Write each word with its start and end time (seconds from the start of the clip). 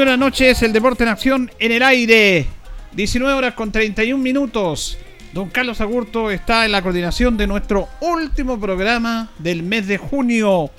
Muy 0.00 0.06
buenas 0.06 0.18
noches, 0.18 0.62
el 0.62 0.72
deporte 0.72 1.02
en 1.02 1.10
acción 1.10 1.50
en 1.58 1.72
el 1.72 1.82
aire. 1.82 2.46
19 2.92 3.34
horas 3.34 3.52
con 3.52 3.70
31 3.70 4.16
minutos. 4.16 4.96
Don 5.34 5.50
Carlos 5.50 5.82
Agurto 5.82 6.30
está 6.30 6.64
en 6.64 6.72
la 6.72 6.80
coordinación 6.80 7.36
de 7.36 7.46
nuestro 7.46 7.86
último 8.00 8.58
programa 8.58 9.30
del 9.38 9.62
mes 9.62 9.86
de 9.86 9.98
junio. 9.98 10.70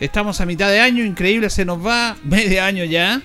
Estamos 0.00 0.40
a 0.40 0.46
mitad 0.46 0.70
de 0.70 0.80
año, 0.80 1.04
increíble, 1.04 1.50
se 1.50 1.66
nos 1.66 1.86
va 1.86 2.16
medio 2.24 2.64
año 2.64 2.84
ya. 2.84 3.20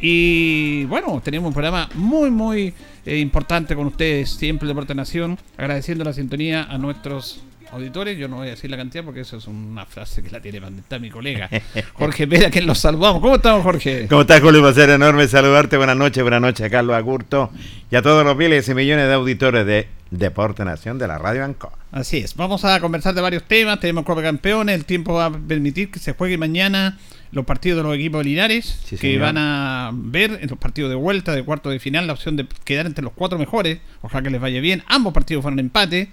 Y 0.00 0.84
bueno, 0.84 1.20
tenemos 1.20 1.48
un 1.48 1.52
programa 1.52 1.88
muy, 1.94 2.30
muy 2.30 2.72
eh, 3.04 3.18
importante 3.18 3.74
con 3.74 3.88
ustedes, 3.88 4.30
siempre 4.30 4.68
Deporte 4.68 4.94
Nación, 4.94 5.36
agradeciendo 5.56 6.04
la 6.04 6.12
sintonía 6.12 6.62
a 6.62 6.78
nuestros 6.78 7.42
auditores, 7.72 8.18
yo 8.18 8.28
no 8.28 8.36
voy 8.36 8.48
a 8.48 8.50
decir 8.50 8.70
la 8.70 8.76
cantidad 8.76 9.02
porque 9.02 9.20
eso 9.20 9.38
es 9.38 9.46
una 9.46 9.86
frase 9.86 10.22
que 10.22 10.30
la 10.30 10.40
tiene 10.40 10.60
está 10.78 10.98
mi 10.98 11.10
colega 11.10 11.48
Jorge 11.94 12.28
Pérez, 12.28 12.50
que 12.50 12.60
los 12.60 12.78
saludamos. 12.78 13.20
¿Cómo 13.20 13.36
estamos, 13.36 13.62
Jorge? 13.62 14.06
¿Cómo 14.08 14.20
estás, 14.20 14.40
Julio? 14.40 14.62
Va 14.62 14.68
a 14.68 14.74
ser 14.74 14.90
enorme 14.90 15.26
saludarte. 15.26 15.78
Buenas 15.78 15.96
noches, 15.96 16.22
buenas 16.22 16.40
noches 16.40 16.66
a 16.66 16.70
Carlos 16.70 16.94
Agurto 16.94 17.50
y 17.90 17.96
a 17.96 18.02
todos 18.02 18.24
los 18.24 18.36
miles 18.36 18.68
y 18.68 18.74
millones 18.74 19.08
de 19.08 19.14
auditores 19.14 19.66
de 19.66 19.88
Deporte 20.10 20.64
Nación 20.64 20.98
de 20.98 21.08
la 21.08 21.16
Radio 21.16 21.44
Ancoa. 21.44 21.72
Así 21.90 22.18
es, 22.18 22.34
vamos 22.36 22.64
a 22.64 22.78
conversar 22.80 23.14
de 23.14 23.22
varios 23.22 23.44
temas. 23.44 23.80
Tenemos 23.80 24.04
Copa 24.04 24.22
Campeones, 24.22 24.74
el 24.74 24.84
tiempo 24.84 25.14
va 25.14 25.26
a 25.26 25.30
permitir 25.32 25.90
que 25.90 25.98
se 25.98 26.12
juegue 26.12 26.36
mañana 26.36 26.98
los 27.30 27.46
partidos 27.46 27.78
de 27.78 27.82
los 27.84 27.94
equipos 27.94 28.22
Linares, 28.22 28.82
que 29.00 29.18
van 29.18 29.38
a 29.38 29.90
ver 29.94 30.38
en 30.42 30.50
los 30.50 30.58
partidos 30.58 30.90
de 30.90 30.96
vuelta, 30.96 31.34
de 31.34 31.42
cuarto 31.42 31.70
de 31.70 31.80
final, 31.80 32.06
la 32.06 32.12
opción 32.12 32.36
de 32.36 32.46
quedar 32.64 32.84
entre 32.84 33.02
los 33.02 33.14
cuatro 33.14 33.38
mejores. 33.38 33.78
Ojalá 34.02 34.22
que 34.22 34.30
les 34.30 34.40
vaya 34.40 34.60
bien. 34.60 34.84
Ambos 34.86 35.14
partidos 35.14 35.40
fueron 35.40 35.58
empate 35.58 36.10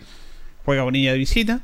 juega 0.66 0.84
Bonilla 0.84 1.12
de 1.12 1.18
visita 1.18 1.62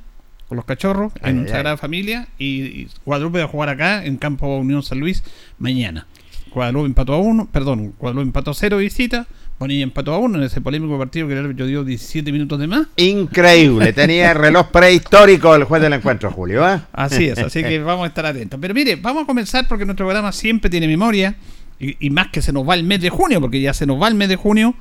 con 0.47 0.57
los 0.57 0.65
cachorros 0.65 1.11
en 1.23 1.47
Sagrada 1.47 1.77
Familia 1.77 2.27
y, 2.37 2.87
Guadalupe 3.05 3.39
va 3.39 3.45
a 3.45 3.47
jugar 3.47 3.69
acá 3.69 4.05
en 4.05 4.17
Campo 4.17 4.57
Unión 4.57 4.83
San 4.83 4.99
Luis 4.99 5.23
mañana. 5.57 6.07
Guadalupe 6.53 6.87
empató 6.87 7.13
a 7.13 7.17
uno, 7.17 7.49
perdón, 7.51 7.93
Guadalupe 7.99 8.27
empató 8.27 8.51
a 8.51 8.53
cero 8.53 8.77
de 8.77 8.83
visita, 8.83 9.27
Bonilla 9.59 9.83
empató 9.83 10.13
a 10.13 10.19
uno 10.19 10.37
en 10.37 10.43
ese 10.43 10.61
polémico 10.61 10.97
partido 10.97 11.27
que 11.27 11.33
el 11.33 11.39
árbitro 11.39 11.65
dio 11.65 11.83
17 11.83 12.31
minutos 12.31 12.59
de 12.59 12.67
más. 12.67 12.87
Increíble, 12.95 13.91
tenía 13.93 14.31
el 14.31 14.37
reloj 14.37 14.67
prehistórico 14.67 15.55
el 15.55 15.63
juez 15.63 15.81
del 15.81 15.93
encuentro, 15.93 16.31
Julio. 16.31 16.67
¿eh? 16.69 16.79
Así 16.93 17.25
es, 17.25 17.39
así 17.39 17.63
que 17.63 17.79
vamos 17.79 18.05
a 18.05 18.07
estar 18.07 18.25
atentos. 18.25 18.59
Pero 18.61 18.73
mire, 18.73 18.95
vamos 18.95 19.23
a 19.23 19.25
comenzar 19.25 19.67
porque 19.67 19.85
nuestro 19.85 20.05
programa 20.05 20.31
siempre 20.31 20.69
tiene 20.69 20.87
memoria 20.87 21.35
y, 21.79 22.05
y 22.05 22.09
más 22.09 22.27
que 22.27 22.41
se 22.41 22.53
nos 22.53 22.67
va 22.67 22.75
el 22.75 22.83
mes 22.83 23.01
de 23.01 23.09
junio, 23.09 23.41
porque 23.41 23.59
ya 23.59 23.73
se 23.73 23.85
nos 23.85 24.01
va 24.01 24.07
el 24.07 24.15
mes 24.15 24.29
de 24.29 24.35
junio 24.35 24.75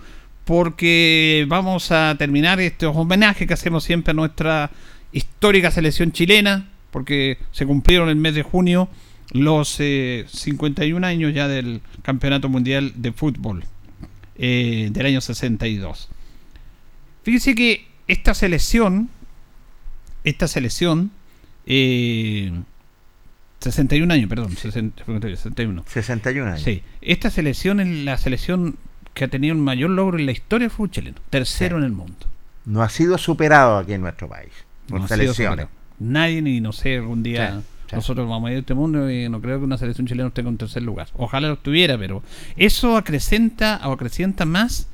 porque 0.44 1.46
vamos 1.48 1.90
a 1.90 2.14
terminar 2.18 2.60
estos 2.60 2.94
homenajes 2.96 3.48
que 3.48 3.54
hacemos 3.54 3.84
siempre 3.84 4.12
a 4.12 4.14
nuestra 4.14 4.70
histórica 5.12 5.70
selección 5.70 6.12
chilena, 6.12 6.68
porque 6.90 7.38
se 7.52 7.66
cumplieron 7.66 8.08
el 8.08 8.16
mes 8.16 8.34
de 8.34 8.42
junio 8.42 8.88
los 9.32 9.80
51 9.80 11.06
eh, 11.06 11.10
años 11.10 11.34
ya 11.34 11.48
del 11.48 11.80
Campeonato 12.02 12.48
Mundial 12.48 12.92
de 12.96 13.12
Fútbol 13.12 13.64
eh, 14.36 14.88
del 14.92 15.06
año 15.06 15.20
62. 15.20 16.08
Fíjense 17.22 17.54
que 17.54 17.86
esta 18.06 18.34
selección, 18.34 19.08
esta 20.24 20.46
selección, 20.46 21.10
61 21.64 21.72
eh, 24.12 24.16
años, 24.16 24.28
perdón, 24.28 24.54
61. 24.56 25.84
61 25.86 26.50
años. 26.50 26.62
Sí, 26.62 26.82
esta 27.00 27.30
selección 27.30 27.80
es 27.80 27.88
la 28.04 28.18
selección 28.18 28.76
que 29.14 29.24
ha 29.24 29.28
tenido 29.28 29.54
un 29.54 29.62
mayor 29.62 29.90
logro 29.90 30.18
en 30.18 30.26
la 30.26 30.32
historia 30.32 30.64
del 30.64 30.70
fútbol 30.70 30.90
chileno. 30.90 31.16
Tercero 31.30 31.78
en 31.78 31.84
el 31.84 31.92
mundo. 31.92 32.26
No 32.66 32.82
ha 32.82 32.88
sido 32.88 33.16
superado 33.16 33.78
aquí 33.78 33.92
en 33.92 34.00
nuestro 34.02 34.28
país. 34.28 34.50
Por 34.88 35.00
no 35.00 35.08
selecciones. 35.08 35.68
Nadie, 35.98 36.42
ni 36.42 36.60
no 36.60 36.72
sé, 36.72 36.96
algún 36.96 37.22
día 37.22 37.62
Nosotros 37.92 38.28
vamos 38.28 38.48
a 38.48 38.50
ir 38.50 38.56
a 38.56 38.60
este 38.60 38.74
mundo 38.74 39.08
y 39.10 39.28
no 39.28 39.40
creo 39.40 39.58
que 39.60 39.64
una 39.64 39.78
selección 39.78 40.06
chilena 40.06 40.28
esté 40.28 40.40
en 40.40 40.58
tercer 40.58 40.82
lugar. 40.82 41.08
Ojalá 41.14 41.48
lo 41.48 41.54
estuviera, 41.54 41.96
pero 41.96 42.22
eso 42.56 42.96
acrecenta 42.96 43.80
o 43.84 43.92
acrecienta 43.92 44.44
más 44.44 44.88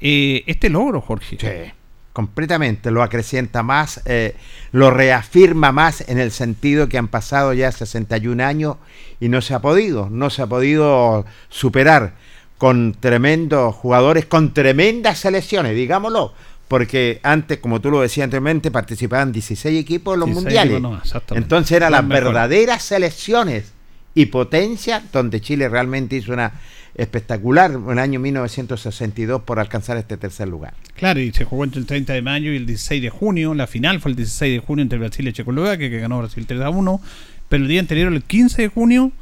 eh, 0.00 0.44
este 0.46 0.70
logro, 0.70 1.00
Jorge. 1.00 1.36
Sí, 1.40 1.72
completamente. 2.12 2.92
Lo 2.92 3.02
acrecienta 3.02 3.64
más, 3.64 4.02
eh, 4.04 4.36
lo 4.70 4.90
reafirma 4.90 5.72
más 5.72 6.08
en 6.08 6.18
el 6.18 6.30
sentido 6.30 6.88
que 6.88 6.98
han 6.98 7.08
pasado 7.08 7.52
ya 7.54 7.72
61 7.72 8.44
años 8.44 8.76
y 9.18 9.28
no 9.28 9.40
se 9.40 9.54
ha 9.54 9.58
podido, 9.60 10.08
no 10.10 10.30
se 10.30 10.42
ha 10.42 10.46
podido 10.46 11.26
superar 11.48 12.14
con 12.58 12.94
tremendos 12.98 13.74
jugadores, 13.74 14.26
con 14.26 14.54
tremendas 14.54 15.18
selecciones, 15.18 15.74
digámoslo 15.74 16.32
porque 16.68 17.20
antes, 17.22 17.58
como 17.58 17.80
tú 17.80 17.90
lo 17.90 18.00
decías 18.00 18.24
anteriormente, 18.24 18.70
participaban 18.70 19.32
16 19.32 19.80
equipos 19.80 20.14
en 20.14 20.20
los 20.20 20.28
mundiales. 20.30 20.82
Entonces 21.30 21.76
eran 21.76 21.92
las 21.92 22.08
verdaderas 22.08 22.82
selecciones 22.82 23.72
y 24.14 24.26
potencia 24.26 25.02
donde 25.12 25.40
Chile 25.40 25.68
realmente 25.68 26.16
hizo 26.16 26.32
una 26.32 26.52
espectacular 26.94 27.72
en 27.72 27.90
el 27.90 27.98
año 27.98 28.20
1962 28.20 29.42
por 29.42 29.58
alcanzar 29.58 29.96
este 29.96 30.16
tercer 30.16 30.48
lugar. 30.48 30.74
Claro, 30.96 31.20
y 31.20 31.32
se 31.32 31.44
jugó 31.44 31.64
entre 31.64 31.80
el 31.80 31.86
30 31.86 32.12
de 32.12 32.22
mayo 32.22 32.52
y 32.52 32.56
el 32.56 32.66
16 32.66 33.02
de 33.02 33.10
junio. 33.10 33.52
La 33.54 33.66
final 33.66 34.00
fue 34.00 34.12
el 34.12 34.16
16 34.16 34.60
de 34.60 34.66
junio 34.66 34.82
entre 34.82 34.98
Brasil 34.98 35.26
y 35.26 35.32
Checoslovaquia, 35.32 35.90
que 35.90 35.98
ganó 35.98 36.18
Brasil 36.18 36.46
3 36.46 36.60
a 36.60 36.70
1. 36.70 37.00
Pero 37.48 37.62
el 37.62 37.68
día 37.68 37.80
anterior, 37.80 38.12
el 38.12 38.22
15 38.22 38.62
de 38.62 38.68
junio, 38.68 39.12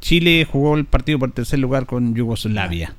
Chile 0.00 0.46
jugó 0.50 0.76
el 0.76 0.84
partido 0.84 1.18
por 1.18 1.32
tercer 1.32 1.58
lugar 1.58 1.86
con 1.86 2.14
Yugoslavia. 2.14 2.94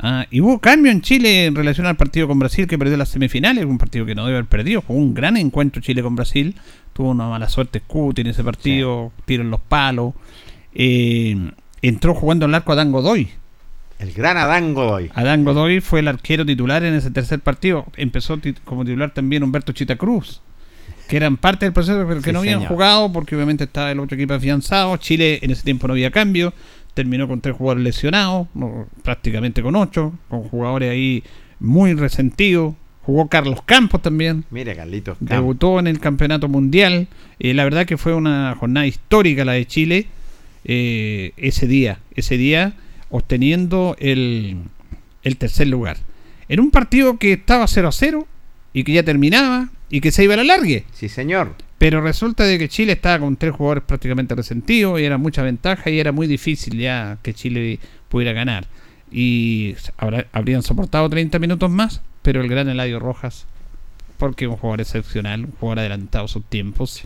Ah, 0.00 0.26
y 0.30 0.40
hubo 0.40 0.60
cambio 0.60 0.92
en 0.92 1.02
Chile 1.02 1.46
en 1.46 1.56
relación 1.56 1.86
al 1.86 1.96
partido 1.96 2.28
con 2.28 2.38
Brasil 2.38 2.68
que 2.68 2.78
perdió 2.78 2.96
las 2.96 3.08
semifinales, 3.08 3.64
un 3.64 3.78
partido 3.78 4.06
que 4.06 4.14
no 4.14 4.24
debe 4.26 4.38
haber 4.38 4.48
perdido. 4.48 4.80
Fue 4.80 4.94
un 4.94 5.12
gran 5.12 5.36
encuentro 5.36 5.82
Chile 5.82 6.02
con 6.02 6.14
Brasil. 6.14 6.54
Tuvo 6.92 7.10
una 7.10 7.28
mala 7.28 7.48
suerte 7.48 7.80
Scuti 7.80 8.20
en 8.20 8.28
ese 8.28 8.44
partido, 8.44 9.12
tiro 9.24 9.42
en 9.42 9.50
los 9.50 9.60
palos. 9.60 10.14
Eh, 10.74 11.36
entró 11.82 12.14
jugando 12.14 12.46
el 12.46 12.54
arco 12.54 12.72
Adán 12.72 12.92
Godoy. 12.92 13.28
El 13.98 14.12
gran 14.12 14.36
Adán 14.36 14.74
Godoy. 14.74 15.10
Adán 15.14 15.44
Godoy 15.44 15.80
fue 15.80 16.00
el 16.00 16.08
arquero 16.08 16.46
titular 16.46 16.84
en 16.84 16.94
ese 16.94 17.10
tercer 17.10 17.40
partido. 17.40 17.86
Empezó 17.96 18.38
como 18.64 18.84
titular 18.84 19.10
también 19.10 19.42
Humberto 19.42 19.72
Chita 19.72 19.96
Cruz, 19.96 20.40
que 21.08 21.16
eran 21.16 21.36
parte 21.36 21.66
del 21.66 21.72
proceso, 21.72 22.04
pero 22.06 22.20
que 22.20 22.32
no 22.32 22.40
habían 22.40 22.64
jugado 22.64 23.12
porque 23.12 23.34
obviamente 23.34 23.64
estaba 23.64 23.90
el 23.90 23.98
otro 23.98 24.14
equipo 24.16 24.34
afianzado. 24.34 24.96
Chile 24.98 25.38
en 25.42 25.50
ese 25.50 25.62
tiempo 25.62 25.88
no 25.88 25.94
había 25.94 26.10
cambio 26.10 26.52
terminó 26.98 27.28
con 27.28 27.40
tres 27.40 27.54
jugadores 27.54 27.84
lesionados, 27.84 28.48
prácticamente 29.04 29.62
con 29.62 29.76
ocho, 29.76 30.14
con 30.28 30.42
jugadores 30.42 30.90
ahí 30.90 31.22
muy 31.60 31.94
resentidos. 31.94 32.74
Jugó 33.02 33.28
Carlos 33.28 33.62
Campos 33.64 34.02
también. 34.02 34.44
Mire, 34.50 34.74
Carlitos. 34.74 35.16
Debutó 35.20 35.78
en 35.78 35.86
el 35.86 36.00
campeonato 36.00 36.48
mundial. 36.48 37.06
Eh, 37.38 37.54
la 37.54 37.62
verdad 37.62 37.86
que 37.86 37.96
fue 37.98 38.14
una 38.14 38.52
jornada 38.58 38.84
histórica 38.88 39.44
la 39.44 39.52
de 39.52 39.64
Chile 39.64 40.06
eh, 40.64 41.34
ese 41.36 41.68
día. 41.68 42.00
Ese 42.16 42.36
día 42.36 42.72
obteniendo 43.10 43.94
el, 44.00 44.56
el 45.22 45.36
tercer 45.36 45.68
lugar. 45.68 45.98
En 46.48 46.58
un 46.58 46.72
partido 46.72 47.16
que 47.18 47.34
estaba 47.34 47.68
0 47.68 47.86
a 47.86 47.92
0 47.92 48.26
y 48.72 48.84
que 48.84 48.92
ya 48.92 49.02
terminaba 49.02 49.68
y 49.90 50.00
que 50.00 50.10
se 50.10 50.24
iba 50.24 50.34
a 50.34 50.38
la 50.38 50.44
largue. 50.44 50.84
Sí, 50.92 51.08
señor. 51.08 51.54
Pero 51.78 52.00
resulta 52.00 52.44
de 52.44 52.58
que 52.58 52.68
Chile 52.68 52.92
estaba 52.92 53.20
con 53.20 53.36
tres 53.36 53.54
jugadores 53.54 53.84
prácticamente 53.84 54.34
resentidos 54.34 55.00
y 55.00 55.04
era 55.04 55.16
mucha 55.16 55.42
ventaja 55.42 55.90
y 55.90 56.00
era 56.00 56.12
muy 56.12 56.26
difícil 56.26 56.78
ya 56.78 57.18
que 57.22 57.34
Chile 57.34 57.78
pudiera 58.08 58.32
ganar. 58.32 58.66
Y 59.10 59.76
habrían 60.32 60.62
soportado 60.62 61.08
30 61.08 61.38
minutos 61.38 61.70
más, 61.70 62.02
pero 62.22 62.40
el 62.40 62.48
gran 62.48 62.68
Eladio 62.68 62.98
Rojas, 62.98 63.46
porque 64.18 64.44
es 64.44 64.50
un 64.50 64.56
jugador 64.56 64.80
excepcional, 64.80 65.46
un 65.46 65.52
jugador 65.52 65.78
adelantado 65.78 66.24
a 66.26 66.28
sus 66.28 66.44
tiempos, 66.44 67.02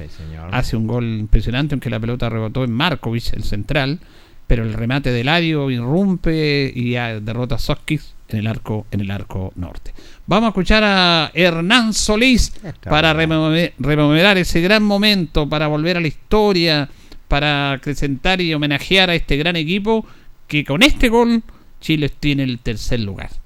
hace 0.51 0.77
un 0.77 0.87
gol 0.87 1.05
impresionante, 1.05 1.75
aunque 1.75 1.91
la 1.91 2.01
pelota 2.01 2.29
rebotó 2.29 2.65
en 2.65 2.73
Markovic, 2.73 3.35
el 3.35 3.45
central, 3.45 4.01
pero 4.47 4.65
el 4.65 4.73
remate 4.73 5.13
de 5.13 5.21
Eladio 5.21 5.71
irrumpe 5.71 6.73
y 6.75 6.93
derrota 6.95 7.57
a 7.57 7.59
Soskis 7.59 8.15
en 8.29 8.39
el 8.39 8.47
arco, 8.47 8.87
en 8.91 9.01
el 9.01 9.11
arco 9.11 9.53
norte. 9.55 9.93
Vamos 10.33 10.47
a 10.47 10.49
escuchar 10.53 10.83
a 10.83 11.31
Hernán 11.35 11.93
Solís 11.93 12.55
para 12.85 13.13
rememorar 13.13 14.39
ese 14.39 14.63
gran 14.63 14.83
momento, 14.83 15.47
para 15.47 15.67
volver 15.67 15.99
a 15.99 16.01
la 16.01 16.09
historia, 16.09 16.89
para 17.29 17.73
acrecentar 17.73 18.41
y 18.41 18.55
homenajear 18.55 19.11
a 19.11 19.15
este 19.15 19.37
gran 19.37 19.57
equipo 19.57 20.07
que 20.49 20.65
con 20.65 20.83
este 20.83 21.11
gol 21.11 21.43
Chile 21.83 22.09
tiene 22.09 22.45
el 22.45 22.61
tercer 22.61 23.01
lugar. 23.01 23.42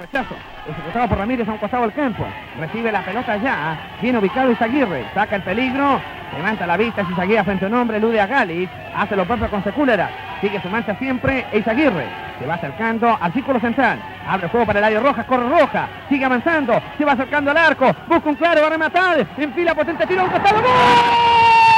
Rechazo, 0.00 0.34
ejecutado 0.68 1.08
por 1.08 1.18
Ramírez 1.18 1.48
a 1.48 1.52
un 1.52 1.58
costado 1.58 1.82
del 1.82 1.92
campo. 1.92 2.24
Recibe 2.58 2.90
la 2.90 3.02
pelota 3.02 3.36
ya. 3.36 3.78
Bien 4.00 4.16
ubicado 4.16 4.50
Izaguirre. 4.50 5.04
Saca 5.14 5.36
el 5.36 5.42
peligro. 5.42 6.00
Levanta 6.36 6.66
la 6.66 6.76
vista. 6.76 7.02
Izaguirre 7.02 7.44
frente 7.44 7.64
a 7.64 7.68
un 7.68 7.74
hombre. 7.74 7.98
Elude 7.98 8.20
a 8.20 8.26
Gali. 8.26 8.68
Hace 8.94 9.16
lo 9.16 9.24
propio 9.24 9.48
con 9.50 9.62
Secúlera. 9.62 10.10
Sigue 10.40 10.60
su 10.60 10.68
marcha 10.68 10.96
siempre. 10.96 11.46
Izaguirre. 11.52 12.06
Se 12.38 12.46
va 12.46 12.54
acercando 12.54 13.16
al 13.20 13.32
círculo 13.32 13.60
central. 13.60 14.00
Abre 14.26 14.46
el 14.46 14.50
juego 14.50 14.66
para 14.66 14.78
el 14.80 14.84
área 14.84 15.00
roja. 15.00 15.24
Corre 15.24 15.48
roja. 15.48 15.88
Sigue 16.08 16.24
avanzando. 16.24 16.80
Se 16.98 17.04
va 17.04 17.12
acercando 17.12 17.50
al 17.50 17.56
arco. 17.56 17.94
Busca 18.08 18.28
un 18.28 18.34
claro. 18.36 18.60
Va 18.62 18.66
a 18.66 18.70
rematar. 18.70 19.26
Enfila 19.36 19.74
potente 19.74 20.06
tiro. 20.06 20.24
Un 20.24 20.30
costado. 20.30 20.60
¡Gol! 20.60 21.73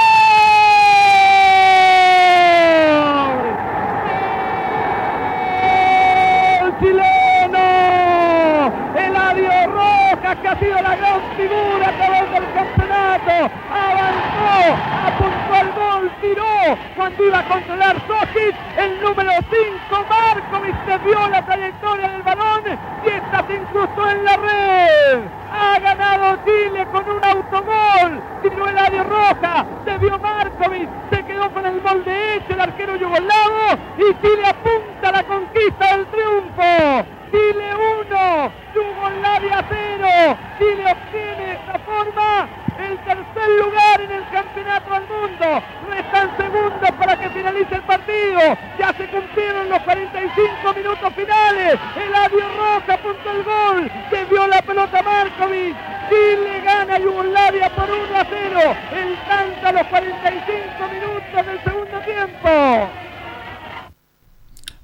Que 10.40 10.48
ha 10.48 10.58
sido 10.58 10.74
la 10.74 10.96
gran 10.96 11.20
figura 11.36 11.92
través 11.96 12.30
del 12.32 12.52
campeonato. 12.52 13.54
Avanzó, 13.72 14.76
apuntó 15.06 15.54
al 15.54 15.72
gol, 15.72 16.10
tiró 16.20 16.78
cuando 16.96 17.24
iba 17.24 17.38
a 17.38 17.44
controlar 17.44 17.96
Sojic. 18.06 18.54
El 18.76 19.00
número 19.00 19.30
5, 19.32 20.06
Markovic, 20.08 20.76
se 20.86 20.98
vio 20.98 21.28
la 21.28 21.44
trayectoria 21.44 22.08
del 22.08 22.22
balón 22.22 22.62
y 23.04 23.08
esta 23.08 23.46
se 23.46 23.54
incrustó 23.54 24.10
en 24.10 24.24
la 24.24 24.36
red. 24.36 25.20
Ha 25.52 25.78
ganado 25.78 26.38
Chile 26.44 26.86
con 26.92 27.08
un 27.08 27.24
autogol. 27.24 28.20
Tiró 28.42 28.68
el 28.68 28.78
área 28.78 29.02
roja, 29.02 29.66
se 29.84 29.98
vio 29.98 30.18
Markovic, 30.18 30.88
se 31.10 31.24
quedó 31.24 31.50
con 31.50 31.66
el 31.66 31.80
gol 31.80 32.04
de 32.04 32.34
hecho 32.34 32.52
el 32.52 32.60
arquero 32.60 32.96
yugoslavo 32.96 33.78
y 33.98 34.26
Chile 34.26 34.46
apunta 34.48 35.08
a 35.08 35.12
la 35.12 35.22
conquista 35.24 35.96
del 35.96 36.06
triunfo. 36.06 37.06
Chile 37.30 37.74
1, 38.10 38.52
Yugoslavia 38.74 39.64
0. 39.68 40.05
Chile 40.16 40.92
obtiene 40.92 41.46
de 41.46 41.52
esta 41.52 41.78
forma 41.80 42.48
el 42.78 42.98
tercer 43.04 43.50
lugar 43.60 44.00
en 44.00 44.12
el 44.12 44.28
campeonato 44.30 44.90
del 44.94 45.02
mundo. 45.08 45.62
Restan 45.90 46.36
segundos 46.38 46.90
para 46.98 47.16
que 47.18 47.28
finalice 47.30 47.74
el 47.74 47.82
partido. 47.82 48.40
Ya 48.78 48.94
se 48.94 49.06
cumplieron 49.08 49.68
los 49.68 49.78
45 49.82 50.74
minutos 50.74 51.12
finales. 51.14 51.78
El 51.96 52.14
Adio 52.14 52.48
Roja 52.56 52.94
apuntó 52.94 53.30
el 53.30 53.44
gol. 53.44 53.90
Se 54.08 54.24
vio 54.24 54.46
la 54.46 54.62
pelota 54.62 55.02
Markovic. 55.02 55.76
Chile 56.08 56.62
gana 56.64 56.98
Yugoslavia 56.98 57.68
por 57.70 57.90
1 57.90 58.18
a 58.18 58.24
0. 58.24 58.76
El 58.92 59.16
tanto 59.28 59.68
a 59.68 59.72
los 59.72 59.86
45 59.88 60.88
minutos 60.94 61.46
del 61.46 61.60
segundo 61.62 61.98
tiempo. 62.00 62.88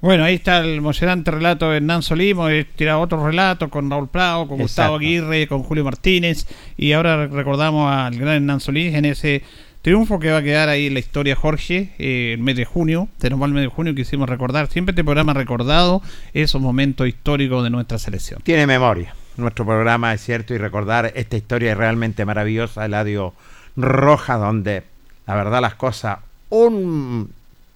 Bueno, 0.03 0.25
ahí 0.25 0.35
está 0.35 0.57
el 0.57 0.75
emocionante 0.75 1.31
relato 1.31 1.69
de 1.69 1.77
Hernán 1.77 2.03
Solimo, 2.03 2.49
he 2.49 2.65
tirado 2.65 2.99
otro 2.99 3.25
relato 3.25 3.69
con 3.69 3.89
Raúl 3.89 4.09
Prado, 4.09 4.49
con 4.49 4.57
Gustavo 4.57 4.97
Aguirre, 4.97 5.47
con 5.47 5.63
Julio 5.63 5.85
Martínez, 5.85 6.45
y 6.75 6.91
ahora 6.91 7.27
recordamos 7.27 7.89
al 7.89 8.13
gran 8.17 8.35
Hernán 8.35 8.59
Solís 8.59 8.95
en 8.95 9.05
ese 9.05 9.43
triunfo 9.81 10.19
que 10.19 10.29
va 10.29 10.39
a 10.39 10.43
quedar 10.43 10.67
ahí 10.67 10.87
en 10.87 10.95
la 10.95 10.99
historia 10.99 11.37
Jorge, 11.37 11.93
eh, 11.99 12.33
el 12.33 12.41
mes 12.41 12.57
de 12.57 12.65
junio, 12.65 13.07
tenemos 13.17 13.47
el 13.47 13.53
mes 13.53 13.63
de 13.63 13.69
junio 13.69 13.95
quisimos 13.95 14.27
recordar, 14.27 14.67
siempre 14.67 14.91
este 14.91 15.05
programa 15.05 15.33
recordado 15.33 16.01
esos 16.33 16.61
momentos 16.61 17.07
históricos 17.07 17.63
de 17.63 17.69
nuestra 17.69 17.97
selección. 17.97 18.41
Tiene 18.43 18.67
memoria, 18.67 19.15
nuestro 19.37 19.65
programa 19.65 20.13
es 20.13 20.21
cierto, 20.21 20.53
y 20.53 20.57
recordar 20.57 21.13
esta 21.15 21.37
historia 21.37 21.75
realmente 21.75 22.25
maravillosa, 22.25 22.83
Eladio 22.83 23.33
Roja, 23.77 24.35
donde 24.35 24.83
la 25.25 25.35
verdad 25.35 25.61
las 25.61 25.75
cosas, 25.75 26.17
un 26.49 27.31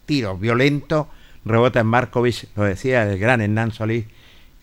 tiro 0.06 0.38
violento, 0.38 1.08
rebota 1.48 1.80
en 1.80 1.88
Markovic, 1.88 2.48
lo 2.56 2.64
decía 2.64 3.04
el 3.04 3.18
gran 3.18 3.42
Hernán 3.42 3.72
Solís, 3.72 4.06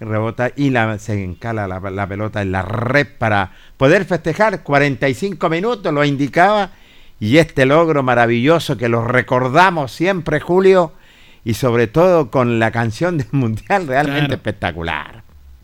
rebota 0.01 0.53
y 0.55 0.71
la, 0.71 0.99
se 0.99 1.23
encala 1.23 1.67
la, 1.67 2.07
pelota 2.09 2.43
en 2.43 2.53
la 2.53 2.63
red 2.63 3.07
para 3.19 3.53
poder 3.77 4.05
festejar 4.05 4.63
45 4.63 5.49
minutos, 5.49 5.93
lo 5.93 6.05
indicaba, 6.05 6.71
y 7.21 7.39
este 7.39 7.65
logro 7.67 8.03
maravilloso 8.03 8.77
que 8.77 8.89
lo 8.89 9.05
recordamos 9.05 9.93
siempre, 9.93 10.41
Julio, 10.41 10.93
y 11.45 11.55
sobre 11.55 11.87
todo 11.87 12.31
con 12.31 12.59
la 12.59 12.71
canción 12.71 13.19
del 13.19 13.29
Mundial 13.33 13.87
realmente 13.87 14.35
espectacular. 14.35 15.23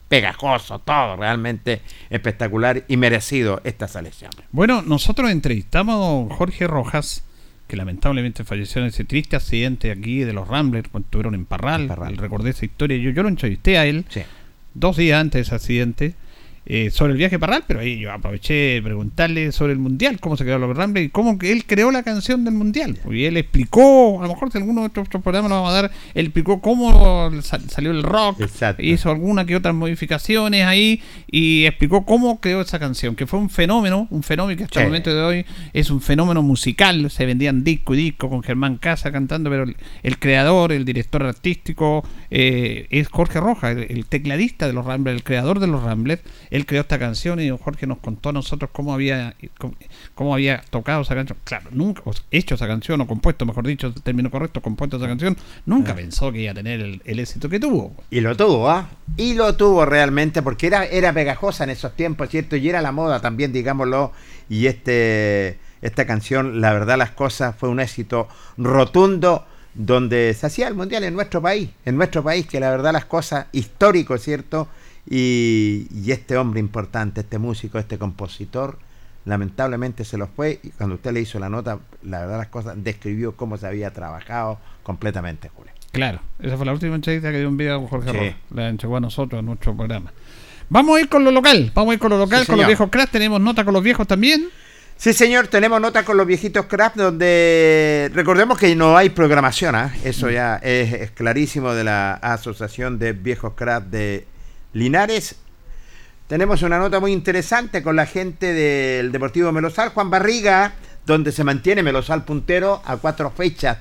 Pegajoso, 0.08 0.80
todo 0.80 1.16
realmente 1.16 1.82
espectacular 2.08 2.84
y 2.88 2.96
merecido 2.96 3.60
esta 3.62 3.86
selección. 3.86 4.30
Bueno, 4.50 4.82
nosotros 4.82 5.30
entrevistamos 5.30 6.32
a 6.32 6.34
Jorge 6.34 6.66
Rojas, 6.66 7.24
que 7.70 7.76
lamentablemente 7.76 8.42
falleció 8.42 8.82
en 8.82 8.88
ese 8.88 9.04
triste 9.04 9.36
accidente 9.36 9.92
aquí 9.92 10.24
de 10.24 10.32
los 10.32 10.48
Ramblers 10.48 10.88
cuando 10.88 11.06
estuvieron 11.06 11.36
en 11.36 11.44
Parral. 11.44 11.88
Recordé 12.16 12.50
esa 12.50 12.64
historia. 12.64 12.96
Yo, 12.96 13.10
yo 13.10 13.22
lo 13.22 13.28
entrevisté 13.28 13.78
a 13.78 13.86
él 13.86 14.04
dos 14.74 14.96
días 14.96 15.20
antes 15.20 15.38
de 15.38 15.42
ese 15.42 15.54
accidente. 15.54 16.14
Eh, 16.72 16.90
sobre 16.92 17.10
el 17.10 17.18
viaje 17.18 17.36
Parral, 17.36 17.64
pero 17.66 17.80
ahí 17.80 17.98
yo 17.98 18.12
aproveché 18.12 18.54
de 18.54 18.82
preguntarle 18.82 19.50
sobre 19.50 19.72
el 19.72 19.80
Mundial, 19.80 20.20
cómo 20.20 20.36
se 20.36 20.44
creó 20.44 20.56
los 20.56 20.76
Ramblers 20.76 21.08
y 21.08 21.10
cómo 21.10 21.36
que 21.36 21.50
él 21.50 21.64
creó 21.66 21.90
la 21.90 22.04
canción 22.04 22.44
del 22.44 22.54
Mundial. 22.54 22.96
Y 23.10 23.24
él 23.24 23.36
explicó, 23.38 24.20
a 24.22 24.28
lo 24.28 24.34
mejor 24.34 24.52
si 24.52 24.58
alguno 24.58 24.82
de 24.82 24.86
estos 24.86 25.08
programas 25.20 25.50
lo 25.50 25.56
vamos 25.56 25.70
a 25.70 25.82
dar, 25.82 25.90
él 26.14 26.26
explicó 26.26 26.60
cómo 26.60 27.28
salió 27.42 27.90
el 27.90 28.04
rock, 28.04 28.48
hizo 28.78 29.10
algunas 29.10 29.46
que 29.46 29.56
otras 29.56 29.74
modificaciones 29.74 30.64
ahí 30.64 31.02
y 31.28 31.64
explicó 31.64 32.04
cómo 32.04 32.40
creó 32.40 32.60
esa 32.60 32.78
canción, 32.78 33.16
que 33.16 33.26
fue 33.26 33.40
un 33.40 33.50
fenómeno, 33.50 34.06
un 34.10 34.22
fenómeno 34.22 34.56
que 34.56 34.62
hasta 34.62 34.82
el 34.82 34.86
momento 34.86 35.12
de 35.12 35.22
hoy 35.22 35.46
es 35.72 35.90
un 35.90 36.00
fenómeno 36.00 36.40
musical, 36.40 37.10
se 37.10 37.26
vendían 37.26 37.64
disco 37.64 37.96
y 37.96 37.98
disco 37.98 38.30
con 38.30 38.44
Germán 38.44 38.76
Casa 38.76 39.10
cantando, 39.10 39.50
pero 39.50 39.64
el, 40.04 40.18
creador, 40.20 40.70
el 40.70 40.84
director 40.84 41.24
artístico 41.24 42.04
eh, 42.30 42.86
es 42.90 43.08
Jorge 43.08 43.40
Rojas, 43.40 43.76
el, 43.76 44.06
tecladista 44.06 44.68
de 44.68 44.72
los 44.72 44.84
Ramblers, 44.84 45.16
el 45.16 45.24
creador 45.24 45.58
de 45.58 45.66
los 45.66 45.82
Ramblers, 45.82 46.22
él 46.60 46.66
creó 46.66 46.82
esta 46.82 46.98
canción 46.98 47.40
y 47.40 47.50
Jorge 47.50 47.86
nos 47.86 47.98
contó 47.98 48.28
a 48.28 48.32
nosotros 48.32 48.70
cómo 48.72 48.94
había 48.94 49.34
cómo, 50.14 50.34
había 50.34 50.62
tocado 50.70 51.02
esa 51.02 51.14
canción. 51.14 51.38
Claro, 51.44 51.70
nunca, 51.72 52.02
hecho 52.30 52.54
esa 52.54 52.66
canción, 52.66 53.00
o 53.00 53.06
compuesto, 53.06 53.44
mejor 53.46 53.66
dicho, 53.66 53.88
el 53.88 53.94
término 53.94 54.30
correcto, 54.30 54.60
compuesto 54.60 54.96
esa 54.96 55.06
canción, 55.06 55.36
nunca 55.66 55.92
ah. 55.92 55.96
pensó 55.96 56.30
que 56.32 56.42
iba 56.42 56.52
a 56.52 56.54
tener 56.54 56.80
el, 56.80 57.18
éxito 57.18 57.48
que 57.48 57.58
tuvo. 57.58 57.94
Y 58.10 58.20
lo 58.20 58.36
tuvo, 58.36 58.70
¿ah? 58.70 58.88
Y 59.16 59.34
lo 59.34 59.56
tuvo 59.56 59.84
realmente, 59.84 60.42
porque 60.42 60.66
era, 60.66 60.84
era 60.84 61.12
pegajosa 61.12 61.64
en 61.64 61.70
esos 61.70 61.94
tiempos, 61.96 62.28
¿cierto? 62.30 62.56
Y 62.56 62.68
era 62.68 62.80
la 62.80 62.92
moda 62.92 63.20
también, 63.20 63.52
digámoslo, 63.52 64.12
y 64.48 64.66
este 64.66 65.58
esta 65.82 66.06
canción, 66.06 66.60
la 66.60 66.72
verdad 66.72 66.98
las 66.98 67.10
cosas, 67.10 67.56
fue 67.56 67.68
un 67.68 67.80
éxito 67.80 68.28
rotundo 68.58 69.46
donde 69.74 70.34
se 70.34 70.46
hacía 70.46 70.68
el 70.68 70.74
mundial 70.74 71.04
en 71.04 71.14
nuestro 71.14 71.40
país, 71.40 71.70
en 71.84 71.96
nuestro 71.96 72.22
país, 72.22 72.46
que 72.46 72.60
la 72.60 72.70
verdad 72.70 72.92
las 72.92 73.04
cosas, 73.04 73.46
histórico, 73.52 74.18
¿cierto? 74.18 74.68
Y, 75.12 75.88
este 76.06 76.36
hombre 76.36 76.60
importante, 76.60 77.22
este 77.22 77.38
músico, 77.38 77.78
este 77.78 77.98
compositor, 77.98 78.78
lamentablemente 79.24 80.04
se 80.04 80.16
lo 80.16 80.28
fue 80.28 80.60
y 80.62 80.70
cuando 80.70 80.94
usted 80.94 81.12
le 81.12 81.20
hizo 81.20 81.38
la 81.40 81.48
nota, 81.48 81.80
la 82.02 82.20
verdad 82.20 82.38
las 82.38 82.46
cosas, 82.46 82.76
describió 82.82 83.36
cómo 83.36 83.56
se 83.56 83.66
había 83.66 83.92
trabajado 83.92 84.58
completamente, 84.84 85.48
Julio. 85.48 85.72
Claro, 85.90 86.20
esa 86.38 86.56
fue 86.56 86.64
la 86.64 86.72
última 86.72 86.94
entrevista 86.94 87.32
que 87.32 87.38
dio 87.38 87.48
un 87.48 87.56
video 87.56 87.84
Jorge 87.88 88.12
sí. 88.12 88.54
la 88.54 88.68
entregó 88.68 88.96
a 88.96 89.00
nosotros, 89.00 89.40
a 89.40 89.42
nuestro 89.42 89.76
programa. 89.76 90.12
Vamos 90.68 90.96
a 90.96 91.00
ir 91.00 91.08
con 91.08 91.24
lo 91.24 91.32
local, 91.32 91.72
vamos 91.74 91.90
a 91.90 91.94
ir 91.94 92.00
con 92.00 92.10
lo 92.10 92.18
local, 92.18 92.46
con 92.46 92.56
los 92.56 92.66
viejos 92.66 92.88
cracks, 92.90 93.10
tenemos 93.10 93.40
nota 93.40 93.64
con 93.64 93.74
los 93.74 93.82
viejos 93.82 94.06
también. 94.06 94.48
Sí, 94.96 95.12
señor, 95.14 95.48
tenemos 95.48 95.80
nota 95.80 96.04
con 96.04 96.16
los 96.16 96.26
viejitos 96.26 96.66
craft 96.66 96.96
donde 96.96 98.10
recordemos 98.14 98.58
que 98.58 98.76
no 98.76 98.96
hay 98.96 99.08
programación, 99.08 99.74
¿ah? 99.74 99.92
eso 100.04 100.26
mm. 100.26 100.30
ya 100.30 100.56
es, 100.56 101.10
clarísimo 101.12 101.72
de 101.72 101.84
la 101.84 102.12
Asociación 102.12 102.98
de 102.98 103.14
Viejos 103.14 103.54
Craft 103.54 103.86
de 103.86 104.26
Linares. 104.72 105.36
Tenemos 106.26 106.62
una 106.62 106.78
nota 106.78 107.00
muy 107.00 107.12
interesante 107.12 107.82
con 107.82 107.96
la 107.96 108.06
gente 108.06 108.52
del 108.52 109.10
Deportivo 109.10 109.50
Melosal, 109.52 109.90
Juan 109.90 110.10
Barriga, 110.10 110.74
donde 111.04 111.32
se 111.32 111.42
mantiene 111.42 111.82
Melosal 111.82 112.24
puntero 112.24 112.82
a 112.84 112.96
cuatro 112.96 113.30
fechas 113.30 113.78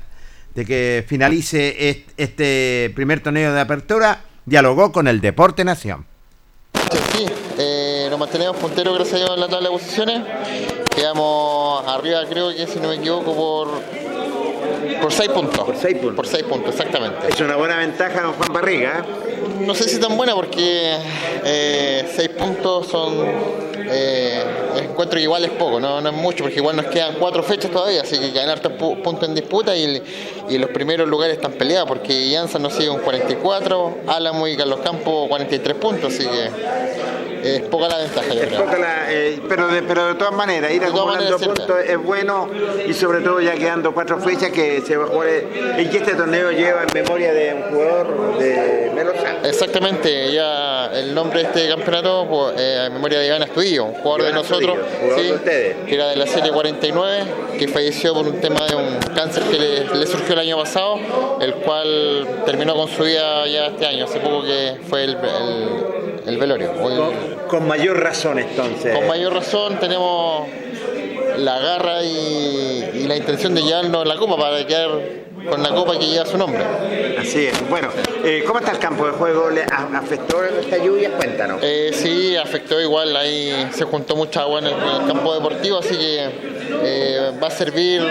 de 0.55 0.65
que 0.65 1.05
finalice 1.07 2.05
este 2.17 2.91
primer 2.95 3.21
torneo 3.21 3.53
de 3.53 3.61
apertura, 3.61 4.21
dialogó 4.45 4.91
con 4.91 5.07
el 5.07 5.21
Deporte 5.21 5.63
Nación. 5.63 6.05
Sí, 7.13 7.25
eh, 7.57 8.07
nos 8.09 8.19
mantenemos 8.19 8.57
punteros 8.57 8.95
gracias 8.95 9.15
a 9.15 9.17
Dios 9.17 9.31
en 9.35 9.39
la 9.41 9.47
tabla 9.47 9.69
de 9.69 9.73
posiciones 9.73 10.23
Quedamos 10.95 11.87
arriba, 11.87 12.21
creo 12.27 12.53
que 12.53 12.67
si 12.67 12.79
no 12.79 12.89
me 12.89 12.95
equivoco, 12.95 13.35
por 13.35 13.69
por 15.01 15.13
6 15.13 15.29
puntos. 15.29 15.65
Por 15.65 15.77
6 15.77 15.97
puntos. 15.97 16.15
Por 16.15 16.27
6 16.27 16.43
puntos, 16.43 16.75
exactamente. 16.75 17.29
Es 17.29 17.39
una 17.39 17.55
buena 17.55 17.77
ventaja, 17.77 18.21
don 18.21 18.33
Juan 18.33 18.51
Barriga. 18.51 19.05
No 19.61 19.75
sé 19.75 19.89
si 19.89 19.99
tan 19.99 20.15
buena 20.17 20.35
porque 20.35 20.97
6 21.41 21.45
eh, 21.45 22.29
puntos 22.37 22.87
son. 22.87 23.59
Eh, 23.91 24.43
encuentro 24.83 25.19
igual 25.19 25.45
es 25.45 25.51
poco, 25.51 25.79
no, 25.79 25.99
no 25.99 26.09
es 26.09 26.15
mucho, 26.15 26.43
porque 26.43 26.59
igual 26.59 26.75
nos 26.75 26.85
quedan 26.87 27.15
4 27.15 27.41
fechas 27.41 27.71
todavía, 27.71 28.01
así 28.01 28.19
que 28.19 28.31
quedan 28.31 28.49
hartos 28.49 28.73
puntos 28.73 29.27
en 29.27 29.33
disputa 29.33 29.75
y, 29.75 30.03
y, 30.47 30.57
los 30.59 30.69
primeros 30.69 31.07
lugares 31.09 31.37
están 31.37 31.53
peleados, 31.53 31.87
porque 31.87 32.29
Janssen 32.31 32.61
nos 32.61 32.73
sigue 32.73 32.89
un 32.91 32.99
44, 32.99 33.97
Álamo 34.05 34.47
y 34.47 34.55
Carlos 34.55 34.81
Campo 34.83 35.27
43 35.27 35.77
puntos, 35.77 36.13
así 36.13 36.23
que 36.23 36.49
es 37.43 37.61
poca 37.61 37.87
la 37.87 37.97
ventaja, 37.97 38.33
yo 38.33 38.41
creo. 38.41 38.65
Eh, 39.09 39.41
pero, 39.47 39.67
de, 39.67 39.81
pero 39.83 40.07
de 40.07 40.15
todas 40.15 40.33
maneras, 40.33 40.71
ir 40.71 40.83
acumulando 40.83 41.37
puntos 41.37 41.77
es 41.85 41.97
bueno 41.97 42.49
y 42.87 42.93
sobre 42.93 43.21
todo 43.21 43.39
ya 43.41 43.55
quedando 43.55 43.93
cuatro 43.93 44.19
fechas 44.19 44.51
que 44.51 44.81
se 44.81 44.97
va 44.97 45.05
a 45.05 45.07
jugar 45.07 45.29
y 45.77 45.85
que 45.87 45.97
este 45.97 46.15
torneo 46.15 46.51
lleva 46.51 46.83
en 46.83 46.89
memoria 46.93 47.33
de 47.33 47.53
un 47.53 47.61
jugador 47.63 48.37
de 48.39 48.91
Melosal. 48.93 49.39
Exactamente, 49.43 50.31
ya 50.31 50.87
el 50.93 51.13
nombre 51.13 51.41
de 51.41 51.47
este 51.47 51.69
campeonato 51.69 52.27
pues, 52.29 52.59
eh, 52.59 52.85
en 52.87 52.93
memoria 52.93 53.19
de 53.19 53.27
Iván 53.27 53.43
Astudillo, 53.43 53.85
un 53.85 53.93
jugador 53.95 54.23
de 54.23 54.33
nosotros, 54.33 54.77
que 55.15 55.95
era 55.95 56.09
de 56.09 56.15
la 56.15 56.27
serie 56.27 56.51
49, 56.51 57.23
que 57.57 57.67
falleció 57.67 58.13
por 58.13 58.27
un 58.27 58.39
tema 58.39 58.65
de 58.67 58.75
un 58.75 58.97
cáncer 59.15 59.43
que 59.43 59.57
le, 59.57 60.07
surgió 60.07 60.33
el 60.33 60.39
año 60.39 60.57
pasado, 60.57 60.99
el 61.41 61.53
cual 61.55 62.27
terminó 62.45 62.75
con 62.75 62.87
su 62.87 63.03
vida 63.03 63.47
ya 63.47 63.67
este 63.67 63.85
año, 63.85 64.05
hace 64.05 64.19
poco 64.19 64.43
que 64.43 64.77
fue 64.89 65.03
el, 65.03 65.17
el, 66.25 66.37
velorio. 66.37 66.71
Con, 67.47 67.67
mayor 67.67 67.99
razón 67.99 68.39
entonces. 68.39 68.95
Con 68.95 69.07
mayor 69.07 69.33
razón 69.33 69.79
tenemos 69.79 70.47
la 71.37 71.59
garra 71.59 72.03
y, 72.03 73.05
la 73.07 73.15
intención 73.15 73.55
de 73.55 73.61
llevarnos 73.61 74.05
la 74.05 74.15
copa 74.17 74.37
para 74.37 74.65
quedar 74.67 74.89
con 75.49 75.63
la 75.63 75.69
copa 75.69 75.97
que 75.97 76.05
lleva 76.05 76.25
su 76.25 76.37
nombre. 76.37 76.63
Así 77.17 77.45
es. 77.45 77.69
Bueno, 77.69 77.89
eh, 78.23 78.43
¿cómo 78.45 78.59
está 78.59 78.71
el 78.71 78.79
campo 78.79 79.05
de 79.05 79.13
juego? 79.13 79.49
¿Le 79.49 79.63
afectó 79.63 80.43
esta 80.43 80.77
lluvia? 80.77 81.11
Cuéntanos. 81.11 81.59
Eh, 81.63 81.91
sí, 81.93 82.35
afectó 82.35 82.79
igual. 82.79 83.15
Ahí 83.15 83.69
se 83.73 83.85
juntó 83.85 84.15
mucha 84.15 84.41
agua 84.41 84.59
en 84.59 84.67
el, 84.67 84.73
campo 85.07 85.33
deportivo, 85.33 85.79
así 85.79 85.97
que 85.97 86.29
eh, 86.83 87.31
va 87.41 87.47
a 87.47 87.51
servir 87.51 88.01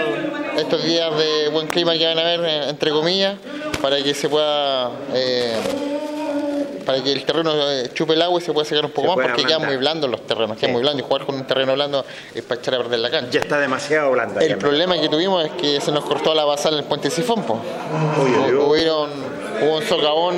estos 0.57 0.83
días 0.83 1.15
de 1.17 1.49
buen 1.49 1.67
clima 1.67 1.93
que 1.93 2.05
van 2.05 2.17
a 2.17 2.21
haber, 2.21 2.69
entre 2.69 2.91
comillas, 2.91 3.35
para 3.81 4.01
que 4.01 4.13
se 4.13 4.27
pueda 4.27 4.91
para 6.89 7.03
que 7.03 7.11
el 7.11 7.23
terreno 7.23 7.51
eh, 7.53 7.91
chupe 7.93 8.13
el 8.13 8.21
agua 8.23 8.41
y 8.41 8.43
se 8.43 8.51
pueda 8.51 8.65
secar 8.65 8.83
un 8.83 8.89
poco 8.89 9.15
más, 9.15 9.27
porque 9.27 9.43
quedan 9.43 9.63
muy 9.63 9.77
blandos 9.77 10.09
los 10.09 10.25
terrenos, 10.25 10.57
quedan 10.57 10.71
muy 10.71 10.81
blandos 10.81 11.05
y 11.05 11.07
jugar 11.07 11.23
con 11.23 11.35
un 11.35 11.45
terreno 11.45 11.73
blando 11.73 12.03
es 12.33 12.41
para 12.41 12.59
echar 12.59 12.73
a 12.73 12.77
perder 12.79 12.99
la 12.99 13.11
cancha. 13.11 13.29
Ya 13.29 13.41
está 13.41 13.59
demasiado 13.59 14.09
blando. 14.11 14.39
El 14.39 14.57
problema 14.57 14.99
que 14.99 15.07
tuvimos 15.07 15.45
es 15.45 15.51
que 15.51 15.79
se 15.81 15.91
nos 15.91 16.03
cortó 16.03 16.33
la 16.33 16.45
basal 16.45 16.73
en 16.73 16.79
el 16.79 16.85
puente 16.85 17.11
Sifón. 17.11 17.43
Hubieron, 18.67 19.11
hubo 19.61 19.77
un 19.77 19.83
socavón 19.83 20.35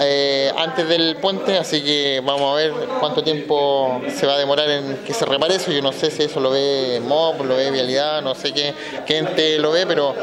eh, 0.00 0.52
antes 0.56 0.88
del 0.88 1.16
puente, 1.16 1.56
así 1.58 1.82
que 1.82 2.22
vamos 2.24 2.52
a 2.52 2.56
ver 2.56 2.72
cuánto 3.00 3.22
tiempo 3.22 4.00
se 4.14 4.26
va 4.26 4.34
a 4.34 4.38
demorar 4.38 4.68
en 4.70 4.96
que 4.98 5.12
se 5.12 5.24
repare 5.24 5.56
eso. 5.56 5.72
Yo 5.72 5.82
no 5.82 5.92
sé 5.92 6.10
si 6.10 6.22
eso 6.24 6.40
lo 6.40 6.50
ve 6.50 7.00
MOB, 7.04 7.44
lo 7.44 7.56
ve 7.56 7.70
Vialidad, 7.70 8.22
no 8.22 8.34
sé 8.34 8.52
qué 8.52 8.74
gente 9.06 9.58
lo 9.58 9.72
ve, 9.72 9.86
pero 9.86 10.14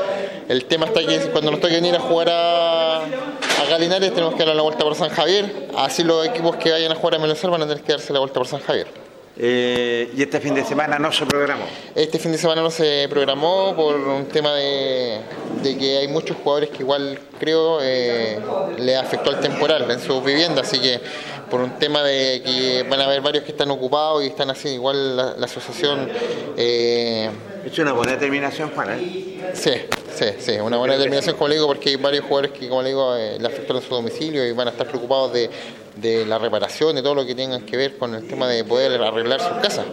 el 0.47 0.65
tema 0.65 0.85
está 0.85 1.05
que 1.05 1.19
cuando 1.31 1.51
nos 1.51 1.59
toque 1.59 1.75
venir 1.75 1.95
a 1.95 1.99
jugar 1.99 2.29
a, 2.29 2.97
a 3.03 3.65
Galinares 3.69 4.13
tenemos 4.13 4.35
que 4.35 4.45
dar 4.45 4.55
la 4.55 4.61
vuelta 4.61 4.83
por 4.83 4.95
San 4.95 5.09
Javier, 5.09 5.69
así 5.77 6.03
los 6.03 6.25
equipos 6.25 6.55
que 6.55 6.71
vayan 6.71 6.91
a 6.91 6.95
jugar 6.95 7.15
a 7.15 7.19
Melosal 7.19 7.51
van 7.51 7.63
a 7.63 7.67
tener 7.67 7.83
que 7.83 7.93
darse 7.93 8.13
la 8.13 8.19
vuelta 8.19 8.35
por 8.35 8.47
San 8.47 8.61
Javier. 8.61 9.04
Eh, 9.37 10.11
¿Y 10.15 10.21
este 10.21 10.39
fin 10.39 10.55
de 10.55 10.63
semana 10.63 10.97
no 10.97 11.11
se 11.11 11.25
programó? 11.25 11.65
Este 11.93 12.19
fin 12.19 12.31
de 12.31 12.37
semana 12.37 12.61
no 12.61 12.71
se 12.71 13.07
programó 13.09 13.75
por 13.75 13.95
un 13.95 14.25
tema 14.27 14.53
de, 14.53 15.19
que 15.61 15.97
hay 15.97 16.07
muchos 16.07 16.37
jugadores 16.37 16.69
que 16.69 16.83
igual 16.83 17.19
creo 17.37 17.79
eh, 17.81 18.39
le 18.77 18.95
afectó 18.95 19.31
el 19.31 19.39
temporal 19.39 19.89
en 19.91 19.99
su 19.99 20.21
vivienda, 20.21 20.61
así 20.61 20.79
que 20.79 21.01
por 21.49 21.61
un 21.61 21.71
tema 21.77 22.01
de 22.03 22.41
que 22.43 22.85
van 22.89 23.01
a 23.01 23.05
haber 23.05 23.21
varios 23.21 23.43
que 23.43 23.51
están 23.51 23.69
ocupados 23.71 24.23
y 24.23 24.27
están 24.27 24.49
así, 24.49 24.69
igual 24.69 25.17
la, 25.17 25.45
asociación... 25.45 26.09
Eh, 26.57 27.29
es 27.65 27.79
una 27.79 27.93
buena 27.93 28.13
determinación, 28.13 28.69
Juan. 28.71 28.89
¿eh? 28.91 29.41
Sí, 29.53 29.71
sí, 30.13 30.25
sí, 30.39 30.51
una 30.61 30.77
buena 30.77 30.93
determinación, 30.93 31.35
como 31.35 31.47
le 31.47 31.55
digo, 31.55 31.67
porque 31.67 31.89
hay 31.89 31.95
varios 31.95 32.25
jugadores 32.25 32.51
que, 32.51 32.69
como 32.69 32.81
le 32.83 32.89
digo, 32.89 33.15
eh, 33.15 33.37
le 33.39 33.47
afectaron 33.47 33.81
su 33.81 33.89
domicilio 33.89 34.45
y 34.47 34.51
van 34.51 34.67
a 34.67 34.71
estar 34.71 34.87
preocupados 34.87 35.33
de, 35.33 35.49
de 35.95 36.25
la 36.25 36.37
reparación, 36.37 36.95
de 36.95 37.01
todo 37.01 37.15
lo 37.15 37.25
que 37.25 37.35
tenga 37.35 37.59
que 37.59 37.77
ver 37.77 37.97
con 37.97 38.13
el 38.15 38.27
tema 38.27 38.47
de 38.47 38.63
poder 38.63 39.01
arreglar 39.01 39.39
sus 39.39 39.57
casas. 39.61 39.85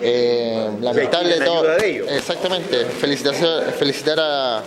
Eh, 0.00 0.68
lamentable 0.80 1.40
todo. 1.40 1.76
Exactamente. 1.76 2.84
Felicitación, 2.84 3.64
felicitar 3.78 4.18
a, 4.20 4.62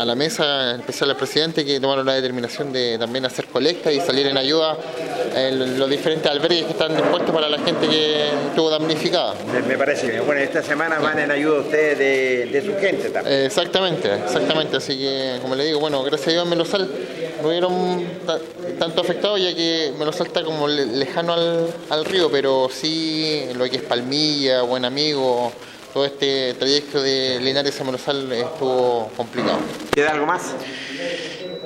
a 0.00 0.04
la 0.04 0.14
mesa, 0.14 0.74
en 0.74 0.80
especial 0.80 1.10
al 1.10 1.16
presidente, 1.16 1.64
que 1.64 1.78
tomaron 1.78 2.06
la 2.06 2.14
determinación 2.14 2.72
de 2.72 2.96
también 2.98 3.26
hacer 3.26 3.46
colecta 3.46 3.92
y 3.92 4.00
salir 4.00 4.26
en 4.26 4.36
ayuda 4.38 4.76
en 5.34 5.78
los 5.78 5.90
diferentes 5.90 6.30
albergues 6.30 6.64
que 6.64 6.72
están 6.72 6.96
dispuestos 6.96 7.30
para 7.30 7.48
la 7.48 7.58
gente 7.58 7.86
que 7.86 8.28
estuvo 8.48 8.70
damnificada. 8.70 9.34
Me, 9.66 9.76
parece 9.76 10.08
bien. 10.08 10.24
Bueno, 10.24 10.40
esta 10.40 10.62
semana 10.62 10.98
van 10.98 11.18
en 11.18 11.30
ayuda 11.30 11.60
ustedes 11.60 11.98
de, 11.98 12.62
su 12.64 12.74
gente 12.80 13.10
también. 13.10 13.44
Exactamente, 13.44 14.08
exactamente. 14.14 14.76
Así 14.78 14.98
que, 14.98 15.38
como 15.42 15.54
le 15.54 15.64
digo, 15.66 15.80
bueno, 15.80 16.02
gracias 16.02 16.28
a 16.28 16.30
Dios 16.32 16.44
en 16.44 16.50
Melosal 16.50 16.90
no 17.40 17.48
hubieron 17.48 18.04
tanto 18.78 19.00
afectados 19.00 19.40
ya 19.40 19.54
que 19.54 19.92
Melosal 19.98 20.26
está 20.26 20.44
como 20.44 20.68
lejano 20.68 21.32
al, 21.32 21.66
al 21.88 22.04
río, 22.04 22.30
pero 22.30 22.68
sí 22.70 23.44
lo 23.54 23.68
que 23.68 23.76
es 23.76 23.82
Palmilla, 23.82 24.62
Buen 24.62 24.84
Amigo, 24.84 25.52
todo 25.92 26.04
este 26.04 26.54
trayecto 26.54 27.02
de 27.02 27.40
Linares 27.40 27.80
a 27.80 27.84
Melosal 27.84 28.32
estuvo 28.32 29.10
complicado. 29.16 29.58
¿Queda 29.92 30.12
algo 30.12 30.26
más? 30.26 30.54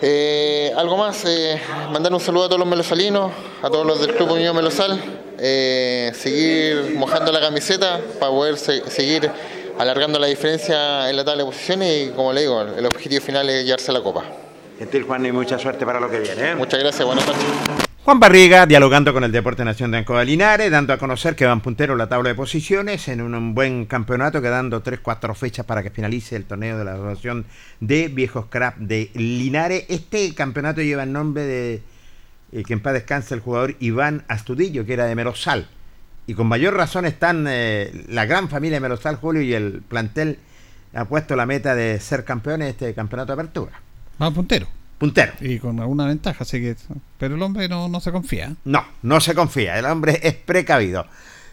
Eh, 0.01 0.73
algo 0.77 0.97
más, 0.97 1.25
eh, 1.25 1.61
mandar 1.91 2.13
un 2.13 2.21
saludo 2.21 2.45
a 2.45 2.49
todos 2.49 2.59
los 2.59 2.69
melosalinos, 2.69 3.33
a 3.63 3.71
todos 3.71 3.87
los 3.87 4.01
del 4.01 4.15
Club 4.15 4.33
Unión 4.33 4.55
Melosal, 4.55 5.01
eh, 5.39 6.13
seguir 6.15 6.95
mojando 6.97 7.33
la 7.33 7.41
camiseta 7.41 8.01
para 8.19 8.31
poder 8.31 8.59
seguir 8.59 9.31
alargando 9.79 10.19
la 10.19 10.27
diferencia 10.27 11.09
en 11.09 11.17
la 11.17 11.25
tabla 11.25 11.45
de 11.45 11.47
posiciones 11.47 12.09
y 12.09 12.11
como 12.11 12.33
le 12.33 12.43
digo, 12.43 12.61
el 12.63 12.85
objetivo 12.87 13.25
final 13.25 13.49
es 13.51 13.65
llevarse 13.65 13.93
la 13.93 14.03
copa. 14.03 14.25
Gentil 14.79 15.05
Juan 15.05 15.25
y 15.27 15.33
mucha 15.33 15.59
suerte 15.59 15.85
para 15.87 16.01
lo 16.01 16.11
que 16.11 16.21
viene. 16.21 16.51
¿eh? 16.51 16.55
Muchas 16.55 16.81
gracias, 16.81 17.05
buenas 17.07 17.27
noches. 17.27 17.45
Juan 18.05 18.21
Barriga 18.21 18.67
dialogando 18.67 19.15
con 19.15 19.25
el 19.25 19.33
Deporte 19.33 19.65
Nación 19.65 19.91
de 19.91 19.97
Ancoa 19.97 20.25
Linares, 20.25 20.71
dando 20.71 20.93
a 20.93 20.99
conocer 20.99 21.35
que 21.35 21.47
van 21.47 21.63
punteros 21.63 21.97
la 21.97 22.07
tabla 22.07 22.29
de 22.29 22.35
posiciones 22.35 23.09
en 23.09 23.23
un, 23.23 23.55
buen 23.55 23.87
campeonato, 23.87 24.43
quedando 24.43 24.83
3-4 24.83 25.35
fechas 25.35 25.65
para 25.65 25.83
que 25.83 25.89
finalice 25.89 26.37
el 26.37 26.45
torneo 26.45 26.77
de 26.77 26.85
la 26.85 26.95
Asociación 26.95 27.47
de 27.81 28.09
Viejos 28.09 28.45
Crap 28.51 28.77
de 28.77 29.11
Linares. 29.15 29.87
Este 29.89 30.35
campeonato 30.35 30.83
lleva 30.83 31.05
el 31.05 31.13
nombre 31.13 31.45
de 31.45 31.83
eh, 32.53 32.63
que 32.63 32.75
en 32.75 32.81
paz 32.81 32.93
descansa 32.93 33.35
el 33.35 33.41
jugador 33.41 33.75
Iván 33.81 34.25
Astudillo, 34.29 34.85
que 34.85 34.93
era 34.93 35.07
de 35.07 35.15
Merosal. 35.15 35.67
Y 36.27 36.35
con 36.35 36.47
mayor 36.47 36.75
razón 36.75 37.07
están 37.07 37.47
eh, 37.49 38.05
la 38.09 38.27
gran 38.27 38.51
familia 38.51 38.77
de 38.77 38.81
Merosal, 38.81 39.17
Julio, 39.17 39.41
y 39.41 39.55
el 39.55 39.81
plantel 39.81 40.39
ha 40.95 41.07
puesto 41.07 41.37
la 41.37 41.47
meta 41.47 41.75
de 41.75 41.99
ser 42.01 42.25
campeones 42.25 42.67
de 42.67 42.71
este 42.71 42.95
campeonato 42.95 43.35
de 43.35 43.41
apertura. 43.41 43.84
Va 44.21 44.31
puntero. 44.31 44.67
Puntero. 44.99 45.33
Y 45.41 45.59
con 45.59 45.81
alguna 45.81 46.07
ventaja, 46.07 46.45
así 46.45 46.61
que. 46.61 46.77
Pero 47.19 47.35
el 47.35 47.43
hombre 47.43 47.69
no, 47.69 47.89
no 47.89 48.01
se 48.01 48.13
confía. 48.13 48.55
No, 48.65 48.85
no 49.03 49.21
se 49.21 49.35
confía. 49.35 49.79
El 49.79 49.87
hombre 49.87 50.21
es 50.23 50.35
precavido. 50.35 51.07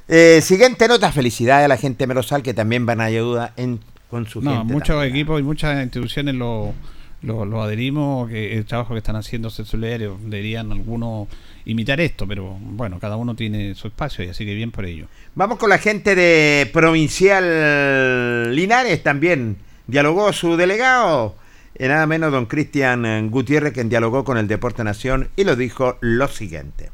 Eh, 0.07 0.41
siguiente 0.41 0.87
nota, 0.87 1.11
felicidades 1.11 1.65
a 1.65 1.67
la 1.67 1.77
gente 1.77 2.03
de 2.03 2.07
Merosal 2.07 2.43
que 2.43 2.53
también 2.53 2.85
van 2.85 3.01
a 3.01 3.05
ayudar 3.05 3.53
en, 3.55 3.79
con 4.09 4.27
su 4.27 4.41
no, 4.41 4.65
muchos 4.65 5.03
equipos 5.05 5.39
y 5.39 5.43
muchas 5.43 5.81
instituciones 5.81 6.35
lo, 6.35 6.73
lo, 7.21 7.63
adherimos, 7.63 8.29
que 8.29 8.57
el 8.57 8.65
trabajo 8.65 8.93
que 8.93 8.97
están 8.97 9.15
haciendo 9.15 9.49
solidario 9.49 10.17
deberían 10.21 10.71
algunos 10.71 11.29
imitar 11.63 12.01
esto, 12.01 12.27
pero 12.27 12.57
bueno, 12.59 12.99
cada 12.99 13.15
uno 13.15 13.35
tiene 13.35 13.75
su 13.75 13.87
espacio 13.87 14.25
y 14.25 14.27
así 14.27 14.45
que 14.45 14.53
bien 14.53 14.71
por 14.71 14.85
ello. 14.85 15.07
Vamos 15.35 15.57
con 15.57 15.69
la 15.69 15.77
gente 15.77 16.15
de 16.15 16.69
Provincial 16.73 18.53
Linares 18.53 19.03
también. 19.03 19.57
Dialogó 19.87 20.33
su 20.33 20.57
delegado 20.57 21.35
nada 21.79 22.05
menos 22.05 22.31
don 22.31 22.45
Cristian 22.45 23.05
eh, 23.05 23.27
Gutiérrez, 23.29 23.73
quien 23.73 23.89
dialogó 23.89 24.23
con 24.23 24.37
el 24.37 24.47
Deporte 24.47 24.83
Nación 24.83 25.29
y 25.35 25.43
lo 25.43 25.55
dijo 25.55 25.97
lo 26.01 26.27
siguiente. 26.27 26.91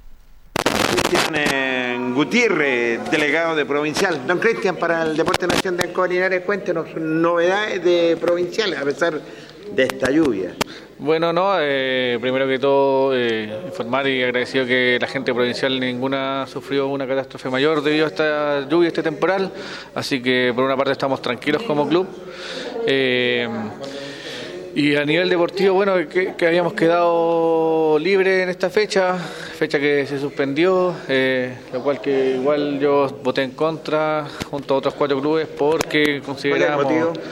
Cristian 0.92 1.34
eh, 1.36 2.12
Gutiérrez, 2.14 3.10
delegado 3.12 3.56
de 3.56 3.66
Provincial. 3.66 4.26
Don 4.26 4.40
Cristian, 4.40 4.76
para 4.76 5.04
el 5.04 5.18
Deporte 5.18 5.48
Nación 5.48 5.78
de 5.78 5.92
Linares, 6.10 6.42
cuéntenos 6.42 6.96
novedades 6.96 7.84
de 7.84 8.18
Provincial 8.20 8.74
a 8.76 8.84
pesar 8.84 9.20
de 9.72 9.84
esta 9.84 10.10
lluvia. 10.10 10.56
Bueno, 11.00 11.32
no, 11.34 11.56
eh, 11.60 12.18
primero 12.22 12.48
que 12.48 12.58
todo 12.58 13.16
informar 13.20 14.08
y 14.08 14.24
agradecido 14.24 14.66
que 14.66 14.98
la 15.00 15.08
gente 15.08 15.32
provincial 15.32 15.80
ninguna 15.80 16.48
sufrió 16.48 16.88
una 16.88 17.06
catástrofe 17.06 17.50
mayor 17.50 17.84
debido 17.84 18.06
a 18.06 18.08
esta 18.08 18.68
lluvia, 18.68 18.88
este 18.88 19.04
temporal, 19.04 19.52
así 19.94 20.24
que 20.24 20.52
por 20.56 20.64
una 20.64 20.76
parte 20.76 20.94
estamos 20.94 21.22
tranquilos 21.22 21.62
como 21.64 21.88
club. 21.88 22.08
Y 24.78 24.96
a 24.96 25.04
nivel 25.04 25.28
deportivo, 25.28 25.74
bueno, 25.74 25.96
que, 26.08 26.36
habíamos 26.46 26.74
quedado 26.74 27.98
libre 27.98 28.44
en 28.44 28.50
esta 28.50 28.70
fecha, 28.70 29.18
fecha 29.18 29.80
que 29.80 30.06
se 30.06 30.20
suspendió, 30.20 30.94
eh, 31.08 31.56
lo 31.74 31.82
cual 31.82 32.00
que 32.00 32.36
igual 32.36 32.80
yo 32.80 33.08
voté 33.24 33.42
en 33.42 33.54
contra 33.54 34.28
junto 34.52 34.76
a 34.76 34.78
otros 34.78 34.94
cuatro 34.94 35.20
clubes 35.20 35.48
porque 35.48 36.22
consideramos... 36.24 36.84
¿Cuál 36.84 36.96
el 36.96 37.06
motivo? 37.06 37.26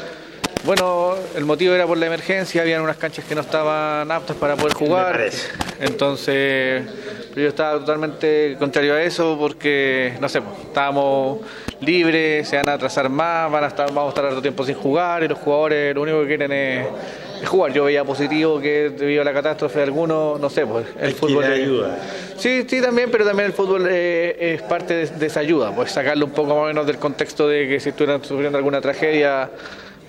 Bueno, 0.64 1.14
el 1.36 1.46
motivo 1.46 1.75
era 1.75 1.86
por 1.86 2.00
la 2.00 2.08
emergencia, 2.08 2.64
habían 2.64 2.82
unas 2.82 2.98
canchas 2.98 3.25
que 3.25 3.36
no 3.36 3.42
estaban 3.42 4.12
aptas 4.12 4.36
para 4.38 4.56
poder 4.56 4.74
jugar. 4.74 5.30
Entonces, 5.80 6.84
yo 7.36 7.48
estaba 7.48 7.78
totalmente 7.78 8.56
contrario 8.58 8.96
a 8.96 9.04
eso 9.04 9.38
porque, 9.40 10.14
no 10.20 10.28
sé, 10.30 10.42
estábamos 10.64 11.42
libres, 11.80 12.48
se 12.48 12.58
van 12.58 12.70
a 12.70 12.74
atrasar 12.74 13.08
más, 13.08 13.52
van 13.52 13.66
a 13.66 13.68
estar, 13.68 13.86
vamos 13.90 14.06
a 14.06 14.10
estar 14.10 14.25
harto 14.25 14.42
tiempo 14.42 14.66
sin 14.66 14.74
jugar 14.74 15.22
y 15.24 15.28
los 15.28 15.38
jugadores 15.38 15.94
lo 15.94 16.02
único 16.02 16.22
que 16.22 16.28
quieren 16.28 16.52
es 16.52 16.88
jugar. 17.46 17.74
Yo 17.74 17.86
veía 17.86 18.04
positivo 18.04 18.60
que 18.60 18.89
debido 18.89 19.22
a 19.22 19.25
la 19.25 19.34
catástrofe 19.34 19.80
de 19.80 19.84
algunos, 19.84 20.39
no 20.39 20.50
sé, 20.50 20.65
pues 20.65 20.86
el 21.00 21.13
fútbol. 21.13 21.43
ayuda. 21.43 21.98
Sí, 22.38 22.65
sí, 22.67 22.82
también, 22.82 23.10
pero 23.12 23.26
también 23.26 23.48
el 23.48 23.54
fútbol 23.54 23.88
eh, 23.89 24.54
es 24.56 24.62
parte 24.62 25.06
de, 25.06 25.26
esa 25.26 25.39
ayuda, 25.39 25.74
pues 25.74 25.91
sacarlo 25.91 26.26
un 26.26 26.32
poco 26.32 26.50
más 26.50 26.63
o 26.63 26.67
menos 26.67 26.86
del 26.86 26.98
contexto 26.98 27.48
de 27.48 27.67
que 27.67 27.80
si 27.80 27.89
estuvieran 27.89 28.24
sufriendo 28.24 28.58
alguna 28.58 28.82
tragedia, 28.82 29.50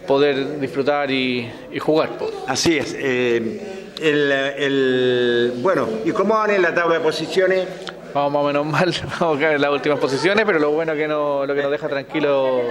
poder 0.06 0.60
disfrutar 0.60 1.10
y, 1.10 1.50
jugar. 1.80 2.10
Pues. 2.18 2.32
Así 2.46 2.78
es. 2.78 2.94
Eh, 2.98 3.84
el, 4.00 5.52
bueno, 5.62 5.88
¿y 6.04 6.10
cómo 6.10 6.34
van 6.34 6.50
en 6.50 6.62
la 6.62 6.74
tabla 6.74 6.98
de 6.98 7.00
posiciones? 7.00 7.66
Vamos 8.12 8.32
más 8.32 8.42
o 8.42 8.46
menos 8.46 8.66
mal, 8.72 8.94
vamos 9.20 9.36
a 9.36 9.40
caer 9.40 9.56
en 9.56 9.62
las 9.62 9.70
últimas 9.70 9.98
posiciones, 9.98 10.44
pero 10.46 10.58
lo 10.58 10.70
bueno 10.70 10.94
que 10.94 11.06
no, 11.06 11.46
lo 11.46 11.54
que 11.54 11.62
nos 11.62 11.70
deja 11.70 11.88
tranquilo 11.88 12.62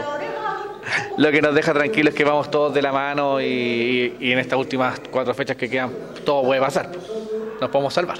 lo 1.17 1.31
que 1.31 1.41
nos 1.41 1.55
deja 1.55 1.73
tranquilo 1.73 2.09
es 2.09 2.15
que 2.15 2.23
vamos 2.23 2.51
todos 2.51 2.73
de 2.73 2.81
la 2.81 2.91
mano 2.91 3.41
y, 3.41 4.15
en 4.19 4.39
estas 4.39 4.59
últimas 4.59 4.99
cuatro 5.11 5.33
fechas 5.33 5.57
que 5.57 5.69
quedan 5.69 5.91
todo 6.23 6.43
puede 6.43 6.61
pasar. 6.61 6.89
Nos 7.61 7.69
podemos 7.69 7.93
salvar. 7.93 8.17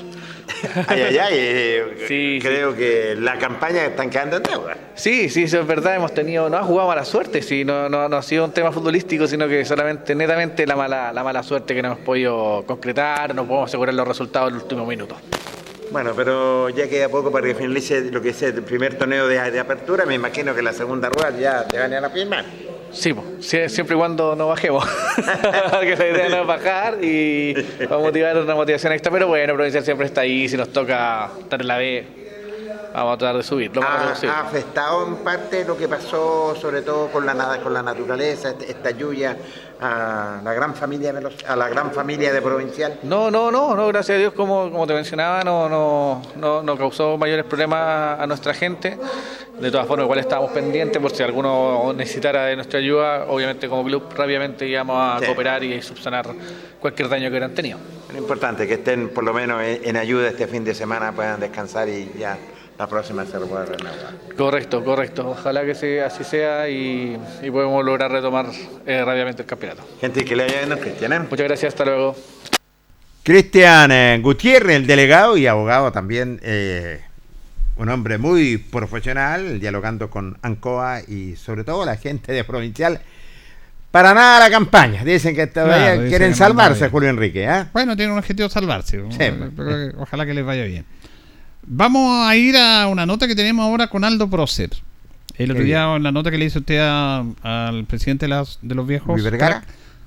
Ay, 0.88 1.02
ay, 1.02 1.18
ay. 1.18 1.34
Eh, 1.38 2.40
creo 2.42 2.76
que 2.76 3.16
la 3.18 3.38
campaña 3.38 3.86
están 3.86 4.10
quedando 4.10 4.38
en 4.38 4.44
deuda. 4.44 4.78
Sí, 4.96 5.30
sí, 5.30 5.44
eso 5.44 5.60
es 5.60 5.68
verdad. 5.68 5.96
Hemos 5.96 6.14
tenido, 6.14 6.50
no 6.50 6.58
ha 6.58 6.64
jugado 6.64 6.88
mala 6.88 7.04
suerte, 7.04 7.42
sí, 7.42 7.66
no, 7.66 7.90
no, 7.90 8.08
no 8.08 8.18
ha 8.18 8.22
sido 8.22 8.46
un 8.46 8.52
tema 8.52 8.72
futbolístico, 8.72 9.28
sino 9.28 9.48
que 9.48 9.66
solamente 9.66 10.16
netamente 10.16 10.66
la 10.66 10.76
mala, 10.76 11.12
la 11.12 11.24
mala 11.24 11.44
suerte 11.44 11.76
que 11.76 11.82
no 11.82 11.90
hemos 11.90 12.00
podido 12.00 12.64
concretar, 12.66 13.36
no 13.36 13.46
podemos 13.46 13.70
asegurar 13.70 13.94
los 13.94 14.08
resultados 14.08 14.50
en 14.50 14.56
los 14.56 14.64
últimos 14.64 14.88
minutos. 14.88 15.18
Bueno, 15.92 16.14
pero 16.16 16.70
ya 16.70 16.90
queda 16.90 17.10
poco 17.10 17.32
para 17.32 17.48
que 17.48 17.56
finalice 17.56 18.02
lo 18.12 18.22
que 18.22 18.30
es 18.30 18.42
el 18.42 18.64
primer 18.64 18.98
torneo 18.98 19.28
de, 19.28 19.60
apertura. 19.60 20.06
Me 20.06 20.16
imagino 20.16 20.54
que 20.54 20.62
la 20.62 20.74
segunda 20.74 21.10
rueda 21.10 21.38
ya 21.38 21.68
te 21.68 21.78
van 21.78 21.94
a 21.94 22.10
firmar. 22.10 22.46
Sí, 22.92 23.14
siempre 23.68 23.96
y 23.96 23.98
cuando 23.98 24.36
no 24.36 24.48
bajemos. 24.48 24.86
que 25.82 25.96
la 25.96 26.08
idea 26.08 26.30
no 26.30 26.42
es 26.42 26.48
bajar 26.48 27.04
y 27.04 27.54
va 27.92 27.98
a 27.98 28.00
motivar 28.00 28.38
una 28.38 28.56
motivación 28.56 28.94
extra. 28.94 29.12
Pero 29.12 29.28
bueno, 29.28 29.54
Provincial 29.54 29.84
siempre 29.84 30.06
está 30.06 30.22
ahí. 30.22 30.48
Si 30.48 30.56
nos 30.56 30.70
toca 30.70 31.30
estar 31.42 31.60
en 31.60 31.68
la 31.68 31.78
B, 31.78 32.25
vamos 32.96 33.16
a 33.16 33.18
tratar 33.18 33.38
de 33.38 33.44
subir. 33.44 33.72
¿Ha, 33.82 34.40
afectado 34.40 35.08
en 35.08 35.18
parte 35.18 35.66
lo 35.66 35.78
que 35.78 35.88
pasó, 35.88 36.56
sobre 36.56 36.82
todo 36.82 37.08
con 37.08 37.26
la, 37.26 37.60
con 37.62 37.74
la 37.74 37.84
naturaleza, 37.84 38.50
este, 38.50 38.72
esta 38.72 38.92
lluvia? 38.92 39.38
a 39.80 40.40
la 40.44 40.54
gran 40.54 40.74
familia 40.74 41.12
de 41.12 41.30
a 41.48 41.56
la 41.56 41.70
gran 41.70 41.92
familia 41.92 42.32
de 42.32 42.42
Provincial? 42.42 43.00
No, 43.04 43.30
no, 43.30 43.52
no, 43.52 43.76
no 43.76 43.88
gracias 43.88 44.16
a 44.16 44.20
Dios, 44.20 44.34
como, 44.34 44.72
como 44.72 44.88
te 44.88 44.94
mencionaba, 44.94 45.44
no, 45.44 45.68
no, 45.68 46.22
no, 46.36 46.64
no 46.64 46.78
causó 46.78 47.18
mayores 47.18 47.46
problemas 47.46 48.20
a 48.20 48.28
nuestra 48.28 48.54
gente. 48.54 48.98
De 49.60 49.72
todas 49.72 49.88
formas, 49.88 50.06
igual 50.06 50.20
estábamos 50.20 50.52
pendientes 50.52 51.02
por 51.02 51.12
si 51.12 51.24
alguno 51.24 51.94
necesitara 51.94 52.46
de 52.46 52.56
nuestra 52.56 52.80
ayuda, 52.80 53.26
obviamente 53.28 53.70
como 53.70 53.86
club 53.86 54.04
rápidamente 54.16 54.68
íbamos 54.68 54.98
a 55.24 55.26
cooperar 55.26 55.64
y 55.64 55.82
subsanar 55.82 56.28
cualquier 56.80 57.08
daño 57.08 57.24
que 57.24 57.30
hubieran 57.30 57.54
tenido. 57.54 57.78
Lo 58.12 58.18
importante 58.18 58.68
que 58.68 58.76
estén 58.76 59.10
por 59.10 59.24
lo 59.24 59.34
menos 59.34 59.62
en 59.64 59.98
ayuda 59.98 60.28
este 60.28 60.48
fin 60.48 60.64
de 60.64 60.74
semana, 60.74 61.14
puedan 61.14 61.40
descansar 61.40 61.88
y 61.88 62.12
ya 62.18 62.38
la 62.78 62.88
próxima 62.88 63.26
se 63.26 63.40
lo 63.40 63.48
puede 63.48 63.66
renovar. 63.66 64.16
Correcto, 64.36 64.84
correcto. 64.84 65.30
Ojalá 65.30 65.66
que 65.66 65.76
sea, 65.76 66.08
así 66.08 66.24
sea 66.24 66.70
y, 66.70 67.18
podemos 67.52 67.86
lograr 67.86 68.12
retomar 68.12 68.48
eh, 68.86 69.04
rápidamente 69.04 69.44
el 69.44 69.48
campeonato. 69.48 69.84
Gente, 70.02 70.26
que 70.26 70.36
le 70.36 70.44
haya 70.44 70.58
viendo, 70.58 70.78
Cristian. 70.80 71.14
¿eh? 71.14 71.20
Muchas 71.20 71.48
gracias, 71.48 71.74
hasta 71.74 71.86
luego. 71.86 72.16
Cristian 73.24 73.92
eh, 73.92 74.20
Gutiérrez, 74.22 74.76
el 74.76 74.88
delegado 74.88 75.38
y 75.38 75.48
abogado 75.48 75.92
también, 75.92 76.40
un 77.78 77.90
hombre 77.90 78.18
muy 78.18 78.58
profesional, 78.58 79.60
dialogando 79.60 80.10
con 80.10 80.38
ANCOA 80.42 81.02
y 81.08 81.36
sobre 81.36 81.64
todo 81.64 81.86
la 81.86 81.96
gente 81.98 82.34
de 82.34 82.44
Provincial. 82.44 83.02
Para 83.90 84.14
nada 84.14 84.42
la 84.42 84.50
campaña. 84.50 85.06
Dicen 85.06 85.34
que 85.34 85.48
todavía 85.48 86.06
quieren 86.10 86.36
salvarse, 86.36 86.90
Julio 86.90 87.10
Enrique. 87.10 87.48
Bueno, 87.72 87.96
tienen 87.96 88.12
un 88.12 88.20
objetivo 88.20 88.50
salvarse. 88.50 89.02
Ojalá 89.98 90.26
que 90.26 90.34
les 90.34 90.46
vaya 90.46 90.66
bien. 90.66 90.86
Vamos 91.68 92.28
a 92.28 92.36
ir 92.36 92.56
a 92.58 92.88
una 92.88 93.06
nota 93.08 93.28
que 93.28 93.36
tenemos 93.36 93.66
ahora 93.66 93.88
con 93.88 94.04
Aldo 94.04 94.30
Procer. 94.30 94.70
El 95.38 95.52
otro 95.52 95.64
día, 95.64 95.96
en 95.96 96.04
la 96.04 96.12
nota 96.12 96.30
que 96.30 96.38
le 96.38 96.46
hizo 96.46 96.60
usted 96.60 96.80
al 96.80 97.86
presidente 97.86 98.28
de, 98.28 98.76
los 98.76 98.88
viejos, 98.88 99.08
Luis 99.08 99.24
Vergara. 99.24 99.64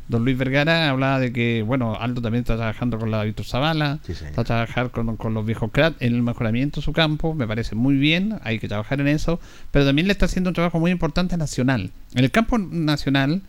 don 0.06 0.24
Luis 0.24 0.38
Vergara, 0.38 0.88
hablaba 0.88 1.18
de 1.18 1.32
que, 1.32 1.62
bueno, 1.66 1.96
Aldo 2.00 2.22
también 2.22 2.42
está 2.42 2.56
trabajando 2.56 2.98
con 2.98 3.10
la 3.10 3.24
Víctor 3.24 3.44
Zavala, 3.44 3.98
está 4.08 4.44
trabajando 4.44 5.16
con, 5.16 5.34
los 5.34 5.44
viejos 5.44 5.70
CRAT 5.72 6.00
en 6.00 6.14
el 6.14 6.22
mejoramiento 6.22 6.80
de 6.80 6.84
su 6.84 6.92
campo, 6.92 7.34
me 7.34 7.46
parece 7.46 7.74
muy 7.74 7.96
bien, 7.96 8.38
hay 8.44 8.58
que 8.58 8.68
trabajar 8.68 9.00
en 9.00 9.08
eso, 9.08 9.40
pero 9.70 9.84
también 9.84 10.06
le 10.06 10.12
está 10.12 10.26
haciendo 10.26 10.50
un 10.50 10.54
trabajo 10.54 10.78
muy 10.78 10.92
importante 10.92 11.36
nacional. 11.36 11.90
En 12.14 12.24
el 12.24 12.30
campo 12.30 12.56
nacional, 12.56 13.42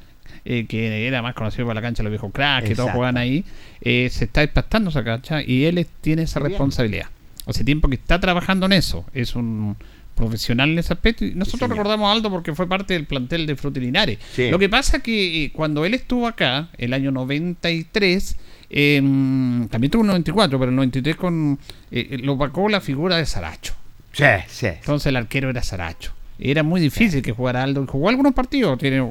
eh, 0.46 0.66
que 0.68 1.08
era 1.08 1.22
más 1.22 1.36
conocido 1.36 1.68
por 1.68 1.76
la 1.76 1.82
cancha 1.82 2.00
de 2.02 2.06
los 2.06 2.12
viejos 2.12 2.32
cracks, 2.34 2.68
que 2.68 2.76
todos 2.76 2.92
juegan 2.92 3.18
ahí, 3.18 3.46
eh, 3.82 4.10
se 4.12 4.26
está 4.26 4.44
impactando 4.44 4.90
esa 4.90 5.04
cancha 5.04 5.44
y 5.44 5.66
él 5.66 5.88
tiene 6.02 6.24
esa 6.24 6.40
responsabilidad 6.40 7.08
hace 7.50 7.64
tiempo 7.64 7.88
que 7.90 7.96
está 7.96 8.20
trabajando 8.20 8.66
en 8.66 8.74
eso. 8.74 9.06
Es 9.14 9.36
un 9.36 9.76
profesional 10.16 10.70
en 10.72 10.80
ese 10.80 10.94
aspecto. 10.94 11.26
Y 11.26 11.34
nosotros 11.34 11.70
recordamos 11.70 12.08
a 12.08 12.12
Aldo 12.12 12.30
porque 12.30 12.54
fue 12.54 12.68
parte 12.68 12.94
del 12.94 13.06
plantel 13.06 13.46
de 13.48 13.56
Frutilinares. 13.56 14.20
Lo 14.38 14.60
que 14.60 14.70
pasa 14.70 15.00
que 15.00 15.46
eh, 15.46 15.52
cuando 15.52 15.86
él 15.86 15.94
estuvo 15.94 16.28
acá, 16.28 16.70
el 16.78 16.94
año 16.94 17.12
93, 17.12 18.36
también 18.70 19.92
tuvo 19.92 20.02
un 20.02 20.08
94, 20.08 20.60
pero 20.60 20.70
el 20.70 20.76
93 20.76 21.16
con, 21.16 21.58
eh, 21.92 22.18
lo 22.22 22.36
vacó 22.36 22.70
la 22.70 22.82
figura 22.82 23.18
de 23.18 23.26
Saracho. 23.26 23.74
Sí, 24.12 24.26
sí. 24.48 24.68
Entonces 24.68 25.08
el 25.08 25.16
arquero 25.16 25.50
era 25.50 25.64
Saracho. 25.64 26.14
Era 26.38 26.64
muy 26.64 26.80
difícil 26.80 27.22
que 27.22 27.34
jugara 27.34 27.64
Aldo. 27.64 27.86
Jugó 27.86 28.10
algunos 28.10 28.34
partidos. 28.34 28.78
Tiene, 28.80 29.06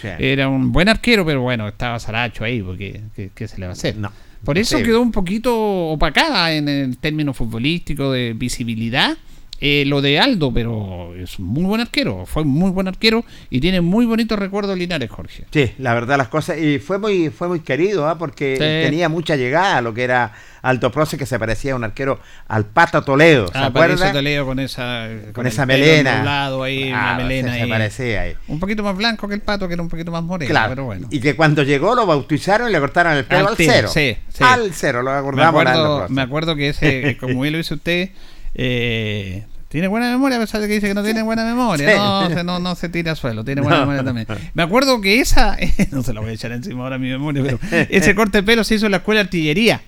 Sí. 0.00 0.08
Era 0.18 0.48
un 0.48 0.72
buen 0.72 0.88
arquero, 0.88 1.26
pero 1.26 1.42
bueno, 1.42 1.68
estaba 1.68 1.98
Saracho 1.98 2.44
ahí, 2.44 2.62
porque 2.62 3.02
¿qué, 3.14 3.30
qué 3.34 3.48
se 3.48 3.58
le 3.58 3.66
va 3.66 3.70
a 3.70 3.72
hacer? 3.74 3.96
No. 3.96 4.10
Por 4.44 4.58
eso 4.58 4.78
Sí. 4.78 4.84
quedó 4.84 5.00
un 5.02 5.12
poquito 5.12 5.54
opacada 5.88 6.52
en 6.54 6.68
el 6.68 6.96
término 6.98 7.34
futbolístico 7.34 8.10
de 8.12 8.32
visibilidad 8.34 9.16
eh, 9.60 9.84
lo 9.86 10.00
de 10.00 10.18
Aldo, 10.18 10.52
pero 10.52 11.14
es 11.14 11.38
un 11.38 11.46
muy 11.46 11.64
buen 11.64 11.80
arquero. 11.80 12.24
Fue 12.26 12.42
un 12.42 12.48
muy 12.48 12.70
buen 12.70 12.88
arquero 12.88 13.24
y 13.50 13.60
tiene 13.60 13.80
muy 13.82 14.06
bonitos 14.06 14.38
recuerdos 14.38 14.78
Linares, 14.78 15.10
Jorge. 15.10 15.44
Sí, 15.52 15.72
la 15.78 15.92
verdad 15.94 16.16
las 16.16 16.28
cosas 16.28 16.58
y 16.58 16.78
fue 16.78 16.98
muy 16.98 17.30
fue 17.30 17.48
muy 17.48 17.60
querido, 17.60 18.08
¿ah? 18.08 18.16
porque 18.18 18.54
Sí. 18.54 18.60
tenía 18.88 19.08
mucha 19.08 19.36
llegada 19.36 19.76
a 19.78 19.80
lo 19.82 19.92
que 19.92 20.04
era 20.04 20.32
Aldo 20.62 20.90
Proce 20.90 21.16
que 21.18 21.24
se 21.26 21.38
parecía 21.38 21.72
a 21.72 21.76
un 21.76 21.84
arquero 21.84 22.20
al 22.48 22.64
Pato 22.66 23.02
Toledo, 23.02 23.48
¿se 23.48 23.58
Ah, 23.58 23.66
acuerda? 23.66 24.12
leo 24.22 24.44
con 24.46 24.58
esa, 24.60 25.08
Con 25.34 25.46
el 25.46 25.52
esa 25.52 25.64
melena. 25.66 26.12
enrolado 26.16 26.62
ahí, 26.62 26.88
una 26.90 27.14
Ah, 27.14 27.16
melena 27.16 27.54
se, 27.54 27.66
parecía 27.66 28.20
ahí. 28.22 28.34
Un 28.48 28.60
poquito 28.60 28.82
más 28.82 28.96
blanco 28.96 29.26
que 29.28 29.34
el 29.34 29.40
pato, 29.40 29.66
que 29.68 29.74
era 29.74 29.82
un 29.82 29.88
poquito 29.88 30.10
más 30.10 30.22
moreno, 30.22 30.50
Claro. 30.50 30.70
pero 30.70 30.84
bueno. 30.84 31.06
Y 31.10 31.20
que 31.20 31.34
cuando 31.36 31.62
llegó 31.62 31.94
lo 31.94 32.06
bautizaron 32.06 32.68
y 32.68 32.72
le 32.72 32.78
cortaron 32.80 33.12
el 33.14 33.24
pelo 33.24 33.48
Al 33.48 33.56
cero. 33.56 33.88
sí, 33.92 34.16
sí. 34.28 34.44
Al 34.44 34.72
cero, 34.74 35.02
lo 35.02 35.10
me 35.12 35.16
acordamos. 35.18 35.60
Aldo 35.66 35.70
acuerdo, 35.70 36.08
me 36.14 36.22
acuerdo 36.22 36.56
que 36.56 36.68
ese, 36.70 37.16
como 37.20 37.40
bien 37.40 37.52
lo 37.52 37.58
dice 37.58 37.74
usted, 37.74 38.10
eh, 38.54 39.44
tiene 39.68 39.86
buena 39.86 40.10
memoria, 40.10 40.38
a 40.38 40.40
pesar 40.40 40.60
de 40.60 40.66
que 40.66 40.74
dice 40.74 40.88
que 40.88 40.94
no 40.94 41.04
tiene 41.04 41.22
buena 41.22 41.44
memoria. 41.44 41.90
Sí. 41.90 41.96
No, 41.96 42.28
se, 42.28 42.44
no, 42.44 42.58
no 42.58 42.74
se 42.74 42.88
tira 42.88 43.12
al 43.12 43.16
suelo, 43.16 43.44
tiene 43.44 43.60
buena 43.60 43.80
memoria 43.80 44.02
también. 44.02 44.26
Me 44.52 44.64
acuerdo 44.64 45.00
que 45.00 45.20
esa, 45.20 45.56
no 45.92 46.02
se 46.02 46.12
la 46.12 46.20
voy 46.20 46.30
a 46.30 46.32
echar 46.32 46.50
encima 46.50 46.82
ahora 46.82 46.96
a 46.96 46.98
mi 46.98 47.08
memoria, 47.08 47.42
pero 47.42 47.58
ese 47.88 48.14
corte 48.16 48.38
de 48.38 48.42
pelo 48.42 48.64
se 48.64 48.74
hizo 48.74 48.86
en 48.86 48.92
la 48.92 48.98
escuela 48.98 49.20
de 49.20 49.26
artillería. 49.26 49.80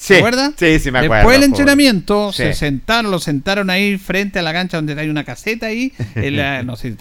Sí, 0.00 0.14
¿Te 0.14 0.18
acuerdas? 0.18 0.52
sí, 0.56 0.78
sí 0.78 0.90
me 0.92 1.00
acuerdo, 1.00 1.14
Después 1.16 1.40
del 1.40 1.44
entrenamiento, 1.50 2.32
Sí. 2.32 2.44
se 2.44 2.54
sentaron, 2.54 3.10
lo 3.10 3.18
sentaron 3.18 3.68
ahí 3.68 3.98
frente 3.98 4.38
a 4.38 4.42
la 4.42 4.52
cancha 4.52 4.76
donde 4.76 4.98
hay 4.98 5.08
una 5.08 5.24
caseta 5.24 5.66
ahí. 5.66 5.92
la- 6.14 6.62
no 6.62 6.76
sé, 6.76 6.94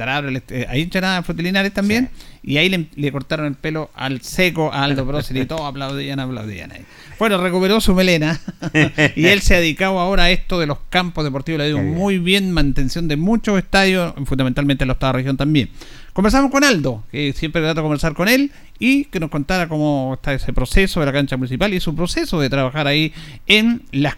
ahí 0.68 0.82
entrenaba 0.82 1.22
Frutilinares 1.24 1.74
también. 1.74 2.10
Y 2.44 2.58
ahí 2.58 2.70
le, 2.70 2.88
le 2.96 3.12
cortaron 3.12 3.46
el 3.46 3.56
pelo 3.56 3.92
al 3.94 4.22
seco 4.22 4.72
a 4.74 4.84
Aldo 4.86 5.06
Prócer 5.06 5.36
y 5.38 5.46
todos 5.48 5.62
aplaudían, 5.62 6.20
aplaudían 6.20 6.72
ahí. 6.72 6.82
Bueno, 7.20 7.38
recuperó 7.40 7.82
su 7.82 7.94
melena 7.94 8.40
y 9.16 9.26
él 9.26 9.42
se 9.42 9.56
ha 9.56 9.60
dedicado 9.60 10.00
ahora 10.00 10.24
a 10.24 10.30
esto 10.32 10.60
de 10.60 10.66
los 10.66 10.78
campos 10.90 11.24
deportivos. 11.24 11.60
Le 11.60 11.66
ha 11.66 11.68
ido 11.68 11.80
muy 11.80 12.20
bien, 12.20 12.52
mantención 12.52 13.08
de 13.08 13.18
muchos 13.18 13.58
estadios, 13.58 14.14
fundamentalmente 14.26 14.84
en 14.86 14.88
la 14.88 14.94
octava 14.94 15.14
región 15.14 15.36
también. 15.38 15.70
Conversamos 16.18 16.50
con 16.50 16.64
Aldo, 16.64 17.04
que 17.12 17.32
siempre 17.32 17.62
trata 17.62 17.76
de 17.76 17.84
conversar 17.84 18.16
con 18.16 18.28
él 18.28 18.52
y 18.80 19.06
que 19.06 19.20
nos 19.20 19.30
contara 19.30 19.68
cómo 19.70 20.16
está 20.16 20.34
ese 20.34 20.52
proceso 20.52 21.00
de 21.00 21.06
la 21.06 21.14
cancha 21.14 21.38
municipal 21.38 21.72
y 21.76 21.80
su 21.80 21.94
proceso 21.94 22.42
de 22.42 22.50
trabajar 22.50 22.88
ahí 22.88 23.14
en 23.46 23.84
las 23.92 24.16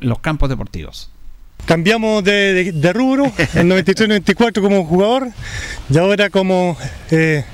los 0.00 0.18
campos 0.20 0.48
deportivos. 0.48 1.10
Cambiamos 1.66 2.24
de, 2.24 2.54
de- 2.54 2.72
de 2.72 2.92
rubro, 2.94 3.30
en 3.54 3.68
93-94 3.68 4.62
como 4.62 4.86
jugador 4.86 5.28
y 5.90 5.98
ahora 5.98 6.30
como 6.30 6.74
eh, 7.10 7.44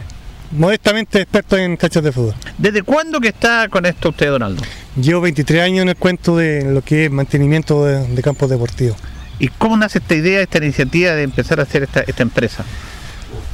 modestamente 0.53 1.21
experto 1.23 1.57
en 1.57 1.77
canchas 1.77 2.05
de 2.05 2.13
fútbol. 2.13 2.35
¿Desde 2.57 2.83
cuándo 2.85 3.19
que 3.19 3.27
está 3.31 3.67
con 3.69 3.85
esto 3.85 4.11
usted, 4.11 4.29
Donaldo? 4.29 4.63
Llevo 4.95 5.23
23 5.23 5.61
años 5.61 5.83
en 5.83 5.89
el 5.89 5.97
cuento 5.97 6.37
de 6.37 6.73
lo 6.73 6.83
que 6.83 7.07
es 7.07 7.11
mantenimiento 7.11 7.85
de, 7.85 8.07
de 8.07 8.23
campos 8.23 8.49
deportivos. 8.49 8.97
¿Y 9.41 9.49
cómo 9.49 9.77
nace 9.77 9.99
esta 9.99 10.15
idea, 10.15 10.41
esta 10.41 10.59
iniciativa 10.59 11.17
de 11.17 11.25
empezar 11.25 11.59
a 11.59 11.65
hacer 11.65 11.83
esta, 11.83 12.03
esta 12.03 12.23
empresa? 12.23 12.65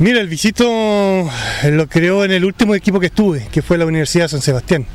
Mira, 0.01 0.21
el 0.21 0.29
visito 0.29 0.65
eh, 0.67 1.71
lo 1.71 1.87
creó 1.89 2.25
en 2.25 2.33
el 2.33 2.45
último 2.45 2.75
equipo 2.75 2.99
que 2.99 3.07
estuve, 3.07 3.47
que 3.53 3.63
fue 3.63 3.79
la 3.79 3.87
Universidad 3.87 4.25
de 4.25 4.29
San 4.31 4.43
Sebastián. 4.43 4.87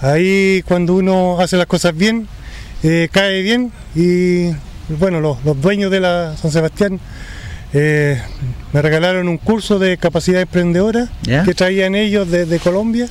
Ahí 0.00 0.62
cuando 0.66 0.94
uno 0.94 1.38
hace 1.40 1.58
las 1.58 1.66
cosas 1.66 1.94
bien, 1.94 2.26
eh, 2.82 3.08
cae 3.12 3.42
bien 3.42 3.70
y 3.94 4.48
bueno, 4.98 5.20
los, 5.20 5.44
los 5.44 5.60
dueños 5.60 5.90
de 5.90 6.00
la 6.00 6.36
San 6.38 6.50
Sebastián 6.50 6.98
eh, 7.74 8.18
me 8.72 8.80
regalaron 8.80 9.28
un 9.28 9.36
curso 9.36 9.78
de 9.78 9.98
capacidad 9.98 10.40
emprendedora 10.40 11.08
que 11.44 11.52
traían 11.52 11.94
ellos 11.94 12.30
desde 12.30 12.58
Colombia 12.60 13.08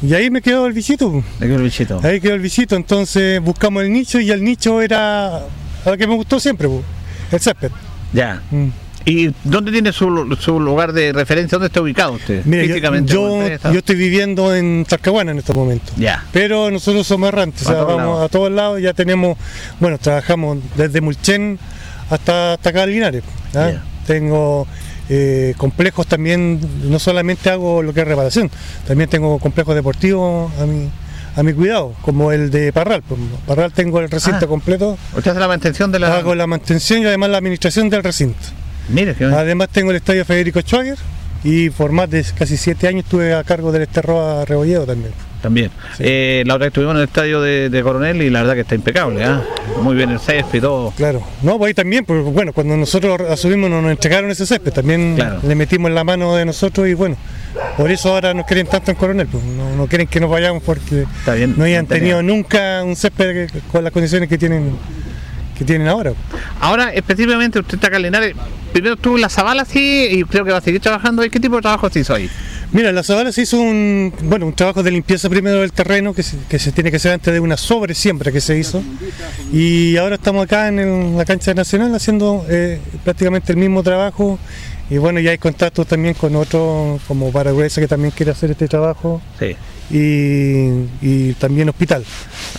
y 0.00 0.14
ahí 0.14 0.30
me 0.30 0.40
quedó 0.40 0.66
el 0.66 0.72
visito. 0.72 1.22
¿De 1.40 1.46
qué 1.46 1.56
bichito? 1.58 2.00
Ahí 2.02 2.20
quedó 2.20 2.34
el 2.34 2.40
visito, 2.40 2.74
entonces 2.74 3.40
buscamos 3.42 3.82
el 3.82 3.92
nicho 3.92 4.18
y 4.18 4.30
el 4.30 4.42
nicho 4.42 4.80
era 4.80 5.42
lo 5.84 5.96
que 5.96 6.06
me 6.06 6.14
gustó 6.14 6.40
siempre, 6.40 6.68
el 7.32 7.40
césped. 7.40 7.70
Ya. 8.14 8.40
Mm. 8.50 8.85
¿Y 9.08 9.32
dónde 9.44 9.70
tiene 9.70 9.92
su, 9.92 10.36
su 10.40 10.58
lugar 10.58 10.92
de 10.92 11.12
referencia? 11.12 11.56
¿Dónde 11.56 11.68
está 11.68 11.80
ubicado 11.80 12.12
usted? 12.12 12.42
Mira, 12.44 12.64
yo, 12.64 12.68
Físicamente, 12.74 13.12
yo, 13.12 13.78
estoy 13.78 13.94
viviendo 13.94 14.52
en 14.54 14.84
Talcahuana 14.84 15.30
en 15.30 15.38
estos 15.38 15.54
momentos. 15.54 15.94
Ya. 15.96 16.24
Pero 16.32 16.72
nosotros 16.72 17.06
somos 17.06 17.28
errantes, 17.28 17.62
o 17.62 17.66
sea, 17.66 17.74
todos 17.74 17.86
vamos 17.96 18.14
lados. 18.16 18.24
a 18.24 18.28
todos 18.28 18.50
lados, 18.50 18.82
ya 18.82 18.92
tenemos, 18.94 19.38
bueno, 19.78 19.96
trabajamos 19.98 20.58
desde 20.76 21.00
Mulchen 21.00 21.56
hasta, 22.10 22.54
hasta 22.54 22.70
acá 22.70 22.84
Linares. 22.84 23.22
¿ah? 23.54 23.70
Tengo 24.08 24.66
eh, 25.08 25.54
complejos 25.56 26.08
también, 26.08 26.58
no 26.90 26.98
solamente 26.98 27.48
hago 27.48 27.84
lo 27.84 27.94
que 27.94 28.00
es 28.00 28.08
reparación, 28.08 28.50
también 28.88 29.08
tengo 29.08 29.38
complejos 29.38 29.76
deportivos 29.76 30.50
a 30.60 30.66
mi, 30.66 30.90
a 31.36 31.42
mi 31.44 31.52
cuidado, 31.52 31.94
como 32.02 32.32
el 32.32 32.50
de 32.50 32.72
Parral. 32.72 33.04
Parral 33.46 33.72
tengo 33.72 34.00
el 34.00 34.10
recinto 34.10 34.46
Ah. 34.46 34.48
completo, 34.48 34.98
¿Usted 35.16 35.30
hace 35.30 35.38
la 35.38 35.46
mantención 35.46 35.92
de 35.92 36.00
la...? 36.00 36.16
hago 36.16 36.34
la 36.34 36.48
mantención 36.48 37.02
y 37.02 37.06
además 37.06 37.30
la 37.30 37.38
administración 37.38 37.88
del 37.88 38.02
recinto. 38.02 38.40
Además 39.34 39.68
tengo 39.70 39.90
el 39.90 39.96
estadio 39.96 40.24
Federico 40.24 40.60
Schwager 40.60 40.96
y 41.44 41.70
por 41.70 41.92
más 41.92 42.10
de 42.10 42.24
casi 42.36 42.56
siete 42.56 42.88
años 42.88 43.04
estuve 43.04 43.34
a 43.34 43.44
cargo 43.44 43.70
del 43.72 43.82
Esterroa 43.82 44.44
Rebolledo 44.44 44.84
también. 44.86 45.12
También. 45.42 45.70
Sí. 45.96 46.02
Eh, 46.04 46.42
la 46.46 46.54
otra 46.56 46.68
estuvimos 46.68 46.94
en 46.94 47.02
el 47.02 47.04
estadio 47.04 47.40
de, 47.40 47.68
de 47.68 47.82
Coronel 47.82 48.20
y 48.22 48.30
la 48.30 48.40
verdad 48.40 48.54
que 48.54 48.62
está 48.62 48.74
impecable, 48.74 49.22
¿ah? 49.22 49.42
Muy 49.82 49.94
bien 49.94 50.10
el 50.10 50.18
césped 50.18 50.58
y 50.58 50.60
todo. 50.60 50.92
Claro, 50.96 51.22
no, 51.42 51.56
pues 51.58 51.68
ahí 51.68 51.74
también, 51.74 52.04
porque 52.04 52.22
bueno, 52.22 52.52
cuando 52.52 52.76
nosotros 52.76 53.20
asumimos 53.30 53.70
nos 53.70 53.84
entregaron 53.88 54.30
ese 54.30 54.44
césped, 54.46 54.72
también 54.72 55.14
Claro. 55.14 55.40
le 55.46 55.54
metimos 55.54 55.88
en 55.90 55.94
la 55.94 56.02
mano 56.04 56.34
de 56.34 56.46
nosotros 56.46 56.88
y 56.88 56.94
bueno, 56.94 57.16
por 57.76 57.90
eso 57.92 58.08
ahora 58.14 58.34
nos 58.34 58.46
quieren 58.46 58.66
tanto 58.66 58.90
en 58.90 58.96
Coronel, 58.96 59.26
pues, 59.28 59.44
no, 59.44 59.76
no 59.76 59.86
quieren 59.86 60.08
que 60.08 60.18
nos 60.18 60.30
vayamos 60.30 60.62
porque 60.64 61.04
bien. 61.34 61.54
no 61.56 61.64
hayan 61.64 61.86
tenido 61.86 62.22
nunca 62.22 62.82
un 62.82 62.96
césped 62.96 63.48
con 63.70 63.84
las 63.84 63.92
condiciones 63.92 64.28
que 64.28 64.38
tienen 64.38 64.72
que 65.56 65.64
tienen 65.64 65.88
ahora. 65.88 66.12
Ahora, 66.60 66.92
específicamente, 66.92 67.58
usted 67.58 67.74
está 67.74 67.86
acá 67.88 67.96
en 67.96 68.02
Linares. 68.04 68.34
Primero 68.72 68.94
estuvo 68.94 69.14
en 69.16 69.22
la 69.22 69.28
Zabala, 69.28 69.64
sí, 69.64 70.06
y 70.10 70.24
creo 70.24 70.44
que 70.44 70.52
va 70.52 70.58
a 70.58 70.60
seguir 70.60 70.80
trabajando 70.80 71.22
ahí. 71.22 71.30
¿Qué 71.30 71.40
tipo 71.40 71.56
de 71.56 71.62
trabajo 71.62 71.88
se 71.90 72.00
hizo 72.00 72.14
ahí? 72.14 72.28
Mira, 72.72 72.90
en 72.90 72.94
la 72.94 73.02
Zabala 73.02 73.32
se 73.32 73.42
hizo 73.42 73.58
un, 73.58 74.12
bueno, 74.24 74.44
un 74.46 74.52
trabajo 74.52 74.82
de 74.82 74.90
limpieza 74.90 75.30
primero 75.30 75.60
del 75.60 75.72
terreno 75.72 76.12
que 76.12 76.22
se, 76.22 76.36
que 76.48 76.58
se 76.58 76.72
tiene 76.72 76.90
que 76.90 76.96
hacer 76.98 77.12
antes 77.12 77.32
de 77.32 77.40
una 77.40 77.56
sobre 77.56 77.94
siembra 77.94 78.30
que 78.32 78.40
se 78.40 78.58
hizo. 78.58 78.82
Y 79.52 79.96
ahora 79.96 80.16
estamos 80.16 80.44
acá 80.44 80.68
en 80.68 80.78
el- 80.80 81.16
la 81.16 81.24
cancha 81.24 81.54
nacional 81.54 81.94
haciendo 81.94 82.44
eh, 82.48 82.80
prácticamente 83.04 83.52
el 83.52 83.58
mismo 83.58 83.82
trabajo. 83.82 84.38
Y 84.90 84.98
bueno, 84.98 85.18
ya 85.20 85.30
hay 85.32 85.38
contactos 85.38 85.86
también 85.86 86.14
con 86.14 86.36
otros, 86.36 87.00
como 87.08 87.32
Paragüesa, 87.32 87.80
que 87.80 87.88
también 87.88 88.12
quiere 88.12 88.32
hacer 88.32 88.50
este 88.50 88.68
trabajo. 88.68 89.20
Sí. 89.38 89.56
Y, 89.90 90.86
y 91.00 91.32
también 91.38 91.68
Hospital. 91.68 92.04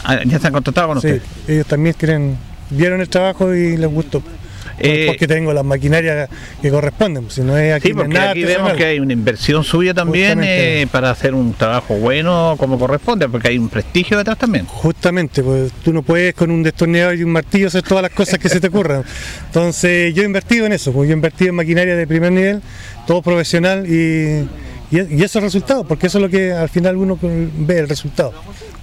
Ah, 0.04 0.20
¿Ya 0.26 0.40
se 0.40 0.48
han 0.48 0.54
contactado 0.54 0.88
con 0.88 1.02
Sí, 1.02 1.20
ellos 1.48 1.68
también 1.68 1.96
quieren, 1.98 2.38
vieron 2.70 3.02
el 3.02 3.10
trabajo 3.10 3.54
y 3.54 3.78
les 3.78 3.90
gustó. 3.90 4.22
Eh, 4.80 5.06
porque 5.08 5.28
tengo 5.28 5.54
las 5.54 5.66
maquinarias 5.66 6.30
que 6.62 6.70
corresponden, 6.70 7.24
pues, 7.24 7.36
si 7.36 7.42
no 7.42 7.58
es 7.58 7.74
aquí, 7.74 7.88
Sí, 7.88 7.90
es 7.90 7.96
porque 7.96 8.14
nada 8.14 8.32
aquí 8.32 8.44
vemos 8.44 8.74
que 8.74 8.86
hay 8.86 9.00
una 9.00 9.14
inversión 9.14 9.64
suya 9.64 9.94
también 9.94 10.42
eh, 10.44 10.88
para 10.92 11.10
hacer 11.10 11.34
un 11.34 11.54
trabajo 11.54 11.96
bueno 11.96 12.56
como 12.60 12.78
corresponde, 12.78 13.28
porque 13.28 13.48
hay 13.48 13.58
un 13.58 13.70
prestigio 13.70 14.18
detrás 14.18 14.38
también. 14.38 14.66
Justamente, 14.66 15.42
pues 15.42 15.72
tú 15.84 15.94
no 15.94 16.04
puedes 16.04 16.36
con 16.36 16.52
un 16.52 16.62
destornillador 16.62 17.16
y 17.16 17.24
un 17.24 17.32
martillo 17.32 17.68
hacer 17.68 17.82
todas 17.82 18.04
las 18.04 18.12
cosas 18.12 18.38
que 18.38 18.50
se 18.50 18.60
te 18.60 18.68
ocurran. 18.68 19.04
Entonces 19.48 20.14
yo 20.14 20.22
he 20.22 20.26
invertido 20.26 20.68
en 20.68 20.74
eso, 20.74 20.92
pues 20.92 21.08
yo 21.08 21.14
he 21.14 21.16
invertido 21.16 21.50
en 21.50 21.56
maquinaria 21.56 21.96
de 21.96 22.06
primer 22.06 22.32
nivel, 22.32 22.62
todo 23.08 23.24
profesional 23.24 23.86
y, 23.88 24.48
y, 24.92 25.16
y 25.18 25.24
esos 25.24 25.42
resultados, 25.42 25.88
porque 25.88 26.06
eso 26.06 26.20
es 26.20 26.22
lo 26.22 26.30
que 26.30 26.52
al 26.52 26.70
final 26.70 26.98
uno 26.98 27.18
ve 27.22 27.80
el 27.80 27.90
resultado. 27.90 28.34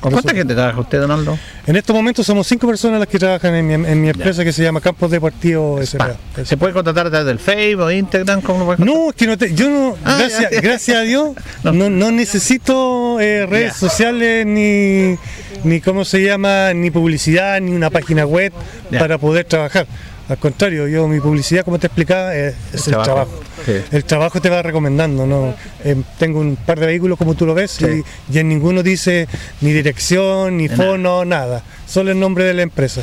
¿Con 0.04 0.12
Por 0.12 0.20
cuánta 0.22 0.36
gente 0.38 0.52
trabaja 0.54 0.80
usted, 0.80 1.00
Donaldo? 1.00 1.38
En 1.66 1.76
estos 1.76 1.96
momentos 1.96 2.26
somos 2.26 2.46
cinco 2.46 2.66
personas 2.66 2.98
las 3.00 3.08
que 3.08 3.18
trabajan 3.18 3.54
en 3.54 3.66
mi, 3.66 3.72
en 3.72 4.02
mi 4.02 4.10
empresa 4.10 4.44
que 4.44 4.52
se 4.52 4.62
llama 4.62 4.82
Campos 4.82 5.10
Deportivos 5.10 5.80
S.A. 5.80 6.14
¿Se 6.44 6.58
puede 6.58 6.74
contratar 6.74 7.08
desde 7.08 7.30
el 7.30 7.38
Facebook, 7.38 7.90
Instagram? 7.90 8.42
¿Cómo 8.42 8.70
lo 8.70 8.84
No, 8.84 9.08
es 9.08 9.14
que 9.16 9.26
no 9.26 9.38
te, 9.38 9.54
yo 9.54 9.70
no, 9.70 9.96
Ah, 10.04 10.16
gracias, 10.18 10.50
ya. 10.50 10.60
gracias 10.60 10.96
a 10.98 11.00
Dios, 11.00 11.30
No. 11.64 11.72
no, 11.72 11.88
no 11.88 12.10
necesito 12.10 13.18
eh, 13.18 13.46
redes 13.46 13.76
sociales 13.76 14.44
ni, 14.44 15.16
ni 15.64 15.80
cómo 15.80 16.04
se 16.04 16.22
llama, 16.22 16.74
ni 16.74 16.90
publicidad, 16.90 17.58
ni 17.62 17.72
una 17.72 17.88
página 17.88 18.26
web 18.26 18.52
para 18.98 19.16
poder 19.16 19.46
trabajar. 19.46 19.86
Al 20.28 20.38
contrario, 20.38 20.88
yo 20.88 21.06
mi 21.06 21.20
publicidad, 21.20 21.64
como 21.64 21.78
te 21.78 21.86
explicaba, 21.88 22.34
es, 22.34 22.54
es 22.72 22.86
el, 22.86 22.94
trabajo. 22.94 23.04
trabajo. 23.04 23.30
Sí. 23.66 23.72
El 23.92 24.04
trabajo 24.04 24.40
te 24.40 24.48
va 24.48 24.62
recomendando, 24.62 25.26
¿no? 25.26 25.54
Eh, 25.84 25.96
tengo 26.18 26.40
un 26.40 26.56
par 26.56 26.80
de 26.80 26.86
vehículos 26.86 27.18
como 27.18 27.34
tú 27.34 27.44
lo 27.44 27.52
ves 27.54 27.72
Sí. 27.72 28.02
y, 28.30 28.34
y 28.34 28.38
en 28.38 28.48
ninguno 28.48 28.82
dice 28.82 29.28
ni 29.60 29.72
dirección, 29.72 30.56
ni 30.56 30.68
fono, 30.68 31.24
nada. 31.24 31.62
Solo 31.86 32.10
el 32.12 32.18
nombre 32.20 32.44
de 32.44 32.54
la 32.54 32.62
empresa. 32.62 33.02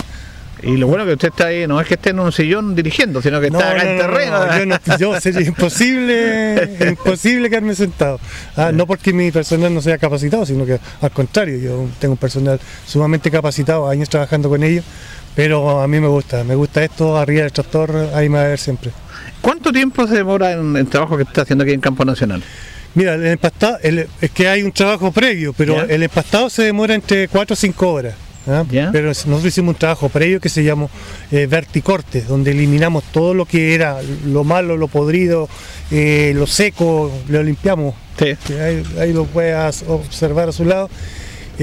Y 0.64 0.78
lo 0.78 0.86
bueno 0.86 1.06
que 1.06 1.14
usted 1.14 1.30
está 1.30 1.48
ahí, 1.48 1.66
no 1.66 1.82
es 1.82 1.88
que 1.88 1.96
esté 1.96 2.12
en 2.12 2.20
un 2.20 2.32
sillón 2.32 2.76
dirigiendo, 2.76 3.20
sino 3.20 3.40
que 3.42 3.48
está 3.48 3.72
acá 3.72 3.82
en 3.82 3.98
terreno. 3.98 4.58
yo, 4.60 4.66
no, 4.68 4.78
yo 5.00 5.20
sería 5.22 5.42
imposible, 5.42 6.78
imposible 6.88 7.50
quedarme 7.50 7.74
sentado. 7.74 8.20
Ah, 8.56 8.72
no 8.72 8.86
porque 8.86 9.12
mi 9.12 9.32
personal 9.32 9.74
no 9.74 9.82
sea 9.82 9.98
capacitado, 9.98 10.46
sino 10.46 10.64
que 10.66 10.80
al 11.02 11.12
contrario, 11.12 11.58
yo 11.58 11.88
tengo 12.00 12.14
un 12.14 12.18
personal 12.18 12.60
sumamente 12.86 13.32
capacitado, 13.32 13.90
años 13.90 14.08
trabajando 14.10 14.50
con 14.50 14.62
ellos, 14.64 14.86
pero 15.36 15.82
a 15.82 15.88
mí 15.88 16.00
me 16.00 16.08
gusta, 16.08 16.44
me 16.44 16.56
gusta 16.56 16.84
esto, 16.84 17.18
arriba 17.18 17.44
del 17.44 17.52
tractor, 17.52 18.10
ahí 18.14 18.30
me 18.30 18.38
va 18.38 18.46
a 18.46 18.48
ver 18.50 18.60
siempre. 18.60 18.92
¿Cuánto 19.42 19.72
tiempo 19.72 20.08
se 20.08 20.16
demora 20.16 20.52
en 20.52 20.76
el 20.76 20.88
trabajo 20.88 21.18
que 21.18 21.24
está 21.24 21.42
haciendo 21.42 21.64
aquí 21.64 21.74
en 21.74 21.82
Campo 21.82 22.06
Nacional? 22.06 22.44
Mira, 22.94 23.16
el 23.16 23.26
empastado, 23.26 23.78
es 23.82 24.32
que 24.32 24.48
hay 24.48 24.64
un 24.64 24.72
trabajo 24.72 25.12
previo, 25.12 25.54
pero 25.54 25.84
el 25.84 26.04
empastado 26.04 26.50
se 26.50 26.64
demora 26.64 26.94
entre 26.94 27.28
4 27.28 27.54
o 27.54 27.56
5 27.56 27.92
horas. 27.92 28.16
¿ah? 28.48 28.66
Pero 28.70 29.08
nosotros 29.08 29.46
hicimos 29.46 29.76
un 29.76 29.80
trabajo 29.80 30.10
previo 30.10 30.40
que 30.40 30.50
se 30.50 30.64
llamó 30.64 30.90
eh, 31.32 31.48
verticorte, 31.48 32.22
donde 32.22 32.52
eliminamos 32.52 33.04
todo 33.12 33.34
lo 33.34 33.46
que 33.46 33.74
era 33.74 33.98
lo 34.26 34.44
malo, 34.44 34.78
lo 34.78 34.88
podrido, 34.88 35.48
eh, 35.90 36.34
lo 36.36 36.48
seco, 36.48 37.12
lo 37.30 37.44
limpiamos. 37.44 37.96
Ahí, 39.00 39.14
lo 39.14 39.26
puedes 39.26 39.84
observar 39.88 40.50
a 40.50 40.52
su 40.52 40.66
lado. 40.66 40.90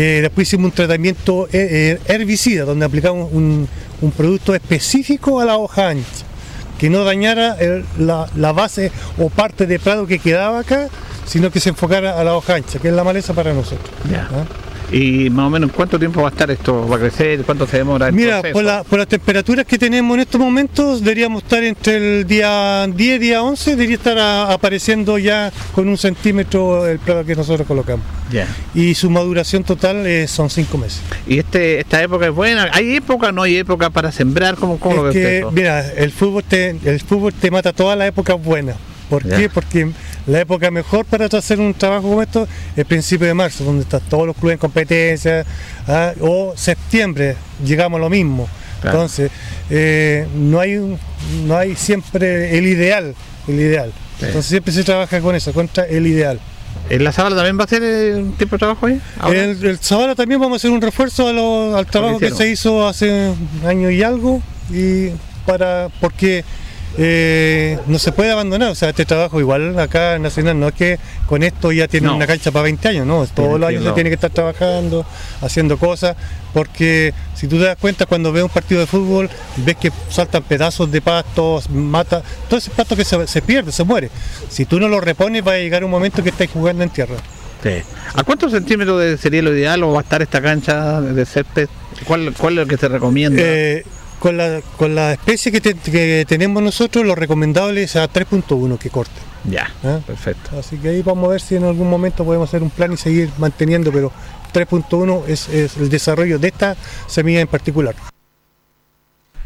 Eh, 0.00 0.20
después 0.22 0.46
hicimos 0.46 0.66
un 0.66 0.70
tratamiento 0.70 1.48
herbicida, 1.50 2.64
donde 2.64 2.86
aplicamos 2.86 3.32
un, 3.32 3.68
producto 4.16 4.54
específico 4.54 5.40
a 5.40 5.44
la 5.44 5.56
hoja 5.56 5.88
ancha, 5.88 6.24
que 6.78 6.88
no 6.88 7.02
dañara 7.02 7.56
la, 7.98 8.52
base 8.52 8.92
o 9.18 9.28
parte 9.28 9.66
de 9.66 9.80
prado 9.80 10.06
que 10.06 10.20
quedaba 10.20 10.60
acá, 10.60 10.88
sino 11.26 11.50
que 11.50 11.58
se 11.58 11.70
enfocara 11.70 12.20
a 12.20 12.22
la 12.22 12.36
hoja 12.36 12.54
ancha, 12.54 12.78
que 12.78 12.88
es 12.88 12.94
la 12.94 13.02
maleza 13.02 13.34
para 13.34 13.52
nosotros. 13.52 13.90
¿ah? 14.14 14.67
¿Y 14.90 15.28
más 15.30 15.46
o 15.46 15.50
menos 15.50 15.70
cuánto 15.72 15.98
tiempo 15.98 16.22
va 16.22 16.28
a 16.28 16.30
estar 16.30 16.50
esto? 16.50 16.88
¿Va 16.88 16.96
a 16.96 16.98
crecer? 16.98 17.42
¿Cuánto 17.42 17.66
se 17.66 17.78
demora? 17.78 18.10
Mira, 18.10 18.42
por, 18.52 18.64
las 18.64 19.08
temperaturas 19.08 19.66
que 19.66 19.78
tenemos 19.78 20.14
en 20.14 20.20
estos 20.20 20.40
momentos, 20.40 21.00
deberíamos 21.02 21.42
estar 21.42 21.62
entre 21.62 22.20
el 22.20 22.26
día 22.26 22.86
10 22.86 23.16
y 23.16 23.18
día 23.18 23.42
11, 23.42 23.70
debería 23.72 23.96
estar 23.96 24.18
apareciendo 24.18 25.18
ya 25.18 25.52
con 25.74 25.88
un 25.88 25.98
centímetro 25.98 26.86
el 26.86 26.98
plato 26.98 27.24
que 27.26 27.36
nosotros 27.36 27.66
colocamos. 27.66 28.04
Ya. 28.32 28.46
Y 28.74 28.94
su 28.94 29.10
maduración 29.10 29.64
total 29.64 30.06
son 30.26 30.48
5 30.48 30.78
meses. 30.78 31.00
¿Y 31.26 31.38
este, 31.38 31.80
esta 31.80 32.02
época 32.02 32.26
es 32.26 32.32
buena? 32.32 32.70
¿Hay 32.72 32.96
época 32.96 33.30
no 33.32 33.42
hay 33.42 33.56
época 33.56 33.90
para 33.90 34.10
sembrar? 34.10 34.56
¿Cómo, 34.56 34.78
cómo 34.78 35.04
lo 35.04 35.12
que, 35.12 35.46
Mira, 35.52 35.86
el 35.92 36.12
fútbol, 36.12 36.44
te, 36.44 36.76
el 36.84 37.00
fútbol 37.00 37.34
te 37.34 37.50
mata 37.50 37.72
todas 37.72 37.98
las 37.98 38.08
épocas 38.08 38.42
buenas. 38.42 38.76
¿Por 39.08 39.26
qué? 39.26 39.48
Porque 39.48 39.90
la 40.26 40.40
época 40.40 40.70
mejor 40.70 41.04
para 41.06 41.26
hacer 41.26 41.60
un 41.60 41.74
trabajo 41.74 42.08
como 42.08 42.22
esto 42.22 42.46
es 42.76 42.84
principio 42.84 43.26
de 43.26 43.34
marzo, 43.34 43.64
donde 43.64 43.82
están 43.82 44.00
todos 44.08 44.26
los 44.26 44.36
clubes 44.36 44.54
en 44.54 44.58
competencia, 44.58 45.44
¿ah? 45.86 46.12
o 46.20 46.52
septiembre, 46.56 47.36
llegamos 47.64 47.98
a 47.98 48.00
lo 48.00 48.10
mismo. 48.10 48.48
Entonces, 48.84 49.30
eh, 49.70 50.26
no 50.34 50.60
hay 50.60 50.96
no 51.44 51.56
hay 51.56 51.74
siempre 51.74 52.56
el 52.56 52.66
ideal, 52.66 53.14
el 53.48 53.54
ideal. 53.54 53.92
Entonces 54.20 54.46
siempre 54.46 54.72
se 54.72 54.84
trabaja 54.84 55.20
con 55.20 55.34
eso, 55.34 55.52
contra 55.52 55.84
el 55.84 56.06
ideal. 56.06 56.40
¿En 56.90 57.04
la 57.04 57.12
Zabala 57.12 57.36
también 57.36 57.58
va 57.58 57.64
a 57.64 57.68
ser 57.68 58.14
un 58.14 58.32
tipo 58.32 58.56
de 58.56 58.58
trabajo 58.58 58.86
ahí? 58.86 59.00
En 59.26 59.34
el, 59.34 59.78
Zabala 59.78 60.14
también 60.14 60.40
vamos 60.40 60.56
a 60.56 60.58
hacer 60.58 60.70
un 60.70 60.80
refuerzo 60.80 61.28
al 61.76 61.86
trabajo 61.86 62.18
que 62.18 62.30
se 62.30 62.48
hizo 62.48 62.86
hace 62.86 63.30
un 63.30 63.66
año 63.66 63.90
y 63.90 64.02
algo, 64.02 64.42
y 64.70 65.10
para 65.44 65.88
porque 66.00 66.44
eh, 66.96 67.78
no 67.86 67.98
se 67.98 68.12
puede 68.12 68.32
abandonar. 68.32 68.70
O 68.70 68.74
sea, 68.74 68.88
este 68.88 69.04
trabajo 69.04 69.38
igual 69.40 69.78
acá 69.78 70.16
en 70.16 70.22
Nacional 70.22 70.58
no 70.58 70.68
es 70.68 70.74
que 70.74 70.98
con 71.26 71.42
esto 71.42 71.70
ya 71.72 71.88
tiene 71.88 72.10
una 72.10 72.26
cancha 72.26 72.50
para 72.50 72.64
20 72.64 72.88
años, 72.88 73.06
no. 73.06 73.26
Todos 73.26 73.60
los 73.60 73.68
años 73.68 73.84
se 73.84 73.92
tiene 73.92 74.10
que 74.10 74.14
estar 74.14 74.30
trabajando, 74.30 75.04
haciendo 75.40 75.78
cosas, 75.78 76.16
porque 76.52 77.12
si 77.34 77.46
tú 77.46 77.58
te 77.58 77.64
das 77.64 77.76
cuenta 77.76 78.06
cuando 78.06 78.32
ves 78.32 78.42
un 78.42 78.48
partido 78.48 78.80
de 78.80 78.86
fútbol, 78.86 79.28
ves 79.58 79.76
que 79.76 79.92
saltan 80.08 80.42
pedazos 80.42 80.90
de 80.90 81.00
pastos, 81.00 81.68
mata, 81.70 82.22
todo 82.48 82.58
ese 82.58 82.70
pasto 82.70 82.96
que 82.96 83.04
se, 83.04 83.42
pierde, 83.42 83.72
se 83.72 83.84
muere. 83.84 84.10
Si 84.48 84.64
tú 84.64 84.80
no 84.80 84.88
lo 84.88 85.00
repones, 85.00 85.46
va 85.46 85.52
a 85.52 85.58
llegar 85.58 85.84
un 85.84 85.90
momento 85.90 86.22
que 86.22 86.30
estés 86.30 86.50
jugando 86.50 86.82
en 86.82 86.90
tierra. 86.90 87.16
¿A 88.14 88.22
cuántos 88.22 88.52
centímetros 88.52 89.20
sería 89.20 89.42
lo 89.42 89.52
ideal 89.52 89.82
o 89.82 89.92
va 89.92 89.98
a 89.98 90.02
estar 90.02 90.22
esta 90.22 90.40
cancha 90.40 91.00
de 91.00 91.26
césped? 91.26 91.68
¿Cuál, 92.06 92.32
cuál 92.38 92.54
es 92.54 92.58
lo 92.60 92.66
que 92.66 92.76
se 92.76 92.88
recomienda? 92.88 93.42
Eh, 93.44 93.84
con 94.18 94.36
la, 94.36 94.60
con 94.76 94.94
la 94.94 95.12
especie 95.12 95.52
que, 95.52 96.24
tenemos 96.26 96.62
nosotros, 96.62 97.04
lo 97.06 97.14
recomendable 97.14 97.82
es 97.82 97.96
a 97.96 98.10
3.1 98.10 98.78
que 98.78 98.90
corte. 98.90 99.20
Ya, 99.44 99.72
¿Ah? 99.84 100.00
perfecto. 100.06 100.58
Así 100.58 100.76
que 100.76 100.88
ahí 100.88 101.02
vamos 101.02 101.28
a 101.28 101.32
ver 101.32 101.40
si 101.40 101.56
en 101.56 101.64
algún 101.64 101.88
momento 101.88 102.24
podemos 102.24 102.48
hacer 102.48 102.62
un 102.62 102.70
plan 102.70 102.92
y 102.92 102.96
seguir 102.96 103.30
manteniendo, 103.38 103.92
pero 103.92 104.12
3.1 104.52 105.26
es, 105.28 105.48
el 105.76 105.88
desarrollo 105.88 106.38
de 106.38 106.48
esta 106.48 106.76
semilla 107.06 107.40
en 107.40 107.48
particular. 107.48 107.94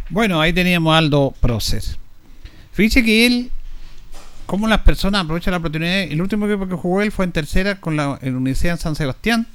Bueno, 0.09 0.41
ahí 0.41 0.53
teníamos 0.53 0.95
Aldo 0.95 1.35
Proces. 1.41 1.99
Fíjese 2.73 3.05
que 3.05 3.27
él, 3.27 3.51
como 4.47 4.69
las 4.69 4.81
personas 4.81 5.25
aprovechan 5.25 5.53
la 5.53 5.59
oportunidad, 5.59 6.03
el 6.03 6.21
último 6.21 6.47
equipo 6.47 6.69
que 6.69 6.75
jugó 6.75 7.03
él 7.03 7.13
fue 7.13 7.25
en 7.25 7.33
tercera 7.33 7.81
con 7.81 7.97
la, 7.97 8.19
en 8.23 8.37
Universidad 8.37 8.75
de 8.75 8.83
San 8.83 8.97
Sebastián 8.97 9.47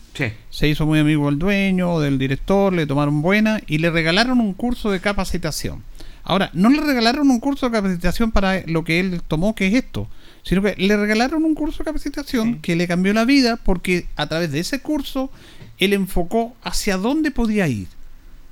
se 0.49 0.67
hizo 0.67 0.85
muy 0.85 0.99
amigo 0.99 1.27
del 1.27 1.37
dueño, 1.37 1.99
del 1.99 2.17
director, 2.17 2.73
le 2.73 2.87
tomaron 2.87 3.21
buena 3.21 3.61
y 3.67 3.77
le 3.77 3.91
regalaron 3.91 4.39
un 4.39 4.53
curso 4.53 4.89
de 4.89 4.99
capacitación. 4.99 5.83
Ahora, 6.23 6.49
no 6.53 6.69
le 6.69 6.81
regalaron 6.81 7.29
un 7.29 7.39
curso 7.39 7.67
de 7.67 7.77
capacitación 7.77 8.31
para 8.31 8.63
lo 8.65 8.83
que 8.83 8.99
él 8.99 9.21
tomó, 9.27 9.53
que 9.53 9.67
es 9.67 9.75
esto, 9.75 10.09
sino 10.43 10.61
que 10.61 10.75
le 10.77 10.97
regalaron 10.97 11.45
un 11.45 11.53
curso 11.53 11.79
de 11.79 11.85
capacitación 11.85 12.59
que 12.61 12.75
le 12.75 12.87
cambió 12.87 13.13
la 13.13 13.25
vida 13.25 13.57
porque 13.57 14.07
a 14.15 14.27
través 14.27 14.51
de 14.51 14.59
ese 14.59 14.81
curso 14.81 15.31
él 15.77 15.93
enfocó 15.93 16.55
hacia 16.63 16.97
dónde 16.97 17.31
podía 17.31 17.67
ir. 17.67 17.87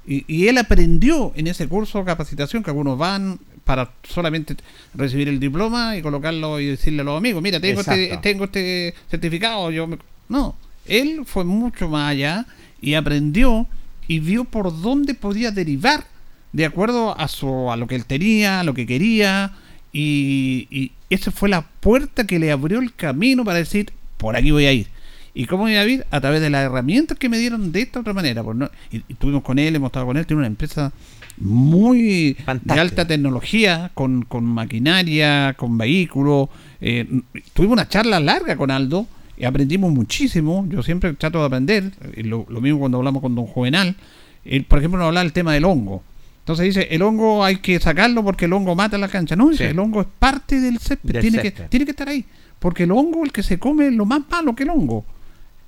Y, 0.08 0.48
él 0.48 0.60
aprendió 0.60 1.34
en 1.36 1.48
ese 1.48 1.68
curso 1.68 1.98
de 1.98 2.06
capacitación 2.06 2.62
que 2.62 2.70
algunos 2.70 2.96
van 2.96 3.40
para 3.66 3.92
solamente 4.08 4.56
recibir 4.94 5.28
el 5.28 5.40
diploma 5.40 5.98
y 5.98 6.02
colocarlo 6.02 6.60
y 6.60 6.68
decirle 6.68 7.02
a 7.02 7.04
los 7.04 7.18
amigos, 7.18 7.44
mira, 7.44 7.60
tengo, 7.60 7.82
este, 7.82 8.18
tengo 8.22 8.46
este 8.46 8.94
certificado, 9.10 9.72
yo 9.72 9.90
no, 10.30 10.56
él 10.86 11.24
fue 11.26 11.44
mucho 11.44 11.90
más 11.90 12.12
allá 12.12 12.46
y 12.80 12.94
aprendió 12.94 13.68
y 14.08 14.20
vio 14.20 14.46
por 14.46 14.82
dónde 14.82 15.16
podía 15.16 15.52
derivar 15.52 16.06
de 16.54 16.66
acuerdo 16.66 17.20
a, 17.20 17.28
su, 17.28 17.72
a 17.72 17.76
lo 17.76 17.88
que 17.88 17.96
él 17.96 18.06
tenía, 18.06 18.62
a 18.62 18.64
lo 18.64 18.74
que 18.74 18.86
quería. 18.86 19.54
Y, 19.92 20.68
y 20.70 20.92
esa 21.10 21.32
fue 21.32 21.50
la 21.50 21.64
puerta 21.64 22.26
que 22.26 22.40
le 22.40 22.52
abrió 22.52 22.80
el 22.80 22.94
camino 22.94 23.44
para 23.44 23.58
decir, 23.58 23.92
por 24.18 24.36
aquí 24.36 24.52
voy 24.52 24.66
a 24.66 24.72
ir. 24.72 24.88
¿Y 25.38 25.46
cómo 25.48 25.64
voy 25.64 25.76
a 25.76 25.86
ir? 25.86 26.06
A 26.12 26.22
través 26.22 26.40
de 26.40 26.50
las 26.50 26.64
herramientas 26.64 27.20
que 27.20 27.28
me 27.28 27.38
dieron 27.38 27.74
de 27.74 27.82
esta 27.82 28.00
otra 28.00 28.14
manera. 28.14 28.42
Pues 28.42 28.56
no, 28.56 28.70
y, 28.90 29.04
estuvimos 29.10 29.44
con 29.44 29.60
él, 29.60 29.76
hemos 29.76 29.90
estado 29.90 30.06
con 30.06 30.16
él, 30.16 30.26
tiene 30.26 30.40
una 30.40 30.48
empresa 30.48 30.94
muy 31.38 32.38
de 32.64 32.80
alta 32.80 33.06
tecnología, 33.06 33.92
con, 33.94 34.24
con 34.24 34.46
maquinaria, 34.46 35.54
con 35.58 35.78
vehículos. 35.78 36.48
Eh, 36.80 37.22
tuvimos 37.54 37.74
una 37.74 37.90
charla 37.90 38.22
larga 38.22 38.56
con 38.56 38.72
Aldo 38.72 39.08
y 39.38 39.44
aprendimos 39.44 39.92
muchísimo. 39.92 40.66
Yo 40.70 40.82
siempre 40.82 41.12
trato 41.14 41.40
de 41.40 41.46
aprender. 41.46 41.92
Lo, 42.16 42.46
mismo 42.62 42.80
cuando 42.80 43.00
hablamos 43.00 43.22
con 43.22 43.36
don 43.36 43.46
Juvenal. 43.46 43.98
Él, 44.46 44.64
por 44.64 44.80
ejemplo, 44.80 45.00
nos 45.00 45.08
habla 45.08 45.20
del 45.20 45.34
tema 45.34 45.54
del 45.54 45.66
hongo. 45.66 46.02
Entonces 46.40 46.66
dice, 46.68 46.88
el 46.92 47.02
hongo 47.02 47.44
hay 47.44 47.58
que 47.58 47.78
sacarlo 47.82 48.24
porque 48.24 48.46
el 48.46 48.54
hongo 48.54 48.74
mata 48.74 48.98
la 48.98 49.10
cancha. 49.10 49.36
No, 49.36 49.50
dice, 49.50 49.70
el 49.70 49.80
hongo 49.80 50.00
es 50.00 50.08
parte 50.18 50.62
del 50.62 50.80
césped. 50.80 51.20
tiene, 51.20 51.42
Que, 51.42 51.52
tiene 51.52 51.84
que 51.84 51.92
estar 51.92 52.08
ahí. 52.08 52.24
Porque 52.60 52.84
el 52.84 52.92
hongo, 52.92 53.26
el 53.26 53.34
que 53.34 53.44
se 53.44 53.60
come, 53.60 53.88
es 53.88 53.94
lo 53.94 54.06
más 54.06 54.22
malo 54.30 54.56
que 54.56 54.64
el 54.64 54.70
hongo. 54.70 55.04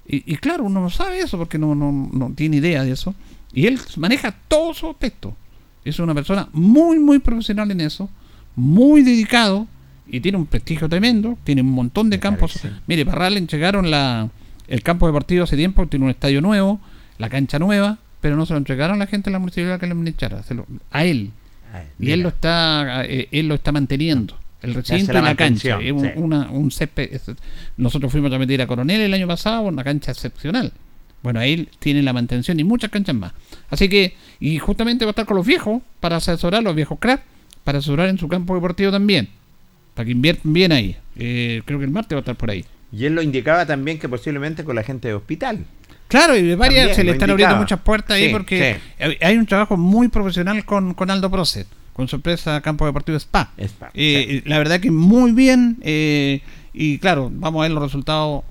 Y, 0.10 0.38
claro, 0.38 0.64
uno 0.64 0.80
no 0.80 0.90
sabe 0.90 1.20
eso 1.20 1.38
porque 1.38 1.58
no, 1.58 1.76
no, 1.76 1.92
no 1.92 2.32
tiene 2.34 2.58
idea 2.58 2.84
de 2.84 2.92
eso. 2.92 3.14
Y 3.54 3.68
él 3.68 3.78
maneja 3.98 4.34
todo 4.48 4.74
su 4.74 4.90
aspecto. 4.90 5.36
Es 5.84 6.00
una 6.00 6.14
persona 6.14 6.48
muy, 6.54 6.98
muy 6.98 7.20
profesional 7.20 7.72
en 7.72 7.82
eso. 7.82 8.10
Muy 8.56 9.04
dedicado 9.04 9.68
y 10.10 10.20
tiene 10.22 10.38
un 10.38 10.46
prestigio 10.46 10.88
tremendo, 10.88 11.38
tiene 11.44 11.62
un 11.62 11.72
montón 11.72 12.10
de 12.10 12.20
campos. 12.20 12.60
Mire, 12.88 13.06
Parral 13.06 13.34
le 13.34 13.40
entregaron 13.40 13.92
la, 13.92 14.30
el 14.68 14.82
campo 14.82 15.08
deportivo 15.08 15.44
hace 15.44 15.58
tiempo, 15.58 15.86
tiene 15.88 16.06
un 16.06 16.12
estadio 16.12 16.42
nuevo, 16.42 16.80
la 17.18 17.30
cancha 17.30 17.60
nueva, 17.60 17.98
pero 18.22 18.36
no 18.36 18.46
se 18.46 18.54
lo 18.54 18.58
entregaron 18.58 18.96
a 18.96 19.00
la 19.00 19.08
gente 19.08 19.30
de 19.30 19.34
la 19.34 19.40
municipalidad 19.40 19.80
que 19.80 19.88
le 19.88 19.92
administrara, 19.92 20.42
a 20.92 21.06
él. 21.06 21.32
y 22.00 22.12
él 22.12 22.22
lo 22.22 22.30
está 22.30 23.04
eh, 23.06 23.28
él 23.32 23.48
lo 23.48 23.56
está 23.56 23.72
manteniendo. 23.72 24.38
El 24.62 24.74
recinto 24.74 25.12
y 25.12 25.22
la 25.22 25.36
cancha. 25.36 25.80
Es 25.82 25.94
una, 26.16 26.50
un 26.50 26.72
césped. 26.72 27.20
Nosotros 27.78 28.12
fuimos 28.12 28.32
a 28.32 28.40
meter 28.40 28.62
a 28.62 28.68
Coronel 28.68 29.02
el 29.02 29.14
año 29.14 29.28
pasado, 29.28 29.62
una 29.62 29.84
cancha 29.84 30.12
excepcional. 30.12 30.72
Bueno, 31.24 31.42
él 31.42 31.70
tiene 31.80 32.02
la 32.02 32.14
mantención 32.14 32.60
y 32.60 32.64
muchas 32.64 32.90
canchas 32.90 33.16
más. 33.16 33.34
Así 33.70 33.90
que, 33.90 34.16
y 34.40 34.58
justamente 34.60 35.06
va 35.06 35.10
a 35.10 35.12
estar 35.12 35.26
con 35.26 35.38
los 35.38 35.46
viejos 35.46 35.82
para 36.00 36.18
asesorar, 36.18 36.64
los 36.64 36.76
viejos 36.76 36.98
crap, 37.00 37.22
para 37.64 37.80
asesorar 37.80 38.10
en 38.10 38.18
su 38.18 38.28
campo 38.28 38.56
deportivo 38.56 38.92
también 38.92 39.30
para 39.98 40.06
que 40.06 40.12
inviertan 40.12 40.54
bien 40.54 40.72
ahí. 40.72 40.96
Eh, 41.18 41.64
creo 41.66 41.80
que 41.80 41.86
el 41.86 41.92
martes 41.92 42.16
va 42.16 42.20
a 42.20 42.22
estar 42.22 42.36
por 42.36 42.52
ahí. 42.52 42.64
Y 42.92 43.06
él 43.06 43.16
lo 43.16 43.22
indicaba 43.24 43.66
también 43.66 43.98
que 43.98 44.08
posiblemente 44.08 44.64
con 44.64 44.76
la 44.76 44.84
gente 44.84 45.08
de 45.08 45.16
hospital. 45.16 45.66
Claro, 46.08 46.38
y 46.38 46.44
de 46.44 46.56
varias 46.56 46.96
se 46.96 47.04
le 47.04 47.14
están 47.14 47.32
abriendo 47.32 47.58
muchas 47.58 47.80
puertas 47.82 48.16
ahí 48.16 48.32
porque 48.32 48.78
hay 49.20 49.38
un 49.38 49.48
trabajo 49.48 49.76
muy 49.76 50.08
profesional 50.08 50.64
con, 50.64 50.94
con 50.94 51.10
Aldo 51.10 51.30
Proset, 51.32 51.68
con 51.98 52.08
su 52.08 52.16
empresa 52.16 52.62
Campo 52.62 52.86
Deportivo 52.86 53.18
Spa. 53.18 53.50
Spa 53.58 53.90
eh, 53.96 54.44
La 54.46 54.60
verdad 54.60 54.80
que 54.80 54.92
muy 54.92 55.32
bien, 55.32 55.78
eh, 55.82 56.42
y 56.72 57.00
claro, 57.00 57.32
vamos 57.34 57.60
a 57.60 57.64
ver 57.64 57.72
los 57.72 57.84
resultados 57.84 58.44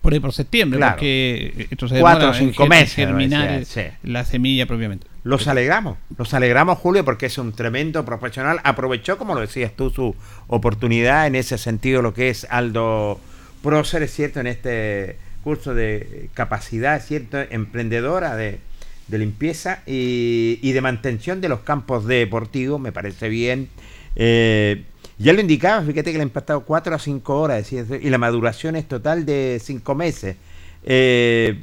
por 0.00 0.12
ahí 0.12 0.20
por 0.20 0.32
septiembre, 0.32 0.78
porque 0.78 1.66
esto 1.70 1.88
se 1.88 1.98
Cuatro 1.98 2.30
o 2.30 2.34
cinco 2.34 2.66
meses. 2.68 2.94
Germinar 2.94 3.64
la 4.04 4.24
semilla 4.24 4.64
propiamente. 4.66 5.08
Los 5.24 5.48
alegramos, 5.48 5.98
los 6.16 6.32
alegramos 6.34 6.78
Julio 6.78 7.04
porque 7.04 7.26
es 7.26 7.36
un 7.36 7.52
tremendo 7.52 8.04
profesional. 8.04 8.60
Aprovechó, 8.62 9.18
como 9.18 9.34
lo 9.34 9.40
decías 9.40 9.72
tú, 9.74 9.90
su 9.90 10.14
oportunidad 10.46 11.26
en 11.26 11.34
ese 11.34 11.58
sentido, 11.58 12.00
lo 12.00 12.14
que 12.14 12.28
es 12.28 12.46
Aldo 12.48 13.18
Prócer, 13.60 14.04
es 14.04 14.14
cierto, 14.14 14.38
en 14.38 14.46
este 14.46 15.18
curso 15.42 15.74
de 15.74 16.30
capacidad, 16.34 16.94
es 16.94 17.06
cierto, 17.06 17.38
emprendedora 17.40 18.36
de, 18.36 18.60
limpieza 19.08 19.82
y, 19.86 20.72
de 20.72 20.80
mantención 20.80 21.40
de 21.40 21.48
los 21.48 21.60
campos 21.60 22.06
deportivos, 22.06 22.80
me 22.80 22.92
parece 22.92 23.28
bien. 23.28 23.68
Eh, 24.16 24.84
ya 25.18 25.32
lo 25.32 25.40
indicaba, 25.40 25.82
fíjate 25.82 26.12
que 26.12 26.18
le 26.18 26.22
han 26.22 26.28
impactado 26.28 26.60
4 26.60 26.94
a 26.94 26.98
5 26.98 27.40
horas, 27.40 27.72
y 27.72 28.10
la 28.10 28.18
maduración 28.18 28.76
es 28.76 28.86
total 28.86 29.24
de 29.24 29.60
5 29.62 29.94
meses. 29.94 30.36
Eh, 30.84 31.58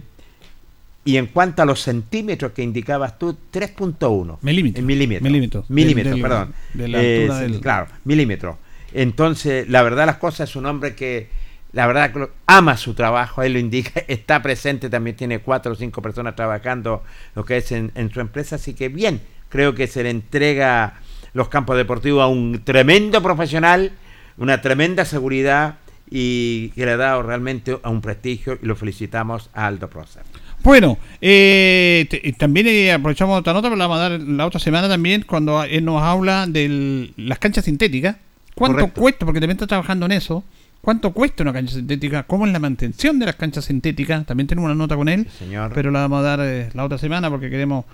y 1.06 1.18
en 1.18 1.28
cuanto 1.28 1.62
a 1.62 1.66
los 1.66 1.82
centímetros 1.82 2.54
que 2.54 2.64
indicabas 2.64 3.20
tú, 3.20 3.38
3.1. 3.52 4.38
Milímetros. 4.42 4.86
Milímetros. 4.86 5.24
Milímetros. 5.24 5.70
Milímetros, 5.70 6.20
perdón. 6.20 6.54
De 6.74 6.88
la 6.88 7.00
altura 7.00 7.40
del... 7.40 7.60
Claro, 7.60 7.88
milímetros. 8.06 8.56
Entonces, 8.94 9.68
la 9.68 9.84
verdad, 9.84 10.06
las 10.06 10.18
cosas 10.18 10.50
es 10.50 10.56
un 10.56 10.66
hombre 10.66 10.96
que, 10.96 11.28
la 11.74 11.88
verdad, 11.88 12.30
ama 12.46 12.78
su 12.78 12.94
trabajo, 12.94 13.42
él 13.42 13.54
lo 13.54 13.60
indica, 13.60 14.00
está 14.08 14.42
presente, 14.42 14.90
también 14.90 15.16
tiene 15.16 15.40
cuatro 15.40 15.74
o 15.74 15.76
cinco 15.76 16.02
personas 16.02 16.36
trabajando 16.36 17.04
lo 17.36 17.44
que 17.44 17.58
es 17.58 17.72
en, 17.72 17.92
su 18.14 18.22
empresa, 18.22 18.56
así 18.56 18.74
que 18.74 18.90
bien, 18.90 19.22
creo 19.50 19.74
que 19.74 19.88
se 19.88 20.04
le 20.04 20.12
entrega 20.12 20.94
los 21.34 21.50
campos 21.50 21.76
deportivos 21.76 22.22
a 22.22 22.28
un 22.28 22.62
tremendo 22.64 23.22
profesional, 23.22 23.92
una 24.38 24.62
tremenda 24.62 25.04
seguridad 25.04 25.78
y 26.10 26.70
que 26.70 26.86
le 26.86 26.92
ha 26.92 26.98
dado 26.98 27.24
realmente 27.24 27.78
a 27.82 27.90
un 27.90 28.02
prestigio 28.02 28.60
y 28.62 28.68
lo 28.68 28.76
felicitamos 28.76 29.50
a 29.54 29.66
Aldo 29.66 29.90
Procer. 29.90 30.22
Bueno, 30.62 30.98
eh, 31.20 32.36
también 32.38 32.68
eh, 32.68 32.94
aprovechamos 32.94 33.40
otra 33.40 33.52
nota, 33.52 33.68
pero 33.68 33.78
la 33.78 33.88
vamos 33.88 34.00
a 34.00 34.10
dar 34.10 34.22
la 34.22 34.46
otra 34.46 34.60
semana 34.60 34.88
también, 34.88 35.24
cuando 35.28 35.64
él 35.64 35.84
nos 35.84 36.02
habla 36.02 36.46
de 36.48 37.12
las 37.18 37.40
canchas 37.40 37.66
sintéticas. 37.66 38.16
¿Cuánto 38.56 38.88
cuesta? 38.90 39.26
Porque 39.26 39.40
también 39.40 39.58
está 39.58 39.68
trabajando 39.68 40.06
en 40.06 40.14
eso. 40.14 40.44
¿Cuánto 40.84 41.14
cuesta 41.14 41.44
una 41.44 41.54
cancha 41.54 41.76
sintética? 41.76 42.24
¿Cómo 42.24 42.46
es 42.46 42.52
la 42.52 42.60
mantención 42.60 43.18
de 43.18 43.26
las 43.26 43.36
canchas 43.36 43.64
sintéticas? 43.64 44.26
También 44.26 44.48
tenemos 44.48 44.66
una 44.66 44.76
nota 44.76 44.98
con 44.98 45.08
él, 45.08 45.30
señor. 45.40 45.72
pero 45.74 45.92
la 45.92 46.02
vamos 46.02 46.20
a 46.20 46.24
dar 46.24 46.40
eh, 46.42 46.72
la 46.74 46.84
otra 46.84 46.98
semana 46.98 47.30
porque 47.30 47.50
queremos 47.50 47.86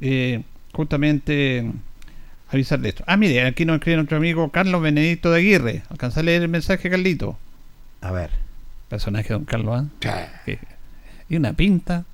eh, 0.00 0.40
justamente 0.72 1.70
avisar 2.50 2.80
de 2.80 2.88
esto. 2.88 3.04
Ah, 3.06 3.18
mire, 3.18 3.44
aquí 3.44 3.66
nos 3.66 3.74
escribe 3.76 3.96
nuestro 3.96 4.16
amigo 4.16 4.50
Carlos 4.50 4.80
Benedicto 4.80 5.30
de 5.30 5.40
Aguirre. 5.40 5.82
Alcanza 5.90 6.20
a 6.20 6.22
leer 6.22 6.40
el 6.40 6.48
mensaje, 6.48 6.88
Carlito. 6.88 7.36
A 8.00 8.12
ver. 8.12 8.30
Personaje 8.88 9.30
don 9.34 9.44
Carlos, 9.44 9.84
¿eh? 10.46 10.58
Y 11.28 11.36
una 11.36 11.52
pinta. 11.52 12.04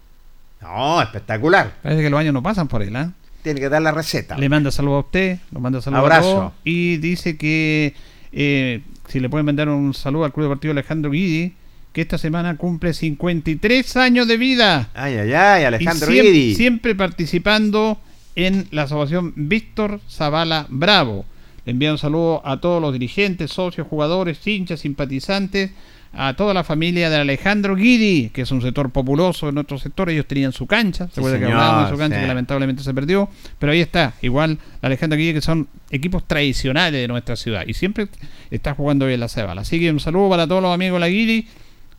No, 0.60 1.00
espectacular. 1.00 1.74
Parece 1.80 2.02
que 2.02 2.10
los 2.10 2.18
años 2.18 2.34
no 2.34 2.42
pasan 2.42 2.66
por 2.66 2.82
él, 2.82 2.96
¿eh? 2.96 3.08
Tiene 3.44 3.60
que 3.60 3.68
dar 3.68 3.82
la 3.82 3.92
receta. 3.92 4.36
Le 4.36 4.48
manda 4.48 4.72
saludos 4.72 5.04
a 5.04 5.06
usted, 5.06 5.38
lo 5.52 5.60
manda 5.60 5.80
saludos 5.80 6.02
Abrazo. 6.02 6.30
a 6.30 6.34
todos, 6.34 6.52
y 6.64 6.96
dice 6.96 7.36
que 7.36 7.94
eh, 8.32 8.80
si 9.08 9.20
le 9.20 9.28
pueden 9.28 9.46
mandar 9.46 9.68
un 9.68 9.94
saludo 9.94 10.24
al 10.24 10.32
Club 10.32 10.46
Deportivo 10.46 10.72
Alejandro 10.72 11.10
Guidi, 11.10 11.54
que 11.92 12.00
esta 12.00 12.18
semana 12.18 12.56
cumple 12.56 12.92
53 12.92 13.96
años 13.96 14.26
de 14.26 14.36
vida. 14.36 14.90
Ay, 14.94 15.14
ay, 15.14 15.32
ay, 15.32 15.64
Alejandro 15.64 16.06
siempre, 16.08 16.32
Guidi. 16.32 16.54
Siempre 16.54 16.94
participando 16.94 17.98
en 18.34 18.66
la 18.72 18.82
asociación 18.82 19.32
Víctor 19.36 20.00
Zavala 20.10 20.66
Bravo. 20.68 21.24
Le 21.64 21.72
envío 21.72 21.92
un 21.92 21.98
saludo 21.98 22.42
a 22.44 22.60
todos 22.60 22.82
los 22.82 22.92
dirigentes, 22.92 23.52
socios, 23.52 23.86
jugadores, 23.86 24.44
hinchas, 24.46 24.80
simpatizantes 24.80 25.70
a 26.16 26.34
toda 26.34 26.54
la 26.54 26.64
familia 26.64 27.10
de 27.10 27.16
Alejandro 27.16 27.76
Guidi, 27.76 28.30
que 28.30 28.42
es 28.42 28.50
un 28.50 28.62
sector 28.62 28.90
populoso 28.90 29.48
en 29.48 29.54
nuestro 29.56 29.78
sector. 29.78 30.10
Ellos 30.10 30.26
tenían 30.26 30.52
su 30.52 30.66
cancha, 30.66 31.08
se 31.12 31.20
acuerda 31.20 31.38
que 31.38 31.46
hablábamos 31.46 31.84
de 31.84 31.94
su 31.94 31.98
cancha 31.98 32.20
que 32.20 32.26
lamentablemente 32.26 32.82
se 32.82 32.94
perdió, 32.94 33.28
pero 33.58 33.72
ahí 33.72 33.80
está, 33.80 34.14
igual 34.22 34.58
Alejandro 34.82 35.18
Guidi, 35.18 35.34
que 35.34 35.40
son 35.40 35.68
equipos 35.90 36.26
tradicionales 36.26 37.00
de 37.00 37.08
nuestra 37.08 37.36
ciudad 37.36 37.64
y 37.66 37.74
siempre 37.74 38.08
está 38.50 38.74
jugando 38.74 39.06
bien 39.06 39.20
la 39.20 39.28
Cebala. 39.28 39.62
Así 39.62 39.78
que 39.78 39.90
un 39.90 40.00
saludo 40.00 40.30
para 40.30 40.46
todos 40.46 40.62
los 40.62 40.72
amigos 40.72 40.96
de 40.96 41.00
la 41.00 41.08
Guidi. 41.08 41.48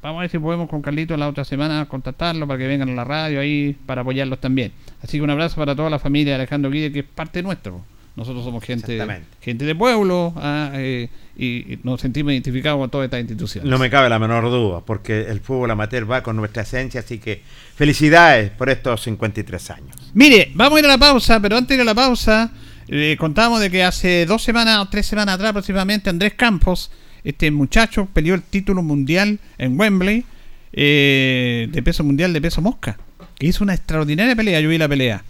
Vamos 0.02 0.20
a 0.20 0.22
ver 0.22 0.30
si 0.30 0.38
podemos 0.38 0.70
con 0.70 0.82
Carlito 0.82 1.18
la 1.18 1.28
otra 1.28 1.44
semana 1.46 1.86
contactarlo 1.86 2.46
para 2.46 2.60
que 2.60 2.68
vengan 2.68 2.90
a 2.90 2.94
la 2.94 3.04
radio 3.04 3.40
ahí 3.40 3.76
para 3.86 4.02
apoyarlos 4.02 4.40
también. 4.40 4.72
Así 5.02 5.18
que 5.18 5.24
un 5.24 5.32
abrazo 5.32 5.56
para 5.56 5.76
toda 5.76 5.90
la 5.90 5.98
familia 5.98 6.34
de 6.34 6.36
Alejandro 6.36 6.70
Guidi, 6.70 6.92
que 6.92 7.00
es 7.00 7.06
parte 7.06 7.42
nuestro. 7.42 7.82
Nosotros 8.16 8.46
somos 8.46 8.64
gente, 8.64 8.98
gente 9.42 9.66
de 9.66 9.76
pueblo 9.76 10.34
ah, 10.38 10.72
eh, 10.76 11.10
y 11.38 11.80
nos 11.84 12.00
sentimos 12.00 12.32
identificados 12.32 12.80
con 12.80 12.90
todas 12.90 13.06
estas 13.06 13.20
instituciones. 13.20 13.70
No 13.70 13.78
me 13.78 13.90
cabe 13.90 14.08
la 14.08 14.20
menor 14.20 14.46
duda, 14.46 14.80
porque 14.86 15.24
el 15.24 15.42
fútbol 15.42 15.72
amateur 15.72 16.10
va 16.10 16.24
con 16.24 16.38
nuestra 16.38 16.64
esencia, 16.64 17.02
así 17.02 17.20
que 17.20 17.42
felicidades 17.76 18.52
por 18.52 18.70
estos 18.70 19.02
53 19.04 19.70
años. 19.72 19.96
Mire, 20.14 20.50
vamos 20.54 20.78
a 20.78 20.80
ir 20.80 20.86
a 20.86 20.90
la 20.90 20.98
pausa, 20.98 21.42
pero 21.42 21.58
antes 21.58 21.70
de 21.70 21.76
ir 21.76 21.82
a 21.82 21.84
la 21.84 21.94
pausa, 21.94 22.52
eh, 22.88 23.18
contábamos 23.20 23.60
de 23.60 23.70
que 23.70 23.84
hace 23.84 24.26
dos 24.26 24.42
semanas 24.42 24.80
o 24.80 24.88
tres 24.88 25.06
semanas 25.08 25.36
atrás 25.36 25.50
aproximadamente 25.50 26.10
Andrés 26.10 26.36
Campos, 26.36 26.92
este 27.26 27.52
muchacho, 27.52 28.08
peleó 28.14 28.34
el 28.36 28.44
título 28.44 28.82
mundial 28.82 29.40
en 29.58 29.78
Wembley 29.78 30.24
eh, 30.72 31.68
de 31.70 31.84
peso 31.84 32.06
mundial 32.06 32.32
de 32.32 32.40
peso 32.40 32.62
mosca, 32.62 32.98
que 33.38 33.48
hizo 33.48 33.64
una 33.64 33.74
extraordinaria 33.74 34.36
pelea, 34.38 34.62
yo 34.62 34.70
vi 34.70 34.78
la 34.78 34.88
pelea. 34.88 35.22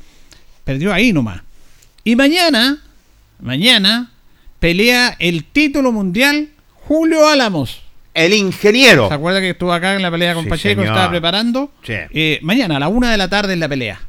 Perdió 0.64 0.94
ahí 0.94 1.14
nomás. 1.14 1.42
Y 2.08 2.16
mañana, 2.16 2.84
mañana, 3.40 4.12
pelea 4.60 5.16
el 5.18 5.44
título 5.44 5.92
mundial 5.92 6.50
Julio 6.88 7.28
Álamos. 7.28 7.82
El 8.14 8.34
ingeniero. 8.34 9.08
¿Se 9.08 9.16
acuerda 9.16 9.42
que 9.42 9.50
estuvo 9.50 9.74
acá 9.74 9.96
en 9.96 10.04
la 10.04 10.12
pelea 10.12 10.36
con 10.36 10.46
Pacheco? 10.46 10.84
Estaba 10.84 11.10
preparando. 11.10 11.72
Sí. 11.82 11.96
Eh, 12.12 12.38
mañana 12.44 12.78
a 12.78 12.80
la 12.80 12.90
una 12.90 13.10
de 13.10 13.18
la 13.18 13.28
tarde 13.28 13.54
en 13.54 13.60
la 13.60 13.68
pelea. 13.68 14.00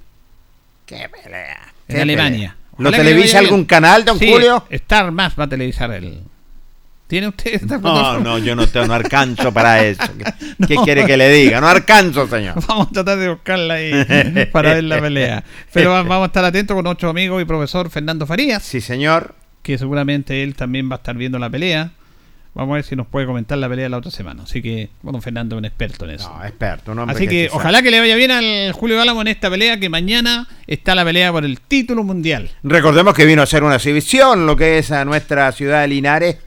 ¿Qué 0.84 1.08
pelea? 1.08 1.72
En 1.88 2.00
Alemania. 2.00 2.56
¿Lo 2.76 2.92
televisa 2.92 3.38
algún 3.38 3.64
canal, 3.64 4.04
don 4.04 4.18
Julio? 4.18 4.66
Star 4.68 5.10
más 5.10 5.32
va 5.40 5.44
a 5.44 5.48
televisar 5.48 5.90
el, 5.92 6.20
¿Tiene 7.06 7.28
usted 7.28 7.54
esta 7.54 7.78
No, 7.78 8.18
no, 8.18 8.38
yo 8.38 8.56
no, 8.56 8.66
tengo, 8.66 8.86
no 8.86 8.94
alcanzo 8.94 9.52
para 9.52 9.84
eso. 9.86 10.02
¿Qué, 10.66 10.74
quiere 10.76 11.06
que 11.06 11.16
le 11.16 11.30
diga? 11.30 11.60
No 11.60 11.68
alcanzo, 11.68 12.26
señor. 12.26 12.54
Vamos 12.68 12.88
a 12.88 12.90
tratar 12.90 13.18
de 13.18 13.28
buscarla 13.28 13.74
ahí 13.74 13.92
para 14.52 14.74
ver 14.74 14.84
la 14.84 15.00
pelea. 15.00 15.44
Pero 15.72 15.92
vamos 15.92 16.22
a 16.22 16.26
estar 16.26 16.44
atentos 16.44 16.74
con 16.74 16.84
nuestro 16.84 17.10
amigo 17.10 17.40
y 17.40 17.44
profesor 17.44 17.90
Fernando 17.90 18.26
Farías. 18.26 18.62
Sí, 18.62 18.80
señor. 18.80 19.34
Que 19.62 19.78
seguramente 19.78 20.42
él 20.42 20.54
también 20.54 20.90
va 20.90 20.96
a 20.96 20.98
estar 20.98 21.16
viendo 21.16 21.38
la 21.38 21.50
pelea. 21.50 21.92
Vamos 22.54 22.72
a 22.72 22.76
ver 22.76 22.84
si 22.84 22.96
nos 22.96 23.06
puede 23.06 23.26
comentar 23.26 23.58
la 23.58 23.68
pelea 23.68 23.88
la 23.90 23.98
otra 23.98 24.10
semana. 24.10 24.44
Así 24.44 24.62
que, 24.62 24.88
bueno, 25.02 25.20
Fernando 25.20 25.56
es 25.56 25.58
un 25.58 25.66
experto 25.66 26.06
en 26.06 26.12
eso. 26.12 26.34
No, 26.34 26.42
experto, 26.42 26.92
un 26.92 27.10
Así 27.10 27.28
que, 27.28 27.50
ojalá 27.52 27.82
que 27.82 27.90
le 27.90 28.00
vaya 28.00 28.16
bien 28.16 28.30
al 28.30 28.72
Julio 28.72 29.00
Álamo 29.00 29.20
en 29.20 29.28
esta 29.28 29.50
pelea, 29.50 29.78
que 29.78 29.90
mañana 29.90 30.48
está 30.66 30.94
la 30.94 31.04
pelea 31.04 31.30
por 31.32 31.44
el 31.44 31.60
título 31.60 32.02
mundial. 32.02 32.50
Recordemos 32.62 33.12
que 33.12 33.26
vino 33.26 33.42
a 33.42 33.44
hacer 33.44 33.62
una 33.62 33.74
exhibición, 33.74 34.46
lo 34.46 34.56
que 34.56 34.78
es 34.78 34.90
a 34.90 35.04
nuestra 35.04 35.52
ciudad 35.52 35.82
de 35.82 35.88
Linares, 35.88 36.38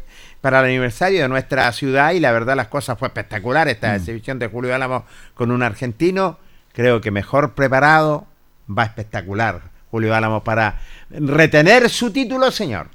para 0.41 0.59
el 0.59 0.65
aniversario 0.65 1.21
de 1.21 1.27
nuestra 1.27 1.71
ciudad 1.71 2.13
y 2.13 2.19
la 2.19 2.31
verdad 2.31 2.55
las 2.55 2.67
cosas 2.67 2.97
fue 2.97 3.07
espectacular 3.07 3.67
esta 3.67 3.91
mm. 3.91 3.95
exhibición 3.95 4.39
de 4.39 4.47
Julio 4.47 4.73
Álamo 4.73 5.05
con 5.33 5.51
un 5.51 5.63
argentino, 5.63 6.39
creo 6.73 7.01
que 7.01 7.11
mejor 7.11 7.55
preparado, 7.55 8.27
va 8.69 8.83
espectacular 8.83 9.61
Julio 9.91 10.15
Álamo 10.15 10.43
para 10.43 10.79
retener 11.09 11.89
su 11.89 12.11
título, 12.11 12.51
señor. 12.51 12.89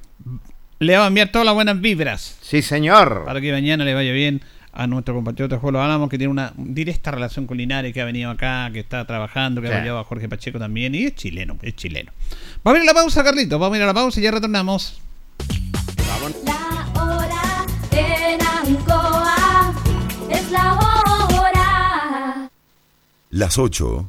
Le 0.79 0.97
va 0.97 1.05
a 1.05 1.09
enviar 1.09 1.31
todas 1.31 1.47
las 1.47 1.55
buenas 1.55 1.81
vibras. 1.81 2.39
Sí, 2.41 2.63
señor. 2.63 3.25
Para 3.25 3.41
que 3.41 3.53
mañana 3.53 3.85
le 3.85 3.95
vaya 3.95 4.13
bien 4.13 4.43
a 4.73 4.87
nuestro 4.87 5.15
compatriota 5.15 5.59
Julio 5.59 5.81
Álamo, 5.81 6.09
que 6.09 6.19
tiene 6.19 6.31
una 6.31 6.53
directa 6.57 7.13
relación 7.13 7.47
con 7.47 7.57
Linares, 7.57 7.93
que 7.93 8.01
ha 8.01 8.05
venido 8.05 8.31
acá, 8.31 8.71
que 8.73 8.81
está 8.81 9.07
trabajando, 9.07 9.63
que 9.63 9.69
ha 9.69 9.77
apoyado 9.77 9.99
a 9.99 10.05
Jorge 10.05 10.29
Pacheco 10.29 10.59
también, 10.59 10.95
y 10.95 11.05
es 11.05 11.15
chileno, 11.15 11.57
es 11.63 11.77
chileno. 11.77 12.13
Vamos 12.65 12.81
a 12.81 12.83
ir 12.83 12.91
a 12.91 12.93
la 12.93 13.01
pausa, 13.01 13.23
Carlito, 13.23 13.59
vamos 13.59 13.75
a 13.75 13.79
ir 13.79 13.83
a 13.85 13.87
la 13.87 13.95
pausa 13.95 14.21
y 14.21 14.25
ya 14.25 14.33
retornamos. 14.33 15.01
Las 23.35 23.59
8 23.59 24.09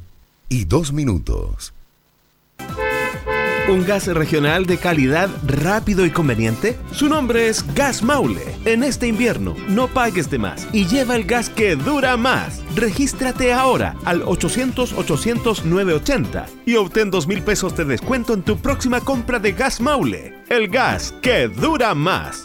y 0.50 0.66
2 0.66 0.92
minutos. 0.92 1.74
¿Un 3.68 3.84
gas 3.84 4.06
regional 4.06 4.66
de 4.66 4.78
calidad 4.78 5.28
rápido 5.44 6.06
y 6.06 6.10
conveniente? 6.10 6.78
Su 6.92 7.08
nombre 7.08 7.48
es 7.48 7.64
Gas 7.74 8.04
Maule. 8.04 8.44
En 8.64 8.84
este 8.84 9.08
invierno, 9.08 9.56
no 9.68 9.88
pagues 9.88 10.30
de 10.30 10.38
más 10.38 10.68
y 10.72 10.86
lleva 10.86 11.16
el 11.16 11.24
gas 11.24 11.50
que 11.50 11.74
dura 11.74 12.16
más. 12.16 12.62
Regístrate 12.76 13.52
ahora 13.52 13.96
al 14.04 14.22
800-800-980 14.22 16.46
y 16.64 16.76
obtén 16.76 17.10
2 17.10 17.26
mil 17.26 17.42
pesos 17.42 17.76
de 17.76 17.84
descuento 17.84 18.32
en 18.32 18.44
tu 18.44 18.58
próxima 18.58 19.00
compra 19.00 19.40
de 19.40 19.50
Gas 19.50 19.80
Maule. 19.80 20.36
El 20.48 20.68
gas 20.68 21.12
que 21.20 21.48
dura 21.48 21.96
más. 21.96 22.44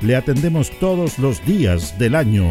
Le 0.00 0.16
atendemos 0.16 0.70
todos 0.78 1.18
los 1.18 1.44
días 1.44 1.98
del 1.98 2.14
año. 2.14 2.50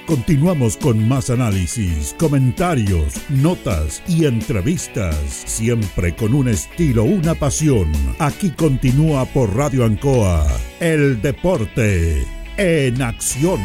Continuamos 0.07 0.77
con 0.77 1.07
más 1.07 1.29
análisis, 1.29 2.15
comentarios, 2.17 3.21
notas 3.29 4.01
y 4.07 4.25
entrevistas, 4.25 5.15
siempre 5.45 6.15
con 6.15 6.33
un 6.33 6.49
estilo, 6.49 7.03
una 7.03 7.35
pasión. 7.35 7.91
Aquí 8.19 8.49
continúa 8.49 9.25
por 9.25 9.55
Radio 9.55 9.85
Ancoa, 9.85 10.47
el 10.79 11.21
deporte 11.21 12.25
en 12.57 13.01
acción. 13.01 13.59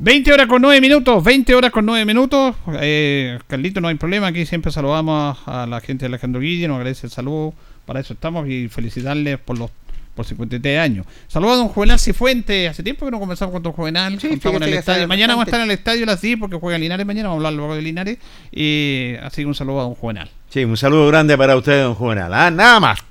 20 0.00 0.32
horas 0.32 0.46
con 0.46 0.62
9 0.62 0.80
minutos, 0.80 1.24
20 1.24 1.54
horas 1.56 1.72
con 1.72 1.86
9 1.86 2.04
minutos. 2.04 2.54
Eh, 2.80 3.38
Carlito, 3.48 3.80
no 3.80 3.88
hay 3.88 3.96
problema. 3.96 4.28
Aquí 4.28 4.46
siempre 4.46 4.70
saludamos 4.70 5.38
a 5.46 5.66
la 5.66 5.80
gente 5.80 6.04
de 6.04 6.06
Alejandro 6.06 6.40
Guille, 6.40 6.68
nos 6.68 6.76
agradece 6.76 7.06
el 7.08 7.10
saludo. 7.10 7.54
Para 7.84 8.00
eso 8.00 8.12
estamos 8.12 8.48
y 8.48 8.68
felicitarles 8.68 9.38
por 9.38 9.58
los 9.58 9.70
por 10.18 10.26
53 10.26 10.80
años. 10.80 11.06
Saludos 11.28 11.54
a 11.54 11.56
don 11.58 11.68
Juvenal 11.68 12.00
Cifuente. 12.00 12.66
Hace 12.66 12.82
tiempo 12.82 13.04
que 13.06 13.12
no 13.12 13.20
conversamos 13.20 13.52
con 13.52 13.62
don 13.62 13.72
Juvenal. 13.72 14.18
Sí, 14.20 14.36
en 14.42 14.62
el 14.64 14.74
estadio. 14.74 15.06
Mañana 15.06 15.34
vamos 15.34 15.46
a 15.46 15.48
estar 15.48 15.60
en 15.60 15.66
el 15.66 15.70
estadio 15.70 16.02
a 16.02 16.06
las 16.06 16.20
10 16.20 16.40
porque 16.40 16.56
juega 16.56 16.76
Linares 16.76 17.06
mañana. 17.06 17.28
Vamos 17.28 17.44
a 17.44 17.46
hablar 17.46 17.56
luego 17.56 17.76
de 17.76 17.82
Linares. 17.82 18.18
Y 18.50 19.14
así 19.22 19.42
que 19.42 19.46
un 19.46 19.54
saludo 19.54 19.78
a 19.78 19.82
don 19.84 19.94
Juvenal. 19.94 20.28
Sí, 20.50 20.64
un 20.64 20.76
saludo 20.76 21.06
grande 21.06 21.38
para 21.38 21.56
usted, 21.56 21.84
don 21.84 21.94
Juvenal. 21.94 22.34
Ah, 22.34 22.50
nada 22.50 22.80
más. 22.80 22.98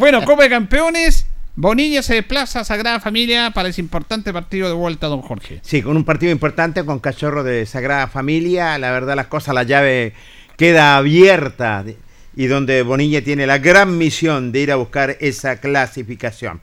Bueno, 0.00 0.24
Copa 0.24 0.44
de 0.44 0.50
Campeones. 0.50 1.26
Bonilla 1.54 2.02
se 2.02 2.14
desplaza 2.14 2.60
a 2.60 2.64
Sagrada 2.64 2.98
Familia 2.98 3.50
para 3.52 3.68
ese 3.68 3.80
importante 3.80 4.32
partido 4.32 4.68
de 4.68 4.74
vuelta, 4.74 5.06
don 5.06 5.22
Jorge. 5.22 5.60
Sí, 5.62 5.80
con 5.80 5.96
un 5.96 6.04
partido 6.04 6.32
importante 6.32 6.84
con 6.84 6.98
Cachorro 6.98 7.44
de 7.44 7.66
Sagrada 7.66 8.08
Familia. 8.08 8.78
La 8.78 8.90
verdad, 8.90 9.14
las 9.14 9.28
cosas, 9.28 9.54
la 9.54 9.62
llave 9.62 10.12
queda 10.56 10.96
abierta 10.96 11.84
y 12.36 12.46
donde 12.46 12.82
Bonilla 12.82 13.24
tiene 13.24 13.46
la 13.46 13.58
gran 13.58 13.96
misión 13.98 14.52
de 14.52 14.60
ir 14.60 14.70
a 14.72 14.76
buscar 14.76 15.16
esa 15.20 15.56
clasificación. 15.60 16.60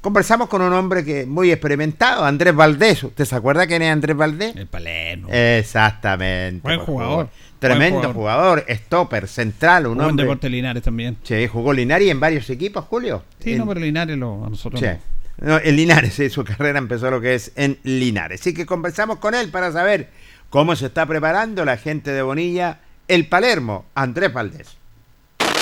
Conversamos 0.00 0.50
con 0.50 0.60
un 0.60 0.72
hombre 0.74 1.02
que 1.02 1.24
muy 1.24 1.50
experimentado, 1.50 2.24
Andrés 2.26 2.54
Valdés. 2.54 3.02
¿Usted 3.04 3.24
se 3.24 3.34
acuerda 3.34 3.66
quién 3.66 3.80
es 3.80 3.90
Andrés 3.90 4.14
Valdés? 4.14 4.54
El 4.54 4.66
Palermo. 4.66 5.28
Exactamente. 5.32 6.60
Buen 6.62 6.78
jugador. 6.80 7.28
Tremendo 7.58 8.00
Buen 8.00 8.12
jugador. 8.12 8.64
stopper, 8.68 9.26
central, 9.26 9.86
un 9.86 9.94
Jugó 9.94 10.04
en 10.04 10.10
hombre. 10.10 10.24
Deportes 10.26 10.50
Linares 10.50 10.82
también. 10.82 11.16
Sí, 11.22 11.46
jugó 11.48 11.72
Linares 11.72 12.08
en 12.10 12.20
varios 12.20 12.50
equipos, 12.50 12.84
Julio. 12.84 13.24
Sí, 13.40 13.52
En- 13.52 13.58
no, 13.58 13.66
pero 13.66 13.80
Linares 13.80 14.18
lo, 14.18 14.44
a 14.44 14.50
nosotros 14.50 14.78
Sí. 14.80 14.86
no. 14.86 15.14
No, 15.54 15.58
en 15.58 15.74
Linares, 15.74 16.14
sí, 16.14 16.28
su 16.30 16.44
carrera 16.44 16.78
empezó 16.78 17.10
lo 17.10 17.20
que 17.20 17.34
es 17.34 17.52
en 17.56 17.78
Linares. 17.82 18.40
Así 18.42 18.52
que 18.54 18.66
conversamos 18.66 19.18
con 19.18 19.34
él 19.34 19.48
para 19.50 19.72
saber 19.72 20.10
cómo 20.50 20.76
se 20.76 20.86
está 20.86 21.06
preparando 21.06 21.64
la 21.64 21.76
gente 21.78 22.12
de 22.12 22.22
Bonilla, 22.22 22.80
el 23.08 23.26
Palermo, 23.26 23.86
Andrés 23.94 24.32
Valdés. 24.32 24.76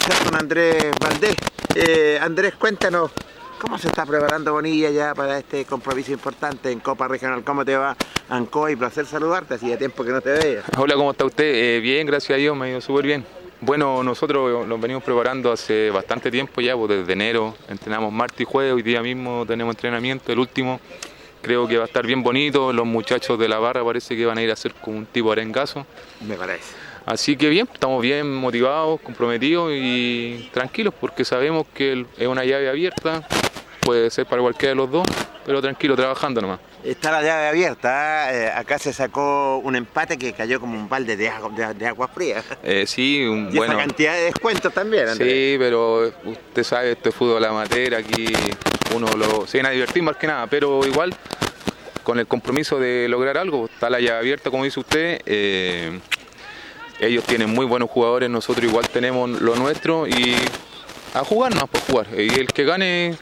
Con 0.03 0.35
Andrés 0.35 0.91
Valdés. 1.01 1.37
Eh, 1.77 2.19
Andrés, 2.21 2.55
cuéntanos, 2.59 3.13
¿cómo 3.61 3.79
se 3.79 3.87
está 3.87 4.05
preparando 4.05 4.53
Bonilla 4.53 4.91
ya 4.91 5.15
para 5.15 5.39
este 5.39 5.65
compromiso 5.65 6.11
importante 6.11 6.73
en 6.73 6.81
Copa 6.81 7.07
Regional? 7.07 7.45
¿Cómo 7.45 7.65
te 7.65 7.77
va, 7.77 7.97
Ancoa? 8.29 8.73
Y 8.73 8.77
placer 8.77 9.07
saludarte, 9.07 9.55
hacía 9.55 9.79
tiempo 9.79 10.03
que 10.03 10.11
no 10.11 10.21
te 10.21 10.31
veía. 10.31 10.63
Hola, 10.77 10.97
¿cómo 10.97 11.13
está 11.13 11.25
usted? 11.25 11.45
Eh, 11.45 11.81
bien, 11.81 12.05
gracias 12.05 12.37
a 12.37 12.39
Dios, 12.39 12.57
me 12.57 12.67
ha 12.67 12.71
ido 12.71 12.81
súper 12.81 13.07
bien. 13.07 13.25
Bueno, 13.61 14.03
nosotros 14.03 14.67
nos 14.67 14.81
venimos 14.81 15.05
preparando 15.05 15.53
hace 15.53 15.91
bastante 15.91 16.33
tiempo 16.33 16.61
ya, 16.61 16.77
pues 16.77 16.89
desde 16.89 17.13
enero 17.13 17.55
entrenamos 17.69 18.13
martes 18.13 18.41
y 18.41 18.45
jueves, 18.45 18.75
hoy 18.75 18.83
día 18.83 19.03
mismo 19.03 19.47
tenemos 19.47 19.77
entrenamiento, 19.77 20.33
el 20.33 20.41
último. 20.41 20.81
Creo 21.43 21.69
que 21.69 21.77
va 21.77 21.85
a 21.85 21.87
estar 21.87 22.05
bien 22.05 22.25
bonito, 22.25 22.73
los 22.73 22.87
muchachos 22.87 23.39
de 23.39 23.49
la 23.49 23.61
barra 23.61 23.85
parece 23.85 24.17
que 24.17 24.27
van 24.27 24.39
a 24.39 24.43
ir 24.43 24.51
a 24.51 24.55
hacer 24.55 24.75
como 24.75 24.99
un 24.99 25.07
tipo 25.07 25.31
arengazo. 25.31 25.87
Me 26.27 26.35
parece. 26.35 26.92
Así 27.07 27.37
que 27.37 27.49
bien, 27.49 27.69
estamos 27.73 28.01
bien 28.01 28.33
motivados, 28.35 29.01
comprometidos 29.01 29.73
y 29.75 30.49
tranquilos 30.53 30.95
porque 31.01 31.25
sabemos 31.25 31.67
que 31.75 32.07
es 32.17 32.27
una 32.27 32.45
llave 32.45 32.69
abierta, 32.69 33.27
puede 33.81 34.11
ser 34.11 34.27
para 34.27 34.43
cualquiera 34.43 34.71
de 34.71 34.77
los 34.77 34.91
dos, 34.91 35.07
pero 35.45 35.61
tranquilo, 35.61 35.97
trabajando 35.97 36.41
nomás. 36.41 36.61
Está 36.85 37.13
la 37.13 37.23
llave 37.23 37.49
abierta, 37.49 38.33
¿eh? 38.33 38.47
Eh, 38.47 38.51
acá 38.55 38.79
se 38.79 38.93
sacó 38.93 39.59
un 39.59 39.77
empate 39.77 40.19
que 40.19 40.33
cayó 40.33 40.61
como 40.61 40.77
un 40.77 40.89
balde 40.89 41.17
de 41.17 41.29
agua, 41.29 41.51
de, 41.55 41.75
de 41.75 41.87
agua 41.87 42.09
fría. 42.09 42.43
Eh, 42.63 42.85
sí, 42.87 43.25
un, 43.25 43.49
Y 43.53 43.57
bueno. 43.57 43.75
esa 43.75 43.83
cantidad 43.83 44.15
de 44.15 44.23
descuentos 44.23 44.73
también, 44.73 45.09
Andrés. 45.09 45.29
Sí, 45.29 45.57
pero 45.59 46.13
usted 46.25 46.63
sabe, 46.65 46.93
esto 46.93 47.09
es 47.09 47.15
fútbol 47.15 47.45
amateur, 47.45 47.95
aquí 47.95 48.33
uno 48.95 49.07
lo, 49.17 49.47
se 49.47 49.59
viene 49.59 49.69
a 49.69 49.73
divertir 49.73 50.03
más 50.03 50.17
que 50.17 50.27
nada, 50.27 50.47
pero 50.49 50.85
igual 50.87 51.15
con 52.03 52.19
el 52.19 52.27
compromiso 52.27 52.79
de 52.81 53.07
lograr 53.09 53.39
algo, 53.39 53.67
está 53.67 53.89
la 53.89 54.01
llave 54.01 54.19
abierta 54.19 54.51
como 54.51 54.65
dice 54.65 54.81
usted, 54.81 55.21
eh, 55.25 56.01
ellos 57.07 57.25
tienen 57.25 57.51
muy 57.51 57.67
buenos 57.67 57.91
jugadores, 57.91 58.31
nosotros 58.31 58.65
igual 58.65 58.89
tenemos 58.89 59.29
lo 59.29 59.57
nuestro 59.57 60.07
y 60.07 60.35
a 61.15 61.25
jugar 61.25 61.55
más 61.55 61.65
por 61.69 61.81
jugar, 61.83 62.07
y 62.17 62.29
el 62.39 62.47
que 62.47 62.65
gane, 62.65 63.17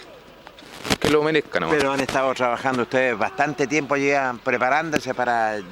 que 1.01 1.11
lo 1.11 1.23
merezca 1.23 1.59
nomás. 1.61 1.77
Pero 1.77 1.93
han 1.93 2.01
estado 2.01 2.33
trabajando 2.35 2.83
ustedes 2.83 3.17
bastante 3.19 3.67
tiempo 3.67 3.97
ya 3.97 4.35
preparándose 4.45 5.15
para 5.15 5.59
eh, 5.59 5.63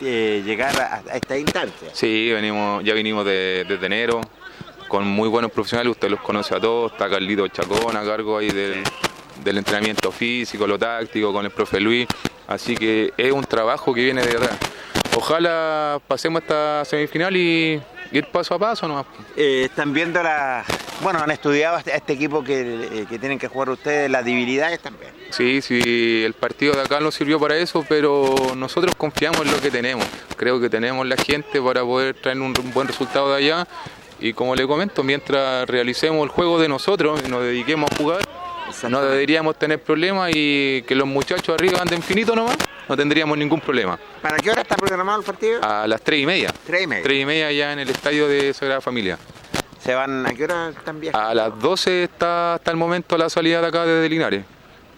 eh, 0.00 0.42
llegar 0.44 0.80
a, 0.80 1.02
a 1.12 1.16
esta 1.16 1.36
instancia. 1.38 1.88
Sí, 1.92 2.30
venimos, 2.32 2.82
ya 2.84 2.94
vinimos 2.94 3.24
de- 3.24 3.64
desde 3.68 3.86
enero 3.86 4.20
con 4.88 5.06
muy 5.06 5.28
buenos 5.28 5.52
profesionales, 5.52 5.90
usted 5.92 6.08
los 6.08 6.20
conoce 6.20 6.54
a 6.54 6.60
todos, 6.60 6.92
está 6.92 7.08
Carlito 7.10 7.46
Chacón 7.48 7.94
a 7.96 8.02
cargo 8.02 8.38
ahí 8.38 8.48
del, 8.50 8.82
del 9.44 9.58
entrenamiento 9.58 10.10
físico, 10.10 10.66
lo 10.66 10.78
táctico, 10.78 11.30
con 11.32 11.44
el 11.44 11.50
profe 11.50 11.78
Luis, 11.78 12.08
así 12.46 12.74
que 12.74 13.12
es 13.16 13.30
un 13.30 13.44
trabajo 13.44 13.92
que 13.92 14.02
viene 14.02 14.22
de 14.22 14.36
atrás. 14.36 14.56
Ojalá 15.20 16.00
pasemos 16.06 16.42
esta 16.42 16.84
semifinal 16.84 17.36
y 17.36 17.82
ir 18.12 18.26
paso 18.26 18.54
a 18.54 18.58
paso 18.60 18.86
nomás. 18.86 19.04
Eh, 19.36 19.62
están 19.64 19.92
viendo 19.92 20.22
la... 20.22 20.64
Bueno, 21.02 21.18
han 21.18 21.32
estudiado 21.32 21.74
a 21.74 21.78
este, 21.80 21.96
este 21.96 22.12
equipo 22.12 22.44
que, 22.44 22.60
eh, 22.60 23.06
que 23.08 23.18
tienen 23.18 23.36
que 23.36 23.48
jugar 23.48 23.70
ustedes, 23.70 24.08
las 24.08 24.24
debilidades 24.24 24.78
también. 24.78 25.10
Sí, 25.30 25.60
sí, 25.60 26.22
el 26.24 26.34
partido 26.34 26.74
de 26.74 26.82
acá 26.82 27.00
nos 27.00 27.16
sirvió 27.16 27.40
para 27.40 27.56
eso, 27.56 27.84
pero 27.88 28.32
nosotros 28.56 28.94
confiamos 28.94 29.40
en 29.40 29.50
lo 29.50 29.60
que 29.60 29.72
tenemos. 29.72 30.06
Creo 30.36 30.60
que 30.60 30.70
tenemos 30.70 31.04
la 31.04 31.16
gente 31.16 31.60
para 31.60 31.82
poder 31.82 32.14
traer 32.14 32.38
un, 32.38 32.54
un 32.56 32.72
buen 32.72 32.86
resultado 32.86 33.32
de 33.32 33.38
allá. 33.38 33.66
Y 34.20 34.34
como 34.34 34.54
le 34.54 34.68
comento, 34.68 35.02
mientras 35.02 35.68
realicemos 35.68 36.22
el 36.22 36.28
juego 36.28 36.60
de 36.60 36.68
nosotros 36.68 37.20
y 37.26 37.28
nos 37.28 37.42
dediquemos 37.42 37.90
a 37.90 37.96
jugar, 37.96 38.20
no 38.88 39.02
deberíamos 39.02 39.56
tener 39.56 39.82
problemas 39.82 40.30
y 40.34 40.82
que 40.82 40.94
los 40.94 41.06
muchachos 41.06 41.54
arriba 41.54 41.80
anden 41.80 42.02
finito 42.02 42.34
nomás, 42.34 42.56
no 42.88 42.96
tendríamos 42.96 43.36
ningún 43.36 43.60
problema. 43.60 43.98
¿Para 44.22 44.36
qué 44.38 44.50
hora 44.50 44.62
está 44.62 44.76
programado 44.76 45.20
el 45.20 45.24
partido? 45.24 45.62
A 45.62 45.86
las 45.86 46.00
tres 46.02 46.20
y 46.20 46.26
media. 46.26 46.52
Tres 46.66 46.82
y 46.82 46.86
media. 46.86 47.02
Tres 47.02 47.22
y 47.22 47.26
media 47.26 47.52
ya 47.52 47.72
en 47.72 47.78
el 47.80 47.88
estadio 47.90 48.28
de 48.28 48.52
Sagrada 48.54 48.80
Familia. 48.80 49.18
¿Se 49.80 49.94
van 49.94 50.26
a 50.26 50.34
qué 50.34 50.44
hora 50.44 50.70
están 50.70 51.00
viajando? 51.00 51.28
A 51.28 51.34
las 51.34 51.58
12 51.58 52.04
está 52.04 52.54
hasta 52.54 52.70
el 52.70 52.76
momento 52.76 53.16
la 53.16 53.30
salida 53.30 53.60
de 53.60 53.66
acá 53.68 53.86
desde 53.86 54.08
Linares. 54.08 54.44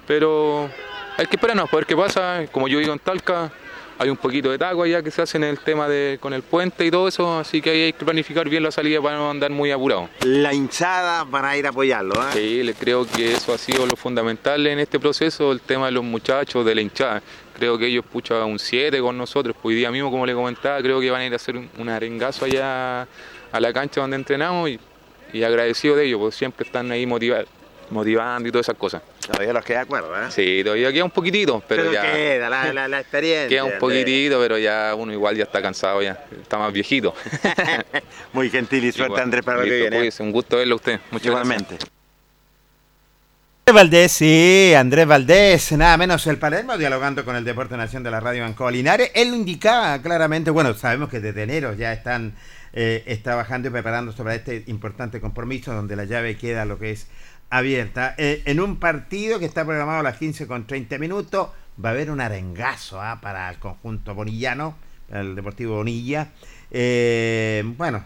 Pero 0.07 0.69
hay 1.17 1.27
que 1.27 1.37
esperarnos 1.37 1.67
para 1.67 1.79
ver 1.79 1.87
qué 1.87 1.97
pasa. 1.97 2.45
Como 2.51 2.67
yo 2.67 2.79
vivo 2.79 2.93
en 2.93 2.99
Talca, 2.99 3.53
hay 4.01 4.09
un 4.09 4.17
poquito 4.17 4.51
de 4.51 4.57
taco 4.57 4.83
allá 4.83 5.03
que 5.03 5.11
se 5.11 5.21
hace 5.21 5.37
en 5.37 5.45
el 5.45 5.59
tema 5.59 5.87
de 5.87 6.17
con 6.23 6.33
el 6.33 6.41
puente 6.41 6.87
y 6.87 6.91
todo 6.91 7.07
eso, 7.07 7.39
así 7.39 7.61
que 7.61 7.69
ahí 7.69 7.83
hay 7.83 7.93
que 7.93 8.03
planificar 8.03 8.49
bien 8.49 8.63
la 8.63 8.71
salida 8.71 8.99
para 9.03 9.19
no 9.19 9.29
andar 9.29 9.51
muy 9.51 9.71
apurado. 9.71 10.09
La 10.25 10.55
hinchada 10.55 11.25
van 11.25 11.45
a 11.45 11.55
ir 11.59 11.67
a 11.67 11.69
apoyarlo, 11.69 12.15
¿eh? 12.15 12.33
Sí, 12.33 12.63
le 12.63 12.73
creo 12.73 13.07
que 13.07 13.33
eso 13.35 13.53
ha 13.53 13.59
sido 13.59 13.85
lo 13.85 13.97
fundamental 13.97 14.67
en 14.67 14.79
este 14.79 14.99
proceso, 14.99 15.53
el 15.53 15.61
tema 15.61 15.87
de 15.87 15.93
los 15.93 16.03
muchachos, 16.03 16.65
de 16.65 16.75
la 16.75 16.81
hinchada. 16.81 17.23
Creo 17.55 17.77
que 17.77 17.89
ellos 17.89 18.07
puchan 18.11 18.43
un 18.45 18.59
7 18.59 18.99
con 19.01 19.19
nosotros, 19.19 19.55
pues 19.61 19.75
hoy 19.75 19.75
día 19.75 19.91
mismo, 19.91 20.11
como 20.11 20.25
le 20.25 20.33
comentaba, 20.33 20.81
creo 20.81 20.99
que 20.99 21.11
van 21.11 21.21
a 21.21 21.27
ir 21.27 21.35
a 21.35 21.37
hacer 21.37 21.59
un, 21.59 21.69
un 21.77 21.89
arengazo 21.91 22.47
allá 22.47 23.03
a 23.03 23.61
la 23.61 23.71
cancha 23.75 24.01
donde 24.01 24.17
entrenamos 24.17 24.71
y, 24.71 24.81
y 25.35 25.43
agradecido 25.43 25.95
de 25.95 26.07
ellos, 26.07 26.21
porque 26.21 26.37
siempre 26.37 26.65
están 26.65 26.91
ahí 26.91 27.05
motivados. 27.05 27.60
Motivando 27.91 28.49
y 28.49 28.53
todas 28.53 28.67
esas 28.67 28.77
cosas. 28.79 29.03
Todavía 29.27 29.53
los 29.53 29.65
queda 29.65 29.79
de 29.79 29.83
acuerdo, 29.85 30.15
¿eh? 30.17 30.31
Sí, 30.31 30.63
todavía 30.65 30.93
queda 30.93 31.05
un 31.05 31.11
poquitito, 31.11 31.63
pero, 31.67 31.83
Pero 31.83 31.93
ya. 31.95 32.03
queda 32.03 32.49
la, 32.49 32.73
la- 32.73 32.89
la 32.89 33.01
experiencia. 33.01 33.49
Queda 33.49 33.65
un 33.65 33.79
poquitito, 33.79 34.39
pero 34.41 34.59
ya 34.59 34.95
uno 34.97 35.13
igual 35.13 35.37
ya 35.37 35.45
está 35.45 35.61
cansado 35.63 36.01
ya, 36.03 36.25
está 36.43 36.59
más 36.59 36.73
viejito. 36.73 37.15
Muy 38.33 38.51
gentil 38.51 38.85
y 38.85 38.93
suerte, 38.93 39.07
Igual. 39.13 39.23
Andrés, 39.23 39.45
para 39.45 39.59
lo 39.59 39.65
que 39.65 39.71
viene. 39.81 39.97
cuídese, 39.97 40.23
un 40.23 40.33
gusto 40.33 40.57
verlo 40.57 40.75
a 40.75 40.77
usted. 40.77 41.01
Muchas 41.11 41.27
Igualmente. 41.27 41.77
Andrés 43.67 43.75
Valdés, 43.85 44.13
sí, 44.13 44.73
Andrés 44.77 45.07
Valdés, 45.07 45.73
nada 45.73 45.97
menos 45.97 46.27
el 46.27 46.39
Palermo, 46.39 46.77
dialogando 46.77 47.25
con 47.25 47.37
el 47.37 47.45
Deporte 47.45 47.77
Nación 47.77 48.03
de 48.03 48.11
la 48.11 48.19
Radio 48.19 48.45
Ancoa 48.45 48.71
Linares. 48.73 49.13
Él 49.15 49.31
lo 49.31 49.37
indicaba 49.37 50.01
claramente, 50.03 50.51
bueno, 50.51 50.75
sabemos 50.75 51.09
que 51.09 51.21
desde 51.21 51.45
enero 51.45 51.75
ya 51.75 51.93
están 51.93 52.35
eh, 52.73 53.21
trabajando 53.23 53.69
y 53.69 53.71
preparándose 53.71 54.19
para 54.25 54.35
este 54.35 54.65
importante 54.67 55.21
compromiso 55.21 55.73
donde 55.73 55.95
la 55.95 56.05
llave 56.05 56.37
queda 56.37 56.65
lo 56.65 56.81
que 56.81 56.91
es 56.91 57.07
abierta. 57.51 58.15
Eh, 58.17 58.43
en 58.47 58.61
un 58.61 58.77
partido 58.77 59.39
que 59.39 59.45
está 59.45 59.65
programado 59.65 60.01
a 60.01 60.03
las 60.05 60.17
15 60.17 60.47
con 60.47 60.67
30 60.67 60.99
minutos, 60.99 61.51
va 61.83 61.91
a 61.91 61.93
haber 61.93 62.11
un 62.11 62.21
arengazo 62.21 63.01
ah, 63.01 63.19
para 63.21 63.51
el 63.51 63.59
conjunto 63.59 64.15
bonillano, 64.15 64.77
para 65.09 65.21
el 65.21 65.35
Deportivo 65.35 65.77
Bonilla. 65.77 66.29
Eh, 66.71 67.63
bueno, 67.77 68.05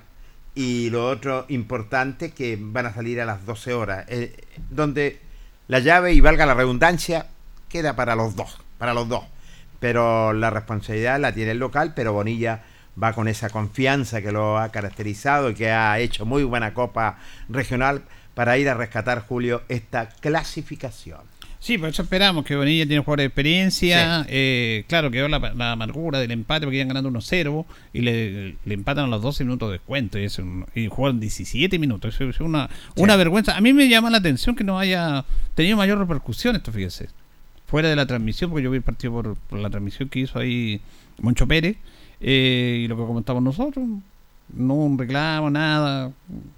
y 0.54 0.88
lo 0.90 1.08
otro 1.08 1.44
importante 1.48 2.32
que 2.32 2.58
van 2.58 2.86
a 2.86 2.94
salir 2.94 3.20
a 3.20 3.26
las 3.26 3.44
12 3.44 3.74
horas, 3.74 4.04
eh, 4.08 4.34
donde 4.70 5.20
la 5.68 5.80
llave, 5.80 6.12
y 6.12 6.20
valga 6.20 6.46
la 6.46 6.54
redundancia, 6.54 7.26
queda 7.68 7.94
para 7.96 8.16
los 8.16 8.34
dos, 8.34 8.58
para 8.78 8.94
los 8.94 9.08
dos. 9.08 9.24
Pero 9.80 10.32
la 10.32 10.50
responsabilidad 10.50 11.20
la 11.20 11.32
tiene 11.32 11.50
el 11.50 11.58
local, 11.58 11.92
pero 11.94 12.12
Bonilla 12.12 12.62
va 13.02 13.12
con 13.12 13.28
esa 13.28 13.50
confianza 13.50 14.22
que 14.22 14.32
lo 14.32 14.58
ha 14.58 14.70
caracterizado 14.70 15.50
y 15.50 15.54
que 15.54 15.70
ha 15.70 15.98
hecho 15.98 16.24
muy 16.24 16.44
buena 16.44 16.72
copa 16.72 17.18
regional 17.48 18.02
para 18.34 18.58
ir 18.58 18.68
a 18.68 18.74
rescatar, 18.74 19.20
Julio, 19.26 19.62
esta 19.68 20.08
clasificación. 20.20 21.20
Sí, 21.60 21.78
por 21.78 21.88
eso 21.88 22.02
esperamos 22.02 22.44
que 22.44 22.56
Bonilla 22.56 22.84
tiene 22.86 23.02
jugadores 23.02 23.22
de 23.22 23.26
experiencia. 23.28 24.26
eh, 24.28 24.84
claro, 24.86 25.10
quedó 25.10 25.28
la, 25.28 25.38
la 25.38 25.72
amargura 25.72 26.18
del 26.18 26.30
empate 26.30 26.66
porque 26.66 26.76
iban 26.76 26.88
ganando 26.88 27.10
1-0 27.10 27.64
y 27.94 28.00
le, 28.02 28.56
le 28.66 28.74
empatan 28.74 29.06
a 29.06 29.08
los 29.08 29.22
12 29.22 29.44
minutos 29.44 29.70
de 29.70 29.74
descuento. 29.78 30.18
Y, 30.18 30.24
es 30.24 30.38
un- 30.38 30.66
y 30.74 30.88
jugaron 30.88 31.20
17 31.20 31.78
minutos. 31.78 32.14
Eso 32.14 32.28
es 32.28 32.40
una, 32.40 32.68
una 32.96 33.16
vergüenza. 33.16 33.56
A 33.56 33.62
mí 33.62 33.72
me 33.72 33.88
llama 33.88 34.10
la 34.10 34.18
atención 34.18 34.54
que 34.54 34.62
no 34.64 34.78
haya 34.78 35.24
tenido 35.54 35.78
mayor 35.78 35.98
repercusión 35.98 36.54
esto, 36.54 36.70
fíjese. 36.70 37.08
Fuera 37.66 37.88
de 37.88 37.96
la 37.96 38.04
transmisión, 38.06 38.50
porque 38.50 38.64
yo 38.64 38.70
vi 38.70 38.76
el 38.76 38.82
partido 38.82 39.14
por, 39.14 39.34
por 39.36 39.58
la 39.58 39.70
transmisión 39.70 40.10
que 40.10 40.18
hizo 40.20 40.38
ahí 40.38 40.82
Moncho 41.22 41.46
Pérez 41.46 41.76
eh, 42.20 42.82
y 42.84 42.88
lo 42.88 42.96
que 42.98 43.04
comentamos 43.06 43.42
nosotros. 43.42 43.86
No 44.52 44.74
un 44.74 44.96
reclamo, 44.98 45.50
nada. 45.50 46.12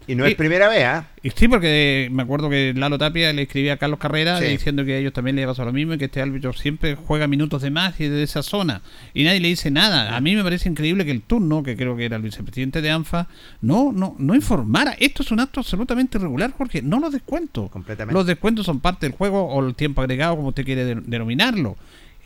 Y 0.07 0.15
no 0.17 0.27
es 0.27 0.35
primera 0.35 0.69
vez, 0.69 0.85
¿ah? 0.85 1.07
Y 1.23 1.31
sí, 1.31 1.49
porque 1.49 2.09
me 2.13 2.25
acuerdo 2.25 2.51
que 2.51 2.75
Lalo 2.77 2.99
Tapia 2.99 3.33
le 3.33 3.43
escribía 3.43 3.75
a 3.75 3.77
Carlos 3.79 3.99
Carrera 3.99 4.39
Sí. 4.39 4.45
diciendo 4.49 4.85
que 4.85 4.95
a 4.95 4.99
ellos 4.99 5.15
también 5.15 5.35
les 5.37 5.47
pasó 5.47 5.65
lo 5.65 5.73
mismo 5.73 5.95
y 5.95 5.99
que 5.99 6.05
este 6.07 6.21
árbitro 6.21 6.53
siempre 6.53 6.95
juega 6.95 7.27
minutos 7.27 7.63
de 7.63 7.71
más 7.71 7.99
y 8.01 8.09
de 8.09 8.23
esa 8.23 8.43
zona. 8.43 8.83
Y 9.15 9.25
nadie 9.25 9.41
le 9.41 9.49
dice 9.49 9.71
nada. 9.71 10.15
A 10.15 10.21
mí 10.21 10.37
me 10.37 10.43
parece 10.43 10.69
increíble 10.69 11.07
que 11.07 11.11
el 11.11 11.23
turno, 11.23 11.63
que 11.63 11.75
creo 11.75 11.97
que 11.97 12.05
era 12.05 12.17
el 12.17 12.23
vicepresidente 12.23 12.83
de 12.83 12.91
ANFA, 12.91 13.29
no, 13.63 13.93
no, 13.93 14.15
no 14.19 14.35
informara. 14.35 14.95
Esto 14.99 15.23
es 15.23 15.31
un 15.31 15.41
acto 15.41 15.61
absolutamente 15.61 16.19
irregular, 16.19 16.53
Jorge. 16.53 16.83
No 16.83 17.01
los 17.01 17.13
descuento. 17.13 17.69
Completamente. 17.69 18.13
Los 18.15 18.27
descuentos 18.27 18.67
son 18.67 18.81
parte 18.81 19.07
del 19.07 19.17
juego 19.17 19.45
o 19.47 19.67
el 19.67 19.75
tiempo 19.75 20.03
agregado, 20.03 20.37
como 20.37 20.49
usted 20.49 20.65
quiere 20.67 20.85
de- 20.85 21.01
denominarlo. 21.07 21.77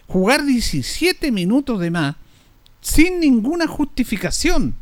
Jugar 0.08 0.44
17 0.44 1.30
minutos 1.30 1.78
de 1.78 1.90
más 1.92 2.16
sin 2.80 3.20
ninguna 3.20 3.66
justificación. 3.68 4.74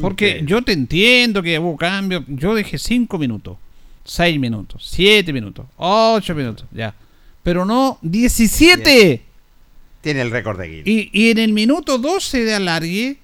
Porque 0.00 0.42
yo 0.44 0.62
te 0.62 0.72
entiendo 0.72 1.42
que 1.42 1.58
hubo 1.58 1.76
cambio. 1.76 2.24
Yo 2.28 2.54
dejé 2.54 2.78
5 2.78 3.18
minutos, 3.18 3.56
6 4.04 4.38
minutos, 4.40 4.86
7 4.88 5.32
minutos, 5.32 5.66
8 5.76 6.34
minutos, 6.34 6.66
ya. 6.72 6.94
Pero 7.42 7.64
no 7.64 7.98
17. 8.02 9.22
Tiene 10.00 10.20
el 10.22 10.30
récord 10.30 10.58
de 10.58 10.68
Guinness. 10.68 10.86
Y, 10.86 11.10
y 11.12 11.30
en 11.30 11.38
el 11.38 11.52
minuto 11.52 11.98
12 11.98 12.44
de 12.44 12.54
alargue, 12.54 13.18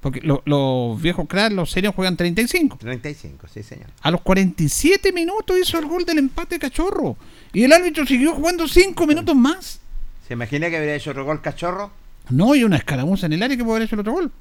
porque 0.00 0.20
lo- 0.20 0.42
los 0.44 1.00
viejos 1.00 1.26
cracks, 1.28 1.54
los 1.54 1.70
serios 1.70 1.94
juegan 1.94 2.16
35. 2.16 2.76
35, 2.78 3.46
sí, 3.52 3.62
señor. 3.62 3.86
A 4.02 4.10
los 4.10 4.20
47 4.20 5.12
minutos 5.12 5.56
hizo 5.60 5.78
el 5.78 5.86
gol 5.86 6.04
del 6.04 6.18
empate 6.18 6.58
cachorro. 6.58 7.16
Y 7.52 7.62
el 7.64 7.72
árbitro 7.72 8.04
siguió 8.06 8.34
jugando 8.34 8.66
5 8.68 9.06
minutos 9.06 9.34
más. 9.36 9.80
¿Se 10.26 10.34
imagina 10.34 10.68
que 10.70 10.76
habría 10.76 10.94
hecho 10.96 11.10
otro 11.10 11.24
gol 11.24 11.40
cachorro? 11.40 11.90
No, 12.30 12.54
y 12.54 12.62
una 12.64 12.76
escaramuza 12.76 13.26
en 13.26 13.32
el 13.34 13.42
área 13.42 13.56
que 13.56 13.64
puede 13.64 13.76
haber 13.78 13.86
hecho 13.86 13.96
el 13.96 14.00
otro 14.00 14.12
gol. 14.12 14.32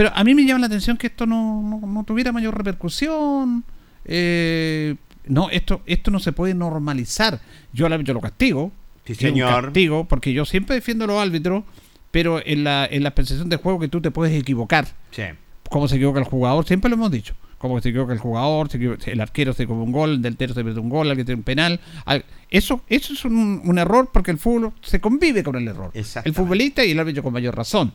Pero 0.00 0.12
a 0.16 0.24
mí 0.24 0.34
me 0.34 0.46
llama 0.46 0.60
la 0.60 0.66
atención 0.66 0.96
que 0.96 1.08
esto 1.08 1.26
no, 1.26 1.60
no, 1.62 1.86
no 1.86 2.04
tuviera 2.04 2.32
mayor 2.32 2.56
repercusión. 2.56 3.64
Eh, 4.06 4.96
no, 5.26 5.50
esto, 5.50 5.82
esto 5.84 6.10
no 6.10 6.20
se 6.20 6.32
puede 6.32 6.54
normalizar. 6.54 7.38
Yo 7.74 7.84
árbitro 7.84 8.14
lo 8.14 8.22
castigo. 8.22 8.72
Sí, 9.04 9.14
señor. 9.14 9.64
castigo, 9.66 10.04
porque 10.08 10.32
yo 10.32 10.46
siempre 10.46 10.74
defiendo 10.76 11.04
a 11.04 11.08
los 11.08 11.20
árbitros, 11.20 11.64
pero 12.10 12.40
en 12.42 12.64
la, 12.64 12.86
en 12.90 13.02
la 13.02 13.14
percepción 13.14 13.50
de 13.50 13.56
juego 13.56 13.78
que 13.78 13.88
tú 13.88 14.00
te 14.00 14.10
puedes 14.10 14.34
equivocar. 14.40 14.86
Sí. 15.10 15.24
Como 15.68 15.86
se 15.86 15.96
equivoca 15.96 16.18
el 16.18 16.24
jugador, 16.24 16.64
siempre 16.66 16.88
lo 16.88 16.96
hemos 16.96 17.10
dicho. 17.10 17.34
Como 17.58 17.78
se 17.82 17.90
equivoca 17.90 18.14
el 18.14 18.18
jugador, 18.20 18.70
se 18.70 18.78
equivoca- 18.78 19.10
el 19.10 19.20
arquero 19.20 19.52
se 19.52 19.66
come 19.66 19.82
un 19.82 19.92
gol, 19.92 20.12
el 20.12 20.22
deltero 20.22 20.54
se 20.54 20.64
mete 20.64 20.80
un 20.80 20.88
gol, 20.88 21.10
alguien 21.10 21.26
tiene 21.26 21.40
un 21.40 21.44
penal. 21.44 21.78
Al- 22.06 22.24
Eso, 22.48 22.82
eso 22.88 23.12
es 23.12 23.22
un, 23.26 23.60
un 23.64 23.78
error 23.78 24.08
porque 24.10 24.30
el 24.30 24.38
fútbol 24.38 24.72
se 24.80 24.98
convive 24.98 25.42
con 25.44 25.56
el 25.56 25.68
error. 25.68 25.90
El 26.24 26.32
futbolista 26.32 26.82
y 26.86 26.92
el 26.92 26.98
árbitro 27.00 27.22
con 27.22 27.34
mayor 27.34 27.54
razón. 27.54 27.92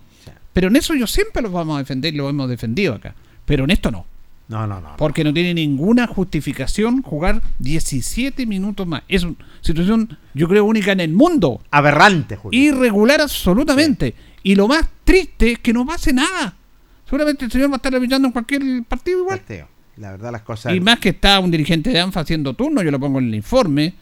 Pero 0.53 0.67
en 0.67 0.76
eso 0.76 0.93
yo 0.95 1.07
siempre 1.07 1.41
los 1.41 1.51
vamos 1.51 1.76
a 1.76 1.80
defender 1.80 2.13
y 2.13 2.17
lo 2.17 2.30
hemos 2.30 2.49
defendido 2.49 2.93
acá. 2.95 3.15
Pero 3.45 3.63
en 3.65 3.71
esto 3.71 3.91
no. 3.91 4.05
No, 4.47 4.67
no, 4.67 4.80
no. 4.80 4.95
Porque 4.97 5.23
no 5.23 5.34
tiene 5.34 5.53
ninguna 5.53 6.05
justificación 6.05 7.01
jugar 7.01 7.41
17 7.59 8.45
minutos 8.45 8.86
más. 8.86 9.03
Es 9.07 9.23
una 9.23 9.36
situación, 9.61 10.17
yo 10.34 10.47
creo, 10.47 10.65
única 10.65 10.91
en 10.91 10.99
el 10.99 11.13
mundo. 11.13 11.61
Aberrante, 11.71 12.36
Julio. 12.36 12.59
Irregular 12.59 13.21
absolutamente. 13.21 14.13
Y 14.43 14.55
lo 14.55 14.67
más 14.67 14.88
triste 15.03 15.53
es 15.53 15.59
que 15.59 15.73
no 15.73 15.86
pase 15.86 16.13
nada. 16.13 16.55
Seguramente 17.05 17.45
el 17.45 17.51
señor 17.51 17.69
va 17.69 17.73
a 17.73 17.78
estar 17.78 17.95
arbitrando 17.95 18.28
en 18.28 18.32
cualquier 18.32 18.84
partido 18.88 19.19
igual. 19.19 19.41
La 19.97 20.11
verdad, 20.11 20.32
las 20.32 20.41
cosas. 20.41 20.76
Y 20.76 20.80
más 20.80 20.99
que 20.99 21.09
está 21.09 21.39
un 21.39 21.49
dirigente 21.51 21.89
de 21.89 21.99
ANFA 21.99 22.19
haciendo 22.19 22.53
turno, 22.53 22.84
yo 22.84 22.91
lo 22.91 22.99
pongo 22.99 23.19
en 23.19 23.28
el 23.28 23.36
informe. 23.36 23.93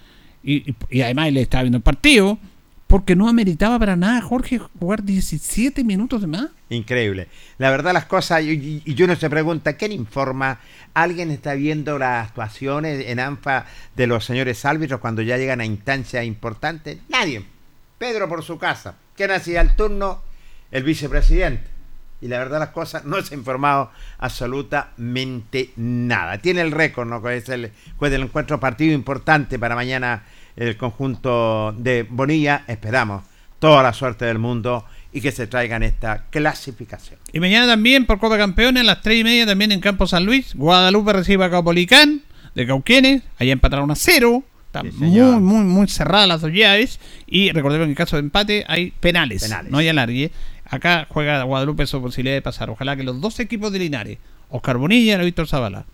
Y, 0.43 0.75
además 1.01 1.27
él 1.29 1.37
estaba 1.37 1.63
viendo 1.63 1.77
el 1.77 1.83
partido. 1.83 2.37
Porque 2.93 3.15
no 3.15 3.27
ameritaba 3.27 3.79
para 3.79 3.95
nada, 3.95 4.21
Jorge, 4.21 4.59
jugar 4.79 5.01
17 5.01 5.83
minutos 5.83 6.21
de 6.21 6.27
más. 6.27 6.49
Increíble. 6.69 7.27
La 7.57 7.71
verdad, 7.71 7.91
las 7.91 8.05
cosas, 8.05 8.43
y, 8.43 8.51
y- 8.51 8.83
y 8.85 9.01
uno 9.01 9.15
se 9.15 9.31
pregunta, 9.31 9.73
¿quién 9.73 9.91
informa? 9.93 10.59
¿Alguien 10.93 11.31
está 11.31 11.55
viendo 11.55 11.97
las 11.97 12.27
actuaciones 12.27 13.07
en 13.07 13.19
ANFA 13.19 13.65
de 13.95 14.05
los 14.05 14.23
señores 14.25 14.63
árbitros 14.63 14.99
cuando 14.99 15.23
ya 15.23 15.37
llegan 15.37 15.59
a 15.59 15.65
instancias 15.65 16.23
importantes? 16.23 16.99
Nadie. 17.09 17.43
Pedro 17.97 18.29
por 18.29 18.43
su 18.43 18.59
casa. 18.59 18.93
¿Quién 19.15 19.31
hacía 19.31 19.61
el 19.61 19.75
turno? 19.75 20.21
El 20.69 20.83
vicepresidente. 20.83 21.63
Y 22.21 22.27
la 22.27 22.37
verdad, 22.37 22.59
las 22.59 22.69
cosas, 22.69 23.05
no 23.05 23.19
se 23.23 23.33
ha 23.33 23.37
informado 23.39 23.89
absolutamente 24.19 25.71
nada. 25.77 26.37
Tiene 26.37 26.61
el 26.61 26.71
récord, 26.71 27.07
¿no? 27.07 27.27
Es 27.27 27.49
el 27.49 27.71
juez 27.97 28.11
del 28.11 28.21
encuentro 28.21 28.59
partido 28.59 28.93
importante 28.93 29.57
para 29.57 29.73
mañana 29.73 30.23
el 30.55 30.77
conjunto 30.77 31.73
de 31.77 32.03
Bonilla. 32.09 32.63
Esperamos 32.67 33.23
toda 33.59 33.81
la 33.83 33.93
suerte 33.93 34.25
del 34.25 34.39
mundo 34.39 34.85
y 35.13 35.21
que 35.21 35.31
se 35.31 35.47
traigan 35.47 35.83
esta 35.83 36.25
clasificación. 36.29 37.19
Y 37.31 37.39
mañana 37.39 37.67
también 37.67 38.05
por 38.05 38.19
Copa 38.19 38.37
Campeones 38.37 38.81
a 38.81 38.85
las 38.85 39.01
3 39.01 39.19
y 39.19 39.23
media 39.23 39.45
también 39.45 39.71
en 39.71 39.79
Campo 39.79 40.07
San 40.07 40.25
Luis. 40.25 40.55
Guadalupe 40.55 41.13
recibe 41.13 41.45
a 41.45 41.49
Caupolicán 41.49 42.21
de 42.55 42.67
Cauquenes. 42.67 43.23
Allá 43.37 43.53
empataron 43.53 43.89
a 43.91 43.95
cero. 43.95 44.43
Están 44.65 44.87
muy, 44.87 45.09
señor. 45.09 45.39
muy, 45.39 45.63
muy 45.63 45.87
cerradas 45.87 46.27
las 46.27 46.41
dos 46.41 46.51
llaves. 46.51 46.99
Y 47.27 47.51
recordemos 47.51 47.85
que 47.85 47.91
en 47.91 47.95
caso 47.95 48.15
de 48.15 48.21
empate 48.21 48.65
hay 48.67 48.91
penales. 48.91 49.43
Penales. 49.43 49.71
No 49.71 49.77
hay 49.77 49.87
alargue. 49.87 50.31
Acá 50.65 51.05
juega 51.09 51.43
Guadalupe 51.43 51.85
su 51.85 52.01
posibilidad 52.01 52.35
de 52.35 52.41
pasar. 52.41 52.69
Ojalá 52.69 52.95
que 52.95 53.03
los 53.03 53.21
dos 53.21 53.39
equipos 53.39 53.71
de 53.71 53.79
Linares, 53.79 54.17
Oscar 54.49 54.77
Bonilla 54.77 55.21
y 55.21 55.25
Víctor 55.25 55.47
Zavala, 55.47 55.85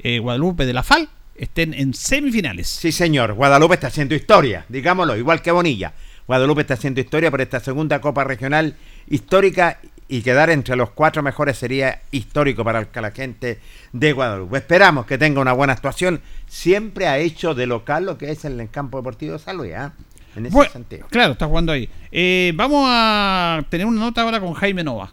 eh, 0.00 0.18
Guadalupe 0.18 0.66
de 0.66 0.72
la 0.72 0.82
FAL, 0.82 1.08
estén 1.38 1.74
en 1.74 1.94
semifinales. 1.94 2.68
Sí, 2.68 2.92
señor. 2.92 3.34
Guadalupe 3.34 3.74
está 3.74 3.88
haciendo 3.88 4.14
historia, 4.14 4.64
digámoslo, 4.68 5.16
igual 5.16 5.42
que 5.42 5.50
Bonilla. 5.50 5.92
Guadalupe 6.26 6.62
está 6.62 6.74
haciendo 6.74 7.00
historia 7.00 7.30
por 7.30 7.40
esta 7.40 7.60
segunda 7.60 8.00
Copa 8.00 8.24
Regional 8.24 8.74
histórica 9.08 9.78
y 10.08 10.22
quedar 10.22 10.50
entre 10.50 10.76
los 10.76 10.90
cuatro 10.90 11.22
mejores 11.22 11.56
sería 11.58 12.00
histórico 12.12 12.64
para 12.64 12.80
el- 12.80 12.88
la 12.94 13.10
gente 13.10 13.58
de 13.92 14.12
Guadalupe. 14.12 14.58
Esperamos 14.58 15.06
que 15.06 15.18
tenga 15.18 15.40
una 15.40 15.52
buena 15.52 15.72
actuación. 15.72 16.20
Siempre 16.48 17.06
ha 17.06 17.18
hecho 17.18 17.54
de 17.54 17.66
local 17.66 18.06
lo 18.06 18.18
que 18.18 18.30
es 18.30 18.44
en 18.44 18.58
el 18.60 18.70
campo 18.70 18.98
deportivo 18.98 19.34
de 19.34 19.38
San 19.38 19.56
Luis, 19.56 19.72
¿ah? 19.74 19.92
En 20.36 20.46
ese 20.46 20.54
Bueno, 20.54 20.70
sentido. 20.72 21.06
Claro, 21.10 21.32
está 21.32 21.46
jugando 21.46 21.72
ahí. 21.72 21.88
Eh, 22.12 22.52
vamos 22.54 22.84
a 22.88 23.64
tener 23.70 23.86
una 23.86 24.00
nota 24.00 24.22
ahora 24.22 24.38
con 24.38 24.52
Jaime 24.54 24.84
Nova. 24.84 25.12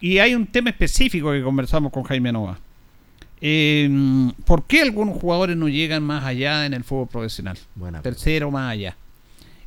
Y 0.00 0.18
hay 0.18 0.34
un 0.34 0.46
tema 0.46 0.70
específico 0.70 1.32
que 1.32 1.42
conversamos 1.42 1.92
con 1.92 2.02
Jaime 2.04 2.32
Nova. 2.32 2.58
Eh, 3.44 3.90
¿Por 4.44 4.66
qué 4.66 4.82
algunos 4.82 5.20
jugadores 5.20 5.56
no 5.56 5.68
llegan 5.68 6.04
más 6.04 6.24
allá 6.24 6.64
en 6.64 6.74
el 6.74 6.84
fútbol 6.84 7.08
profesional? 7.08 7.58
Buena 7.74 8.00
Tercero 8.00 8.52
más 8.52 8.70
allá. 8.70 8.96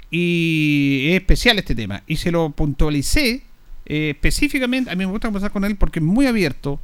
Y 0.10 1.08
es 1.10 1.16
especial 1.16 1.60
este 1.60 1.76
tema. 1.76 2.02
Y 2.08 2.16
se 2.16 2.32
lo 2.32 2.52
puntualicé 2.52 3.44
eh, 3.86 4.12
específicamente. 4.12 4.90
A 4.90 4.96
mí 4.96 5.06
me 5.06 5.12
gusta 5.12 5.28
conversar 5.28 5.52
con 5.52 5.66
él 5.66 5.76
porque 5.76 6.00
es 6.00 6.06
muy 6.06 6.26
abierto 6.26 6.80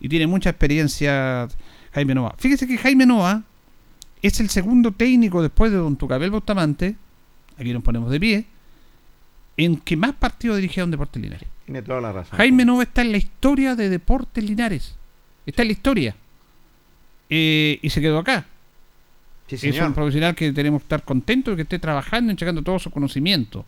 y 0.00 0.08
tiene 0.08 0.26
mucha 0.26 0.48
experiencia 0.48 1.48
Jaime 1.92 2.14
Nova. 2.14 2.34
Fíjese 2.38 2.66
que 2.66 2.78
Jaime 2.78 3.04
Nova 3.04 3.42
es 4.22 4.40
el 4.40 4.48
segundo 4.48 4.92
técnico 4.92 5.42
después 5.42 5.70
de 5.70 5.76
don 5.76 5.96
Tucabel 5.96 6.30
Bustamante, 6.30 6.96
aquí 7.58 7.74
nos 7.74 7.82
ponemos 7.82 8.10
de 8.10 8.18
pie, 8.18 8.46
en 9.58 9.76
que 9.76 9.98
más 9.98 10.14
partidos 10.14 10.56
dirigieron 10.56 10.90
Deportes 10.90 11.22
Linares. 11.22 11.48
Tiene 11.66 11.82
toda 11.82 12.00
la 12.00 12.12
razón. 12.12 12.38
Jaime 12.38 12.64
Nova 12.64 12.84
está 12.84 13.02
en 13.02 13.12
la 13.12 13.18
historia 13.18 13.76
de 13.76 13.90
Deportes 13.90 14.42
Linares. 14.42 14.96
Está 15.44 15.62
en 15.62 15.68
la 15.68 15.72
historia. 15.72 16.16
Eh, 17.34 17.78
y 17.80 17.88
se 17.88 18.00
quedó 18.02 18.18
acá. 18.18 18.44
Sí, 19.46 19.68
es 19.68 19.80
un 19.80 19.94
profesional 19.94 20.34
que 20.34 20.52
tenemos 20.52 20.80
que 20.82 20.84
estar 20.84 21.02
contentos 21.02 21.52
de 21.52 21.56
que 21.56 21.62
esté 21.62 21.78
trabajando, 21.78 22.30
entregando 22.30 22.62
todo 22.62 22.78
su 22.78 22.90
conocimiento. 22.90 23.64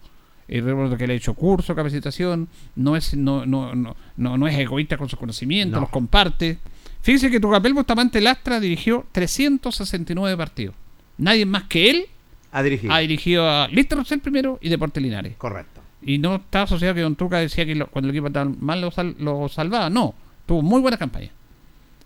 Eh, 0.49 0.61
recuerdo 0.61 0.97
que 0.99 1.07
le 1.07 1.15
ha 1.15 1.17
hecho 1.17 1.33
curso, 1.35 1.75
capacitación, 1.75 2.49
no 2.77 2.97
es, 2.97 3.15
no, 3.15 3.47
no, 3.47 3.75
no, 3.75 3.97
no, 4.19 4.37
no 4.39 4.47
es 4.49 4.59
egoísta 4.59 4.99
con 4.99 5.09
sus 5.09 5.19
conocimientos, 5.19 5.77
No. 5.77 5.81
los 5.83 5.89
comparte. 5.91 6.59
Fíjese 7.03 7.31
que 7.31 7.41
Tucapel 7.41 7.73
Bustamante 7.75 8.21
Lastra 8.21 8.61
dirigió 8.61 9.07
369 9.13 10.37
partidos. 10.37 10.75
Nadie 11.19 11.47
más 11.47 11.65
que 11.65 11.91
él 11.91 12.07
Ha 12.53 12.63
dirigido. 12.63 12.93
ha 12.93 12.99
dirigido 12.99 13.49
a 13.49 13.69
Lister 13.69 13.97
Rosell 13.99 14.21
primero 14.21 14.59
y 14.61 14.69
Deportes 14.69 15.03
Linares. 15.03 15.37
Correcto. 15.37 15.81
Y 16.03 16.19
no 16.19 16.37
está 16.37 16.63
asociado 16.63 16.95
que 16.95 17.01
Don 17.01 17.17
Tuca 17.17 17.39
decía 17.39 17.65
que 17.65 17.75
lo- 17.75 17.87
cuando 17.89 18.09
el 18.11 18.15
equipo 18.15 18.27
estaba 18.27 18.51
mal 18.59 18.81
lo, 18.83 18.91
sal- 18.91 19.17
lo 19.19 19.49
salvaba. 19.49 19.89
No, 19.91 20.15
tuvo 20.47 20.61
muy 20.63 20.81
buena 20.83 20.97
campaña. 20.99 21.31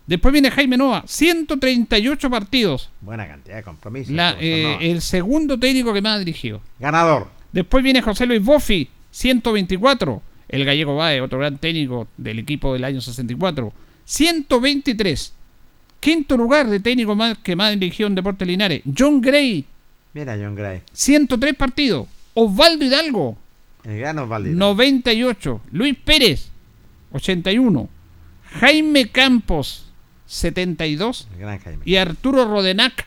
Después 0.09 0.33
viene 0.33 0.51
Jaime 0.51 0.79
Nova, 0.79 1.05
138 1.07 2.31
partidos. 2.31 2.89
Buena 3.03 3.29
cantidad 3.29 3.57
de 3.57 3.63
compromisos. 3.63 4.11
La, 4.15 4.37
eh, 4.41 4.79
el 4.91 5.03
segundo 5.03 5.59
técnico 5.59 5.93
que 5.93 6.01
más 6.01 6.17
ha 6.17 6.19
dirigido. 6.19 6.63
Ganador. 6.81 7.29
Después 7.53 7.85
viene 7.85 8.01
José 8.01 8.25
Luis 8.25 8.43
Boffi, 8.43 8.89
124. 9.11 10.23
El 10.49 10.65
gallego 10.65 10.97
Bae, 10.97 11.21
otro 11.21 11.39
gran 11.39 11.59
técnico 11.59 12.09
del 12.17 12.39
equipo 12.39 12.73
del 12.73 12.85
año 12.85 13.03
64. 13.03 13.71
123. 14.07 15.35
Quinto 16.01 16.39
lugar 16.39 16.69
de 16.69 16.81
técnico 16.81 17.15
más 17.15 17.37
que 17.37 17.55
más 17.55 17.79
dirigió 17.79 18.07
en 18.07 18.15
Deportes 18.15 18.49
Linares. 18.49 18.83
John 18.97 19.21
Gray, 19.21 19.67
Mira, 20.15 20.39
John 20.41 20.55
Gray. 20.55 20.81
103 20.91 21.55
partidos. 21.55 22.09
Osvaldo 22.33 22.83
Hidalgo, 22.83 23.37
El 23.85 23.99
gran 23.99 24.19
Osvaldo. 24.19 24.49
98. 24.51 25.61
Luis 25.73 25.97
Pérez, 26.03 26.49
81. 27.13 27.89
Jaime 28.53 29.09
Campos, 29.09 29.88
72. 30.29 31.27
El 31.33 31.39
gran 31.41 31.59
Jaime. 31.59 31.83
Y 31.85 31.97
Arturo 31.97 32.45
Rodenac, 32.45 33.07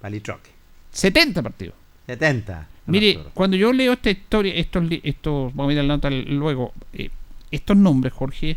Palitroque. 0.00 0.50
70 0.92 1.42
partidos. 1.42 1.74
70. 2.06 2.68
Mire, 2.86 3.10
Arturo. 3.16 3.30
cuando 3.34 3.56
yo 3.56 3.72
leo 3.72 3.94
esta 3.94 4.10
historia, 4.10 4.54
estos, 4.54 4.84
estos 5.02 5.54
vamos 5.54 5.70
a 5.70 5.72
ir 5.72 5.78
a 5.80 5.82
la 5.82 5.94
nota 5.94 6.10
luego, 6.10 6.72
eh, 6.92 7.10
estos 7.50 7.76
nombres, 7.76 8.12
Jorge, 8.12 8.56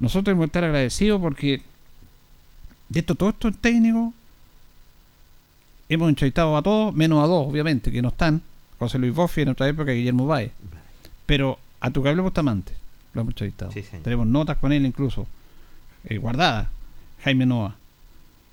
nosotros 0.00 0.24
debemos 0.24 0.46
estar 0.46 0.64
agradecidos 0.64 1.20
porque 1.20 1.62
de 2.88 3.00
esto, 3.00 3.14
todos 3.14 3.34
estos 3.34 3.56
técnicos, 3.58 4.14
hemos 5.88 6.08
entrevistado 6.08 6.56
a 6.56 6.62
todos, 6.62 6.94
menos 6.94 7.22
a 7.22 7.26
dos, 7.26 7.48
obviamente, 7.48 7.90
que 7.90 8.02
no 8.02 8.08
están, 8.08 8.42
José 8.78 8.98
Luis 8.98 9.14
Boffi 9.14 9.42
en 9.42 9.48
otra 9.50 9.68
época, 9.68 9.92
Guillermo 9.92 10.26
Baez, 10.26 10.52
pero 11.26 11.58
a 11.80 11.90
tu 11.90 12.02
cable 12.02 12.22
Bustamante 12.22 12.72
lo 13.14 13.22
hemos 13.22 13.32
entrevistado. 13.32 13.72
Sí. 13.72 13.82
Tenemos 14.02 14.26
notas 14.26 14.58
con 14.58 14.72
él 14.72 14.84
incluso, 14.86 15.26
eh, 16.04 16.18
guardadas. 16.18 16.68
Jaime 17.26 17.44
Noa, 17.44 17.74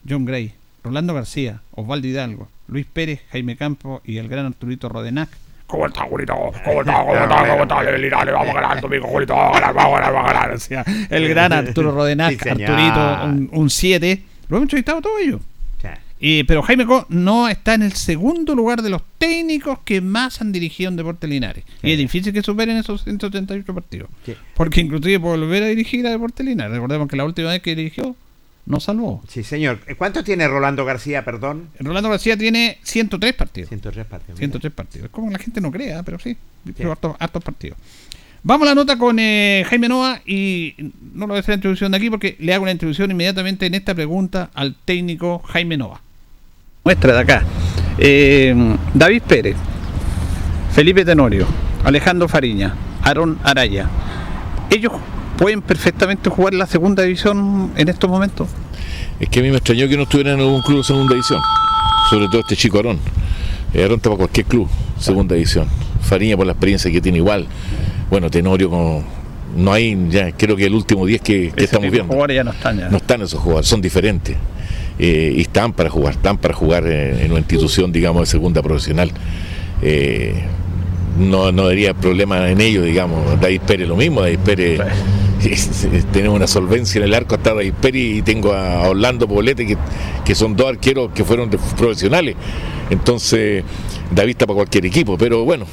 John 0.09 0.25
Gray, 0.25 0.51
Rolando 0.83 1.13
García, 1.13 1.61
Osvaldo 1.75 2.07
Hidalgo, 2.07 2.47
Luis 2.67 2.87
Pérez, 2.91 3.21
Jaime 3.31 3.55
Campo 3.55 4.01
y 4.03 4.17
el 4.17 4.27
gran 4.27 4.47
Arturito 4.47 4.89
Rodenac. 4.89 5.29
¿Cómo 5.67 5.85
está, 5.85 6.01
Julito? 6.05 6.33
¿Cómo 6.33 6.81
está? 6.81 6.93
¿Cómo 7.03 7.13
está? 7.13 7.47
¿Cómo 7.49 7.61
está? 7.63 7.83
Le- 7.83 7.99
Linares, 7.99 8.33
vamos 8.33 8.49
a 8.49 8.61
ganar 8.61 8.81
domingo, 8.81 9.07
Julito. 9.07 9.35
Vamos 9.35 9.57
a 9.57 9.59
ganar, 9.59 9.75
vamos 9.75 9.93
a 9.93 9.99
ganar, 10.01 10.13
vamos 10.13 10.29
a 10.31 10.33
ganar. 10.33 10.51
Decía 10.53 10.85
el 11.11 11.29
gran 11.29 11.53
Arturo 11.53 11.91
Rodenac, 11.91 12.41
Sí. 12.41 12.49
Arturito, 12.49 13.47
un 13.55 13.69
7. 13.69 14.23
Lo 14.49 14.57
hemos 14.57 14.63
entrevistado 14.65 15.01
todos 15.03 15.21
ellos. 15.21 15.41
Sí. 15.79 15.87
Y- 16.19 16.43
pero 16.45 16.63
Jaime 16.63 16.87
Co 16.87 17.05
no 17.09 17.47
está 17.49 17.75
en 17.75 17.83
el 17.83 17.91
segundo 17.93 18.55
lugar 18.55 18.81
de 18.81 18.89
los 18.89 19.03
técnicos 19.19 19.77
que 19.85 20.01
más 20.01 20.41
han 20.41 20.51
dirigido 20.51 20.89
en 20.89 20.95
Deportes 20.95 21.29
Linares. 21.29 21.63
Y 21.83 21.91
es 21.91 21.97
difícil 21.99 22.33
que 22.33 22.41
superen 22.41 22.77
esos 22.77 23.03
138 23.03 23.71
partidos. 23.75 24.09
Sí. 24.25 24.33
Porque 24.55 24.81
inclusive 24.81 25.19
por 25.19 25.37
volver 25.39 25.61
a 25.61 25.67
dirigir 25.67 26.07
a 26.07 26.09
Deportes 26.09 26.43
Linares. 26.43 26.73
Recordemos 26.73 27.07
que 27.07 27.15
la 27.17 27.25
última 27.25 27.49
vez 27.51 27.61
que 27.61 27.75
dirigió 27.75 28.15
no 28.65 28.79
salvó. 28.79 29.21
Sí, 29.27 29.43
señor. 29.43 29.79
¿Cuánto 29.97 30.23
tiene 30.23 30.47
Rolando 30.47 30.85
García, 30.85 31.25
perdón? 31.25 31.69
Rolando 31.79 32.09
García 32.09 32.37
tiene 32.37 32.79
103 32.83 33.33
partidos. 33.33 33.69
103 33.69 34.05
partidos. 34.05 34.39
103 34.39 34.73
partidos. 34.73 35.05
Es 35.05 35.11
como 35.11 35.29
la 35.29 35.39
gente 35.39 35.59
no 35.59 35.71
crea, 35.71 36.03
pero 36.03 36.19
sí. 36.19 36.37
Pero 36.77 36.91
hartos, 36.91 37.15
hartos 37.19 37.43
partidos. 37.43 37.77
Vamos 38.45 38.67
a 38.67 38.71
la 38.71 38.75
nota 38.75 38.97
con 38.97 39.19
eh, 39.19 39.63
Jaime 39.69 39.87
Noa 39.87 40.21
y 40.25 40.75
no 41.13 41.21
lo 41.21 41.27
voy 41.27 41.37
a 41.37 41.39
hacer 41.39 41.53
la 41.53 41.55
introducción 41.55 41.91
de 41.91 41.97
aquí 41.97 42.09
porque 42.09 42.35
le 42.39 42.53
hago 42.53 42.65
la 42.65 42.71
introducción 42.71 43.09
inmediatamente 43.09 43.65
en 43.65 43.73
esta 43.73 43.95
pregunta 43.95 44.49
al 44.53 44.75
técnico 44.75 45.39
Jaime 45.39 45.77
Noa. 45.77 46.01
Muestra 46.83 47.13
de 47.13 47.19
acá. 47.19 47.43
Eh, 47.97 48.75
David 48.93 49.21
Pérez, 49.23 49.55
Felipe 50.73 51.05
Tenorio, 51.05 51.47
Alejandro 51.85 52.27
Fariña, 52.27 52.75
Aaron 53.01 53.39
Araya. 53.43 53.87
¿Ellos 54.69 54.91
pueden 55.37 55.61
perfectamente 55.61 56.29
jugar 56.29 56.53
la 56.53 56.65
segunda 56.65 57.03
división 57.03 57.71
en 57.75 57.89
estos 57.89 58.09
momentos? 58.09 58.49
Es 59.19 59.29
que 59.29 59.39
a 59.39 59.43
mí 59.43 59.49
me 59.49 59.57
extrañó 59.57 59.87
que 59.87 59.97
no 59.97 60.03
estuviera 60.03 60.33
en 60.33 60.39
algún 60.39 60.61
club 60.61 60.79
de 60.79 60.83
segunda 60.83 61.13
división. 61.13 61.39
Sobre 62.09 62.27
todo 62.27 62.41
este 62.41 62.55
chico 62.55 62.77
Aarón. 62.77 62.99
Eh, 63.73 63.81
Aarón 63.81 63.97
está 63.97 64.09
para 64.09 64.17
cualquier 64.17 64.45
club, 64.45 64.67
segunda 64.99 65.35
división. 65.35 65.67
Fariña 66.01 66.35
por 66.35 66.45
la 66.45 66.53
experiencia 66.53 66.91
que 66.91 67.01
tiene 67.01 67.19
igual. 67.19 67.47
Bueno, 68.09 68.29
Tenorio 68.29 68.69
como 68.69 69.03
no 69.55 69.71
hay 69.71 69.97
ya, 70.09 70.31
creo 70.31 70.55
que 70.55 70.65
el 70.65 70.73
último 70.73 71.05
10 71.05 71.21
que, 71.21 71.51
que 71.55 71.63
estamos 71.63 71.89
viendo. 71.89 72.07
jugadores 72.07 72.35
ya 72.35 72.43
no 72.43 72.51
están 72.51 72.79
ya. 72.79 72.89
No 72.89 72.97
están 72.97 73.21
esos 73.21 73.39
jugadores, 73.39 73.67
son 73.67 73.81
diferentes. 73.81 74.35
Eh, 74.99 75.33
y 75.37 75.41
están 75.41 75.73
para 75.73 75.89
jugar, 75.89 76.13
están 76.13 76.37
para 76.37 76.53
jugar 76.53 76.85
eh, 76.85 77.23
en 77.25 77.31
una 77.31 77.39
institución, 77.39 77.91
digamos, 77.91 78.21
de 78.21 78.25
segunda 78.27 78.61
profesional. 78.61 79.11
Eh, 79.81 80.43
no, 81.17 81.51
no 81.51 81.63
habría 81.63 81.93
problema 81.93 82.49
en 82.49 82.61
ello, 82.61 82.83
digamos. 82.83 83.39
David 83.39 83.61
Pérez 83.61 83.87
lo 83.87 83.95
mismo, 83.95 84.21
David 84.21 84.39
Pérez. 84.39 84.81
Tenemos 86.11 86.35
una 86.35 86.47
solvencia 86.47 86.99
en 86.99 87.05
el 87.05 87.13
arco 87.13 87.35
hasta 87.35 87.53
Pérez 87.81 88.01
y 88.01 88.21
tengo 88.21 88.53
a 88.53 88.89
Orlando 88.89 89.27
Poblete 89.27 89.65
que, 89.65 89.77
que 90.23 90.35
son 90.35 90.55
dos 90.55 90.67
arqueros 90.67 91.11
que 91.13 91.23
fueron 91.23 91.49
profesionales. 91.49 92.35
Entonces, 92.89 93.63
David 94.11 94.31
está 94.31 94.45
para 94.45 94.55
cualquier 94.55 94.85
equipo, 94.85 95.17
pero 95.17 95.43
bueno, 95.43 95.65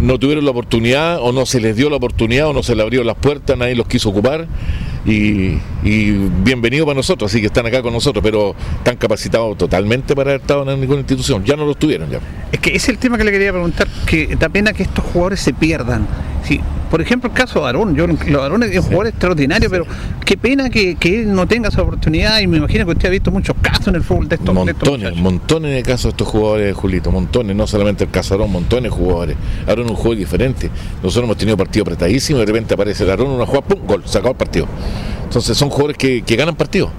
no 0.00 0.18
tuvieron 0.18 0.44
la 0.44 0.50
oportunidad 0.50 1.18
o 1.20 1.32
no 1.32 1.46
se 1.46 1.60
les 1.60 1.76
dio 1.76 1.90
la 1.90 1.96
oportunidad 1.96 2.48
o 2.48 2.52
no 2.52 2.62
se 2.62 2.74
le 2.74 2.82
abrieron 2.82 3.06
las 3.06 3.16
puertas, 3.16 3.56
nadie 3.56 3.74
los 3.74 3.86
quiso 3.86 4.10
ocupar 4.10 4.46
y, 5.06 5.58
y 5.84 6.12
bienvenido 6.12 6.84
para 6.86 6.96
nosotros, 6.96 7.30
así 7.30 7.40
que 7.40 7.46
están 7.46 7.66
acá 7.66 7.82
con 7.82 7.92
nosotros, 7.92 8.22
pero 8.22 8.54
están 8.78 8.96
capacitados 8.96 9.58
totalmente 9.58 10.14
para 10.14 10.30
haber 10.30 10.40
estado 10.42 10.70
en 10.70 10.80
ninguna 10.80 11.00
institución, 11.00 11.44
ya 11.44 11.56
no 11.56 11.64
lo 11.66 11.74
tuvieron 11.74 12.08
ya. 12.10 12.20
Es 12.52 12.60
que 12.60 12.70
ese 12.70 12.76
es 12.76 12.88
el 12.90 12.98
tema 12.98 13.18
que 13.18 13.24
le 13.24 13.32
quería 13.32 13.50
preguntar, 13.52 13.88
que 14.06 14.36
da 14.36 14.48
pena 14.48 14.72
que 14.72 14.84
estos 14.84 15.04
jugadores 15.04 15.40
se 15.40 15.52
pierdan. 15.52 16.06
Sí, 16.44 16.60
por 16.90 17.00
ejemplo, 17.00 17.30
el 17.30 17.36
caso 17.36 17.60
de 17.60 17.66
Aarón, 17.66 17.94
yo, 17.94 18.06
lo- 18.06 18.42
Aarón 18.42 18.62
es 18.64 18.76
un 18.76 18.82
jugador 18.82 19.06
extraordinario, 19.08 19.70
pero 19.70 19.86
qué 20.24 20.36
pena 20.36 20.70
que, 20.70 20.96
que 20.96 21.20
él 21.22 21.32
no 21.34 21.46
tenga 21.46 21.68
esa 21.68 21.82
oportunidad 21.82 22.40
y 22.40 22.46
me 22.48 22.56
imagino 22.58 22.84
que 22.84 22.92
usted 22.92 23.08
ha 23.08 23.10
visto 23.12 23.30
muchos 23.30 23.54
casos 23.62 23.88
en 23.88 23.94
el 23.96 24.02
fútbol 24.02 24.28
de 24.28 24.36
estos, 24.36 24.54
de 24.54 24.70
estos 24.72 24.88
Montones, 24.88 25.16
montones 25.16 25.74
de 25.74 25.82
casos 25.82 26.04
de 26.04 26.08
estos 26.10 26.28
jugadores, 26.28 26.74
Julito, 26.76 27.10
montones, 27.12 27.54
no 27.56 27.66
solamente 27.66 28.04
el 28.04 28.10
Casarón, 28.10 28.50
montones 28.52 28.84
de 28.84 28.96
jugadores. 28.96 29.36
Aarón 29.66 29.86
es 29.86 29.90
un 29.92 29.96
juego 29.96 30.16
diferente. 30.16 30.68
Nosotros 31.02 31.24
hemos 31.24 31.36
tenido 31.36 31.56
partido 31.56 31.82
apretadísimo 31.84 32.38
y 32.38 32.40
de 32.42 32.46
repente 32.46 32.74
aparece 32.74 33.04
el 33.04 33.10
Aarón, 33.10 33.30
una 33.30 33.46
jugada, 33.46 33.66
pum, 33.66 33.80
gol, 33.86 34.02
sacado 34.04 34.30
el 34.32 34.36
partido. 34.36 34.66
Entonces 35.32 35.56
son 35.56 35.70
jugadores 35.70 35.96
que, 35.96 36.20
que 36.20 36.36
ganan 36.36 36.54
partidos. 36.54 36.90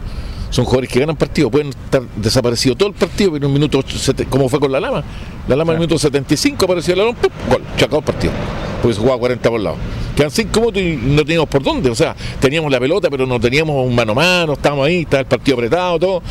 Son 0.49 0.65
jugadores 0.65 0.89
que 0.89 0.99
ganan 0.99 1.15
partidos, 1.15 1.51
pueden 1.51 1.69
estar 1.69 2.01
desaparecidos 2.15 2.79
todo 2.79 2.89
el 2.89 2.95
partido, 2.95 3.31
pero 3.31 3.45
en 3.45 3.51
un 3.51 3.53
minuto, 3.53 3.79
como 4.27 4.49
fue 4.49 4.59
con 4.59 4.71
la 4.71 4.79
Lama. 4.79 5.03
La 5.47 5.55
Lama 5.55 5.73
en 5.73 5.75
el 5.75 5.81
minuto 5.81 5.99
75 5.99 6.65
apareció 6.65 6.95
el 6.95 7.01
Aarón, 7.01 7.15
pum, 7.15 7.29
gol, 7.47 7.61
sacado 7.77 7.99
el 7.99 8.03
partido. 8.03 8.33
Porque 8.81 8.95
se 8.95 9.01
jugaba 9.01 9.19
40 9.19 9.49
por 9.51 9.59
lado. 9.59 9.75
Quedan 10.15 10.31
5 10.31 10.59
minutos 10.59 10.81
y 10.81 10.95
no 10.95 11.23
teníamos 11.23 11.47
por 11.47 11.61
dónde. 11.61 11.91
O 11.91 11.95
sea, 11.95 12.15
teníamos 12.39 12.71
la 12.71 12.79
pelota, 12.79 13.07
pero 13.11 13.27
no 13.27 13.39
teníamos 13.39 13.85
un 13.85 13.93
mano 13.93 14.13
a 14.13 14.15
mano, 14.15 14.53
estábamos 14.53 14.87
ahí, 14.87 15.01
estaba 15.01 15.21
el 15.21 15.27
partido 15.27 15.57
apretado, 15.57 15.99
todo. 15.99 16.23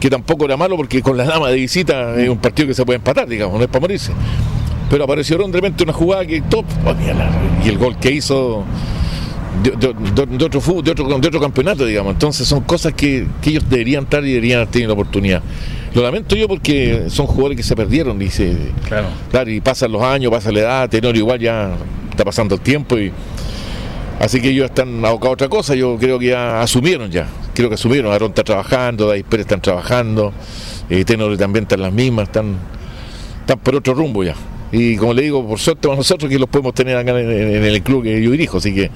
Que 0.00 0.08
tampoco 0.08 0.46
era 0.46 0.56
malo 0.56 0.78
porque 0.78 1.02
con 1.02 1.18
la 1.18 1.26
Lama 1.26 1.50
de 1.50 1.56
visita 1.56 2.18
es 2.18 2.28
un 2.30 2.38
partido 2.38 2.68
que 2.68 2.74
se 2.74 2.86
puede 2.86 2.96
empatar, 2.96 3.28
digamos, 3.28 3.58
no 3.58 3.64
es 3.64 3.68
para 3.68 3.80
morirse. 3.80 4.12
Pero 4.88 5.04
apareció 5.04 5.36
de 5.36 5.52
repente 5.52 5.84
una 5.84 5.92
jugada 5.92 6.24
que 6.24 6.40
top, 6.40 6.64
oh, 6.86 6.94
y 7.64 7.68
el 7.68 7.76
gol 7.76 7.98
que 7.98 8.12
hizo 8.12 8.64
de, 9.62 9.70
de- 9.70 9.94
de- 10.26 10.38
de 10.38 10.44
otro 10.44 10.60
fútbol, 10.60 10.84
de 10.84 10.90
otro, 10.92 11.06
de 11.18 11.28
otro 11.28 11.40
campeonato, 11.40 11.84
digamos. 11.86 12.12
Entonces 12.14 12.46
son 12.48 12.62
cosas 12.62 12.92
que, 12.94 13.26
que 13.40 13.50
ellos 13.50 13.64
deberían 13.68 14.04
estar 14.04 14.24
y 14.24 14.28
deberían 14.32 14.60
haber 14.60 14.70
tenido 14.70 14.88
la 14.88 14.94
oportunidad. 14.94 15.42
Lo 15.94 16.02
lamento 16.02 16.34
yo 16.34 16.48
porque 16.48 17.04
son 17.08 17.26
jugadores 17.26 17.56
que 17.56 17.62
se 17.62 17.76
perdieron 17.76 18.18
se, 18.30 18.56
Claro. 18.88 19.06
claro, 19.30 19.50
y 19.50 19.60
pasan 19.60 19.92
los 19.92 20.02
años, 20.02 20.30
pasa 20.32 20.50
la 20.50 20.60
edad, 20.60 20.88
Tenorio 20.90 21.20
igual 21.20 21.38
ya 21.38 21.76
está 22.10 22.24
pasando 22.24 22.56
el 22.56 22.60
tiempo 22.62 22.98
y 22.98 23.12
así 24.18 24.40
que 24.40 24.50
ellos 24.50 24.64
están 24.66 25.04
abocados 25.04 25.30
a 25.30 25.34
otra 25.34 25.48
cosa, 25.48 25.74
yo 25.76 25.96
creo 25.98 26.18
que 26.18 26.26
ya 26.26 26.60
asumieron 26.62 27.10
ya, 27.12 27.28
creo 27.54 27.68
que 27.68 27.74
asumieron, 27.76 28.10
Aarón 28.12 28.30
está 28.30 28.42
trabajando, 28.42 29.06
David 29.06 29.24
Pérez 29.28 29.44
están 29.44 29.60
trabajando, 29.60 30.32
eh, 30.90 31.04
Tenorio 31.04 31.36
también 31.38 31.62
está 31.64 31.76
en 31.76 31.82
las 31.82 31.92
mismas, 31.92 32.24
están, 32.28 32.56
están 33.40 33.58
por 33.60 33.76
otro 33.76 33.94
rumbo 33.94 34.24
ya. 34.24 34.34
Y 34.72 34.96
como 34.96 35.14
le 35.14 35.22
digo, 35.22 35.46
por 35.46 35.60
suerte 35.60 35.86
para 35.86 35.96
nosotros 35.98 36.28
que 36.28 36.38
los 36.40 36.48
podemos 36.48 36.74
tener 36.74 36.96
acá 36.96 37.12
en, 37.20 37.30
en- 37.30 37.54
en 37.56 37.64
el 37.64 37.82
club 37.82 38.02
que 38.02 38.20
yo 38.20 38.32
dirijo, 38.32 38.58
así 38.58 38.74
que 38.74 38.90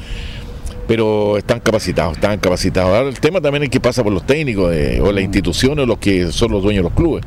pero 0.89 1.36
están 1.36 1.61
capacitados, 1.61 2.14
están 2.14 2.39
capacitados. 2.39 2.97
Ahora 2.97 3.09
el 3.11 3.20
tema 3.20 3.43
también 3.43 3.62
es 3.64 3.68
que 3.68 3.78
pasa 3.78 4.03
por 4.03 4.11
los 4.11 4.26
técnicos 4.26 4.72
eh, 4.74 5.01
o 5.03 5.12
las 5.12 5.22
instituciones 5.22 5.84
o 5.84 5.86
los 5.86 5.99
que 5.99 6.32
son 6.32 6.51
los 6.51 6.62
dueños 6.62 6.82
de 6.82 6.89
los 6.89 6.95
clubes. 6.95 7.24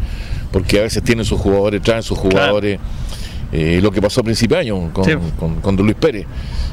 porque 0.51 0.80
a 0.80 0.82
veces 0.82 1.03
tienen 1.03 1.24
sus 1.24 1.39
jugadores, 1.39 1.82
traen 1.82 2.03
sus 2.03 2.18
jugadores. 2.18 2.80
Eh, 3.54 3.80
lo 3.82 3.91
que 3.91 4.02
pasó 4.02 4.22
a 4.22 4.24
principio 4.24 4.56
de 4.56 4.62
año 4.62 4.91
con, 4.93 5.04
Sí. 5.04 5.12
con- 5.38 5.56
con 5.56 5.76
Don 5.76 5.86
Luis 5.86 5.97
Pérez, 5.99 6.26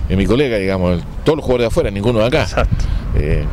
eh, 0.08 0.16
mi 0.16 0.26
colega, 0.26 0.56
digamos, 0.58 1.02
todos 1.24 1.36
los 1.36 1.44
jugadores 1.44 1.64
de 1.64 1.66
afuera, 1.66 1.90
ninguno 1.90 2.20
de 2.20 2.26
acá. 2.26 2.46
Eh, 3.16 3.44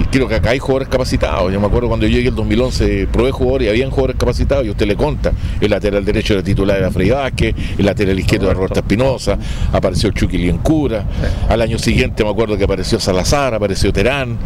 y 0.00 0.04
creo 0.04 0.28
que 0.28 0.36
acá 0.36 0.50
hay 0.50 0.58
jugadores 0.58 0.88
capacitados. 0.88 1.52
Yo 1.52 1.60
me 1.60 1.66
acuerdo 1.66 1.88
cuando 1.88 2.06
yo 2.06 2.12
llegué 2.16 2.28
el 2.28 2.34
2011, 2.34 3.08
probé 3.12 3.30
jugadores 3.32 3.66
y 3.66 3.70
habían 3.70 3.90
jugadores 3.90 4.16
capacitados 4.16 4.64
y 4.64 4.70
usted 4.70 4.86
le 4.86 4.96
conta. 4.96 5.32
El 5.60 5.70
lateral 5.70 6.04
derecho 6.04 6.34
era 6.34 6.42
titular 6.42 6.78
era 6.78 6.90
Frei 6.90 7.10
Vázquez, 7.10 7.54
el 7.76 7.84
lateral 7.84 8.18
izquierdo 8.18 8.46
era 8.46 8.54
Roberto 8.54 8.80
Espinosa, 8.80 9.36
apareció 9.72 10.10
Chucky 10.12 10.38
Liencura. 10.38 11.04
Al 11.48 11.60
año 11.60 11.78
siguiente 11.78 12.22
me 12.24 12.30
acuerdo 12.30 12.56
que 12.56 12.64
apareció 12.64 12.98
Salazar, 13.00 13.54
apareció 13.54 13.92
Terán. 13.92 14.38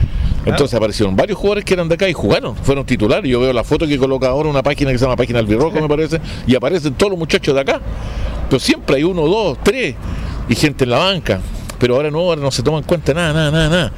Entonces 0.44 0.74
aparecieron 0.74 1.14
varios 1.16 1.38
jugadores 1.38 1.64
que 1.64 1.74
eran 1.74 1.88
de 1.88 1.94
acá 1.94 2.08
y 2.08 2.12
jugaron, 2.12 2.56
fueron 2.56 2.86
titulares. 2.86 3.30
Yo 3.30 3.40
veo 3.40 3.52
la 3.52 3.64
foto 3.64 3.86
que 3.86 3.98
coloca 3.98 4.28
ahora 4.28 4.48
una 4.48 4.62
página 4.62 4.90
que 4.90 4.98
se 4.98 5.04
llama 5.04 5.16
Página 5.16 5.38
Albirrojo, 5.38 5.80
me 5.80 5.88
parece, 5.88 6.20
y 6.46 6.54
aparecen 6.54 6.94
todos 6.94 7.10
los 7.10 7.18
muchachos 7.18 7.54
de 7.54 7.60
acá. 7.60 7.80
Pero 8.48 8.58
siempre 8.58 8.96
hay 8.96 9.04
uno, 9.04 9.26
dos, 9.26 9.58
tres 9.62 9.94
y 10.48 10.54
gente 10.54 10.84
en 10.84 10.90
la 10.90 10.98
banca. 10.98 11.40
Pero 11.78 11.96
ahora 11.96 12.10
no, 12.10 12.20
ahora 12.20 12.40
no 12.40 12.50
se 12.50 12.62
toma 12.62 12.78
en 12.78 12.84
cuenta 12.84 13.14
nada, 13.14 13.32
nada, 13.32 13.50
nada, 13.50 13.68
nada. 13.68 13.92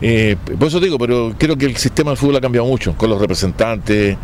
Eh, 0.00 0.36
por 0.58 0.68
eso 0.68 0.80
digo, 0.80 0.98
pero 0.98 1.34
creo 1.38 1.56
que 1.56 1.66
el 1.66 1.76
sistema 1.76 2.10
del 2.10 2.18
fútbol 2.18 2.36
ha 2.36 2.40
cambiado 2.40 2.66
mucho, 2.66 2.94
con 2.96 3.08
los 3.08 3.20
representantes, 3.20 4.16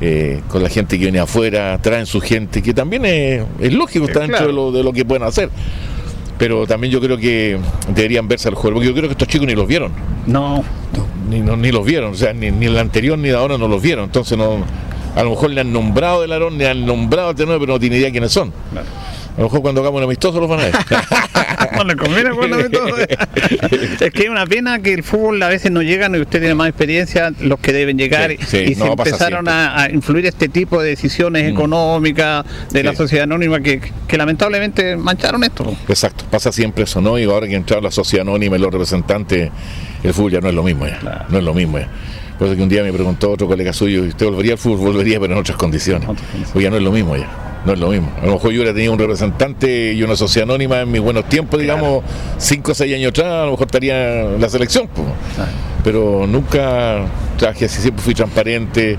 eh, 0.00 0.40
con 0.48 0.62
la 0.62 0.68
gente 0.68 0.96
que 0.98 1.04
viene 1.04 1.18
afuera, 1.18 1.78
traen 1.82 2.06
su 2.06 2.20
gente, 2.20 2.62
que 2.62 2.72
también 2.72 3.04
es, 3.04 3.42
es 3.60 3.72
lógico, 3.72 4.06
está 4.06 4.20
dentro 4.20 4.38
claro. 4.38 4.48
de, 4.48 4.52
lo, 4.54 4.72
de 4.72 4.82
lo 4.82 4.92
que 4.92 5.04
pueden 5.04 5.24
hacer. 5.24 5.50
Pero 6.38 6.66
también 6.66 6.92
yo 6.92 7.00
creo 7.00 7.16
que 7.16 7.58
deberían 7.88 8.28
verse 8.28 8.48
al 8.48 8.54
juego, 8.54 8.74
porque 8.76 8.88
yo 8.88 8.94
creo 8.94 9.08
que 9.08 9.12
estos 9.12 9.28
chicos 9.28 9.46
ni 9.46 9.54
los 9.54 9.66
vieron. 9.66 9.92
No. 10.26 10.62
Ni, 11.30 11.40
no- 11.40 11.56
ni 11.56 11.72
los 11.72 11.84
vieron, 11.84 12.12
o 12.12 12.14
sea, 12.14 12.32
ni, 12.32 12.50
ni 12.50 12.66
el 12.66 12.78
anterior 12.78 13.18
ni 13.18 13.28
de 13.28 13.36
ahora 13.36 13.56
no 13.58 13.68
los 13.68 13.80
vieron. 13.82 14.04
Entonces 14.04 14.36
no, 14.36 14.58
a 15.16 15.22
lo 15.22 15.30
mejor 15.30 15.50
le 15.50 15.62
han 15.62 15.72
nombrado 15.72 16.22
el 16.24 16.32
Arón, 16.32 16.58
le 16.58 16.68
han 16.68 16.84
nombrado 16.86 17.30
el 17.30 17.36
Tenor, 17.36 17.58
pero 17.58 17.72
no 17.72 17.80
tiene 17.80 17.96
idea 17.96 18.10
quiénes 18.10 18.32
son. 18.32 18.52
A 19.36 19.40
lo 19.40 19.44
mejor 19.44 19.62
cuando 19.62 19.80
hagamos 19.82 19.98
un 19.98 20.04
amistoso 20.04 20.40
los 20.40 20.48
van 20.48 20.60
a 20.60 20.64
ver. 20.64 20.74
No 21.76 21.94
conviene, 21.96 22.30
todo. 22.70 22.88
es 24.00 24.12
que 24.12 24.22
es 24.24 24.28
una 24.28 24.46
pena 24.46 24.80
que 24.80 24.94
el 24.94 25.02
fútbol 25.02 25.42
a 25.42 25.48
veces 25.48 25.70
no 25.70 25.82
llega 25.82 26.08
y 26.08 26.20
usted 26.20 26.40
tiene 26.40 26.54
más 26.54 26.68
experiencia, 26.68 27.32
los 27.40 27.60
que 27.60 27.72
deben 27.72 27.98
llegar, 27.98 28.30
Sí, 28.30 28.38
sí, 28.46 28.56
y 28.70 28.74
se 28.74 28.80
no, 28.84 28.92
empezaron 28.92 29.46
a, 29.48 29.82
a 29.82 29.90
influir 29.90 30.26
este 30.26 30.48
tipo 30.48 30.80
de 30.82 30.88
decisiones 30.90 31.44
Mm. 31.44 31.54
económicas 31.54 32.44
de 32.70 32.82
la 32.82 32.94
sociedad 32.94 33.24
anónima 33.24 33.60
que, 33.60 33.80
que 34.08 34.16
lamentablemente 34.16 34.96
mancharon 34.96 35.44
esto. 35.44 35.76
Exacto, 35.88 36.24
pasa 36.30 36.50
siempre 36.50 36.84
eso, 36.84 37.00
¿no? 37.00 37.18
Y 37.18 37.24
ahora 37.24 37.46
que 37.46 37.54
entraron 37.54 37.84
la 37.84 37.90
sociedad 37.90 38.26
anónima 38.26 38.56
y 38.56 38.58
los 38.58 38.72
representantes, 38.72 39.50
el 40.02 40.14
fútbol 40.14 40.32
ya 40.32 40.40
no 40.40 40.48
es 40.48 40.54
lo 40.54 40.62
mismo 40.62 40.86
ya. 40.86 41.26
No 41.28 41.38
es 41.38 41.44
lo 41.44 41.54
mismo 41.54 41.78
ya. 41.78 41.88
Por 42.38 42.48
eso 42.48 42.56
que 42.56 42.62
un 42.62 42.68
día 42.68 42.82
me 42.82 42.92
preguntó 42.92 43.30
otro 43.30 43.46
colega 43.46 43.72
suyo, 43.72 44.02
¿usted 44.02 44.26
volvería 44.26 44.52
al 44.52 44.58
fútbol? 44.58 44.92
Volvería, 44.92 45.20
pero 45.20 45.34
en 45.34 45.40
otras 45.40 45.56
condiciones. 45.56 46.08
Pues 46.52 46.62
ya 46.62 46.70
no 46.70 46.76
es 46.76 46.82
lo 46.82 46.92
mismo 46.92 47.16
ya. 47.16 47.28
No 47.66 47.72
es 47.72 47.80
lo 47.80 47.88
mismo. 47.88 48.08
A 48.22 48.26
lo 48.26 48.34
mejor 48.34 48.52
yo 48.52 48.60
hubiera 48.60 48.72
tenido 48.72 48.92
un 48.92 48.98
representante 48.98 49.92
y 49.92 50.00
una 50.04 50.14
sociedad 50.14 50.48
anónima 50.48 50.80
en 50.82 50.90
mis 50.92 51.00
buenos 51.00 51.28
tiempos, 51.28 51.58
digamos, 51.60 52.04
cinco 52.38 52.70
o 52.70 52.74
seis 52.76 52.94
años 52.94 53.10
atrás, 53.10 53.26
a 53.26 53.44
lo 53.44 53.50
mejor 53.50 53.66
estaría 53.66 54.22
en 54.22 54.40
la 54.40 54.48
selección. 54.48 54.88
pues. 54.94 55.08
Pero 55.82 56.26
nunca 56.28 57.04
traje 57.36 57.64
así, 57.64 57.82
siempre 57.82 58.04
fui 58.04 58.14
transparente. 58.14 58.96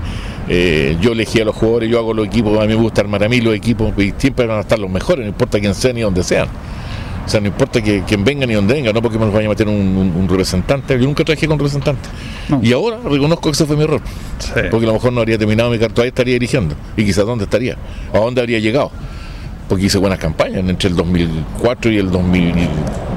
eh, 0.50 0.96
yo 1.00 1.12
elegí 1.12 1.40
a 1.40 1.44
los 1.44 1.54
jugadores, 1.56 1.90
yo 1.90 1.98
hago 1.98 2.14
los 2.14 2.26
equipos, 2.26 2.58
a 2.58 2.62
mí 2.62 2.68
me 2.68 2.74
gusta 2.74 3.00
armar 3.02 3.24
a 3.24 3.28
mí 3.28 3.40
los 3.40 3.54
equipos 3.54 3.92
y 3.98 4.14
siempre 4.16 4.46
van 4.46 4.58
a 4.58 4.60
estar 4.60 4.78
los 4.78 4.90
mejores, 4.90 5.24
no 5.24 5.28
importa 5.28 5.58
quién 5.60 5.74
sea 5.74 5.92
ni 5.92 6.00
donde 6.02 6.22
sean. 6.22 6.48
O 7.28 7.30
sea, 7.30 7.40
no 7.42 7.46
importa 7.48 7.82
que, 7.82 8.02
quién 8.06 8.24
venga 8.24 8.46
ni 8.46 8.54
donde 8.54 8.72
venga, 8.72 8.90
no 8.90 9.02
porque 9.02 9.18
me 9.18 9.26
los 9.26 9.34
vaya 9.34 9.44
a 9.46 9.50
meter 9.50 9.68
un, 9.68 9.74
un- 9.74 10.12
un 10.16 10.28
representante. 10.30 10.98
Yo 10.98 11.04
nunca 11.04 11.22
trabajé 11.24 11.46
con 11.46 11.58
representante. 11.58 12.08
Y 12.62 12.72
ahora 12.72 12.96
reconozco 13.04 13.50
que 13.50 13.54
ese 13.54 13.66
fue 13.66 13.76
mi 13.76 13.84
error. 13.84 14.00
Porque 14.70 14.86
a 14.86 14.88
lo 14.88 14.94
mejor 14.94 15.12
no 15.12 15.20
habría 15.20 15.36
terminado 15.36 15.68
mi 15.70 15.78
carta, 15.78 15.94
todavía 15.96 16.08
estaría 16.08 16.32
dirigiendo. 16.32 16.74
Y 16.96 17.04
quizás 17.04 17.26
dónde 17.26 17.44
estaría, 17.44 17.76
a 18.14 18.18
dónde 18.18 18.40
habría 18.40 18.58
llegado. 18.60 18.90
Porque 19.68 19.84
hice 19.84 19.98
buenas 19.98 20.18
campañas 20.18 20.64
entre 20.66 20.88
el 20.88 20.96
2004 20.96 21.90
y 21.92 21.98
el, 21.98 22.10
2000, 22.10 22.54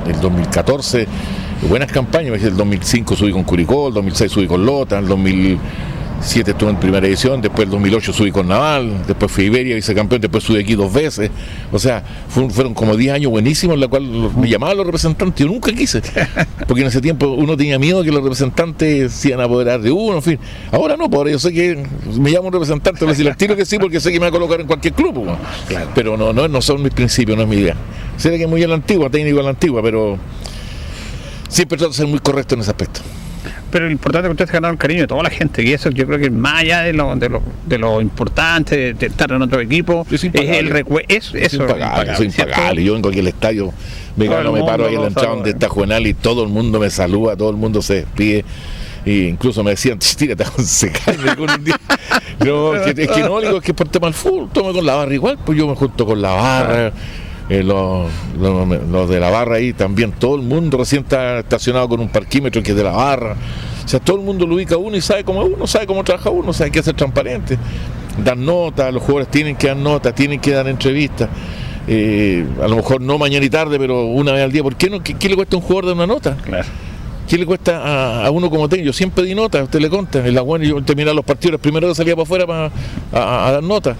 el 0.08 0.20
2014. 0.22 1.08
Buenas 1.70 1.90
campañas. 1.90 2.44
El 2.44 2.58
2005 2.58 3.16
subí 3.16 3.32
con 3.32 3.44
Curicó, 3.46 3.88
el 3.88 3.94
2006 3.94 4.30
subí 4.30 4.46
con 4.48 4.66
Lota, 4.66 5.00
el 5.00 5.08
2007 6.22 6.52
estuve 6.52 6.70
en 6.70 6.76
primera 6.80 7.08
edición, 7.08 7.42
después 7.42 7.66
el 7.66 7.72
2008 7.72 8.14
subí 8.14 8.32
con 8.32 8.48
Naval, 8.48 9.06
después 9.08 9.32
fui 9.32 9.46
a 9.46 9.48
Iberia, 9.48 9.74
vicecampeón, 9.76 10.22
después 10.22 10.44
subí 10.44 10.60
aquí 10.60 10.76
dos 10.76 10.94
veces. 10.94 11.32
O 11.72 11.80
sea, 11.80 12.04
fue- 12.30 12.48
fueron 12.52 12.76
como 12.76 12.96
10 12.96 13.16
años 13.16 13.32
buenísimos 13.32 13.74
en 13.74 13.80
la 13.80 13.88
cual 13.88 14.22
los- 14.22 14.36
me 14.36 14.48
llamaban 14.48 14.78
los 14.78 14.86
representantes. 14.86 15.44
Yo 15.44 15.52
nunca 15.52 15.72
quise, 15.74 16.00
porque 16.68 16.82
en 16.82 16.88
ese 16.90 17.02
tiempo 17.02 17.28
uno 17.28 17.58
tenía 17.58 17.80
miedo 17.80 18.04
que 18.04 18.12
los 18.12 18.22
representantes 18.22 19.12
se 19.14 19.30
iban 19.30 19.42
a 19.42 19.46
apoderar 19.46 19.82
de 19.82 19.92
uno, 19.92 20.18
en 20.18 20.22
fin. 20.22 20.40
Ahora 20.72 20.96
no, 20.96 21.10
pues 21.10 21.18
ahora 21.18 21.32
yo 21.32 21.40
sé 21.40 21.52
que 21.52 21.84
me 22.20 22.32
llama 22.32 22.48
un 22.48 22.54
representante, 22.54 23.04
a 23.04 23.08
decir 23.08 23.28
al 23.28 23.36
tiro 23.36 23.56
que 23.56 23.66
sí, 23.66 23.80
porque 23.80 24.00
sé 24.00 24.12
que 24.12 24.20
me 24.20 24.26
va 24.26 24.30
a 24.30 24.32
colocar 24.32 24.62
en 24.62 24.68
cualquier 24.68 24.94
club. 24.94 25.16
pues. 25.26 25.80
Pero 25.96 26.18
no, 26.18 26.32
no, 26.34 26.48
no 26.48 26.62
son 26.62 26.84
mis 26.84 26.94
principios, 26.94 27.36
no 27.36 27.44
es 27.44 27.50
mi 27.50 27.56
idea. 27.58 27.76
Sé 28.18 28.30
que 28.38 28.44
es 28.44 28.50
muy 28.50 28.62
a 28.62 28.68
la 28.68 28.76
antigua, 28.76 29.10
técnico 29.10 29.40
a 29.40 29.44
la 29.44 29.50
antigua, 29.50 29.82
pero 29.82 30.20
siempre 31.50 31.80
trato 31.80 31.92
de 31.94 31.98
ser 31.98 32.06
muy 32.08 32.20
correcto 32.20 32.54
en 32.54 32.62
ese 32.62 32.70
aspecto. 32.70 33.02
Pero 33.72 33.86
lo 33.86 33.92
importante 33.92 34.28
es 34.28 34.30
que 34.30 34.34
usted 34.34 34.46
se 34.48 34.54
ganaron 34.54 34.76
el 34.76 34.80
cariño 34.80 35.02
de 35.02 35.08
toda 35.08 35.24
la 35.24 35.30
gente, 35.30 35.64
y 35.64 35.72
eso 35.74 35.90
yo 35.90 36.06
creo 36.06 36.20
que 36.20 36.30
más 36.30 36.62
allá 36.62 36.82
de 36.82 36.94
lo, 36.94 37.16
de 37.16 37.30
lo, 37.30 37.42
de 37.66 37.78
lo 37.78 38.02
importante 38.02 38.76
de, 38.78 38.94
de 38.94 39.06
estar 39.08 39.32
en 39.32 39.42
otro 39.42 39.60
equipo, 39.62 40.06
es, 40.12 40.24
el 40.24 40.72
recue- 40.72 41.06
es, 41.08 41.34
Es 41.34 41.54
eso, 41.54 41.64
impagable, 41.64 42.16
¿cierto? 42.18 42.24
impagable. 42.52 42.84
Yo 42.84 42.96
aquí 42.98 43.20
al 43.20 43.28
estadio, 43.28 43.74
me, 44.18 44.28
gano, 44.28 44.52
me 44.52 44.64
paro 44.64 44.88
ahí 44.88 44.96
en 44.96 45.02
la 45.02 45.08
entrada 45.08 45.30
donde 45.36 45.50
está 45.52 45.70
Juvenal 45.70 46.06
y 46.06 46.14
todo 46.14 46.44
el 46.44 46.50
mundo 46.50 46.80
me 46.80 46.90
saluda, 46.90 47.36
todo 47.36 47.50
el 47.50 47.56
mundo 47.58 47.82
se 47.82 47.96
despide. 47.96 48.44
Y 49.04 49.24
incluso 49.24 49.64
me 49.64 49.72
decían, 49.72 49.98
tírate 49.98 50.44
a 50.44 50.48
Consecal, 50.52 51.18
me 51.18 51.32
dijo 51.32 51.44
un 51.44 51.64
día. 51.64 51.80
No, 52.46 52.76
es 52.76 52.94
que, 52.94 53.04
es 53.04 53.10
que 53.12 53.22
no, 53.22 53.40
digo, 53.40 53.58
es 53.58 53.64
que 53.64 53.74
por 53.74 53.88
tema 53.88 54.08
del 54.08 54.16
fútbol, 54.16 54.50
tome 54.52 54.74
con 54.74 54.84
la 54.86 54.96
barra 54.96 55.14
igual, 55.14 55.38
pues 55.46 55.56
yo 55.58 55.68
me 55.68 55.76
junto 55.76 56.06
con 56.08 56.22
la 56.22 56.32
barra. 56.32 56.92
Eh, 57.52 57.64
los, 57.64 58.10
los- 58.40 58.88
los 58.90 59.10
de 59.10 59.20
la 59.20 59.30
barra 59.30 59.56
ahí 59.58 59.74
también, 59.74 60.12
todo 60.14 60.36
el 60.36 60.42
mundo 60.42 60.78
recién 60.78 61.04
está 61.04 61.40
estacionado 61.40 61.90
con 61.90 62.00
un 62.00 62.10
parquímetro 62.10 62.64
que 62.64 62.72
es 62.72 62.78
de 62.78 62.84
la 62.84 62.92
barra. 62.92 63.36
O 63.84 63.88
sea, 63.88 64.00
todo 64.00 64.18
el 64.18 64.24
mundo 64.24 64.48
lo 64.48 64.56
ubica 64.56 64.76
a 64.76 64.78
uno 64.78 64.96
y 64.96 65.02
sabe 65.02 65.24
cómo 65.24 65.44
es 65.44 65.50
uno, 65.54 65.68
sabe 65.68 65.86
cómo 65.86 66.04
trabaja 66.04 66.30
uno, 66.30 66.54
sabe 66.54 66.72
que 66.72 66.82
ser 66.82 66.96
transparente. 66.96 67.58
Dan 68.24 68.46
nota, 68.46 68.92
los 68.92 69.02
jugadores 69.02 69.30
tienen 69.30 69.56
que 69.56 69.68
dar 69.68 69.78
nota, 69.78 70.14
tienen 70.14 70.40
que 70.40 70.52
dar 70.52 70.68
entrevistas. 70.68 71.28
Eh, 71.88 72.46
a 72.64 72.68
lo 72.68 72.76
mejor 72.78 73.02
no 73.02 73.18
mañana 73.18 73.44
y 73.46 73.50
tarde, 73.50 73.78
pero 73.80 74.06
una 74.06 74.32
vez 74.32 74.44
al 74.44 74.52
día. 74.52 74.62
¿Por 74.64 74.76
qué 74.76 74.90
no? 74.90 75.02
¿Qué, 75.04 75.16
qué 75.16 75.28
le 75.30 75.36
cuesta 75.36 75.56
a 75.56 75.60
un 75.60 75.66
jugador 75.66 75.86
dar 75.88 75.96
una 75.96 76.08
nota? 76.08 76.38
Claro. 76.38 76.68
¿Qué 77.28 77.38
le 77.38 77.46
cuesta 77.46 77.82
a, 77.82 78.26
a 78.28 78.32
uno 78.32 78.50
como 78.50 78.70
técnico? 78.70 78.88
Yo 78.88 78.94
siempre 78.94 79.24
di 79.24 79.34
nota, 79.34 79.64
usted 79.64 79.80
le 79.80 79.90
conta. 79.90 80.26
En 80.26 80.36
la 80.36 80.42
buena 80.42 80.64
yo 80.66 80.82
terminaba 80.84 81.16
los 81.16 81.26
partidos, 81.26 81.60
primero 81.60 81.88
que 81.88 81.96
salía 81.96 82.14
para 82.16 82.24
afuera 82.24 82.46
para 82.48 82.72
a, 83.14 83.48
a 83.48 83.52
dar 83.54 83.64
nota. 83.64 83.96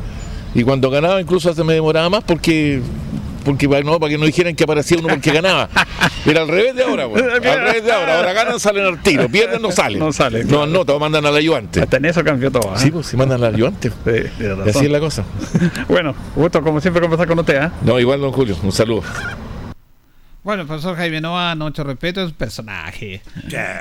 Y 0.54 0.64
cuando 0.64 0.90
ganaba 0.90 1.20
incluso 1.22 1.54
se 1.54 1.64
me 1.64 1.74
demoraba 1.74 2.10
más 2.10 2.24
porque 2.26 2.82
porque 3.44 3.68
para, 3.68 3.82
no, 3.84 4.00
para 4.00 4.12
que 4.12 4.18
no 4.18 4.26
dijeran 4.26 4.56
que 4.56 4.64
aparecía 4.64 4.98
uno 4.98 5.08
porque 5.10 5.32
ganaba. 5.32 5.70
Era 6.26 6.42
al 6.42 6.48
revés 6.48 6.76
de 6.76 6.84
ahora, 6.84 7.06
güey. 7.06 7.24
Al 7.32 7.42
revés 7.42 7.84
de 7.84 7.92
ahora. 7.92 8.18
Ahora 8.18 8.34
ganan, 8.34 8.60
salen 8.60 8.86
al 8.86 9.02
tiro. 9.02 9.28
Pierden, 9.30 9.62
no 9.62 9.72
salen. 9.72 10.00
No 10.00 10.12
salen, 10.12 10.44
No 10.44 10.48
claro. 10.48 10.64
anotan, 10.64 11.00
mandan 11.00 11.26
al 11.26 11.36
ayudante. 11.36 11.82
Hasta 11.82 11.98
en 11.98 12.06
eso 12.06 12.24
cambió 12.24 12.52
todo. 12.52 12.74
¿eh? 12.74 12.78
Sí, 12.78 12.92
pues 12.92 13.08
si 13.08 13.18
mandan 13.18 13.44
al 13.44 13.56
ayudante. 13.56 13.92
Y 14.40 14.70
así 14.70 14.86
es 14.86 14.92
la 14.92 15.00
cosa. 15.00 15.24
Bueno, 15.88 16.16
gusto 16.36 16.62
como 16.62 16.80
siempre 16.82 17.02
conversar 17.02 17.28
con 17.28 17.40
usted. 17.40 17.58
¿ah? 17.58 17.72
No, 17.84 18.00
igual, 18.00 18.22
don 18.22 18.32
Julio. 18.32 18.56
Un 18.62 18.72
saludo. 18.72 19.04
Bueno, 20.44 20.64
el 20.64 20.68
profesor 20.68 20.96
Jaime 20.96 21.22
Noa, 21.22 21.54
mucho 21.56 21.84
respeto, 21.84 22.22
es 22.22 22.30
un 22.30 22.34
personaje. 22.34 23.22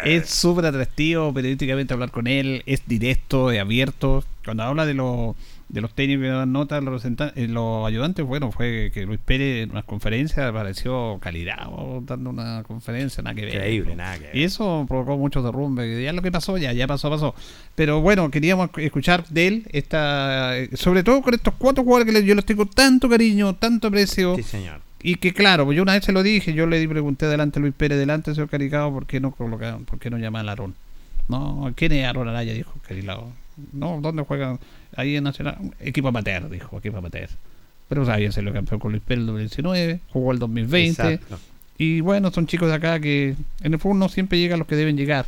Es 0.04 0.28
súper 0.28 0.66
atractivo 0.66 1.32
periodísticamente 1.32 1.94
hablar 1.94 2.10
con 2.10 2.26
él, 2.26 2.62
es 2.66 2.82
directo, 2.86 3.50
es 3.50 3.60
abierto. 3.60 4.24
Cuando 4.44 4.64
habla 4.64 4.84
de, 4.84 4.92
los 4.92 5.34
de 5.70 5.80
los 5.80 5.94
técnicos 5.94 6.24
que 6.24 6.28
dan 6.30 6.52
notas, 6.52 6.82
los, 6.82 7.04
eh, 7.04 7.46
los 7.48 7.86
ayudantes, 7.86 8.24
bueno, 8.26 8.50
fue 8.50 8.90
que 8.92 9.06
Luis 9.06 9.20
Pérez 9.24 9.64
en 9.64 9.70
unas 9.70 9.84
conferencias 9.84 10.38
apareció 10.38 11.18
calidad, 11.20 11.68
oh, 11.68 12.02
dando 12.04 12.30
una 12.30 12.64
conferencia, 12.64 13.22
nada 13.22 13.36
que 13.36 13.42
ver. 13.42 13.54
Increíble, 13.54 13.94
nada 13.94 14.18
que 14.18 14.24
ver. 14.26 14.36
Y 14.36 14.42
eso 14.42 14.84
provocó 14.88 15.16
muchos 15.16 15.44
derrumbes. 15.44 16.02
Ya 16.02 16.12
lo 16.12 16.22
que 16.22 16.32
pasó, 16.32 16.58
ya, 16.58 16.72
ya 16.72 16.88
pasó, 16.88 17.08
pasó. 17.08 17.36
Pero 17.76 18.00
bueno, 18.00 18.32
queríamos 18.32 18.70
escuchar 18.78 19.24
de 19.28 19.46
él, 19.46 19.66
esta, 19.70 20.54
sobre 20.74 21.04
todo 21.04 21.22
con 21.22 21.34
estos 21.34 21.54
cuatro 21.56 21.84
jugadores 21.84 22.12
que 22.12 22.26
yo 22.26 22.34
les 22.34 22.44
tengo 22.44 22.66
tanto 22.66 23.08
cariño, 23.08 23.54
tanto 23.54 23.88
aprecio. 23.88 24.34
Sí, 24.34 24.42
señor. 24.42 24.80
Y 25.02 25.14
que 25.14 25.32
claro, 25.32 25.64
pues 25.64 25.76
yo 25.76 25.84
una 25.84 25.92
vez 25.92 26.04
se 26.04 26.12
lo 26.12 26.22
dije, 26.24 26.52
yo 26.52 26.66
le 26.66 26.86
pregunté 26.88 27.26
delante 27.26 27.60
a 27.60 27.62
Luis 27.62 27.74
Pérez, 27.74 27.96
delante 27.96 28.34
señor 28.34 28.48
Caricado, 28.48 28.92
¿por 28.92 29.06
qué 29.06 29.20
no 29.20 29.30
colocaban, 29.30 29.84
por 29.84 30.00
qué 30.00 30.10
no 30.10 30.18
llaman 30.18 30.48
a 30.48 30.50
Aarón? 30.50 30.74
No, 31.28 31.72
¿quién 31.76 31.92
es 31.92 32.04
Aarón 32.04 32.28
Araya? 32.28 32.52
Dijo 32.52 32.74
Carilao. 32.86 33.32
No, 33.72 34.00
¿dónde 34.02 34.24
juegan? 34.24 34.58
Ahí 35.00 35.16
en 35.16 35.24
Nacional. 35.24 35.56
Equipo 35.80 36.08
amateur, 36.08 36.48
dijo, 36.48 36.78
equipo 36.78 36.98
amateur. 36.98 37.28
Pero 37.88 38.04
sabía 38.06 38.30
ser 38.30 38.44
lo 38.44 38.52
campeón 38.52 38.78
con 38.80 38.92
Luis 38.92 39.02
Pérez 39.04 39.20
el 39.20 39.26
2019, 39.26 40.00
jugó 40.12 40.32
el 40.32 40.38
2020. 40.38 41.02
Exacto. 41.14 41.38
Y 41.78 42.00
bueno, 42.02 42.30
son 42.30 42.46
chicos 42.46 42.68
de 42.68 42.74
acá 42.74 43.00
que 43.00 43.34
en 43.62 43.72
el 43.72 43.78
fútbol 43.78 43.98
no 43.98 44.08
siempre 44.08 44.38
llegan 44.38 44.58
los 44.58 44.68
que 44.68 44.76
deben 44.76 44.96
llegar. 44.96 45.26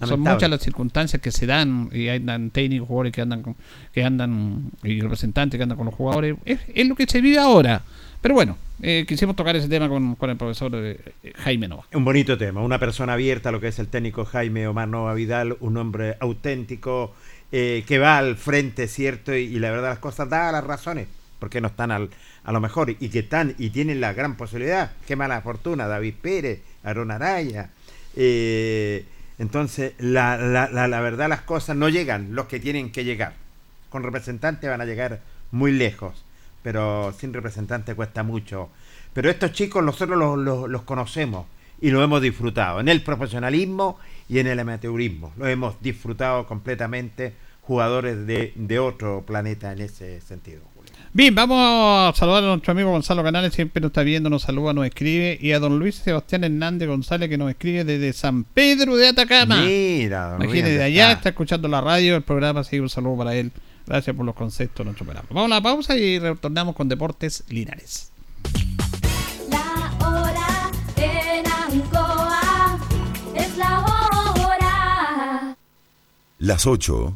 Lamentable. 0.00 0.32
muchas 0.34 0.50
las 0.50 0.60
circunstancias 0.62 1.20
que 1.20 1.30
se 1.30 1.44
dan 1.44 1.90
y 1.92 2.08
andan 2.08 2.48
técnicos, 2.50 2.88
jugadores 2.88 3.12
que 3.12 3.20
andan 3.20 3.42
con- 3.42 3.54
que 3.92 4.02
andan 4.02 4.70
y 4.82 4.98
representantes 5.02 5.58
que 5.58 5.62
andan 5.62 5.76
con 5.76 5.84
los 5.86 5.94
jugadores. 5.94 6.36
Es, 6.46 6.58
es 6.74 6.88
lo 6.88 6.94
que 6.94 7.06
se 7.06 7.20
vive 7.20 7.38
ahora. 7.38 7.82
Pero 8.22 8.34
bueno, 8.34 8.56
eh, 8.80 9.04
quisimos 9.06 9.36
tocar 9.36 9.56
ese 9.56 9.68
tema 9.68 9.90
con, 9.90 10.14
con 10.14 10.30
el 10.30 10.36
profesor 10.38 10.72
eh, 10.74 10.98
Jaime 11.40 11.68
Nova. 11.68 11.84
Un 11.92 12.04
bonito 12.06 12.38
tema, 12.38 12.62
una 12.62 12.78
persona 12.78 13.12
abierta 13.12 13.50
a 13.50 13.52
lo 13.52 13.60
que 13.60 13.68
es 13.68 13.78
el 13.78 13.88
técnico 13.88 14.24
Jaime 14.24 14.66
Omar 14.66 14.88
Nova 14.88 15.12
Vidal, 15.12 15.58
un 15.60 15.76
hombre 15.76 16.16
auténtico 16.18 17.14
eh, 17.52 17.84
que 17.86 17.98
va 17.98 18.18
al 18.18 18.36
frente, 18.36 18.86
¿cierto? 18.88 19.34
Y, 19.34 19.58
la 19.58 19.70
verdad 19.70 19.90
las 19.90 19.98
cosas 19.98 20.28
da 20.28 20.52
las 20.52 20.64
razones, 20.64 21.08
porque 21.38 21.60
no 21.60 21.68
están 21.68 21.90
al, 21.90 22.10
a 22.44 22.52
lo 22.52 22.60
mejor 22.60 22.90
y 22.90 23.08
que 23.08 23.20
están 23.20 23.54
y 23.58 23.70
tienen 23.70 24.00
la 24.00 24.12
gran 24.12 24.36
posibilidad. 24.36 24.92
Qué 25.06 25.16
mala 25.16 25.40
fortuna, 25.42 25.86
David 25.88 26.14
Pérez, 26.20 26.60
Aaron 26.84 27.10
Araya. 27.10 27.70
eh, 28.16 29.04
entonces, 29.38 29.94
la, 29.98 30.36
la, 30.36 30.68
la, 30.68 30.86
la 30.86 31.00
verdad 31.00 31.28
las 31.28 31.40
cosas 31.40 31.74
no 31.74 31.88
llegan 31.88 32.34
los 32.34 32.46
que 32.46 32.60
tienen 32.60 32.92
que 32.92 33.04
llegar. 33.04 33.32
Con 33.88 34.02
representantes 34.02 34.68
van 34.68 34.82
a 34.82 34.84
llegar 34.84 35.20
muy 35.50 35.72
lejos, 35.72 36.22
pero 36.62 37.14
sin 37.18 37.32
representante 37.32 37.94
cuesta 37.94 38.22
mucho. 38.22 38.68
Pero 39.14 39.30
estos 39.30 39.52
chicos 39.52 39.82
nosotros 39.82 40.18
los, 40.18 40.38
los- 40.38 40.68
los 40.68 40.82
conocemos 40.82 41.46
y 41.80 41.90
lo 41.90 42.02
hemos 42.04 42.20
disfrutado 42.20 42.80
en 42.80 42.88
el 42.90 43.02
profesionalismo 43.02 43.98
y 44.30 44.38
en 44.38 44.46
el 44.46 44.60
amateurismo. 44.60 45.32
Lo 45.36 45.48
hemos 45.48 45.82
disfrutado 45.82 46.46
completamente, 46.46 47.34
jugadores 47.62 48.26
de, 48.26 48.52
de 48.54 48.78
otro 48.78 49.24
planeta 49.26 49.72
en 49.72 49.80
ese 49.80 50.20
sentido. 50.20 50.62
Bien, 51.12 51.34
vamos 51.34 51.58
a 51.58 52.16
saludar 52.16 52.44
a 52.44 52.46
nuestro 52.46 52.70
amigo 52.70 52.92
Gonzalo 52.92 53.24
Canales, 53.24 53.52
siempre 53.52 53.80
nos 53.80 53.88
está 53.88 54.04
viendo, 54.04 54.30
nos 54.30 54.42
saluda, 54.42 54.72
nos 54.72 54.86
escribe, 54.86 55.36
y 55.40 55.50
a 55.50 55.58
don 55.58 55.80
Luis 55.80 55.96
Sebastián 55.96 56.44
Hernández 56.44 56.88
González 56.88 57.28
que 57.28 57.36
nos 57.36 57.50
escribe 57.50 57.82
desde 57.82 58.12
San 58.12 58.44
Pedro 58.44 58.96
de 58.96 59.08
Atacama. 59.08 59.62
Mira, 59.62 60.30
don 60.30 60.42
Imagínese, 60.42 60.68
Luis, 60.68 60.78
de 60.78 60.84
allá 60.84 61.06
está. 61.08 61.18
está 61.18 61.28
escuchando 61.30 61.66
la 61.66 61.80
radio, 61.80 62.14
el 62.14 62.22
programa, 62.22 62.60
así 62.60 62.78
un 62.78 62.88
saludo 62.88 63.18
para 63.18 63.34
él. 63.34 63.50
Gracias 63.84 64.14
por 64.14 64.24
los 64.24 64.36
conceptos 64.36 64.78
de 64.78 64.84
nuestro 64.84 65.04
programa. 65.04 65.26
Vamos 65.30 65.50
a 65.50 65.54
la 65.56 65.60
pausa 65.60 65.96
y 65.96 66.20
retornamos 66.20 66.76
con 66.76 66.88
Deportes 66.88 67.42
Linares. 67.48 68.12
Las 76.40 76.66
8 76.66 77.14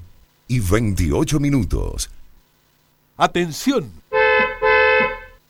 y 0.48 0.58
28 0.60 1.40
minutos. 1.40 2.10
Atención. 3.16 3.90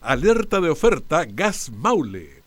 Alerta 0.00 0.60
de 0.60 0.70
oferta 0.70 1.24
Gas 1.24 1.72
Maule. 1.72 2.44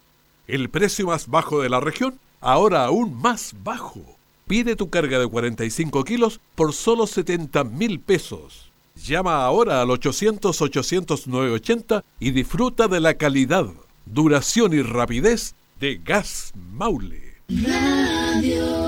El 0.47 0.69
precio 0.69 1.07
más 1.07 1.27
bajo 1.27 1.61
de 1.61 1.67
la 1.67 1.81
región, 1.81 2.17
ahora 2.39 2.85
aún 2.85 3.21
más 3.21 3.53
bajo. 3.61 3.99
Pide 4.47 4.77
tu 4.77 4.89
carga 4.89 5.19
de 5.19 5.27
45 5.27 6.05
kilos 6.05 6.39
por 6.55 6.71
solo 6.71 7.05
70 7.05 7.65
mil 7.65 7.99
pesos. 7.99 8.71
Llama 8.95 9.43
ahora 9.43 9.81
al 9.81 9.89
800-800-980 9.89 12.05
y 12.21 12.31
disfruta 12.31 12.87
de 12.87 13.01
la 13.01 13.15
calidad, 13.15 13.65
duración 14.05 14.71
y 14.71 14.81
rapidez 14.81 15.55
de 15.81 15.97
Gas 15.97 16.53
Maule. 16.71 17.33
Radio 17.49 18.87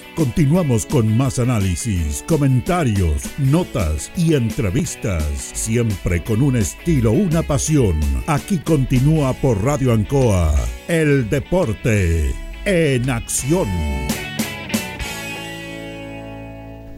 Continuamos 0.21 0.85
con 0.85 1.17
más 1.17 1.39
análisis, 1.39 2.23
comentarios, 2.27 3.23
notas 3.39 4.11
y 4.15 4.35
entrevistas, 4.35 5.23
siempre 5.33 6.21
con 6.21 6.43
un 6.43 6.57
estilo, 6.57 7.11
una 7.11 7.41
pasión. 7.41 7.99
Aquí 8.27 8.59
continúa 8.59 9.33
por 9.33 9.63
Radio 9.63 9.91
Ancoa, 9.91 10.53
el 10.87 11.27
deporte 11.27 12.35
en 12.65 13.09
acción. 13.09 13.67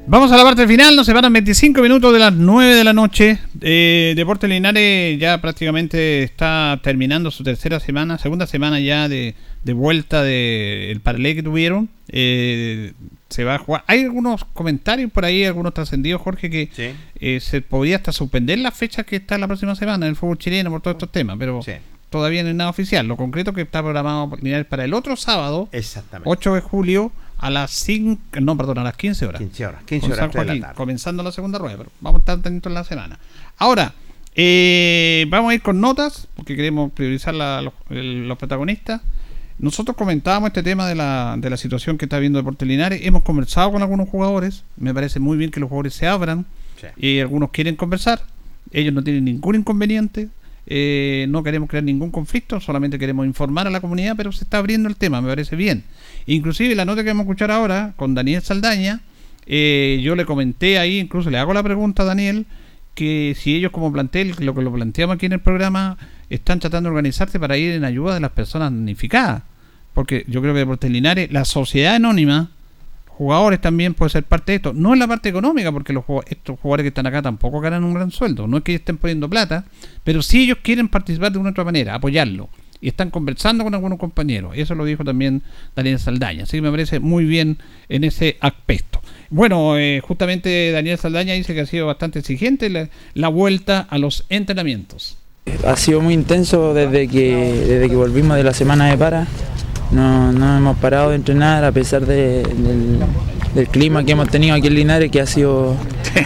Vamos 0.05 0.29
a 0.33 0.35
la 0.35 0.43
parte 0.43 0.67
final, 0.67 0.93
nos 0.93 1.05
separan 1.05 1.31
25 1.31 1.81
minutos 1.81 2.11
de 2.11 2.19
las 2.19 2.33
9 2.33 2.75
de 2.75 2.83
la 2.83 2.91
noche. 2.91 3.39
Eh, 3.61 4.11
Deportes 4.17 4.49
Linares 4.49 5.17
ya 5.17 5.39
prácticamente 5.39 6.23
está 6.23 6.77
terminando 6.83 7.31
su 7.31 7.41
tercera 7.41 7.79
semana, 7.79 8.17
segunda 8.17 8.45
semana 8.45 8.81
ya 8.81 9.07
de, 9.07 9.33
de 9.63 9.73
vuelta 9.73 10.23
del 10.23 10.99
parlé 11.01 11.35
que 11.35 11.43
tuvieron. 11.43 11.89
Eh, 12.09 12.93
se 13.29 13.43
va 13.43 13.55
a 13.55 13.57
jugar. 13.57 13.83
Hay 13.87 14.01
algunos 14.03 14.45
comentarios 14.45 15.11
por 15.11 15.25
ahí, 15.25 15.43
algunos 15.43 15.73
trascendidos, 15.73 16.21
Jorge, 16.21 16.49
que 16.49 16.69
eh, 17.19 17.39
se 17.39 17.61
podría 17.61 17.95
hasta 17.95 18.11
suspender 18.11 18.59
la 18.59 18.71
fecha 18.71 19.03
que 19.03 19.15
está 19.15 19.37
la 19.37 19.47
próxima 19.47 19.75
semana 19.75 20.05
en 20.05 20.11
el 20.11 20.15
fútbol 20.15 20.37
chileno 20.37 20.69
por 20.69 20.81
todos 20.81 20.95
estos 20.95 21.11
temas, 21.11 21.37
pero 21.39 21.61
todavía 22.11 22.43
no 22.43 22.49
hay 22.49 22.53
nada 22.55 22.69
oficial. 22.69 23.07
Lo 23.07 23.17
concreto 23.17 23.51
que 23.53 23.61
está 23.61 23.81
programado 23.81 24.29
para 24.69 24.85
el 24.85 24.93
otro 24.93 25.15
sábado, 25.15 25.67
Exactamente. 25.71 26.29
8 26.29 26.53
de 26.53 26.61
julio, 26.61 27.11
a 27.39 27.49
las 27.49 27.71
5, 27.71 28.21
no, 28.41 28.55
perdón, 28.55 28.77
a 28.77 28.83
las 28.83 28.95
15 28.97 29.25
horas. 29.25 29.39
15 29.41 29.65
horas, 29.65 29.83
15 29.85 30.01
Con 30.09 30.11
horas, 30.19 30.31
de 30.31 30.45
la 30.55 30.59
tarde. 30.67 30.75
comenzando 30.75 31.23
la 31.23 31.31
segunda 31.31 31.57
rueda, 31.57 31.77
pero 31.77 31.89
vamos 32.01 32.19
a 32.19 32.21
estar 32.21 32.39
atentos 32.39 32.69
en 32.69 32.73
la 32.75 32.83
semana. 32.83 33.17
Ahora, 33.57 33.93
eh, 34.35 35.25
vamos 35.29 35.51
a 35.51 35.55
ir 35.55 35.61
con 35.61 35.81
notas, 35.81 36.27
porque 36.35 36.55
queremos 36.55 36.91
priorizar 36.91 37.33
la- 37.33 37.61
los 37.89 38.37
protagonistas. 38.37 39.01
Nosotros 39.59 39.95
comentábamos 39.95 40.47
este 40.47 40.63
tema 40.63 40.87
de 40.87 40.95
la, 40.95 41.35
de 41.37 41.49
la 41.49 41.57
situación 41.57 41.97
que 41.97 42.05
está 42.05 42.19
viendo 42.19 42.37
Deportes 42.39 42.67
Linares. 42.67 43.01
Hemos 43.03 43.23
conversado 43.23 43.71
con 43.71 43.81
algunos 43.81 44.09
jugadores. 44.09 44.63
Me 44.77 44.93
parece 44.93 45.19
muy 45.19 45.37
bien 45.37 45.51
que 45.51 45.59
los 45.59 45.69
jugadores 45.69 45.93
se 45.93 46.07
abran. 46.07 46.45
Y 46.97 47.19
algunos 47.19 47.51
quieren 47.51 47.75
conversar. 47.75 48.21
Ellos 48.71 48.93
no 48.93 49.03
tienen 49.03 49.23
ningún 49.25 49.55
inconveniente. 49.55 50.27
Eh, 50.65 51.27
no 51.29 51.43
queremos 51.43 51.69
crear 51.69 51.83
ningún 51.83 52.11
conflicto. 52.11 52.59
Solamente 52.59 52.99
queremos 52.99 53.25
informar 53.25 53.67
a 53.67 53.69
la 53.69 53.79
comunidad. 53.79 54.15
Pero 54.17 54.31
se 54.31 54.43
está 54.43 54.57
abriendo 54.57 54.89
el 54.89 54.97
tema. 54.97 55.21
Me 55.21 55.29
parece 55.29 55.55
bien. 55.55 55.83
Inclusive 56.25 56.75
la 56.75 56.85
nota 56.85 57.03
que 57.03 57.09
vamos 57.09 57.21
a 57.21 57.23
escuchar 57.25 57.51
ahora 57.51 57.93
con 57.95 58.15
Daniel 58.15 58.41
Saldaña. 58.41 59.01
eh, 59.45 60.01
yo 60.03 60.15
le 60.15 60.25
comenté 60.25 60.79
ahí, 60.79 60.99
incluso 60.99 61.29
le 61.29 61.37
hago 61.37 61.53
la 61.53 61.63
pregunta 61.63 62.03
a 62.03 62.05
Daniel, 62.05 62.45
que 62.95 63.35
si 63.37 63.55
ellos 63.55 63.71
como 63.71 63.91
plantel, 63.91 64.33
lo 64.39 64.53
que 64.53 64.61
lo 64.61 64.71
planteamos 64.71 65.15
aquí 65.15 65.25
en 65.25 65.33
el 65.33 65.39
programa, 65.39 65.97
están 66.35 66.59
tratando 66.59 66.89
de 66.89 66.95
organizarse 66.95 67.39
para 67.39 67.57
ir 67.57 67.73
en 67.73 67.83
ayuda 67.83 68.15
de 68.15 68.19
las 68.19 68.31
personas 68.31 68.71
damnificadas. 68.71 69.43
Porque 69.93 70.25
yo 70.27 70.41
creo 70.41 70.53
que 70.53 70.59
Deportes 70.59 70.89
Linares, 70.89 71.31
la 71.31 71.45
sociedad 71.45 71.95
anónima, 71.95 72.49
jugadores 73.05 73.61
también 73.61 73.93
puede 73.93 74.09
ser 74.09 74.23
parte 74.23 74.51
de 74.51 74.55
esto. 74.55 74.73
No 74.73 74.93
en 74.93 74.99
la 74.99 75.07
parte 75.07 75.29
económica, 75.29 75.71
porque 75.71 75.93
los 75.93 76.03
estos 76.27 76.59
jugadores 76.59 76.85
que 76.85 76.87
están 76.89 77.05
acá 77.05 77.21
tampoco 77.21 77.59
ganan 77.61 77.83
un 77.83 77.93
gran 77.93 78.11
sueldo. 78.11 78.47
No 78.47 78.57
es 78.57 78.63
que 78.63 78.75
estén 78.75 78.97
poniendo 78.97 79.29
plata, 79.29 79.65
pero 80.03 80.21
si 80.23 80.43
ellos 80.43 80.57
quieren 80.63 80.89
participar 80.89 81.31
de 81.31 81.37
una 81.37 81.51
otra 81.51 81.63
manera, 81.63 81.95
apoyarlo. 81.95 82.49
Y 82.81 82.89
están 82.89 83.11
conversando 83.11 83.63
con 83.63 83.73
algunos 83.75 83.97
compañeros. 83.97 84.53
Eso 84.55 84.75
lo 84.75 84.83
dijo 84.83 85.05
también 85.05 85.41
Daniel 85.75 85.99
Saldaña. 85.99 86.43
Así 86.43 86.57
que 86.57 86.63
me 86.63 86.71
parece 86.71 86.99
muy 86.99 87.23
bien 87.23 87.59
en 87.87 88.03
ese 88.03 88.37
aspecto. 88.41 89.01
Bueno, 89.29 89.77
eh, 89.77 90.01
justamente 90.01 90.71
Daniel 90.71 90.97
Saldaña 90.97 91.33
dice 91.33 91.53
que 91.53 91.61
ha 91.61 91.65
sido 91.65 91.85
bastante 91.85 92.19
exigente 92.19 92.89
la 93.13 93.27
vuelta 93.29 93.87
a 93.89 93.97
los 93.99 94.25
entrenamientos. 94.27 95.17
Ha 95.67 95.75
sido 95.75 96.01
muy 96.01 96.13
intenso 96.13 96.73
desde 96.73 97.07
que, 97.07 97.65
desde 97.67 97.89
que 97.89 97.95
volvimos 97.95 98.37
de 98.37 98.43
la 98.43 98.53
semana 98.53 98.87
de 98.89 98.97
para. 98.97 99.27
No, 99.91 100.31
no 100.31 100.57
hemos 100.57 100.77
parado 100.77 101.09
de 101.09 101.15
entrenar 101.17 101.63
a 101.65 101.71
pesar 101.71 102.05
de- 102.05 102.43
del, 102.43 102.99
del 103.53 103.67
clima 103.67 104.03
que 104.03 104.13
hemos 104.13 104.29
tenido 104.29 104.55
aquí 104.55 104.67
en 104.67 104.75
Linares, 104.75 105.11
que 105.11 105.21
ha 105.21 105.25
sido 105.25 105.75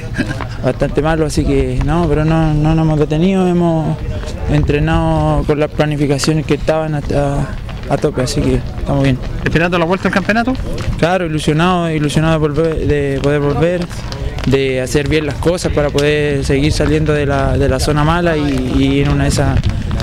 bastante 0.64 1.02
malo, 1.02 1.26
así 1.26 1.44
que 1.44 1.80
no, 1.86 2.08
pero 2.08 2.24
no, 2.26 2.54
no 2.54 2.76
nos 2.76 2.86
hemos 2.86 3.00
detenido, 3.00 3.48
hemos 3.48 3.98
entrenado 4.52 5.44
con 5.44 5.60
las 5.60 5.70
planificaciones 5.72 6.46
que 6.46 6.54
estaban 6.54 6.96
hasta 6.96 7.46
a 7.90 7.98
tope, 7.98 8.22
así 8.22 8.40
que 8.42 8.56
estamos 8.56 9.04
bien. 9.04 9.18
¿Esperando 9.44 9.78
la 9.80 9.86
vuelta 9.86 10.08
al 10.08 10.14
campeonato? 10.14 10.54
Claro, 11.00 11.26
ilusionado, 11.26 11.90
ilusionado 11.92 12.40
de, 12.40 12.48
volver- 12.48 12.86
de 12.86 13.20
poder 13.22 13.40
volver 13.42 13.82
de 14.48 14.82
hacer 14.82 15.10
bien 15.10 15.26
las 15.26 15.36
cosas 15.36 15.74
para 15.74 15.90
poder 15.90 16.44
seguir 16.46 16.72
saliendo 16.72 17.14
de 17.14 17.26
la, 17.26 17.58
de 17.58 17.68
la 17.68 17.80
zona 17.80 18.04
mala 18.04 18.38
y, 18.38 19.02
en 19.02 19.10
una 19.10 19.26
de 19.26 19.30
esas 19.30 19.60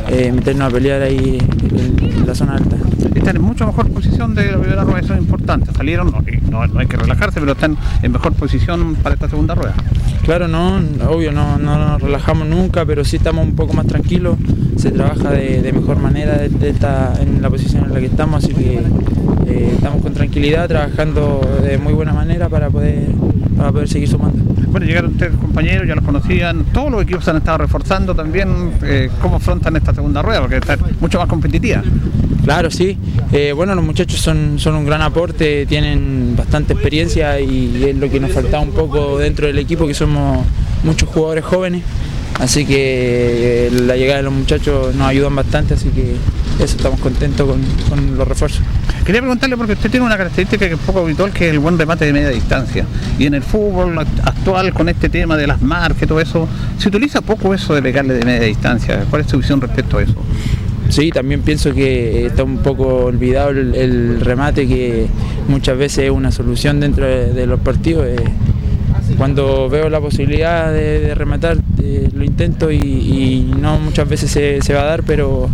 eh, 0.09 0.33
meternos 0.33 0.69
a 0.69 0.71
pelear 0.71 1.03
ahí 1.03 1.39
en, 1.39 2.05
en 2.12 2.27
la 2.27 2.35
zona 2.35 2.57
alta. 2.57 2.77
Están 3.15 3.37
en 3.37 3.43
mucho 3.43 3.66
mejor 3.66 3.91
posición 3.91 4.35
de 4.35 4.51
la 4.53 4.59
primera 4.59 4.85
rueda, 4.85 5.01
eso 5.01 5.15
es 5.15 5.21
importante. 5.21 5.71
Salieron, 5.73 6.11
no, 6.11 6.19
y 6.31 6.39
no, 6.51 6.66
no 6.66 6.81
hay 6.81 6.87
que 6.87 6.97
relajarse, 6.97 7.41
pero 7.41 7.53
están 7.53 7.77
en 8.03 8.12
mejor 8.12 8.33
posición 8.35 8.97
para 8.97 9.15
esta 9.15 9.29
segunda 9.29 9.55
rueda. 9.55 9.75
Claro, 10.25 10.49
no, 10.49 10.81
obvio, 11.09 11.33
no, 11.33 11.59
no 11.59 11.79
nos 11.79 12.03
relajamos 12.03 12.47
nunca, 12.49 12.85
pero 12.85 13.05
sí 13.05 13.16
estamos 13.16 13.47
un 13.47 13.55
poco 13.55 13.73
más 13.75 13.87
tranquilos, 13.87 14.37
se 14.77 14.91
trabaja 14.91 15.31
de, 15.31 15.62
de 15.62 15.73
mejor 15.73 15.99
manera 15.99 16.37
de- 16.39 16.49
de 16.49 16.71
esta- 16.71 17.15
en 17.21 17.41
la 17.41 17.49
posición 17.51 17.85
en 17.85 17.95
la 17.95 18.01
que 18.01 18.07
estamos, 18.07 18.45
así 18.45 18.53
que 18.55 18.81
eh, 19.47 19.73
estamos 19.75 20.03
con 20.03 20.12
tranquilidad, 20.15 20.69
trabajando 20.69 21.41
de 21.62 21.79
muy 21.79 21.93
buena 21.93 22.12
manera 22.12 22.49
para 22.49 22.69
poder, 22.71 23.07
para 23.57 23.71
poder 23.73 23.89
seguir 23.89 24.09
sumando. 24.09 24.39
Bueno, 24.74 24.88
llegaron 24.88 25.12
ustedes 25.12 25.36
compañeros, 25.36 25.86
ya 25.86 25.94
los 25.94 26.02
conocían, 26.02 26.64
todos 26.72 26.90
los 26.90 27.02
equipos 27.05 27.22
se 27.24 27.30
han 27.30 27.36
estado 27.36 27.59
reforzando 27.59 28.12
también. 28.12 28.72
eh, 28.82 29.09
¿Cómo 29.22 29.36
afrontan 29.36 29.76
esta 29.76 29.94
segunda 29.94 30.20
rueda? 30.20 30.40
Porque 30.40 30.56
está 30.56 30.76
mucho 30.98 31.20
más 31.20 31.28
competitiva. 31.28 31.80
Claro, 32.42 32.72
sí. 32.72 32.98
Eh, 33.30 33.52
bueno, 33.52 33.76
los 33.76 33.84
muchachos 33.84 34.18
son, 34.18 34.59
son 34.59 34.74
un 34.74 34.84
gran 34.84 35.01
aporte, 35.01 35.64
tienen 35.66 36.34
bastante 36.36 36.72
experiencia 36.72 37.38
y 37.38 37.84
es 37.84 37.94
lo 37.94 38.10
que 38.10 38.18
nos 38.18 38.32
faltaba 38.32 38.64
un 38.64 38.72
poco 38.72 39.16
dentro 39.16 39.46
del 39.46 39.60
equipo, 39.60 39.86
que 39.86 39.94
somos 39.94 40.44
muchos 40.82 41.09
jugadores 41.09 41.44
jóvenes. 41.44 41.84
Así 42.40 42.65
que 42.66 43.69
eh, 43.69 43.70
la 43.86 43.97
llegada 43.97 44.19
de 44.19 44.24
los 44.24 44.32
muchachos 44.32 44.94
nos 44.97 45.06
ayudan 45.06 45.36
bastante, 45.36 45.74
así 45.74 45.89
que 45.90 46.16
eso 46.62 46.77
estamos 46.77 46.98
contentos 47.01 47.48
con, 47.48 47.61
con 47.89 48.19
los 48.19 48.27
refuerzos. 48.27 48.61
Quería 49.06 49.20
preguntarle 49.20 49.56
porque 49.56 49.74
usted 49.74 49.90
tiene 49.90 50.05
una 50.05 50.16
característica 50.16 50.66
que 50.66 50.74
es 50.74 50.81
poco 50.81 51.01
habitual, 51.01 51.31
que 51.31 51.47
es 51.47 51.52
el 51.52 51.61
buen 51.61 51.78
remate 51.78 52.06
de 52.06 52.12
media 52.12 52.31
distancia. 52.31 52.85
Y 53.19 53.27
en 53.27 53.35
el 53.35 53.43
fútbol 53.43 53.94
act- 53.98 54.20
actual, 54.24 54.73
con 54.73 54.89
este 54.89 55.09
tema 55.09 55.36
de 55.36 55.47
las 55.47 55.62
marcas 55.62 56.02
y 56.02 56.06
todo 56.06 56.20
eso, 56.20 56.48
se 56.78 56.89
utiliza 56.89 57.20
poco 57.20 57.55
eso 57.55 57.74
de 57.74 57.82
pegarle 57.82 58.15
de 58.15 58.24
media 58.24 58.47
distancia. 58.47 59.05
¿Cuál 59.11 59.23
es 59.23 59.28
su 59.31 59.39
visión 59.39 59.61
respecto 59.61 59.98
a 59.98 60.02
eso? 60.02 60.15
Sí, 60.89 61.11
también 61.11 61.43
pienso 61.43 61.73
que 61.73 62.27
está 62.27 62.43
un 62.44 62.59
poco 62.59 63.05
olvidado 63.06 63.51
el, 63.51 63.74
el 63.74 64.20
remate, 64.20 64.66
que 64.66 65.06
muchas 65.48 65.78
veces 65.78 66.06
es 66.06 66.11
una 66.11 66.32
solución 66.32 66.81
dentro 66.81 67.06
de, 67.06 67.32
de 67.32 67.47
los 67.47 67.61
partidos. 67.61 68.06
eh, 68.06 68.16
cuando 69.19 69.69
veo 69.69 69.89
la 69.90 70.01
posibilidad 70.01 70.73
de, 70.73 71.01
de 71.01 71.15
rematar, 71.15 71.59
eh, 71.86 72.09
lo 72.15 72.24
intento 72.24 72.70
y, 72.73 72.77
y 72.78 73.55
no 73.61 73.78
muchas 73.78 74.09
veces 74.09 74.31
se, 74.31 74.62
se 74.62 74.73
va 74.73 74.81
a 74.81 74.85
dar, 74.86 75.02
pero 75.02 75.51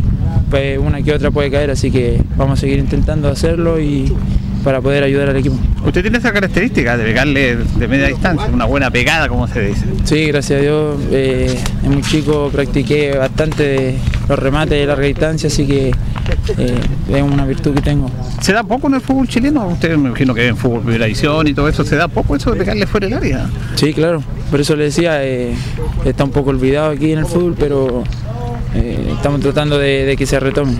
pues, 0.49 0.79
una 0.79 1.03
que 1.03 1.13
otra 1.13 1.33
puede 1.33 1.51
caer, 1.51 1.71
así 1.71 1.91
que 1.91 2.23
vamos 2.37 2.59
a 2.59 2.61
seguir 2.61 2.79
intentando 2.79 3.29
hacerlo 3.29 3.81
y 3.81 4.13
para 4.63 4.81
poder 4.81 5.03
ayudar 5.03 5.31
al 5.31 5.37
equipo. 5.37 5.57
Usted 5.85 6.03
tiene 6.03 6.19
esa 6.19 6.33
característica 6.33 6.97
de 6.97 7.05
pegarle 7.05 7.57
de 7.57 7.89
media 7.89 8.09
distancia, 8.09 8.47
una 8.53 8.67
buena 8.67 8.91
pegada, 8.91 9.29
como 9.29 9.49
se 9.49 9.69
dice. 9.69 9.87
Sí, 10.05 10.27
gracias 10.27 10.61
a 10.61 10.63
Dios, 10.63 11.01
eh, 11.11 11.59
es 11.83 11.89
muy 11.89 12.03
chico, 12.03 12.51
practiqué 12.53 13.17
bastante 13.17 13.97
los 14.29 14.39
remates 14.39 14.79
de 14.79 14.87
larga 14.87 15.07
distancia, 15.07 15.49
así 15.49 15.67
que 15.67 15.89
eh, 16.59 16.81
es 17.09 17.23
una 17.23 17.47
virtud 17.47 17.75
que 17.75 17.81
tengo. 17.81 18.11
¿Se 18.41 18.53
da 18.53 18.63
poco 18.63 18.89
en 18.89 18.95
el 18.95 19.01
fútbol 19.01 19.27
chileno? 19.27 19.67
Usted 19.67 19.97
me 19.97 20.09
imagino 20.09 20.35
que 20.35 20.49
en 20.49 20.57
fútbol 20.57 20.93
división 20.93 21.49
y 21.49 21.55
todo 21.55 21.69
eso, 21.69 21.83
¿se 21.83 21.97
da 21.97 22.07
poco 22.07 22.37
eso 22.37 22.51
de 22.53 22.59
pegarle 22.59 22.87
fuera 22.87 23.07
del 23.09 23.17
área? 23.17 23.51
Sí, 23.77 23.95
claro, 23.95 24.23
por 24.51 24.61
eso 24.61 24.77
le 24.77 24.85
decía, 24.85 25.25
eh, 25.25 25.53
está 26.05 26.25
un 26.25 26.31
poco 26.31 26.51
olvidado 26.51 26.91
aquí 26.91 27.13
en 27.13 27.21
el 27.21 27.27
fútbol, 27.27 27.55
pero 27.59 28.03
eh, 28.75 29.13
estamos 29.15 29.41
tratando 29.41 29.79
de, 29.79 30.05
de 30.05 30.17
que 30.17 30.27
se 30.27 30.39
retome. 30.41 30.75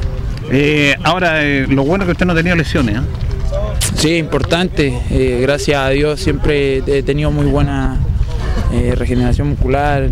Eh, 0.51 0.95
ahora, 1.05 1.43
lo 1.69 1.85
bueno 1.85 2.05
es 2.05 2.07
que 2.09 2.13
usted 2.13 2.27
no 2.27 2.33
ha 2.33 2.37
tenido 2.37 2.57
lesiones. 2.57 2.97
¿eh? 2.97 3.01
Sí, 3.95 4.17
importante, 4.17 4.93
gracias 5.41 5.79
a 5.79 5.89
Dios 5.91 6.21
siempre 6.21 6.79
he 6.87 7.03
tenido 7.03 7.31
muy 7.31 7.47
buena 7.47 7.99
regeneración 8.97 9.49
muscular, 9.49 10.09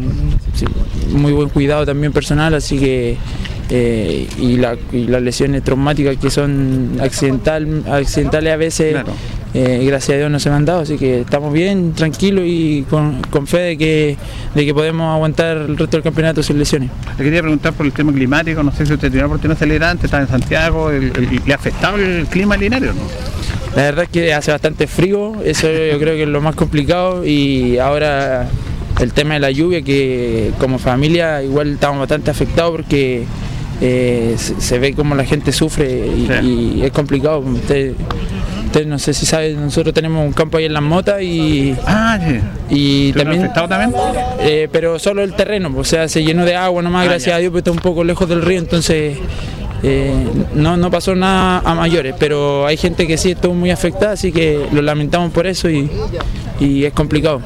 muy 1.12 1.32
buen 1.32 1.48
cuidado 1.48 1.86
también 1.86 2.12
personal, 2.12 2.54
así 2.54 2.78
que 2.78 3.16
eh, 3.70 4.26
y, 4.38 4.56
la- 4.56 4.76
y 4.92 5.06
las 5.06 5.22
lesiones 5.22 5.62
traumáticas 5.62 6.16
que 6.16 6.30
son 6.30 6.98
accidental, 7.00 7.84
accidentales 7.90 8.52
a 8.52 8.56
veces, 8.56 8.96
eh, 9.54 9.82
gracias 9.86 10.14
a 10.14 10.18
Dios 10.18 10.30
no 10.30 10.38
se 10.40 10.50
me 10.50 10.56
han 10.56 10.64
dado, 10.64 10.80
así 10.80 10.96
que 10.98 11.20
estamos 11.20 11.52
bien, 11.52 11.92
tranquilos 11.94 12.44
y 12.46 12.84
con, 12.90 13.22
con 13.30 13.46
fe 13.46 13.58
de 13.58 13.78
que, 13.78 14.16
de 14.54 14.66
que 14.66 14.74
podemos 14.74 15.12
aguantar 15.14 15.56
el 15.56 15.76
resto 15.76 15.96
del 15.96 16.02
campeonato 16.02 16.42
sin 16.42 16.58
lesiones. 16.58 16.90
Le 17.18 17.24
quería 17.24 17.40
preguntar 17.40 17.72
por 17.72 17.86
el 17.86 17.92
tema 17.92 18.12
climático, 18.12 18.62
no 18.62 18.72
sé 18.72 18.84
si 18.86 18.92
usted 18.92 19.08
tiene 19.08 19.22
la 19.22 19.26
oportunidad 19.26 19.56
de 19.58 19.66
salir 19.66 19.82
antes, 19.84 20.04
está 20.04 20.20
en 20.20 20.28
Santiago, 20.28 20.90
el- 20.90 21.12
el- 21.16 21.40
¿le 21.46 21.52
ha 21.52 21.56
afectado 21.56 21.96
el 21.96 22.26
clima 22.26 22.56
linario? 22.56 22.92
No? 22.92 23.00
La 23.76 23.82
verdad 23.82 24.04
es 24.04 24.10
que 24.10 24.32
hace 24.34 24.50
bastante 24.50 24.86
frío, 24.86 25.34
eso 25.44 25.66
yo 25.68 25.98
creo 25.98 26.14
que 26.14 26.22
es 26.24 26.28
lo 26.28 26.40
más 26.40 26.54
complicado 26.54 27.24
y 27.24 27.78
ahora 27.78 28.48
el 29.00 29.12
tema 29.12 29.34
de 29.34 29.40
la 29.40 29.50
lluvia 29.50 29.82
que 29.82 30.50
como 30.58 30.78
familia 30.78 31.42
igual 31.42 31.74
estamos 31.74 32.00
bastante 32.00 32.30
afectados 32.30 32.72
porque 32.72 33.24
eh, 33.80 34.34
se, 34.36 34.60
se 34.60 34.78
ve 34.80 34.92
como 34.94 35.14
la 35.14 35.24
gente 35.24 35.52
sufre 35.52 36.04
y, 36.42 36.78
y 36.80 36.82
es 36.82 36.90
complicado. 36.90 37.38
Usted, 37.40 37.92
usted 38.78 38.86
no 38.88 38.98
sé 38.98 39.12
si 39.12 39.26
sabe, 39.26 39.54
nosotros 39.54 39.92
tenemos 39.94 40.24
un 40.24 40.32
campo 40.32 40.56
ahí 40.58 40.64
en 40.66 40.72
las 40.72 40.82
motas 40.82 41.20
y, 41.20 41.74
y 42.70 43.12
¿Pero 43.12 43.24
también, 43.24 43.42
afectado 43.42 43.68
también? 43.68 43.92
eh, 44.40 44.68
pero 44.70 44.98
solo 44.98 45.22
el 45.22 45.34
terreno, 45.34 45.72
o 45.76 45.84
sea, 45.84 46.08
se 46.08 46.22
llenó 46.22 46.44
de 46.44 46.54
agua 46.54 46.82
nomás, 46.82 47.02
Ah, 47.06 47.10
gracias 47.10 47.26
ya. 47.32 47.36
a 47.36 47.38
Dios, 47.38 47.50
pero 47.50 47.58
está 47.58 47.70
un 47.72 47.78
poco 47.78 48.04
lejos 48.04 48.28
del 48.28 48.42
río, 48.42 48.58
entonces 48.58 49.18
eh, 49.82 50.12
no, 50.54 50.76
no 50.76 50.90
pasó 50.90 51.14
nada 51.14 51.60
a 51.64 51.74
mayores, 51.74 52.14
pero 52.18 52.66
hay 52.66 52.76
gente 52.76 53.06
que 53.06 53.16
sí 53.18 53.32
estuvo 53.32 53.54
muy 53.54 53.70
afectada, 53.70 54.12
así 54.12 54.30
que 54.32 54.66
lo 54.72 54.80
lamentamos 54.82 55.32
por 55.32 55.46
eso 55.46 55.68
y, 55.68 55.90
y 56.60 56.84
es 56.84 56.92
complicado. 56.92 57.40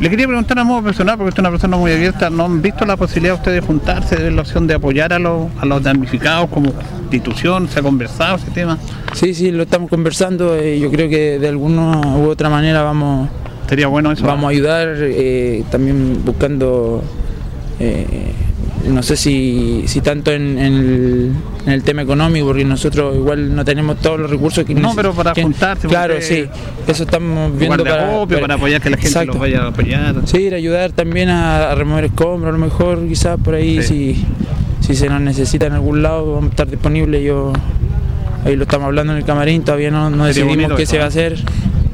Le 0.00 0.10
quería 0.10 0.26
preguntar 0.26 0.58
a 0.58 0.64
modo 0.64 0.82
personal, 0.82 1.16
porque 1.16 1.28
usted 1.28 1.38
es 1.40 1.42
una 1.44 1.50
persona 1.50 1.76
muy 1.76 1.92
abierta, 1.92 2.28
¿no 2.28 2.46
han 2.46 2.60
visto 2.60 2.84
la 2.84 2.96
posibilidad 2.96 3.36
ustedes 3.36 3.60
de 3.60 3.66
juntarse, 3.66 4.16
de 4.16 4.24
ver 4.24 4.32
la 4.32 4.40
opción 4.42 4.66
de 4.66 4.74
apoyar 4.74 5.12
a 5.12 5.20
los, 5.20 5.46
a 5.60 5.64
los 5.66 5.82
damnificados 5.84 6.50
como 6.50 6.72
institución? 7.12 7.68
¿Se 7.68 7.78
ha 7.78 7.82
conversado 7.82 8.36
ese 8.36 8.50
tema? 8.50 8.76
Sí, 9.14 9.32
sí, 9.34 9.50
lo 9.52 9.62
estamos 9.62 9.88
conversando, 9.90 10.56
eh, 10.56 10.78
yo 10.78 10.90
creo 10.90 11.08
que 11.08 11.38
de 11.38 11.48
alguna 11.48 12.00
u 12.18 12.28
otra 12.28 12.50
manera 12.50 12.82
vamos, 12.82 13.28
Sería 13.68 13.86
bueno 13.86 14.10
eso. 14.12 14.26
vamos 14.26 14.46
a 14.46 14.48
ayudar, 14.50 14.88
eh, 15.00 15.62
también 15.70 16.20
buscando, 16.24 17.02
eh, 17.78 18.32
no 18.88 19.02
sé 19.02 19.16
si, 19.16 19.84
si 19.86 20.00
tanto 20.00 20.32
en, 20.32 20.58
en 20.58 20.74
el, 20.74 21.32
en 21.64 21.72
el 21.72 21.82
tema 21.84 22.02
económico, 22.02 22.46
porque 22.48 22.64
nosotros 22.64 23.14
igual 23.16 23.54
no 23.54 23.64
tenemos 23.64 23.98
todos 24.00 24.18
los 24.18 24.28
recursos 24.28 24.64
que 24.64 24.74
No, 24.74 24.92
pero 24.96 25.12
para 25.12 25.32
que- 25.32 25.42
juntarse, 25.42 25.86
Claro, 25.88 26.16
sí, 26.20 26.44
eso 26.86 27.04
estamos 27.04 27.56
viendo 27.56 27.84
para, 27.84 28.26
para 28.40 28.54
apoyar 28.54 28.80
que 28.82 28.90
la 28.90 28.96
gente 28.96 29.08
Exacto. 29.08 29.32
los 29.32 29.40
vaya 29.40 29.62
a 29.62 29.68
apoyar. 29.68 30.14
Sí, 30.26 30.38
ir 30.38 30.54
a 30.54 30.56
ayudar 30.56 30.90
también 30.92 31.30
a, 31.30 31.70
a 31.70 31.74
remover 31.76 32.04
escombros, 32.06 32.52
a 32.52 32.58
lo 32.58 32.62
mejor 32.62 33.06
quizás 33.06 33.38
por 33.42 33.54
ahí 33.54 33.80
si, 33.82 34.22
si 34.80 34.94
se 34.96 35.08
nos 35.08 35.20
necesita 35.20 35.66
en 35.66 35.72
algún 35.74 36.02
lado, 36.02 36.26
vamos 36.34 36.46
a 36.46 36.50
estar 36.50 36.68
disponibles. 36.68 37.22
Yo 37.24 37.52
ahí 38.44 38.56
lo 38.56 38.64
estamos 38.64 38.86
hablando 38.86 39.12
en 39.12 39.18
el 39.18 39.24
camarín, 39.24 39.64
todavía 39.64 39.90
no, 39.90 40.10
decidimos 40.26 40.72
qué 40.74 40.86
se 40.86 40.98
va 40.98 41.04
a 41.04 41.08
hacer, 41.08 41.36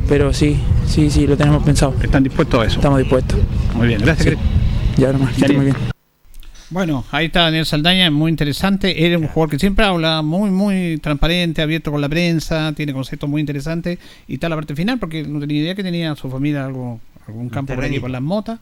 pero 0.09 0.33
sí, 0.33 0.59
sí, 0.87 1.11
sí, 1.11 1.27
lo 1.27 1.37
tenemos 1.37 1.63
pensado. 1.63 1.95
¿Están 2.03 2.25
dispuestos 2.25 2.61
a 2.61 2.67
eso? 2.67 2.77
Estamos 2.77 2.99
dispuestos. 2.99 3.39
Muy 3.75 3.89
bien, 3.89 4.01
gracias. 4.01 4.35
Sí. 4.35 5.01
Ya 5.01 5.13
nomás, 5.13 5.39
muy 5.39 5.65
bien. 5.67 5.77
Bueno, 6.71 7.05
ahí 7.11 7.27
está 7.27 7.43
Daniel 7.43 7.67
Saldaña, 7.67 8.11
muy 8.13 8.31
interesante. 8.31 9.05
Era 9.05 9.19
un 9.19 9.27
jugador 9.27 9.51
que 9.51 9.59
siempre 9.59 9.85
habla, 9.85 10.23
muy, 10.23 10.51
muy 10.51 10.99
transparente, 10.99 11.63
abierto 11.63 11.91
con 11.91 12.01
la 12.01 12.09
prensa, 12.09 12.73
tiene 12.77 12.93
conceptos 12.93 13.29
muy 13.29 13.41
interesantes. 13.41 13.99
Y 14.29 14.35
está 14.35 14.49
la 14.49 14.55
parte 14.55 14.77
final, 14.77 14.99
porque 15.01 15.25
no 15.25 15.41
tenía 15.41 15.63
idea 15.63 15.75
que 15.75 15.83
tenía 15.83 16.15
su 16.15 16.31
familia 16.31 16.67
algo, 16.67 17.01
algún 17.27 17.49
campo 17.49 17.75
por 17.75 17.85
aquí 17.85 17.95
terrenito. 17.95 18.01
por 18.03 18.11
las 18.11 18.23
motas. 18.23 18.61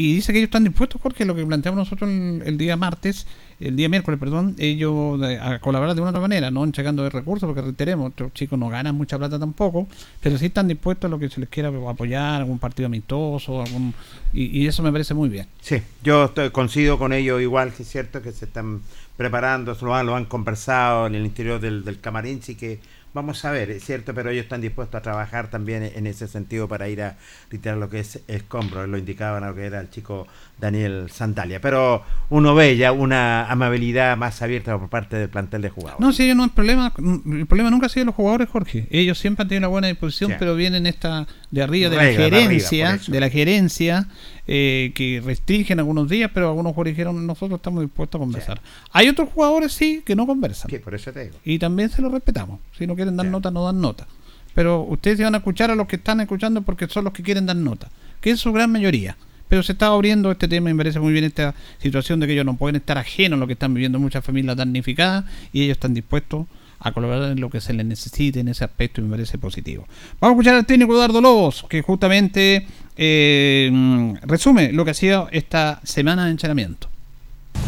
Y 0.00 0.14
dice 0.14 0.32
que 0.32 0.38
ellos 0.38 0.46
están 0.46 0.62
dispuestos, 0.62 1.02
Jorge, 1.02 1.24
lo 1.24 1.34
que 1.34 1.44
planteamos 1.44 1.76
nosotros 1.76 2.08
el, 2.08 2.56
día 2.56 2.76
martes, 2.76 3.26
el 3.58 3.74
día 3.74 3.88
miércoles, 3.88 4.20
perdón, 4.20 4.54
ellos 4.56 5.18
de- 5.20 5.40
a 5.40 5.58
colaborar 5.58 5.96
de 5.96 6.00
una 6.00 6.10
otra 6.10 6.20
manera, 6.20 6.52
no 6.52 6.62
entregando 6.62 7.02
de 7.02 7.10
recursos, 7.10 7.48
porque 7.48 7.62
reiteremos, 7.62 8.10
estos 8.10 8.32
chicos 8.32 8.56
no 8.60 8.68
ganan 8.68 8.94
mucha 8.94 9.18
plata 9.18 9.40
tampoco, 9.40 9.88
pero 10.20 10.38
sí 10.38 10.46
están 10.46 10.68
dispuestos 10.68 11.08
a 11.08 11.10
lo 11.10 11.18
que 11.18 11.28
se 11.28 11.40
les 11.40 11.48
quiera 11.48 11.70
apoyar, 11.88 12.36
algún 12.42 12.60
partido 12.60 12.86
amistoso, 12.86 13.60
algún 13.60 13.92
y, 14.32 14.60
y 14.60 14.68
eso 14.68 14.84
me 14.84 14.92
parece 14.92 15.14
muy 15.14 15.28
bien. 15.30 15.48
Sí, 15.60 15.82
yo 16.04 16.26
estoy, 16.26 16.50
coincido 16.50 16.96
con 16.96 17.12
ellos 17.12 17.42
igual, 17.42 17.72
que 17.72 17.82
es 17.82 17.88
cierto 17.90 18.22
que 18.22 18.30
se 18.30 18.44
están 18.44 18.82
preparando, 19.16 19.76
lo 19.82 19.96
han, 19.96 20.06
lo 20.06 20.14
han 20.14 20.26
conversado 20.26 21.08
en 21.08 21.16
el 21.16 21.24
interior 21.26 21.58
del, 21.60 21.84
del 21.84 21.98
camarín, 21.98 22.40
sí 22.40 22.54
que 22.54 22.78
vamos 23.14 23.44
a 23.44 23.50
ver, 23.50 23.70
es 23.70 23.84
cierto, 23.84 24.14
pero 24.14 24.30
ellos 24.30 24.44
están 24.44 24.60
dispuestos 24.60 24.98
a 24.98 25.02
trabajar 25.02 25.50
también 25.50 25.82
en 25.82 26.06
ese 26.06 26.28
sentido 26.28 26.68
para 26.68 26.88
ir 26.88 27.02
a 27.02 27.16
retirar 27.50 27.76
lo 27.76 27.88
que 27.88 28.00
es 28.00 28.20
escombro, 28.28 28.86
lo 28.86 28.98
indicaban 28.98 29.44
a 29.44 29.48
lo 29.48 29.54
que 29.54 29.64
era 29.64 29.80
el 29.80 29.90
chico 29.90 30.26
Daniel 30.58 31.08
Sandalia. 31.10 31.60
Pero 31.60 32.02
uno 32.30 32.54
ve 32.54 32.76
ya 32.76 32.92
una 32.92 33.50
amabilidad 33.50 34.16
más 34.16 34.42
abierta 34.42 34.78
por 34.78 34.88
parte 34.88 35.16
del 35.16 35.28
plantel 35.28 35.62
de 35.62 35.70
jugadores. 35.70 36.00
No, 36.00 36.12
si 36.12 36.24
ellos 36.24 36.36
no 36.36 36.44
es 36.44 36.52
problema. 36.52 36.92
El 36.98 37.46
problema 37.46 37.70
nunca 37.70 37.86
ha 37.86 37.88
sido 37.88 38.06
los 38.06 38.14
jugadores, 38.14 38.48
Jorge. 38.48 38.86
Ellos 38.90 39.18
siempre 39.18 39.42
han 39.42 39.48
tenido 39.48 39.60
una 39.60 39.68
buena 39.68 39.88
disposición, 39.88 40.30
Sí. 40.32 40.36
pero 40.38 40.54
vienen 40.54 40.86
esta 40.86 41.26
de 41.50 41.62
arriba 41.62 41.88
de 41.90 41.96
la 41.96 42.02
Regla 42.02 42.18
de 42.18 42.26
arriba, 42.26 42.42
gerencia, 42.42 43.00
de 43.06 43.20
la 43.20 43.30
gerencia, 43.30 44.08
eh, 44.50 44.92
que 44.94 45.20
restringen 45.22 45.78
algunos 45.78 46.08
días, 46.08 46.30
pero 46.32 46.48
algunos 46.48 46.72
jugadores 46.72 46.94
dijeron 46.94 47.26
nosotros 47.26 47.58
estamos 47.58 47.82
dispuestos 47.82 48.18
a 48.18 48.24
conversar. 48.24 48.60
Hay 48.92 49.06
otros 49.06 49.28
jugadores 49.28 49.72
sí 49.72 50.02
que 50.06 50.16
no 50.16 50.26
conversan. 50.26 50.70
por 50.82 50.94
eso 50.94 51.12
te 51.12 51.24
digo. 51.24 51.36
Y 51.44 51.58
también 51.58 51.90
se 51.90 52.00
lo 52.00 52.08
respetamos. 52.08 52.58
Si 52.76 52.86
no 52.86 52.96
quieren 52.96 53.14
dar 53.14 53.26
nota, 53.26 53.50
no 53.50 53.66
dan 53.66 53.78
nota. 53.78 54.06
Pero 54.54 54.84
ustedes 54.84 55.18
se 55.18 55.24
van 55.24 55.34
a 55.34 55.38
escuchar 55.38 55.70
a 55.70 55.74
los 55.74 55.86
que 55.86 55.96
están 55.96 56.20
escuchando 56.20 56.62
porque 56.62 56.88
son 56.88 57.04
los 57.04 57.12
que 57.12 57.22
quieren 57.22 57.44
dar 57.44 57.56
nota. 57.56 57.90
que 58.22 58.30
es 58.30 58.40
su 58.40 58.50
gran 58.50 58.72
mayoría. 58.72 59.18
Pero 59.48 59.62
se 59.62 59.72
está 59.72 59.88
abriendo 59.88 60.30
este 60.30 60.48
tema 60.48 60.70
y 60.70 60.72
me 60.72 60.78
parece 60.78 60.98
muy 60.98 61.12
bien 61.12 61.24
esta 61.24 61.54
situación 61.78 62.18
de 62.18 62.26
que 62.26 62.32
ellos 62.32 62.46
no 62.46 62.56
pueden 62.56 62.76
estar 62.76 62.96
ajenos 62.96 63.36
a 63.36 63.40
lo 63.40 63.46
que 63.46 63.52
están 63.52 63.74
viviendo 63.74 63.98
muchas 63.98 64.24
familias 64.24 64.56
damnificadas 64.56 65.26
y 65.52 65.62
ellos 65.62 65.76
están 65.76 65.92
dispuestos 65.92 66.46
a 66.80 66.92
colaborar 66.92 67.32
en 67.32 67.40
lo 67.40 67.50
que 67.50 67.60
se 67.60 67.72
les 67.72 67.84
necesite 67.84 68.40
en 68.40 68.48
ese 68.48 68.64
aspecto 68.64 69.00
y 69.00 69.04
me 69.04 69.10
parece 69.10 69.38
positivo. 69.38 69.84
Vamos 70.20 70.32
a 70.32 70.36
escuchar 70.36 70.54
al 70.54 70.66
técnico 70.66 70.92
Eduardo 70.94 71.20
Lobos, 71.20 71.64
que 71.68 71.82
justamente 71.82 72.66
eh, 72.96 74.14
resume 74.22 74.72
lo 74.72 74.84
que 74.84 74.92
ha 74.92 74.94
sido 74.94 75.28
esta 75.32 75.80
semana 75.84 76.24
de 76.26 76.30
entrenamiento. 76.32 76.88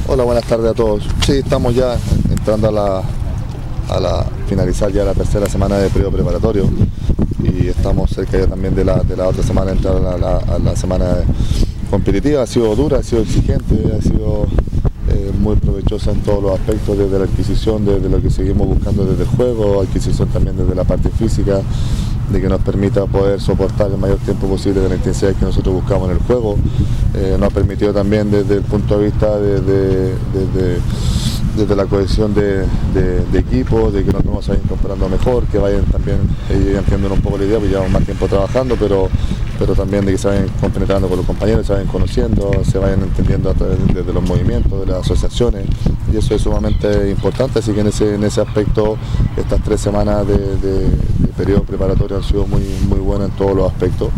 Hola, 0.06 0.24
buenas 0.24 0.44
tardes 0.44 0.70
a 0.70 0.74
todos. 0.74 1.04
Sí, 1.24 1.32
estamos 1.32 1.74
ya 1.74 1.96
entrando 2.30 2.68
a 2.68 2.72
la, 2.72 3.02
a 3.94 4.00
la 4.00 4.26
finalizar 4.48 4.90
ya 4.92 5.04
la 5.04 5.14
tercera 5.14 5.46
semana 5.46 5.78
de 5.78 5.90
periodo 5.90 6.12
preparatorio 6.12 6.68
y 7.42 7.68
estamos 7.68 8.10
cerca 8.10 8.38
ya 8.38 8.46
también 8.46 8.74
de 8.74 8.84
la, 8.84 9.02
de 9.02 9.16
la 9.16 9.26
otra 9.28 9.42
semana, 9.42 9.72
entrar 9.72 9.96
a 9.96 10.16
la- 10.18 10.36
a 10.38 10.58
la 10.58 10.76
semana 10.76 11.16
competitiva. 11.90 12.42
Ha 12.42 12.46
sido 12.46 12.74
dura, 12.76 12.98
ha 12.98 13.02
sido 13.02 13.22
exigente, 13.22 13.74
ha 13.98 14.02
sido 14.02 14.46
eh, 15.10 15.32
muy 15.38 15.56
provechosa 15.56 16.12
en 16.12 16.20
todos 16.20 16.42
los 16.42 16.52
aspectos, 16.58 16.96
desde 16.98 17.18
la 17.18 17.24
adquisición, 17.24 17.84
desde 17.84 18.08
lo 18.08 18.20
que 18.22 18.30
seguimos 18.30 18.66
buscando 18.68 19.04
desde 19.04 19.22
el 19.24 19.28
juego, 19.28 19.80
adquisición 19.80 20.28
también 20.28 20.56
desde 20.56 20.74
la 20.74 20.84
parte 20.84 21.10
física, 21.10 21.60
de 22.32 22.40
que 22.40 22.48
nos 22.48 22.60
permita 22.62 23.06
poder 23.06 23.40
soportar 23.40 23.90
el 23.90 23.98
mayor 23.98 24.18
tiempo 24.18 24.46
posible 24.46 24.80
de 24.80 24.88
la 24.88 24.94
intensidad 24.94 25.34
que 25.34 25.44
nosotros 25.44 25.74
buscamos 25.74 26.08
en 26.10 26.16
el 26.16 26.22
juego. 26.22 26.56
Eh, 27.14 27.36
nos 27.38 27.50
ha 27.50 27.54
permitido 27.54 27.92
también 27.92 28.30
desde 28.30 28.54
el 28.54 28.62
punto 28.62 28.98
de 28.98 29.04
vista 29.06 29.36
de, 29.38 29.60
de- 29.60 30.14
desde 31.60 31.76
la 31.76 31.84
cohesión 31.86 32.34
de, 32.34 32.64
de- 32.94 33.24
de 33.30 33.38
equipo, 33.38 33.90
de 33.90 34.02
que 34.04 34.12
nos 34.12 34.24
vamos 34.24 34.48
a 34.48 34.54
ir 34.54 34.60
incorporando 34.64 35.08
mejor, 35.08 35.44
que 35.44 35.58
vayan 35.58 35.84
también 35.84 36.18
eh, 36.50 36.74
entiendan 36.78 37.12
un 37.12 37.20
poco 37.20 37.38
la 37.38 37.44
idea, 37.44 37.56
porque 37.58 37.68
llevamos 37.70 37.92
más 37.92 38.04
tiempo 38.04 38.26
trabajando, 38.26 38.76
pero, 38.78 39.08
pero 39.58 39.74
también 39.74 40.04
de 40.06 40.12
que 40.12 40.18
se 40.18 40.28
vayan 40.28 40.48
compenetrando 40.60 41.08
con 41.08 41.18
los 41.18 41.26
compañeros, 41.26 41.66
se 41.66 41.72
vayan 41.74 41.88
conociendo, 41.88 42.50
se 42.64 42.78
vayan 42.78 43.02
entendiendo 43.02 43.50
a 43.50 43.54
través 43.54 43.78
de, 43.94 44.02
de 44.02 44.12
los 44.12 44.22
movimientos, 44.22 44.80
de 44.80 44.86
las 44.86 45.02
asociaciones, 45.04 45.66
y 46.12 46.16
eso 46.16 46.34
es 46.34 46.42
sumamente 46.42 47.10
importante, 47.10 47.58
así 47.58 47.72
que 47.72 47.80
en 47.80 47.88
ese, 47.88 48.14
en 48.14 48.24
ese 48.24 48.40
aspecto 48.40 48.96
estas 49.36 49.62
tres 49.62 49.80
semanas 49.80 50.26
de 50.26 50.86
periodo 51.36 51.62
preparatorio 51.62 52.18
han 52.18 52.22
sido 52.22 52.46
muy, 52.46 52.62
muy 52.88 52.98
buenas 52.98 53.30
en 53.30 53.36
todos 53.36 53.56
los 53.56 53.70
aspectos, 53.72 54.08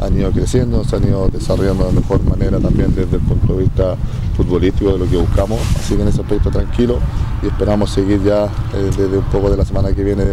han 0.00 0.18
ido 0.18 0.30
creciendo, 0.30 0.84
se 0.84 0.96
han 0.96 1.04
ido 1.04 1.28
desarrollando 1.28 1.86
de 1.86 1.92
mejor 1.92 2.22
manera 2.24 2.58
también 2.58 2.94
desde 2.94 3.16
el 3.16 3.22
punto 3.22 3.54
de 3.54 3.62
vista 3.62 3.96
futbolístico 4.36 4.92
de 4.92 4.98
lo 4.98 5.06
que 5.08 5.16
buscamos, 5.16 5.58
así 5.78 5.94
que 5.96 6.02
en 6.02 6.08
ese 6.08 6.20
aspecto 6.20 6.50
tranquilo 6.50 6.98
y 7.42 7.46
esperamos 7.46 7.90
seguir 7.90 8.22
ya 8.22 8.44
eh, 8.74 8.90
desde 8.96 9.18
un 9.18 9.24
poco 9.24 9.50
de 9.50 9.56
la 9.56 9.64
semana 9.64 9.92
que 9.92 10.04
viene 10.04 10.24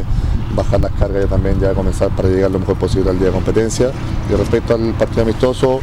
bajar 0.55 0.81
las 0.81 0.91
cargas 0.93 1.25
y 1.25 1.27
también 1.27 1.59
ya 1.59 1.73
comenzar 1.73 2.09
para 2.15 2.27
llegar 2.29 2.51
lo 2.51 2.59
mejor 2.59 2.75
posible 2.75 3.09
al 3.09 3.17
día 3.17 3.27
de 3.27 3.33
competencia. 3.33 3.91
Y 4.31 4.35
respecto 4.35 4.75
al 4.75 4.93
partido 4.93 5.23
amistoso, 5.23 5.79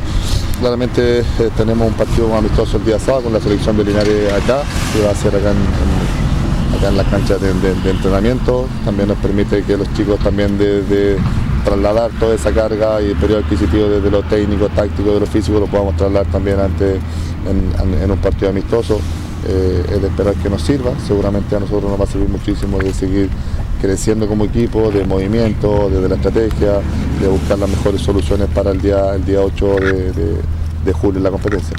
claramente 0.61 1.21
eh, 1.21 1.25
tenemos 1.57 1.89
un 1.89 1.95
partido 1.95 2.35
amistoso 2.37 2.77
el 2.77 2.85
día 2.85 2.99
sábado 2.99 3.25
con 3.25 3.33
la 3.33 3.41
selección 3.41 3.77
de 3.77 3.85
Linares 3.85 4.33
acá, 4.33 4.63
que 4.93 5.03
va 5.05 5.11
a 5.11 5.15
ser 5.15 5.35
acá 5.35 5.51
en, 5.51 5.57
en- 5.57 6.77
acá 6.79 6.89
en 6.89 6.97
la 6.97 7.05
cancha 7.05 7.37
de, 7.39 7.53
de- 7.55 7.75
de 7.83 7.91
entrenamiento. 7.91 8.67
También 8.85 9.09
nos 9.09 9.19
permite 9.19 9.63
que 9.65 9.77
los 9.77 9.93
chicos 9.95 10.19
también 10.21 10.57
de, 10.59 10.83
de 10.85 11.17
trasladar 11.65 12.11
toda 12.19 12.35
esa 12.35 12.51
carga 12.53 13.01
y 13.03 13.07
el 13.11 13.17
periodo 13.17 13.41
adquisitivo 13.41 13.89
desde 13.89 14.11
lo 14.11 14.23
técnico, 14.23 14.69
táctico, 14.69 15.13
de 15.15 15.21
lo 15.21 15.27
físico, 15.27 15.59
lo 15.61 15.67
podamos 15.67 15.97
trasladar 15.97 16.27
también 16.31 16.59
ante, 16.61 16.95
en, 16.95 17.73
en- 17.95 18.03
en 18.03 18.11
un 18.11 18.19
partido 18.19 18.51
amistoso. 18.51 19.01
Eh, 19.49 19.83
es 19.95 20.03
de 20.03 20.09
esperar 20.09 20.35
que 20.35 20.51
nos 20.51 20.61
sirva, 20.61 20.91
seguramente 21.07 21.57
a 21.57 21.61
nosotros 21.61 21.91
nos 21.91 21.99
va 21.99 22.05
a 22.05 22.07
servir 22.07 22.29
muchísimo 22.29 22.79
de 22.79 22.93
seguir 22.93 23.31
creciendo 23.81 24.27
como 24.29 24.45
equipo, 24.45 24.91
de 24.91 25.03
movimiento, 25.07 25.89
desde 25.91 26.11
la 26.11 26.17
estrategia, 26.17 26.73
de 27.19 27.27
buscar 27.29 27.59
las 27.59 27.71
mejores 27.71 28.03
soluciones 28.03 28.49
para 28.55 28.71
el 28.73 28.81
día, 28.83 29.15
el 29.15 29.25
día 29.25 29.41
8 29.41 29.77
de, 29.81 29.93
de- 30.13 30.37
de 30.85 30.93
julio 30.93 31.17
en 31.19 31.25
la 31.25 31.31
competencia. 31.31 31.75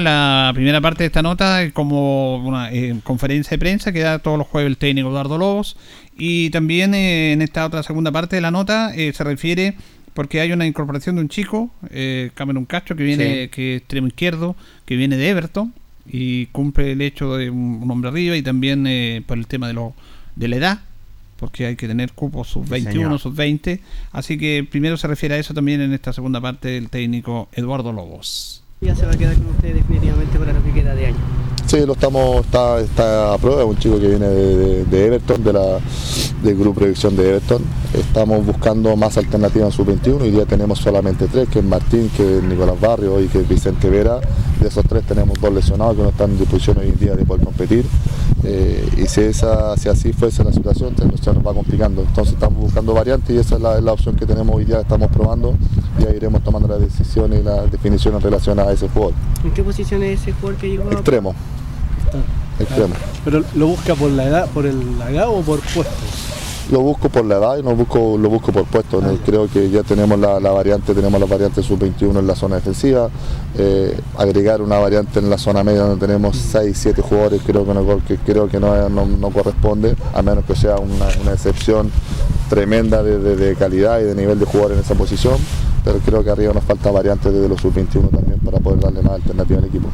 La 0.00 0.52
primera 0.54 0.80
parte 0.80 1.02
de 1.02 1.06
esta 1.06 1.22
nota 1.22 1.70
como 1.72 2.36
una 2.36 2.72
eh, 2.72 2.98
conferencia 3.02 3.50
de 3.50 3.58
prensa 3.58 3.92
que 3.92 4.00
da 4.00 4.18
todos 4.18 4.38
los 4.38 4.46
jueves 4.46 4.68
el 4.68 4.76
técnico 4.76 5.08
Eduardo 5.08 5.38
Lobos 5.38 5.76
y 6.16 6.50
también 6.50 6.94
eh, 6.94 7.32
en 7.32 7.42
esta 7.42 7.66
otra 7.66 7.82
segunda 7.82 8.12
parte 8.12 8.36
de 8.36 8.42
la 8.42 8.50
nota 8.50 8.94
eh, 8.94 9.12
se 9.12 9.24
refiere 9.24 9.76
porque 10.14 10.40
hay 10.40 10.52
una 10.52 10.66
incorporación 10.66 11.16
de 11.16 11.22
un 11.22 11.28
chico, 11.28 11.70
eh, 11.90 12.30
Cameron 12.34 12.64
Castro, 12.64 12.96
que 12.96 13.04
viene, 13.04 13.44
Sí. 13.44 13.48
que 13.48 13.76
es 13.76 13.80
extremo 13.80 14.06
izquierdo, 14.08 14.56
que 14.84 14.96
viene 14.96 15.16
de 15.16 15.28
Everton 15.28 15.72
y 16.06 16.46
cumple 16.46 16.92
el 16.92 17.00
hecho 17.00 17.36
de 17.36 17.50
un, 17.50 17.88
hombre 17.90 18.10
arriba 18.10 18.36
y 18.36 18.42
también 18.42 18.86
eh, 18.86 19.22
por 19.26 19.38
el 19.38 19.46
tema 19.46 19.68
de, 19.68 19.74
lo, 19.74 19.94
de 20.36 20.48
la 20.48 20.56
edad, 20.56 20.80
porque 21.38 21.66
hay 21.66 21.76
que 21.76 21.88
tener 21.88 22.12
cupos 22.12 22.48
sub 22.48 22.68
21, 22.68 23.04
señor. 23.04 23.18
sub 23.18 23.34
20. 23.34 23.80
Así 24.12 24.38
que 24.38 24.66
primero 24.68 24.96
se 24.96 25.08
refiere 25.08 25.36
a 25.36 25.38
eso 25.38 25.54
también 25.54 25.80
en 25.80 25.92
esta 25.92 26.12
segunda 26.12 26.40
parte 26.40 26.68
del 26.68 26.90
técnico 26.90 27.48
Eduardo 27.52 27.92
Lobos. 27.92 28.61
Ya 28.82 28.96
se 28.96 29.06
va 29.06 29.12
a 29.12 29.16
quedar 29.16 29.36
con 29.36 29.46
usted 29.46 29.74
definitivamente 29.74 30.36
para 30.40 30.52
lo 30.52 30.60
que 30.64 30.72
queda 30.72 30.96
de 30.96 31.06
año. 31.06 31.41
Sí, 31.72 31.86
lo 31.86 31.94
estamos, 31.94 32.44
está, 32.44 32.80
está 32.80 33.32
a 33.32 33.38
prueba, 33.38 33.64
un 33.64 33.78
chico 33.78 33.98
que 33.98 34.08
viene 34.08 34.28
de, 34.28 34.56
de- 34.58 34.84
de 34.84 35.06
Everton, 35.06 35.42
de 35.42 35.54
la, 35.54 35.78
del 36.42 36.54
grupo 36.58 36.80
de 36.80 36.86
dirección 36.88 37.16
de 37.16 37.30
Everton. 37.30 37.62
Estamos 37.94 38.44
buscando 38.44 38.94
más 38.94 39.16
alternativas 39.16 39.68
en 39.68 39.72
sub-21 39.86 40.28
y 40.28 40.32
ya 40.32 40.44
tenemos 40.44 40.80
solamente 40.80 41.28
tres, 41.28 41.48
que 41.48 41.60
es 41.60 41.64
Martín, 41.64 42.10
que 42.14 42.36
es 42.36 42.42
Nicolás 42.44 42.78
Barrio 42.78 43.18
y 43.22 43.26
que 43.28 43.40
es 43.40 43.48
Vicente 43.48 43.88
Vera. 43.88 44.20
De 44.60 44.68
esos 44.68 44.84
tres 44.86 45.02
tenemos 45.04 45.40
dos 45.40 45.50
lesionados 45.50 45.96
que 45.96 46.02
no 46.02 46.10
están 46.10 46.32
en 46.32 46.40
disposición 46.40 46.76
hoy 46.76 46.88
en 46.88 46.98
día 46.98 47.14
de 47.14 47.24
poder 47.24 47.42
competir. 47.42 47.86
Eh, 48.44 48.86
y 48.98 49.06
si, 49.06 49.22
esa, 49.22 49.74
si 49.78 49.88
así 49.88 50.12
fuese 50.12 50.44
la 50.44 50.52
situación, 50.52 50.94
se 50.94 51.32
nos, 51.32 51.46
va 51.46 51.54
complicando. 51.54 52.02
Entonces 52.02 52.34
estamos 52.34 52.60
buscando 52.60 52.92
variantes 52.92 53.34
y 53.34 53.38
esa 53.38 53.54
es 53.54 53.62
la, 53.62 53.80
la 53.80 53.92
opción 53.94 54.14
que 54.14 54.26
tenemos 54.26 54.54
hoy 54.54 54.66
día, 54.66 54.80
estamos 54.80 55.10
probando 55.10 55.54
y 55.98 56.04
ahí 56.04 56.16
iremos 56.16 56.44
tomando 56.44 56.68
la 56.68 56.76
decisión 56.76 57.32
y 57.32 57.42
la 57.42 57.62
definición 57.64 58.14
en 58.14 58.20
relación 58.20 58.58
a 58.60 58.70
ese 58.70 58.90
jugador. 58.90 59.14
¿En 59.42 59.52
qué 59.52 59.62
posición 59.62 60.02
es 60.02 60.20
ese 60.20 60.32
jugador 60.32 60.60
que 60.60 60.68
llegó? 60.68 60.90
¿Pero 63.24 63.42
lo 63.54 63.66
busca 63.68 63.94
por 63.94 64.10
la 64.10 64.24
edad, 64.24 64.46
por 64.50 64.66
el, 64.66 64.80
edad 65.10 65.28
o 65.28 65.40
por 65.42 65.60
puesto? 65.60 65.92
Lo 66.70 66.80
busco 66.80 67.08
por 67.08 67.24
la 67.24 67.36
edad 67.36 67.58
y 67.58 67.62
no 67.62 67.74
busco, 67.74 68.16
lo 68.16 68.30
busco 68.30 68.52
por 68.52 68.64
puesto. 68.64 69.00
¿no? 69.00 69.16
Creo 69.26 69.48
que 69.48 69.68
ya 69.68 69.82
tenemos 69.82 70.18
la, 70.18 70.38
la 70.40 70.52
variante, 70.52 70.94
tenemos 70.94 71.20
la 71.20 71.26
variante 71.26 71.62
sub-21 71.62 72.20
en 72.20 72.26
la 72.26 72.36
zona 72.36 72.54
defensiva. 72.56 73.10
Eh, 73.58 73.98
agregar 74.16 74.62
una 74.62 74.78
variante 74.78 75.18
en 75.18 75.28
la 75.28 75.38
zona 75.38 75.64
media 75.64 75.82
donde 75.82 76.06
tenemos 76.06 76.36
6, 76.36 76.76
7 76.80 77.02
jugadores 77.02 77.42
creo 77.44 77.66
que 77.66 77.74
no, 77.74 78.00
que 78.06 78.16
creo 78.16 78.48
que 78.48 78.60
no, 78.60 78.88
no- 78.88 79.06
no 79.06 79.30
corresponde, 79.30 79.96
a 80.14 80.22
menos 80.22 80.44
que 80.44 80.54
sea 80.54 80.76
una, 80.76 81.06
una 81.20 81.32
excepción 81.32 81.90
tremenda 82.48 83.02
de, 83.02 83.18
de- 83.18 83.36
de 83.36 83.56
calidad 83.56 84.00
y 84.00 84.04
de 84.04 84.14
nivel 84.14 84.38
de 84.38 84.46
jugador 84.46 84.72
en 84.72 84.78
esa 84.78 84.94
posición. 84.94 85.34
Pero 85.84 85.98
creo 85.98 86.22
que 86.22 86.30
arriba 86.30 86.52
nos 86.52 86.64
falta 86.64 86.90
variantes 86.90 87.32
desde 87.32 87.48
los 87.48 87.60
sub-21 87.60 88.10
también 88.10 88.38
para 88.40 88.58
poder 88.58 88.80
darle 88.80 89.02
más 89.02 89.14
alternativa 89.14 89.58
al 89.58 89.64
equipo. 89.64 89.88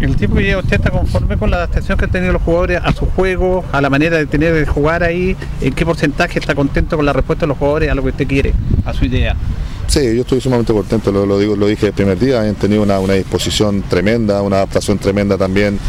El 0.00 0.16
tiempo 0.16 0.36
que 0.36 0.56
usted 0.56 0.76
está 0.76 0.90
conforme 0.90 1.36
con 1.36 1.50
la 1.50 1.58
adaptación 1.58 1.96
que 1.98 2.04
han 2.04 2.10
tenido 2.10 2.32
los 2.32 2.42
jugadores 2.42 2.80
a 2.82 2.92
su 2.92 3.06
juego, 3.06 3.64
a 3.72 3.80
la 3.80 3.90
manera 3.90 4.18
de 4.18 4.26
tener 4.26 4.54
de 4.54 4.66
jugar 4.66 5.02
ahí, 5.02 5.36
en 5.60 5.72
qué 5.72 5.84
porcentaje 5.84 6.38
está 6.38 6.54
contento 6.54 6.96
con 6.96 7.06
la 7.06 7.12
respuesta 7.12 7.46
de 7.46 7.48
los 7.48 7.58
jugadores 7.58 7.90
a 7.90 7.94
lo 7.94 8.02
que 8.02 8.08
usted 8.08 8.26
quiere, 8.26 8.54
a 8.84 8.92
su 8.92 9.04
idea. 9.04 9.34
Sí, 9.90 10.14
yo 10.14 10.20
estoy 10.20 10.40
sumamente 10.40 10.72
contento, 10.72 11.10
lo, 11.10 11.36
digo, 11.36 11.56
lo 11.56 11.66
dije 11.66 11.88
el 11.88 11.92
primer 11.92 12.16
día, 12.16 12.42
han 12.42 12.54
tenido 12.54 12.80
una, 12.80 13.00
una 13.00 13.14
disposición 13.14 13.82
tremenda, 13.82 14.40
una 14.40 14.58
adaptación 14.58 14.98
tremenda 14.98 15.36
también. 15.36 15.80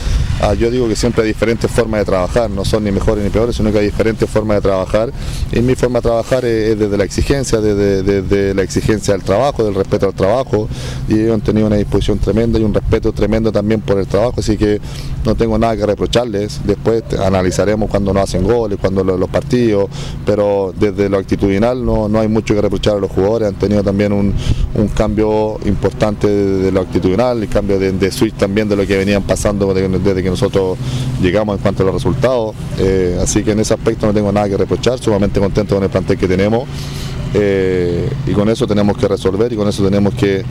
Ah, 0.41 0.55
yo 0.55 0.71
digo 0.71 0.87
que 0.87 0.95
siempre 0.95 1.21
hay 1.21 1.27
diferentes 1.27 1.69
formas 1.69 1.99
de 2.01 2.05
trabajar, 2.05 2.49
no 2.49 2.65
son 2.65 2.83
ni 2.83 2.91
mejores 2.91 3.23
ni 3.23 3.29
peores, 3.29 3.55
sino 3.57 3.71
que 3.71 3.77
hay 3.77 3.85
diferentes 3.85 4.27
formas 4.27 4.57
de 4.57 4.61
trabajar. 4.61 5.11
Y 5.51 5.59
mi 5.59 5.75
forma 5.75 5.99
de 5.99 6.01
trabajar 6.01 6.43
es, 6.45 6.69
es 6.71 6.79
desde 6.79 6.97
la 6.97 7.03
exigencia, 7.03 7.61
desde, 7.61 8.01
desde 8.01 8.55
la 8.55 8.63
exigencia 8.63 9.13
del 9.13 9.21
trabajo, 9.21 9.63
del 9.63 9.75
respeto 9.75 10.07
al 10.07 10.15
trabajo. 10.15 10.67
Y 11.07 11.19
ellos 11.19 11.35
han 11.35 11.41
tenido 11.41 11.67
una 11.67 11.75
disposición 11.75 12.17
tremenda 12.17 12.57
y 12.57 12.63
un 12.63 12.73
respeto 12.73 13.11
tremendo 13.11 13.51
también 13.51 13.81
por 13.81 13.99
el 13.99 14.07
trabajo, 14.07 14.33
así 14.39 14.57
que 14.57 14.81
no 15.25 15.35
tengo 15.35 15.59
nada 15.59 15.77
que 15.77 15.85
reprocharles. 15.85 16.61
Después 16.65 17.03
analizaremos 17.23 17.87
cuando 17.87 18.11
nos 18.15 18.23
hacen 18.23 18.43
goles, 18.45 18.79
cuando 18.81 19.03
lo- 19.03 19.15
los 19.15 19.29
partidos, 19.29 19.91
pero 20.25 20.73
desde 20.75 21.07
lo 21.07 21.17
actitudinal 21.19 21.85
no, 21.85 22.09
no 22.09 22.19
hay 22.19 22.27
mucho 22.27 22.55
que 22.55 22.61
reprochar 22.61 22.95
a 22.97 22.99
los 22.99 23.11
jugadores, 23.11 23.47
han 23.49 23.59
tenido 23.59 23.83
también 23.91 24.13
un, 24.13 24.33
cambio 24.95 25.59
importante 25.65 26.27
de, 26.27 26.57
de 26.63 26.71
lo 26.71 26.81
actitudinal, 26.81 27.41
el 27.43 27.49
cambio 27.49 27.77
de, 27.77 27.91
de 27.91 28.11
switch 28.11 28.35
también 28.35 28.67
de 28.69 28.75
lo 28.75 28.85
que 28.87 28.97
venían 28.97 29.21
pasando 29.23 29.73
de- 29.73 29.87
desde 29.89 30.23
que 30.23 30.29
nosotros 30.29 30.77
llegamos 31.21 31.57
en 31.57 31.61
cuanto 31.61 31.83
a 31.83 31.85
los 31.87 31.95
resultados. 31.95 32.55
Eh, 32.79 33.17
así 33.21 33.43
que 33.43 33.51
en 33.51 33.59
ese 33.59 33.73
aspecto 33.73 34.05
no 34.07 34.13
tengo 34.13 34.31
nada 34.31 34.47
que 34.49 34.57
reprochar, 34.57 34.97
sumamente 34.99 35.39
contento 35.39 35.75
con 35.75 35.83
el 35.83 35.89
plantel 35.89 36.17
que 36.17 36.27
tenemos. 36.27 36.67
Eh, 37.33 38.09
y 38.27 38.31
con 38.33 38.49
eso 38.49 38.67
tenemos 38.67 38.97
que 38.97 39.07
resolver 39.07 39.53
y 39.53 39.55
con 39.55 39.65
eso 39.67 39.81
tenemos 39.83 40.13
que 40.15 40.43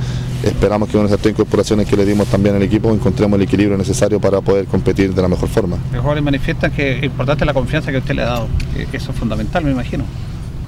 esperamos 0.43 0.89
que 0.89 0.97
con 0.97 1.05
esas 1.05 1.19
tres 1.19 1.33
incorporaciones 1.35 1.87
que 1.87 1.95
le 1.95 2.07
dimos 2.07 2.27
también 2.29 2.55
al 2.55 2.63
equipo 2.63 2.91
encontremos 2.91 3.37
el 3.37 3.43
equilibrio 3.43 3.77
necesario 3.77 4.19
para 4.19 4.41
poder 4.41 4.65
competir 4.65 5.13
de 5.15 5.21
la 5.21 5.29
mejor 5.29 5.49
forma. 5.51 5.77
Los 5.93 6.01
jugadores 6.01 6.25
manifiestan 6.25 6.73
que 6.73 6.97
es 6.97 7.03
importante 7.05 7.45
la 7.45 7.53
confianza 7.53 7.91
que 7.93 7.99
usted 7.99 8.15
le 8.15 8.23
ha 8.23 8.27
dado, 8.27 8.47
eso 8.95 9.11
es 9.13 9.19
fundamental, 9.19 9.63
me 9.63 9.73
imagino. 9.73 10.05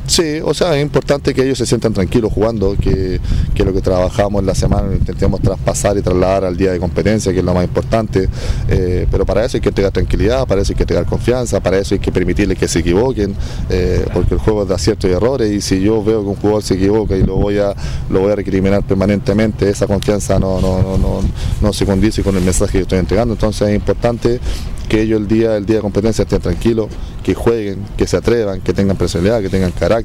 Sí, 0.06 0.40
o 0.44 0.52
sea, 0.52 0.76
es 0.76 0.82
importante 0.82 1.32
que 1.32 1.44
ellos 1.44 1.58
se 1.58 1.64
sientan 1.64 1.92
tranquilos 1.92 2.32
jugando, 2.32 2.76
que, 2.76 3.20
que 3.54 3.64
lo 3.64 3.72
que 3.72 3.80
trabajamos 3.80 4.40
en 4.40 4.46
la 4.46 4.54
semana 4.54 4.88
lo 4.88 4.94
intentemos 4.94 5.40
traspasar 5.40 5.96
y 5.96 6.02
trasladar 6.02 6.44
al 6.44 6.56
día 6.56 6.72
de 6.72 6.80
competencia, 6.80 7.32
que 7.32 7.38
es 7.38 7.44
lo 7.44 7.54
más 7.54 7.64
importante. 7.64 8.28
Eh, 8.68 9.06
pero 9.10 9.24
para 9.24 9.44
eso 9.44 9.56
hay 9.56 9.60
que 9.60 9.68
entregar 9.68 9.92
tranquilidad, 9.92 10.46
para 10.46 10.62
eso 10.62 10.72
hay 10.72 10.76
que 10.76 10.82
entregar 10.82 11.06
confianza, 11.06 11.60
para 11.60 11.78
eso 11.78 11.94
hay 11.94 12.00
que 12.00 12.10
permitirles 12.10 12.58
que 12.58 12.66
se 12.66 12.80
equivoquen, 12.80 13.34
eh, 13.70 14.04
porque 14.12 14.34
el 14.34 14.40
juego 14.40 14.62
es 14.62 14.68
de 14.68 14.74
aciertos 14.74 15.08
y 15.08 15.14
errores. 15.14 15.52
Y 15.52 15.60
si 15.60 15.80
yo 15.80 16.02
veo 16.02 16.22
que 16.22 16.28
un 16.28 16.36
jugador 16.36 16.62
se 16.62 16.74
equivoca 16.74 17.16
y 17.16 17.22
lo 17.22 17.36
voy 17.36 17.58
a, 17.58 17.72
lo 18.10 18.20
voy 18.20 18.32
a 18.32 18.36
recriminar 18.36 18.82
permanentemente, 18.82 19.68
esa 19.68 19.86
confianza 19.86 20.38
no, 20.38 20.60
no, 20.60 20.82
no, 20.82 20.98
no, 20.98 21.20
no 21.60 21.72
se 21.72 21.86
condice 21.86 22.22
con 22.22 22.36
el 22.36 22.42
mensaje 22.42 22.72
que 22.72 22.82
estoy 22.82 22.98
entregando. 22.98 23.34
Entonces 23.34 23.68
es 23.68 23.74
importante 23.74 24.40
que 24.88 25.00
ellos 25.00 25.20
el 25.20 25.28
día, 25.28 25.56
el 25.56 25.64
día 25.64 25.76
de 25.76 25.82
competencia 25.82 26.22
estén 26.22 26.40
tranquilos, 26.40 26.88
que 27.22 27.34
jueguen, 27.34 27.78
que 27.96 28.06
se 28.06 28.16
atrevan, 28.16 28.60
que 28.60 28.74
tengan 28.74 28.96
personalidad, 28.96 29.40
que 29.40 29.48
tengan 29.48 29.70
carácter 29.70 30.01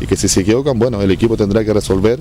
y 0.00 0.06
que 0.06 0.16
si 0.16 0.28
se 0.28 0.40
equivocan, 0.40 0.78
bueno, 0.78 1.00
el 1.02 1.10
equipo 1.10 1.36
tendrá 1.36 1.64
que 1.64 1.72
resolver 1.72 2.18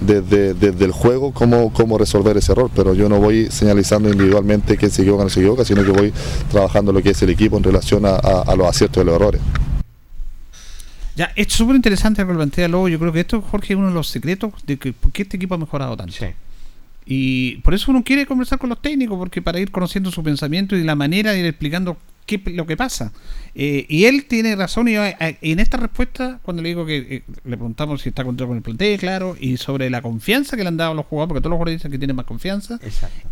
desde, 0.00 0.54
desde 0.54 0.84
el 0.84 0.92
juego 0.92 1.32
cómo, 1.32 1.72
cómo 1.72 1.98
resolver 1.98 2.36
ese 2.36 2.52
error, 2.52 2.70
pero 2.74 2.94
yo 2.94 3.08
no 3.08 3.18
voy 3.18 3.48
señalizando 3.50 4.08
individualmente 4.10 4.76
quién 4.76 4.90
se 4.90 5.02
equivoca 5.02 5.22
o 5.22 5.24
no 5.24 5.30
se 5.30 5.40
equivoca, 5.40 5.64
sino 5.64 5.82
que 5.84 5.90
voy 5.90 6.12
trabajando 6.50 6.92
lo 6.92 7.02
que 7.02 7.10
es 7.10 7.22
el 7.22 7.30
equipo 7.30 7.56
en 7.56 7.64
relación 7.64 8.06
a, 8.06 8.10
a- 8.10 8.42
a 8.46 8.56
los 8.56 8.66
aciertos 8.68 9.02
y 9.02 9.06
los 9.06 9.14
errores. 9.16 9.40
Ya, 11.16 11.32
es 11.34 11.52
súper 11.52 11.74
interesante 11.74 12.22
lo 12.22 12.28
que 12.28 12.34
plantea 12.34 12.68
Lobo. 12.68 12.88
Yo 12.88 12.98
creo 13.00 13.12
que 13.12 13.20
esto, 13.20 13.42
Jorge, 13.42 13.72
es 13.72 13.76
uno 13.78 13.88
de 13.88 13.94
los 13.94 14.06
secretos 14.08 14.52
de 14.64 14.76
que 14.76 14.92
por 14.92 15.10
qué 15.10 15.22
este 15.22 15.36
equipo 15.36 15.56
ha 15.56 15.58
mejorado 15.58 15.96
tanto. 15.96 16.14
Y 17.06 17.56
por 17.62 17.74
eso 17.74 17.90
uno 17.90 18.04
quiere 18.04 18.24
conversar 18.24 18.58
con 18.60 18.68
los 18.68 18.80
técnicos, 18.80 19.18
porque 19.18 19.42
para 19.42 19.58
ir 19.58 19.72
conociendo 19.72 20.12
su 20.12 20.22
pensamiento 20.22 20.76
y 20.76 20.84
la 20.84 20.94
manera 20.94 21.32
de 21.32 21.40
ir 21.40 21.46
explicando 21.46 21.96
qué 22.28 22.40
lo 22.52 22.66
que 22.66 22.76
pasa. 22.76 23.12
Eh, 23.54 23.86
y 23.88 24.04
él 24.04 24.26
tiene 24.26 24.54
razón, 24.54 24.86
y 24.86 24.96
eh, 24.96 25.38
en 25.40 25.58
esta 25.58 25.78
respuesta, 25.78 26.38
cuando 26.42 26.62
le 26.62 26.68
digo 26.68 26.86
que 26.86 26.98
eh, 26.98 27.22
le 27.44 27.56
preguntamos 27.56 28.02
si 28.02 28.10
está 28.10 28.22
contento 28.22 28.46
con 28.46 28.56
el 28.58 28.62
plantel, 28.62 29.00
claro, 29.00 29.36
y 29.40 29.56
sobre 29.56 29.90
la 29.90 30.00
confianza 30.02 30.56
que 30.56 30.62
le 30.62 30.68
han 30.68 30.76
dado 30.76 30.92
a 30.92 30.94
los 30.94 31.06
jugadores, 31.06 31.28
porque 31.28 31.40
todos 31.40 31.50
los 31.50 31.56
jugadores 31.56 31.80
dicen 31.80 31.90
que 31.90 31.98
tienen 31.98 32.14
más 32.14 32.26
confianza, 32.26 32.78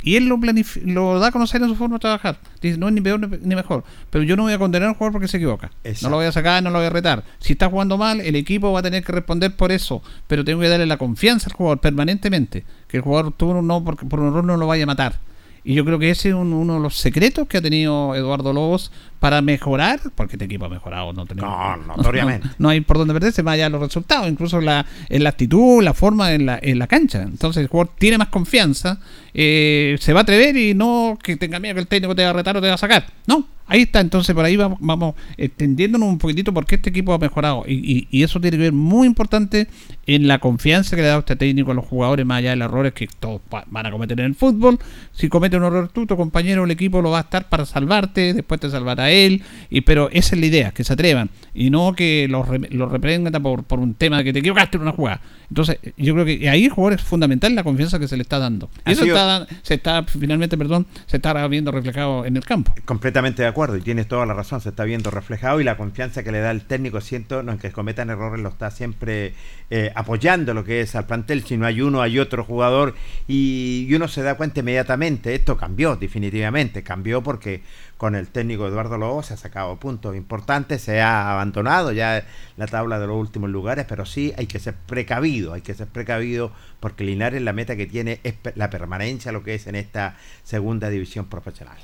y 0.02 0.16
él 0.16 0.26
lo, 0.26 1.20
da 1.20 1.28
a 1.28 1.32
conocer 1.32 1.62
en 1.62 1.68
su 1.68 1.76
forma 1.76 1.96
de 1.96 2.00
trabajar. 2.00 2.38
Dice, 2.60 2.78
no 2.78 2.88
es 2.88 2.94
ni 2.94 3.00
peor 3.00 3.20
ni 3.20 3.54
mejor, 3.54 3.84
pero 4.10 4.24
yo 4.24 4.34
no 4.34 4.44
voy 4.44 4.54
a 4.54 4.58
condenar 4.58 4.88
al 4.88 4.94
jugador 4.94 5.12
porque 5.12 5.28
se 5.28 5.36
equivoca. 5.36 5.70
No 6.02 6.08
lo 6.08 6.16
voy 6.16 6.26
a 6.26 6.32
sacar, 6.32 6.62
no 6.62 6.70
lo 6.70 6.78
voy 6.78 6.86
a 6.86 6.90
retar. 6.90 7.22
Si 7.38 7.52
está 7.52 7.68
jugando 7.68 7.98
mal, 7.98 8.20
el 8.20 8.34
equipo 8.34 8.72
va 8.72 8.80
a 8.80 8.82
tener 8.82 9.04
que 9.04 9.12
responder 9.12 9.54
por 9.54 9.70
eso, 9.70 10.02
pero 10.26 10.44
tengo 10.44 10.60
que 10.60 10.68
darle 10.68 10.86
la 10.86 10.96
confianza 10.96 11.50
al 11.50 11.52
jugador 11.52 11.78
permanentemente, 11.78 12.64
que 12.88 12.96
el 12.96 13.02
jugador 13.04 13.32
tú 13.36 13.62
no 13.62 13.84
porque 13.84 14.06
por 14.06 14.18
un 14.18 14.28
error 14.28 14.44
no 14.44 14.56
lo 14.56 14.66
vaya 14.66 14.84
a 14.84 14.86
matar. 14.86 15.20
Y 15.68 15.74
yo 15.74 15.84
creo 15.84 15.98
que 15.98 16.10
ese 16.10 16.28
es 16.28 16.34
un- 16.36 16.52
uno 16.52 16.74
de 16.74 16.80
los 16.80 16.94
secretos 16.96 17.48
que 17.48 17.56
ha 17.56 17.60
tenido 17.60 18.14
Eduardo 18.14 18.52
Lobos 18.52 18.92
para 19.18 19.40
mejorar, 19.42 20.00
porque 20.14 20.36
este 20.36 20.44
equipo 20.44 20.64
ha 20.66 20.68
mejorado, 20.68 21.12
no 21.12 21.26
tenemos. 21.26 21.50
No, 21.50 21.76
notoriamente. 21.96 22.48
No, 22.48 22.54
no 22.58 22.68
hay 22.70 22.80
por 22.80 22.98
dónde 22.98 23.14
perderse, 23.14 23.42
más 23.42 23.54
allá 23.54 23.64
de 23.64 23.70
los 23.70 23.80
resultados, 23.80 24.28
incluso 24.28 24.60
la, 24.60 24.84
en 25.08 25.22
la 25.24 25.30
actitud, 25.30 25.82
la 25.82 25.94
forma 25.94 26.32
en 26.32 26.46
la, 26.46 26.58
en 26.62 26.78
la 26.78 26.86
cancha. 26.86 27.22
Entonces 27.22 27.62
el 27.62 27.68
jugador 27.68 27.92
tiene 27.98 28.18
más 28.18 28.28
confianza, 28.28 28.98
eh, 29.34 29.96
se 30.00 30.12
va 30.12 30.20
a 30.20 30.22
atrever 30.22 30.56
y 30.56 30.74
no 30.74 31.18
que 31.22 31.36
tenga 31.36 31.58
miedo 31.60 31.74
que 31.74 31.80
el 31.80 31.86
técnico 31.86 32.14
te 32.14 32.24
va 32.24 32.30
a 32.30 32.32
retar 32.32 32.56
o 32.56 32.60
te 32.60 32.68
va 32.68 32.74
a 32.74 32.78
sacar. 32.78 33.06
No, 33.26 33.46
ahí 33.66 33.82
está, 33.82 34.00
entonces 34.00 34.34
por 34.34 34.44
ahí 34.44 34.56
vamos, 34.56 34.78
vamos 34.80 35.14
extendiéndonos 35.36 36.08
un 36.08 36.18
poquitito 36.18 36.52
porque 36.54 36.76
este 36.76 36.90
equipo 36.90 37.12
ha 37.12 37.18
mejorado. 37.18 37.64
Y, 37.66 37.74
y- 37.74 38.08
y 38.10 38.22
eso 38.22 38.40
tiene 38.40 38.56
que 38.56 38.62
ver 38.64 38.72
muy 38.72 39.06
importante 39.06 39.68
en 40.06 40.28
la 40.28 40.38
confianza 40.38 40.94
que 40.96 41.02
le 41.02 41.08
da 41.08 41.18
este 41.18 41.36
técnico 41.36 41.72
a 41.72 41.74
los 41.74 41.84
jugadores, 41.84 42.24
más 42.24 42.38
allá 42.38 42.50
de 42.50 42.56
los 42.56 42.66
errores 42.68 42.92
que 42.92 43.08
todos 43.08 43.40
va- 43.52 43.64
van 43.68 43.86
a 43.86 43.90
cometer 43.90 44.18
en 44.20 44.26
el 44.26 44.34
fútbol. 44.34 44.78
Si 45.12 45.28
comete 45.28 45.56
un 45.56 45.64
error 45.64 45.88
tú, 45.92 46.06
tu 46.06 46.16
compañero 46.16 46.64
el 46.64 46.70
equipo 46.70 47.02
lo 47.02 47.10
va 47.10 47.18
a 47.18 47.22
estar 47.22 47.48
para 47.48 47.66
salvarte, 47.66 48.32
después 48.34 48.60
te 48.60 48.70
salvará 48.70 49.05
él. 49.10 49.42
Y, 49.68 49.80
pero 49.80 50.08
esa 50.12 50.34
es 50.34 50.40
la 50.40 50.46
idea, 50.46 50.70
que 50.70 50.84
se 50.84 50.92
atrevan 50.92 51.30
y 51.52 51.70
no 51.70 51.94
que 51.94 52.26
los, 52.28 52.46
re- 52.46 52.68
los 52.70 52.90
reprendan 52.90 53.42
por, 53.42 53.64
por 53.64 53.80
un 53.80 53.94
tema 53.94 54.18
de 54.18 54.24
que 54.24 54.32
te 54.32 54.38
equivocaste 54.38 54.76
en 54.76 54.82
una 54.82 54.92
jugada. 54.92 55.20
Entonces, 55.48 55.78
yo 55.96 56.14
creo 56.14 56.24
que 56.24 56.48
ahí 56.48 56.64
el 56.64 56.70
jugador 56.70 56.98
es 56.98 57.04
fundamental 57.04 57.54
la 57.54 57.62
confianza 57.62 57.98
que 57.98 58.08
se 58.08 58.16
le 58.16 58.22
está 58.22 58.38
dando. 58.38 58.68
Y 58.84 58.92
eso 58.92 59.04
está, 59.04 59.46
se 59.62 59.74
está 59.74 60.02
finalmente, 60.04 60.58
perdón, 60.58 60.86
se 61.06 61.16
está 61.16 61.46
viendo 61.46 61.70
reflejado 61.70 62.24
en 62.24 62.36
el 62.36 62.44
campo. 62.44 62.74
Completamente 62.84 63.42
de 63.42 63.48
acuerdo 63.48 63.76
y 63.76 63.80
tienes 63.80 64.08
toda 64.08 64.26
la 64.26 64.34
razón, 64.34 64.60
se 64.60 64.70
está 64.70 64.84
viendo 64.84 65.10
reflejado 65.10 65.60
y 65.60 65.64
la 65.64 65.76
confianza 65.76 66.22
que 66.22 66.32
le 66.32 66.40
da 66.40 66.50
el 66.50 66.62
técnico, 66.62 67.00
siento, 67.00 67.42
no 67.42 67.52
es 67.52 67.60
que 67.60 67.70
cometan 67.70 68.10
errores, 68.10 68.42
lo 68.42 68.48
está 68.48 68.70
siempre 68.70 69.34
eh, 69.70 69.92
apoyando 69.94 70.52
lo 70.54 70.64
que 70.64 70.80
es 70.80 70.96
al 70.96 71.06
plantel, 71.06 71.44
si 71.44 71.56
no 71.56 71.66
hay 71.66 71.80
uno, 71.80 72.02
hay 72.02 72.18
otro 72.18 72.44
jugador 72.44 72.94
y, 73.28 73.86
y 73.88 73.94
uno 73.94 74.08
se 74.08 74.22
da 74.22 74.36
cuenta 74.36 74.60
inmediatamente, 74.60 75.34
esto 75.34 75.56
cambió 75.56 75.96
definitivamente, 75.96 76.82
cambió 76.82 77.22
porque 77.22 77.62
con 77.96 78.14
el 78.14 78.28
técnico 78.28 78.66
Eduardo 78.66 78.98
Lobo 78.98 79.22
se 79.22 79.34
ha 79.34 79.36
sacado 79.36 79.76
puntos 79.76 80.16
importantes, 80.16 80.82
se 80.82 81.00
ha 81.00 81.32
abandonado 81.32 81.92
ya 81.92 82.26
la 82.56 82.66
tabla 82.66 82.98
de 82.98 83.06
los 83.06 83.16
últimos 83.16 83.50
lugares, 83.50 83.86
pero 83.88 84.04
sí 84.04 84.34
hay 84.36 84.46
que 84.46 84.58
ser 84.58 84.74
precavido, 84.74 85.54
hay 85.54 85.62
que 85.62 85.74
ser 85.74 85.86
precavido 85.86 86.52
porque 86.80 87.04
Linares 87.04 87.40
la 87.42 87.52
meta 87.52 87.76
que 87.76 87.86
tiene 87.86 88.20
es 88.22 88.34
la 88.54 88.68
permanencia, 88.70 89.32
lo 89.32 89.42
que 89.42 89.54
es 89.54 89.66
en 89.66 89.76
esta 89.76 90.16
segunda 90.44 90.90
división 90.90 91.26
profesional. 91.26 91.78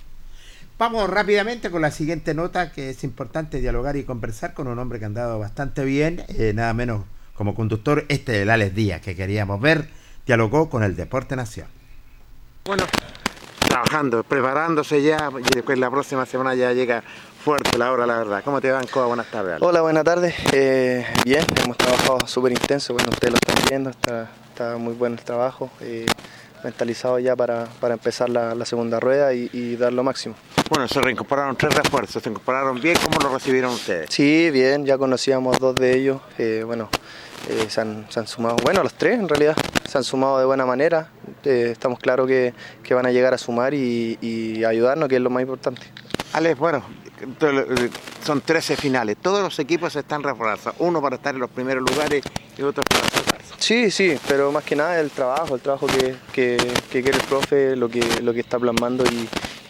Vamos 0.78 1.08
rápidamente 1.08 1.70
con 1.70 1.82
la 1.82 1.90
siguiente 1.90 2.34
nota 2.34 2.72
que 2.72 2.90
es 2.90 3.04
importante 3.04 3.60
dialogar 3.60 3.96
y 3.96 4.04
conversar 4.04 4.52
con 4.52 4.66
un 4.66 4.78
hombre 4.78 4.98
que 4.98 5.04
ha 5.04 5.08
andado 5.08 5.38
bastante 5.38 5.84
bien, 5.84 6.24
eh, 6.28 6.52
nada 6.54 6.74
menos 6.74 7.04
como 7.34 7.54
conductor, 7.54 8.04
este 8.08 8.32
del 8.32 8.50
Alex 8.50 8.74
Díaz 8.74 9.00
que 9.00 9.16
queríamos 9.16 9.60
ver, 9.60 9.88
dialogó 10.26 10.68
con 10.68 10.82
el 10.82 10.96
Deporte 10.96 11.36
Nación. 11.36 11.68
Bueno, 12.64 12.84
trabajando, 13.92 14.24
preparándose 14.24 15.02
ya, 15.02 15.30
y 15.38 15.54
después 15.54 15.78
la 15.78 15.90
próxima 15.90 16.24
semana 16.24 16.54
ya 16.54 16.72
llega 16.72 17.02
fuerte 17.44 17.76
la 17.76 17.92
hora, 17.92 18.06
la 18.06 18.16
verdad. 18.18 18.42
¿Cómo 18.42 18.60
te 18.60 18.70
va, 18.70 18.78
Ancoa? 18.78 19.06
Buenas 19.06 19.26
tardes. 19.26 19.52
Alex. 19.52 19.62
Hola, 19.66 19.82
buenas 19.82 20.04
tardes. 20.04 20.34
Eh, 20.52 21.06
bien, 21.24 21.44
hemos 21.62 21.76
trabajado 21.76 22.26
súper 22.26 22.52
intenso, 22.52 22.94
bueno, 22.94 23.10
ustedes 23.10 23.32
lo 23.32 23.36
están 23.36 23.64
viendo, 23.68 23.90
está, 23.90 24.30
está 24.48 24.76
muy 24.78 24.94
bueno 24.94 25.16
el 25.16 25.24
trabajo, 25.24 25.70
eh, 25.82 26.06
mentalizado 26.64 27.18
ya 27.18 27.36
para, 27.36 27.66
para 27.80 27.94
empezar 27.94 28.30
la, 28.30 28.54
la 28.54 28.64
segunda 28.64 28.98
rueda 28.98 29.34
y, 29.34 29.50
y 29.52 29.76
dar 29.76 29.92
lo 29.92 30.02
máximo. 30.02 30.36
Bueno, 30.70 30.88
se 30.88 30.98
reincorporaron 31.00 31.54
tres 31.56 31.74
refuerzos, 31.74 32.22
se 32.22 32.30
incorporaron 32.30 32.80
bien, 32.80 32.96
¿cómo 33.04 33.18
lo 33.20 33.34
recibieron 33.34 33.72
ustedes? 33.72 34.08
Sí, 34.10 34.50
bien, 34.50 34.86
ya 34.86 34.96
conocíamos 34.96 35.58
dos 35.58 35.74
de 35.74 35.94
ellos, 35.94 36.20
eh, 36.38 36.62
bueno, 36.64 36.88
eh, 37.48 37.66
se, 37.68 37.80
han, 37.80 38.06
se 38.08 38.20
han 38.20 38.26
sumado, 38.26 38.56
bueno, 38.62 38.82
los 38.82 38.94
tres 38.94 39.18
en 39.18 39.28
realidad, 39.28 39.56
se 39.88 39.98
han 39.98 40.04
sumado 40.04 40.38
de 40.38 40.44
buena 40.44 40.64
manera, 40.66 41.08
eh, 41.44 41.70
estamos 41.72 41.98
claros 41.98 42.26
que, 42.26 42.54
que 42.82 42.94
van 42.94 43.06
a 43.06 43.10
llegar 43.10 43.34
a 43.34 43.38
sumar 43.38 43.74
y, 43.74 44.18
y 44.20 44.64
ayudarnos, 44.64 45.08
que 45.08 45.16
es 45.16 45.22
lo 45.22 45.30
más 45.30 45.42
importante. 45.42 45.82
Alex, 46.32 46.58
bueno, 46.58 46.84
son 48.24 48.40
13 48.40 48.76
finales, 48.76 49.16
todos 49.20 49.42
los 49.42 49.58
equipos 49.58 49.94
están 49.96 50.22
reforzados, 50.22 50.78
uno 50.80 51.00
para 51.00 51.16
estar 51.16 51.34
en 51.34 51.40
los 51.40 51.50
primeros 51.50 51.88
lugares 51.88 52.22
y 52.56 52.62
otro 52.62 52.82
para 52.84 53.08
salvarse. 53.08 53.54
Sí, 53.58 53.90
sí, 53.90 54.18
pero 54.28 54.50
más 54.50 54.64
que 54.64 54.76
nada 54.76 54.98
el 54.98 55.10
trabajo, 55.10 55.54
el 55.54 55.60
trabajo 55.60 55.86
que, 55.86 56.16
que, 56.32 56.56
que 56.90 57.02
quiere 57.02 57.18
el 57.18 57.24
profe, 57.24 57.76
lo 57.76 57.88
que, 57.88 58.02
lo 58.22 58.32
que 58.32 58.40
está 58.40 58.58
plasmando 58.58 59.04
y, 59.04 59.28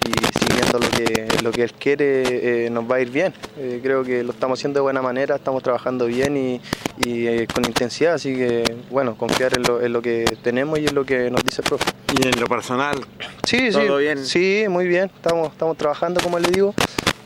y 0.08 0.38
siguiendo 0.38 0.78
lo 0.78 0.88
que, 0.90 1.28
lo 1.42 1.50
que 1.52 1.62
él 1.64 1.72
quiere, 1.72 2.66
eh, 2.66 2.70
nos 2.70 2.90
va 2.90 2.96
a 2.96 3.00
ir 3.00 3.10
bien. 3.10 3.32
Eh, 3.58 3.80
creo 3.82 4.02
que 4.04 4.22
lo 4.22 4.32
estamos 4.32 4.58
haciendo 4.58 4.78
de 4.78 4.82
buena 4.82 5.02
manera, 5.02 5.36
estamos 5.36 5.62
trabajando 5.62 6.06
bien 6.06 6.36
y, 6.36 6.60
y, 7.04 7.26
eh, 7.26 7.46
con 7.52 7.64
intensidad, 7.64 8.14
así 8.14 8.34
que 8.34 8.64
bueno, 8.90 9.16
confiar 9.16 9.56
en 9.56 9.62
lo, 9.62 9.80
en 9.82 9.92
lo 9.92 10.02
que 10.02 10.24
tenemos 10.42 10.78
y 10.78 10.86
en 10.86 10.94
lo 10.94 11.04
que 11.04 11.30
nos 11.30 11.42
dice 11.44 11.62
el 11.62 11.68
profe. 11.68 11.84
Y 12.20 12.26
en 12.28 12.38
lo 12.40 12.46
personal, 12.46 12.96
Sí, 13.46 13.70
¿Todo 13.70 13.98
sí, 13.98 14.02
bien? 14.04 14.24
sí, 14.24 14.64
muy 14.68 14.86
bien. 14.86 15.10
Estamos, 15.14 15.50
estamos 15.52 15.76
trabajando, 15.76 16.20
como 16.22 16.38
le 16.38 16.48
digo, 16.50 16.74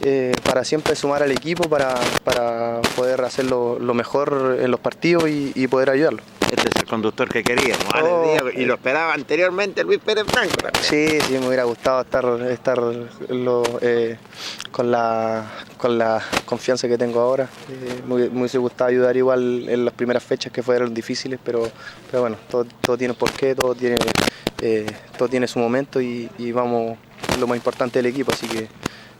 eh, 0.02 0.32
para 0.44 0.64
siempre 0.64 0.94
sumar 0.94 1.22
al 1.22 1.32
equipo, 1.32 1.68
para, 1.68 1.94
para 2.24 2.80
poder 2.94 3.22
hacer 3.22 3.46
lo, 3.46 3.78
mejor 3.94 4.58
en 4.60 4.70
los 4.70 4.80
partidos 4.80 5.28
y, 5.28 5.52
y 5.54 5.66
poder 5.68 5.90
ayudarlo. 5.90 6.22
Este 6.50 6.68
es 6.68 6.76
el 6.76 6.86
conductor 6.86 7.28
que 7.28 7.42
queríamos, 7.42 7.84
Oh, 8.00 8.36
y 8.54 8.64
lo 8.66 8.74
esperaba 8.74 9.14
anteriormente 9.14 9.82
Luis 9.82 9.98
Pérez 9.98 10.26
Franco. 10.28 10.54
Sí, 10.80 11.18
sí, 11.20 11.32
me 11.38 11.48
hubiera 11.48 11.64
gustado 11.64 12.02
estar, 12.02 12.24
estar 12.48 12.78
lo, 12.78 13.64
eh, 13.80 14.16
con, 14.70 14.92
la, 14.92 15.44
con 15.76 15.98
la 15.98 16.22
confianza 16.44 16.86
que 16.86 16.96
tengo 16.96 17.18
ahora. 17.20 17.48
Eh, 17.68 18.02
me, 18.06 18.28
me 18.28 18.40
hubiese 18.40 18.58
gustado 18.58 18.90
ayudar 18.90 19.16
igual 19.16 19.68
en 19.68 19.84
las 19.84 19.92
primeras 19.94 20.22
fechas 20.22 20.52
que 20.52 20.62
fueron 20.62 20.94
difíciles, 20.94 21.40
pero, 21.42 21.68
pero 22.08 22.20
bueno, 22.20 22.36
todo, 22.48 22.64
todo 22.80 22.96
tiene 22.96 23.14
porqué, 23.14 23.56
todo 23.56 23.74
tiene, 23.74 23.96
eh, 24.62 24.86
todo 25.18 25.28
tiene 25.28 25.48
su 25.48 25.58
momento 25.58 26.00
y, 26.00 26.30
y 26.38 26.52
vamos, 26.52 26.96
lo 27.40 27.46
más 27.48 27.56
importante 27.56 27.98
del 27.98 28.06
equipo, 28.06 28.32
así 28.32 28.46
que 28.46 28.68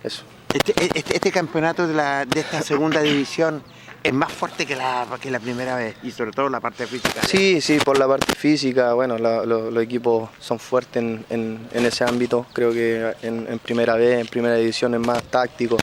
eso. 0.04 0.22
Este, 0.56 0.72
este- 0.98 1.16
este 1.16 1.30
campeonato 1.32 1.86
de, 1.86 1.94
la, 1.94 2.24
de 2.24 2.40
esta 2.40 2.62
segunda 2.62 3.00
división 3.02 3.62
es 4.02 4.12
más 4.12 4.32
fuerte 4.32 4.64
que 4.66 4.76
la, 4.76 5.06
que 5.20 5.30
la 5.30 5.40
primera 5.40 5.74
vez 5.76 5.96
y 6.02 6.12
sobre 6.12 6.30
todo 6.30 6.48
la 6.48 6.60
parte 6.60 6.86
física. 6.86 7.20
Sí, 7.26 7.60
sí, 7.60 7.78
por 7.84 7.98
la 7.98 8.06
parte 8.06 8.34
física, 8.34 8.92
bueno, 8.94 9.18
la- 9.18 9.44
lo- 9.44 9.70
los 9.70 9.82
equipos 9.82 10.30
son 10.38 10.58
fuertes 10.58 11.02
en, 11.02 11.24
en- 11.28 11.68
en 11.72 11.84
ese 11.86 12.04
ámbito, 12.04 12.46
creo 12.52 12.72
que 12.72 13.14
en, 13.22 13.46
en 13.50 13.58
primera 13.58 13.94
vez, 13.96 14.20
en 14.20 14.26
primera 14.28 14.54
división 14.54 14.94
es 14.94 15.00
más 15.00 15.22
táctico, 15.24 15.76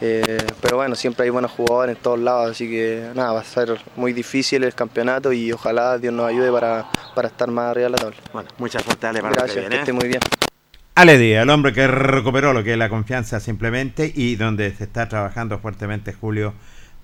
eh, 0.00 0.38
pero 0.62 0.76
bueno, 0.76 0.94
siempre 0.94 1.24
hay 1.24 1.30
buenos 1.30 1.50
jugadores 1.50 1.96
en 1.96 2.02
todos 2.02 2.18
lados, 2.20 2.52
así 2.52 2.70
que 2.70 3.10
nada, 3.14 3.32
va 3.32 3.40
a 3.40 3.44
ser 3.44 3.78
muy 3.96 4.12
difícil 4.12 4.62
el 4.64 4.74
campeonato 4.74 5.32
y 5.32 5.50
ojalá 5.52 5.98
Dios 5.98 6.14
nos 6.14 6.26
ayude 6.28 6.50
para, 6.52 6.86
para 7.14 7.28
estar 7.28 7.50
más 7.50 7.70
arriba 7.72 7.86
de 7.86 7.90
la 7.90 7.98
tabla. 7.98 8.16
Bueno, 8.32 8.48
mucha 8.58 8.78
suerte, 8.80 9.06
Ale, 9.08 9.20
para 9.20 9.34
que 9.34 9.40
Gracias, 9.40 9.68
que 9.68 9.76
esté 9.76 9.92
muy 9.92 10.06
bien. 10.08 10.20
Ale 10.96 11.18
Díaz, 11.18 11.42
el 11.42 11.50
hombre 11.50 11.74
que 11.74 11.86
recuperó 11.86 12.54
lo 12.54 12.64
que 12.64 12.72
es 12.72 12.78
la 12.78 12.88
confianza 12.88 13.38
simplemente 13.38 14.10
y 14.16 14.36
donde 14.36 14.74
se 14.74 14.84
está 14.84 15.10
trabajando 15.10 15.58
fuertemente 15.58 16.14
Julio 16.14 16.54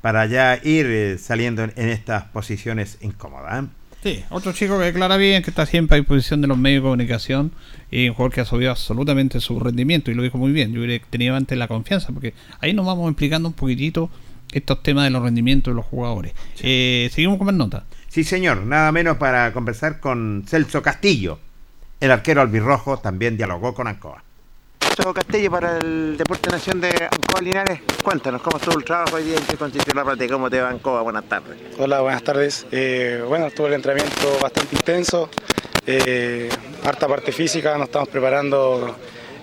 para 0.01 0.25
ya 0.25 0.59
ir 0.63 0.87
eh, 0.87 1.19
saliendo 1.19 1.63
en, 1.63 1.75
en 1.77 1.91
estas 1.91 2.25
posiciones 2.25 2.97
incómodas. 3.03 3.65
¿eh? 3.65 3.67
Sí, 4.03 4.25
otro 4.31 4.55
chico 4.55 4.79
que 4.79 4.87
declara 4.87 5.19
bien, 5.19 5.43
que 5.43 5.51
está 5.51 5.67
siempre 5.67 5.97
a 5.97 6.01
disposición 6.01 6.41
de 6.41 6.47
los 6.47 6.57
medios 6.57 6.83
de 6.83 6.85
comunicación 6.85 7.53
y 7.91 8.09
un 8.09 8.15
jugador 8.15 8.33
que 8.33 8.41
ha 8.41 8.47
subido 8.47 8.71
absolutamente 8.71 9.41
su 9.41 9.61
rendimiento 9.61 10.11
y 10.11 10.15
lo 10.15 10.23
dijo 10.23 10.39
muy 10.39 10.53
bien. 10.53 10.73
Yo 10.73 10.81
hubiera 10.81 11.05
tenido 11.11 11.37
antes 11.37 11.59
la 11.59 11.69
confianza 11.69 12.13
porque 12.15 12.33
ahí 12.61 12.73
nos 12.73 12.87
vamos 12.87 13.11
explicando 13.11 13.47
un 13.51 13.55
poquitito 13.55 14.09
estos 14.53 14.83
temas 14.83 15.05
de 15.05 15.11
los 15.11 15.23
rendimientos 15.23 15.71
de 15.71 15.77
los 15.77 15.85
jugadores. 15.85 16.33
Eh, 16.63 17.11
seguimos 17.13 17.37
con 17.37 17.45
más 17.45 17.57
notas. 17.57 17.83
Sí, 18.09 18.25
señor, 18.25 18.65
nada 18.65 18.91
menos 18.91 19.19
para 19.19 19.53
conversar 19.53 20.01
con 20.01 20.45
Celso 20.49 20.81
Castillo. 20.81 21.39
El 22.03 22.11
arquero 22.11 22.41
albirrojo 22.41 22.97
también 22.97 23.37
dialogó 23.37 23.75
con 23.75 23.87
Ancoa. 23.87 24.25
Castillo 25.15 25.53
para 25.53 25.79
el 25.79 26.17
Deporte 26.17 26.51
Nación 26.51 26.81
de 26.81 26.89
Ancoa 26.89 27.41
Linares. 27.41 27.81
Cuéntanos 28.03 28.43
cómo 28.43 28.57
estuvo 28.57 28.77
el 28.77 28.85
trabajo 28.85 29.15
hoy 29.15 29.23
día 29.23 29.37
en 29.37 29.45
qué 29.45 29.57
consistió 29.57 29.95
la 29.95 30.03
práctica, 30.03 30.35
cómo 30.35 30.51
te 30.51 30.61
va 30.61 30.71
Ancoa. 30.71 31.03
Buenas 31.03 31.23
tardes. 31.27 31.57
Hola, 31.79 32.01
buenas 32.01 32.25
tardes. 32.25 32.67
Eh, 32.73 33.23
bueno, 33.29 33.47
estuvo 33.47 33.69
el 33.69 33.75
entrenamiento 33.75 34.37
bastante 34.43 34.75
intenso, 34.75 35.31
eh, 35.87 36.49
harta 36.85 37.07
parte 37.07 37.31
física, 37.31 37.79
nos 37.79 37.87
estamos 37.87 38.09
preparando 38.09 38.97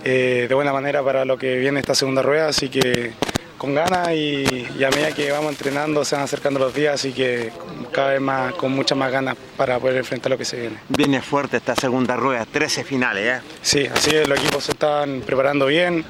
eh, 0.04 0.46
de 0.50 0.54
buena 0.54 0.74
manera 0.74 1.02
para 1.02 1.24
lo 1.24 1.38
que 1.38 1.56
viene 1.60 1.80
esta 1.80 1.96
segunda 1.96 2.22
rueda, 2.22 2.50
así 2.50 2.68
que 2.68 3.14
con 3.60 3.76
ganas 3.76 4.10
y, 4.14 4.68
y 4.80 4.84
a 4.84 4.90
medida 4.90 5.12
que 5.12 5.32
vamos 5.32 5.52
entrenando 5.52 6.04
se 6.04 6.16
van 6.16 6.24
acercando 6.24 6.60
los 6.60 6.74
días, 6.74 6.96
así 6.96 7.12
que 7.12 7.52
cada 7.92 8.14
vez 8.14 8.22
más 8.22 8.54
con 8.56 8.72
muchas 8.72 8.98
más 8.98 9.12
ganas 9.12 9.36
para 9.56 9.78
poder 9.78 9.98
enfrentar 9.98 10.32
lo 10.32 10.38
que 10.40 10.46
se 10.46 10.60
viene. 10.60 10.78
Viene 10.88 11.22
fuerte 11.22 11.58
esta 11.58 11.76
segunda 11.76 12.16
rueda, 12.16 12.46
13 12.52 12.84
finales, 12.84 13.40
¿eh? 13.40 13.42
Sí, 13.62 13.86
así 13.86 14.16
es, 14.16 14.28
los 14.28 14.40
equipos 14.40 14.64
se 14.64 14.72
están 14.72 15.22
preparando 15.22 15.68
bien. 15.68 16.04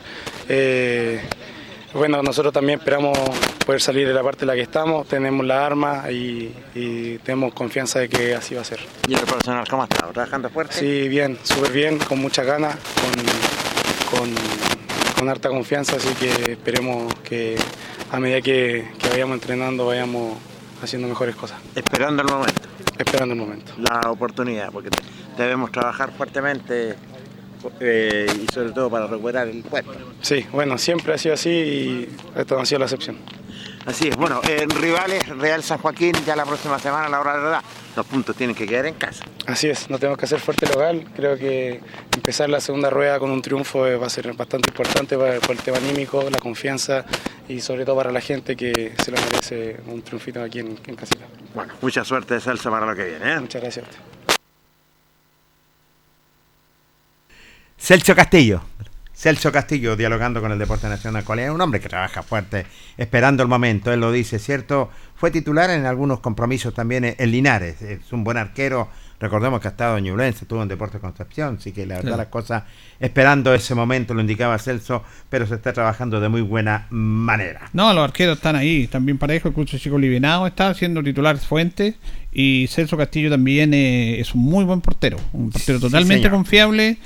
eh, 0.48 1.20
bueno, 1.92 2.22
nosotros 2.22 2.54
también 2.54 2.78
esperamos 2.78 3.18
poder 3.66 3.82
salir 3.82 4.08
de 4.08 4.14
la 4.14 4.22
parte 4.22 4.44
en 4.44 4.48
la 4.50 4.54
que 4.54 4.62
estamos, 4.62 5.08
tenemos 5.08 5.44
la 5.44 5.66
arma 5.66 6.04
y, 6.12 6.54
y 6.76 7.18
tenemos 7.18 7.52
confianza 7.56 7.98
de 7.98 8.08
que 8.08 8.36
así 8.36 8.54
va 8.54 8.62
a 8.62 8.64
ser. 8.64 8.80
¿Y 9.08 9.16
el 9.16 9.22
personal 9.22 9.68
cómo 9.68 9.86
estado? 9.86 10.12
¿Trabajando 10.14 10.52
fuerte? 10.52 10.76
Sí, 10.78 11.08
bien, 11.10 11.40
súper 11.42 11.72
bien, 11.72 11.98
con 11.98 12.20
muchas 12.20 12.46
ganas, 12.46 12.76
con, 14.12 14.20
con, 14.20 14.36
con 15.20 15.28
harta 15.28 15.50
confianza, 15.50 15.98
así 15.98 16.08
que 16.16 16.54
esperemos 16.54 17.14
que 17.16 17.58
a 18.10 18.20
medida 18.22 18.42
que, 18.42 18.88
que 18.98 19.10
vayamos 19.10 19.36
entrenando 19.36 19.86
vayamos 19.86 20.38
haciendo 20.82 21.10
mejores 21.10 21.36
cosas. 21.36 21.60
Esperando 21.76 22.24
el 22.24 22.30
momento. 22.30 22.62
Esperando 22.98 23.34
el 23.34 23.40
momento. 23.40 23.74
La 23.78 24.10
oportunidad, 24.10 24.72
porque 24.72 24.90
debemos 25.38 25.74
trabajar 25.74 26.14
fuertemente 26.14 26.96
eh, 27.82 28.28
y 28.44 28.54
sobre 28.54 28.72
todo 28.72 28.90
para 28.90 29.08
recuperar 29.08 29.50
el 29.50 29.62
puesto. 29.64 29.92
Sí, 30.22 30.46
bueno, 30.54 30.78
siempre 30.78 31.14
ha 31.14 31.18
sido 31.18 31.34
así 31.34 31.50
y 31.50 32.10
esto 32.38 32.56
no 32.56 32.62
ha 32.62 32.66
sido 32.66 32.80
la 32.80 32.86
excepción. 32.86 33.18
Así 33.86 34.10
es, 34.10 34.16
bueno, 34.16 34.42
en 34.48 34.70
rivales, 34.70 35.28
Real 35.30 35.64
San 35.64 35.80
Joaquín, 35.80 36.14
ya 36.26 36.36
la 36.36 36.46
próxima 36.46 36.78
semana 36.78 37.08
a 37.08 37.10
la 37.10 37.20
hora 37.20 37.32
de 37.32 37.38
la 37.38 37.44
verdad, 37.44 37.64
los 37.96 38.06
puntos 38.06 38.36
tienen 38.36 38.56
que 38.56 38.68
quedar 38.68 38.86
en 38.86 38.94
casa. 38.94 39.26
Así 39.48 39.68
es, 39.68 39.90
no 39.90 39.98
tenemos 39.98 40.18
que 40.18 40.26
hacer 40.26 40.40
fuerte 40.40 40.68
local. 40.68 41.08
Creo 41.16 41.38
que 41.38 41.82
empezar 42.14 42.50
la 42.50 42.62
segunda 42.62 42.90
rueda 42.90 43.18
con 43.18 43.32
un 43.32 43.42
triunfo 43.42 43.88
eh, 43.88 43.98
va 43.98 44.08
a 44.08 44.10
ser 44.10 44.32
bastante 44.34 44.70
importante 44.70 45.18
para, 45.18 45.40
por 45.40 45.52
el 45.52 45.62
tema 45.62 45.78
anímico, 45.78 46.22
la 46.30 46.38
confianza 46.38 47.04
y 47.48 47.62
sobre 47.62 47.84
todo 47.84 47.96
para 47.96 48.12
la 48.12 48.22
gente 48.22 48.56
que 48.56 48.94
se 49.04 49.12
lo 49.12 49.18
merece 49.22 49.80
un 49.88 50.02
triunfito 50.04 50.44
aquí 50.44 50.60
en, 50.60 50.80
en 50.86 50.96
casita. 50.96 51.26
Bueno, 51.56 51.74
mucha 51.82 52.06
suerte, 52.06 52.40
Celso, 52.40 52.70
para 52.70 52.86
lo 52.86 52.96
que 52.96 53.06
viene. 53.06 53.34
¿eh? 53.34 53.40
Muchas 53.40 53.62
gracias. 53.62 53.88
Celso 57.78 58.14
Castillo. 58.14 58.62
Celso 59.20 59.52
Castillo 59.52 59.98
dialogando 59.98 60.40
con 60.40 60.54
el 60.54 60.58
Deporte 60.60 60.88
Nacional 60.88 61.26
Corea, 61.26 61.52
un 61.52 61.60
hombre 61.60 61.82
que 61.82 61.90
trabaja 61.90 62.24
fuerte, 62.24 62.66
esperando 62.98 63.44
el 63.44 63.50
momento, 63.50 63.92
él 63.92 64.00
lo 64.00 64.14
dice, 64.14 64.40
¿cierto? 64.40 64.90
Fue 65.16 65.30
titular 65.30 65.70
en 65.72 65.86
algunos 65.86 66.22
compromisos 66.22 66.74
también 66.74 67.04
en, 67.18 67.30
Linares, 67.32 67.82
es 67.82 68.14
un 68.14 68.24
buen 68.24 68.38
arquero, 68.38 68.88
recordemos 69.20 69.60
que 69.60 69.68
ha 69.68 69.72
estado 69.72 69.98
en 69.98 70.06
Ñublense, 70.06 70.46
estuvo 70.46 70.64
en 70.64 70.70
Deportes 70.70 71.02
Concepción, 71.02 71.58
así 71.60 71.74
que 71.74 71.86
la 71.86 71.96
verdad 71.98 72.14
Sí. 72.14 72.18
las 72.18 72.28
cosas, 72.28 72.64
esperando 73.02 73.54
ese 73.54 73.76
momento, 73.76 74.14
lo 74.14 74.22
indicaba 74.22 74.58
Celso, 74.58 75.04
pero 75.30 75.46
se 75.46 75.56
está 75.56 75.74
trabajando 75.74 76.22
de 76.22 76.30
muy 76.30 76.40
buena 76.42 76.88
manera. 76.90 77.70
No, 77.74 77.94
los 77.94 78.06
arqueros 78.06 78.38
están 78.38 78.56
ahí, 78.56 78.88
también 78.88 79.18
parejo, 79.18 79.50
el 79.50 79.54
curso 79.54 79.78
chico 79.78 80.00
Livinado 80.00 80.48
está 80.48 80.74
siendo 80.74 81.04
titular 81.04 81.38
Fuentes 81.40 81.96
y 82.32 82.68
Celso 82.70 82.96
Castillo 82.96 83.30
también 83.30 83.74
eh, 83.74 84.22
es 84.22 84.34
un 84.34 84.44
muy 84.44 84.64
buen 84.64 84.80
portero, 84.80 85.18
un 85.34 85.50
portero 85.50 85.80
Sí, 85.80 85.84
totalmente 85.86 86.16
señor. 86.24 86.32
confiable. 86.32 86.98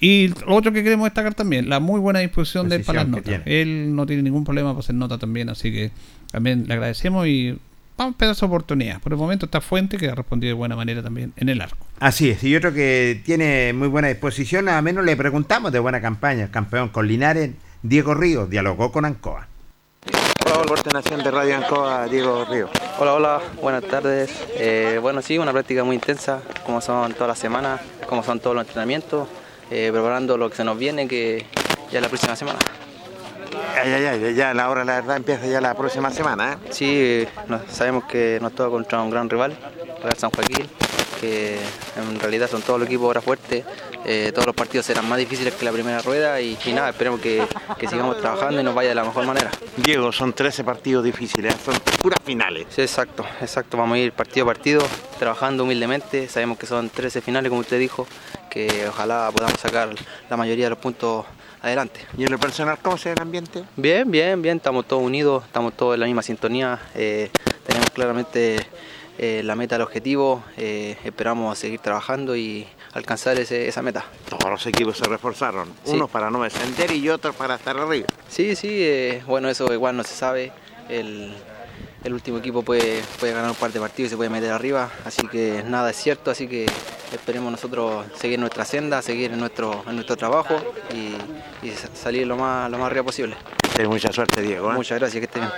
Y 0.00 0.28
lo 0.28 0.56
otro 0.56 0.72
que 0.72 0.82
queremos 0.82 1.04
destacar 1.04 1.34
también, 1.34 1.68
la 1.68 1.78
muy 1.78 2.00
buena 2.00 2.20
disposición 2.20 2.70
de 2.70 2.76
él 2.76 2.84
para 2.84 3.00
las 3.00 3.08
notas. 3.08 3.42
Él 3.44 3.94
no 3.94 4.06
tiene 4.06 4.22
ningún 4.22 4.44
problema 4.44 4.70
para 4.70 4.80
hacer 4.80 4.94
nota 4.94 5.18
también, 5.18 5.50
así 5.50 5.70
que 5.70 5.90
también 6.32 6.66
le 6.66 6.72
agradecemos 6.72 7.26
y 7.26 7.58
vamos 7.98 8.14
a 8.18 8.30
esa 8.30 8.46
oportunidad. 8.46 8.98
Por 9.00 9.12
el 9.12 9.18
momento 9.18 9.44
está 9.44 9.60
Fuente 9.60 9.98
que 9.98 10.08
ha 10.08 10.14
respondido 10.14 10.48
de 10.48 10.54
buena 10.54 10.74
manera 10.74 11.02
también 11.02 11.34
en 11.36 11.50
el 11.50 11.60
arco. 11.60 11.86
Así 11.98 12.30
es, 12.30 12.42
y 12.42 12.56
otro 12.56 12.72
que 12.72 13.20
tiene 13.26 13.74
muy 13.74 13.88
buena 13.88 14.08
disposición, 14.08 14.70
a 14.70 14.80
menos 14.80 15.04
le 15.04 15.16
preguntamos 15.16 15.70
de 15.70 15.78
buena 15.80 16.00
campaña, 16.00 16.44
el 16.44 16.50
campeón 16.50 16.88
con 16.88 17.06
Linares, 17.06 17.50
Diego 17.82 18.14
Ríos, 18.14 18.48
dialogó 18.48 18.90
con 18.92 19.04
Ancoa. 19.04 19.48
Hola, 20.46 20.62
Deporte 20.62 20.90
Nación 20.94 21.22
de 21.22 21.30
Radio 21.30 21.56
Ancoa, 21.56 22.06
Diego 22.08 22.46
Río. 22.46 22.70
Hola, 22.98 23.12
hola, 23.12 23.40
buenas 23.60 23.84
tardes. 23.84 24.30
Eh, 24.56 24.98
bueno, 25.02 25.20
sí, 25.20 25.36
una 25.36 25.52
práctica 25.52 25.84
muy 25.84 25.96
intensa, 25.96 26.40
como 26.64 26.80
son 26.80 27.12
todas 27.12 27.28
las 27.28 27.38
semanas, 27.38 27.82
como 28.08 28.22
son 28.24 28.40
todos 28.40 28.56
los 28.56 28.64
entrenamientos, 28.64 29.28
eh, 29.70 29.90
preparando 29.92 30.36
lo 30.36 30.50
que 30.50 30.56
se 30.56 30.64
nos 30.64 30.78
viene, 30.78 31.06
que 31.06 31.46
ya 31.90 31.98
es 31.98 32.02
la 32.02 32.08
próxima 32.08 32.36
semana. 32.36 32.58
Ay, 33.82 33.92
ay, 33.92 34.34
ya 34.34 34.52
la 34.52 34.68
hora, 34.68 34.84
la 34.84 34.96
verdad, 34.96 35.16
empieza 35.16 35.46
ya 35.46 35.60
la 35.60 35.74
próxima 35.74 36.10
semana, 36.10 36.52
¿eh? 36.52 36.56
Sí, 36.70 37.26
sabemos 37.70 38.04
que 38.04 38.38
nos 38.40 38.52
toca 38.52 38.70
contra 38.70 39.00
un 39.00 39.10
gran 39.10 39.30
rival, 39.30 39.56
Real 40.02 40.16
San 40.18 40.30
Joaquín, 40.30 40.66
que 41.20 41.58
en 41.96 42.20
realidad 42.20 42.48
son 42.48 42.62
todos 42.62 42.78
los 42.78 42.88
equipos 42.88 43.06
ahora 43.06 43.20
fuertes, 43.20 43.64
eh, 44.04 44.30
todos 44.34 44.46
los 44.46 44.54
partidos 44.54 44.86
serán 44.86 45.08
más 45.08 45.18
difíciles 45.18 45.54
que 45.54 45.64
la 45.64 45.72
primera 45.72 46.00
rueda 46.00 46.40
y, 46.40 46.56
y 46.64 46.72
nada, 46.72 46.90
esperemos 46.90 47.20
que, 47.20 47.46
que 47.78 47.86
sigamos 47.88 48.18
trabajando 48.18 48.60
y 48.60 48.64
nos 48.64 48.74
vaya 48.74 48.90
de 48.90 48.94
la 48.94 49.04
mejor 49.04 49.26
manera. 49.26 49.50
Diego, 49.76 50.10
son 50.12 50.32
13 50.32 50.64
partidos 50.64 51.04
difíciles, 51.04 51.54
son 51.64 51.74
puras 52.00 52.18
finales. 52.24 52.66
Sí, 52.70 52.82
exacto, 52.82 53.24
exacto. 53.40 53.76
Vamos 53.76 53.96
a 53.96 53.98
ir 53.98 54.12
partido 54.12 54.44
a 54.44 54.46
partido, 54.48 54.82
trabajando 55.18 55.64
humildemente. 55.64 56.28
Sabemos 56.28 56.58
que 56.58 56.66
son 56.66 56.88
13 56.90 57.20
finales, 57.20 57.48
como 57.50 57.60
usted 57.60 57.78
dijo, 57.78 58.06
que 58.48 58.86
ojalá 58.88 59.30
podamos 59.34 59.60
sacar 59.60 59.90
la 60.28 60.36
mayoría 60.36 60.66
de 60.66 60.70
los 60.70 60.78
puntos 60.78 61.26
adelante. 61.62 62.00
¿Y 62.16 62.24
en 62.24 62.30
lo 62.30 62.38
personal 62.38 62.78
cómo 62.82 62.96
se 62.96 63.10
ve 63.10 63.14
el 63.16 63.22
ambiente? 63.22 63.64
Bien, 63.76 64.10
bien, 64.10 64.40
bien. 64.40 64.56
Estamos 64.56 64.86
todos 64.88 65.02
unidos, 65.02 65.44
estamos 65.44 65.74
todos 65.76 65.94
en 65.94 66.00
la 66.00 66.06
misma 66.06 66.22
sintonía. 66.22 66.78
eh, 66.94 67.30
tenemos 67.66 67.90
claramente 67.90 68.66
eh, 69.22 69.42
la 69.44 69.54
meta, 69.54 69.76
el 69.76 69.82
objetivo. 69.82 70.42
eh, 70.56 70.96
esperamos 71.04 71.58
seguir 71.58 71.78
trabajando 71.80 72.34
y 72.36 72.66
alcanzar 72.94 73.38
ese- 73.38 73.68
esa 73.68 73.82
meta. 73.82 74.04
Todos 74.30 74.50
los 74.50 74.66
equipos 74.66 74.96
se 74.96 75.04
reforzaron, 75.04 75.68
Sí. 75.84 75.92
unos 75.92 76.08
para 76.08 76.30
no 76.30 76.42
descender 76.42 76.90
y 76.92 77.06
otros 77.10 77.36
para 77.36 77.56
estar 77.56 77.76
arriba. 77.76 78.06
Sí, 78.28 78.56
sí, 78.56 78.68
eh, 78.72 79.22
bueno, 79.26 79.50
eso 79.50 79.70
igual 79.74 79.94
no 79.96 80.04
se 80.04 80.14
sabe. 80.14 80.52
El, 80.88 81.34
el 82.02 82.14
último 82.14 82.38
equipo 82.38 82.62
puede, 82.62 83.02
puede 83.18 83.34
ganar 83.34 83.50
un 83.50 83.56
par 83.56 83.70
de 83.72 83.78
partidos 83.80 84.06
y 84.06 84.10
se 84.10 84.16
puede 84.16 84.30
meter 84.30 84.52
arriba, 84.52 84.90
así 85.04 85.28
que 85.28 85.62
nada 85.66 85.90
es 85.90 85.96
cierto, 85.96 86.30
así 86.30 86.48
que 86.48 86.64
esperemos 87.12 87.52
nosotros 87.52 88.06
seguir 88.18 88.38
nuestra 88.38 88.64
senda, 88.64 89.02
seguir 89.02 89.32
en 89.32 89.38
nuestro, 89.40 89.84
en 89.86 89.96
nuestro 89.96 90.16
trabajo 90.16 90.56
y, 90.94 91.66
y 91.66 91.70
sa- 91.72 91.94
salir 91.94 92.26
lo 92.26 92.36
más, 92.36 92.70
lo 92.70 92.78
más 92.78 92.86
arriba 92.86 93.04
posible. 93.04 93.36
mucha 93.86 94.10
suerte, 94.12 94.40
Diego. 94.42 94.70
¿eh? 94.70 94.74
Muchas 94.74 94.98
gracias, 94.98 95.20
que 95.20 95.26
esté 95.26 95.40
bien. 95.40 95.52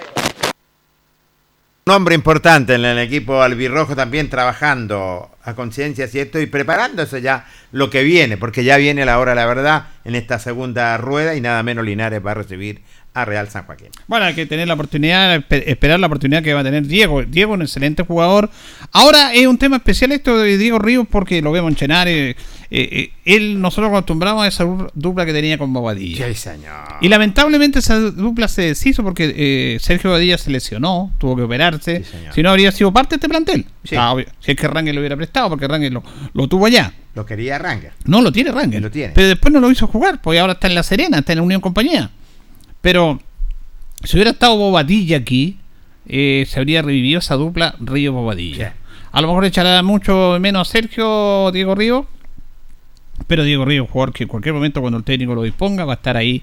Un 1.84 1.94
hombre 1.94 2.14
importante 2.14 2.76
en 2.76 2.84
el 2.84 2.96
equipo 3.00 3.42
albirrojo 3.42 3.96
también 3.96 4.30
trabajando 4.30 5.32
a 5.42 5.54
conciencia, 5.54 6.06
¿cierto? 6.06 6.40
Y 6.40 6.46
preparándose 6.46 7.20
ya 7.22 7.44
lo 7.72 7.90
que 7.90 8.04
viene, 8.04 8.36
porque 8.36 8.62
ya 8.62 8.76
viene 8.76 9.04
la 9.04 9.18
hora, 9.18 9.34
la 9.34 9.46
verdad, 9.46 9.86
en 10.04 10.14
esta 10.14 10.38
segunda 10.38 10.96
rueda 10.96 11.34
y 11.34 11.40
nada 11.40 11.60
menos 11.64 11.84
Linares 11.84 12.24
va 12.24 12.30
a 12.30 12.34
recibir 12.34 12.82
a 13.14 13.24
Real 13.26 13.48
San 13.51 13.64
Joaquín. 13.66 13.89
Bueno, 14.06 14.24
hay 14.24 14.34
que 14.34 14.47
tener 14.47 14.66
la 14.68 14.74
oportunidad, 14.74 15.36
espe- 15.36 15.64
esperar 15.66 16.01
la 16.01 16.06
oportunidad 16.06 16.43
que 16.43 16.55
va 16.55 16.60
a 16.60 16.64
tener 16.64 16.86
Diego. 16.86 17.22
Diego, 17.22 17.52
un 17.52 17.62
excelente 17.62 18.02
jugador. 18.05 18.48
Ahora 18.90 19.34
es 19.34 19.47
un 19.47 19.59
tema 19.59 19.76
especial 19.76 20.12
esto 20.12 20.39
de 20.39 20.56
Diego 20.56 20.78
Ríos 20.78 21.06
porque 21.10 21.43
lo 21.43 21.52
vemos 21.52 21.70
en 21.72 21.76
Chenares. 21.76 22.36
eh, 22.74 22.89
eh, 22.90 23.12
él, 23.26 23.60
nosotros 23.60 23.90
acostumbramos 23.90 24.44
a 24.44 24.48
esa 24.48 24.64
du- 24.64 24.89
dupla 24.94 25.26
que 25.26 25.34
tenía 25.34 25.59
con 25.59 25.70
Bobadilla. 25.74 26.32
Sí. 26.32 26.48
Y 27.02 27.09
lamentablemente 27.09 27.80
esa 27.80 27.98
dupla 28.01 28.48
se 28.48 28.62
deshizo 28.62 29.02
porque 29.02 29.34
eh, 29.36 29.78
Sergio 29.78 30.09
Bobadilla 30.09 30.39
se 30.39 30.51
lesionó, 30.51 31.12
tuvo 31.18 31.36
que 31.36 31.43
operarse. 31.43 32.02
si 32.34 32.43
no, 32.43 32.48
habría 32.48 32.72
sido 32.72 32.93
parte 32.94 33.10
de 33.10 33.16
este 33.16 33.28
plantel. 33.28 33.66
Sí. 33.84 33.94
Ah, 33.94 34.12
obvio, 34.12 34.24
si 34.40 34.52
es 34.52 34.56
que 34.56 34.66
Rangel 34.68 34.94
lo 34.94 35.02
hubiera 35.02 35.16
prestado, 35.16 35.51
porque 35.51 35.68
Rangel 35.68 35.93
lo, 35.93 36.02
lo 36.32 36.48
tuvo 36.48 36.64
allá. 36.64 36.94
Lo 37.14 37.26
quería 37.26 37.59
Ranger. 37.59 37.93
No, 38.06 38.22
lo 38.22 38.32
tiene 38.32 38.51
Rangel. 38.52 38.82
Lo 38.82 38.90
tiene. 38.90 39.12
Pero 39.14 39.28
después 39.28 39.52
no 39.52 39.60
lo 39.60 39.70
hizo 39.70 39.86
jugar, 39.86 40.22
porque 40.22 40.39
ahora 40.40 40.55
está 40.55 40.68
en 40.68 40.74
La 40.76 40.82
Serena, 40.82 41.18
está 41.18 41.32
en 41.34 41.40
la 41.40 41.43
Unión 41.43 41.60
Compañía. 41.60 42.10
Pero 42.82 43.20
si 44.04 44.16
hubiera 44.16 44.32
estado 44.32 44.56
Bobadilla 44.56 45.16
aquí, 45.16 45.56
eh, 46.06 46.44
se 46.46 46.59
habría 46.59 46.82
revivido 46.82 47.20
esa 47.20 47.36
dupla 47.36 47.76
Río 47.80 48.12
Bobadilla. 48.12 48.74
A 49.12 49.20
lo 49.20 49.28
mejor 49.28 49.44
echará 49.44 49.82
mucho 49.82 50.36
menos 50.40 50.68
Sergio 50.68 51.50
Diego 51.52 51.74
Río, 51.74 52.06
Pero 53.26 53.44
Diego 53.44 53.64
Ríos, 53.64 53.89
jugador 53.89 54.12
que 54.12 54.24
en 54.24 54.28
cualquier 54.28 54.55
momento 54.55 54.80
cuando 54.80 54.98
el 54.98 55.05
técnico 55.05 55.34
lo 55.34 55.43
disponga 55.43 55.84
va 55.84 55.94
a 55.94 55.97
estar 55.97 56.16
ahí. 56.16 56.43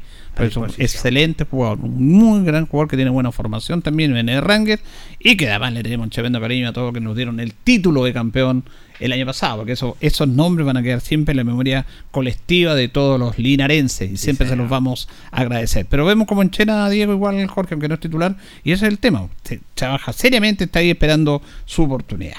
Excelente 0.77 1.43
jugador, 1.43 1.79
un 1.81 2.13
muy 2.13 2.45
gran 2.45 2.65
jugador 2.65 2.87
que 2.87 2.95
tiene 2.95 3.11
buena 3.11 3.31
formación 3.31 3.81
también 3.81 4.15
en 4.15 4.29
el 4.29 4.41
Ranger 4.41 4.79
y 5.19 5.35
que 5.35 5.49
además 5.49 5.73
le 5.73 5.83
tenemos 5.83 6.05
un 6.05 6.09
tremendo 6.11 6.39
cariño 6.39 6.69
a 6.69 6.73
todos 6.73 6.93
que 6.93 7.01
nos 7.01 7.15
dieron 7.15 7.39
el 7.41 7.53
título 7.53 8.05
de 8.05 8.13
campeón 8.13 8.63
el 8.99 9.11
año 9.11 9.25
pasado, 9.25 9.57
porque 9.57 9.73
eso, 9.73 9.97
esos 9.99 10.27
nombres 10.27 10.65
van 10.65 10.77
a 10.77 10.83
quedar 10.83 11.01
siempre 11.01 11.31
en 11.31 11.37
la 11.37 11.43
memoria 11.43 11.85
colectiva 12.11 12.75
de 12.75 12.87
todos 12.87 13.19
los 13.19 13.37
linarenses 13.37 14.11
y 14.11 14.17
siempre 14.17 14.47
se 14.47 14.55
los 14.55 14.69
vamos 14.69 15.09
a 15.31 15.41
agradecer. 15.41 15.85
Pero 15.89 16.05
vemos 16.05 16.27
como 16.27 16.41
enchena 16.41 16.85
a 16.85 16.89
Diego 16.89 17.13
igual 17.13 17.45
Jorge, 17.47 17.73
aunque 17.73 17.87
no 17.87 17.95
es 17.95 17.99
titular, 17.99 18.35
y 18.63 18.71
ese 18.71 18.85
es 18.85 18.91
el 18.91 18.99
tema. 18.99 19.27
Se 19.43 19.59
trabaja 19.73 20.13
seriamente, 20.13 20.65
está 20.65 20.79
ahí 20.79 20.89
esperando 20.89 21.41
su 21.65 21.83
oportunidad. 21.83 22.37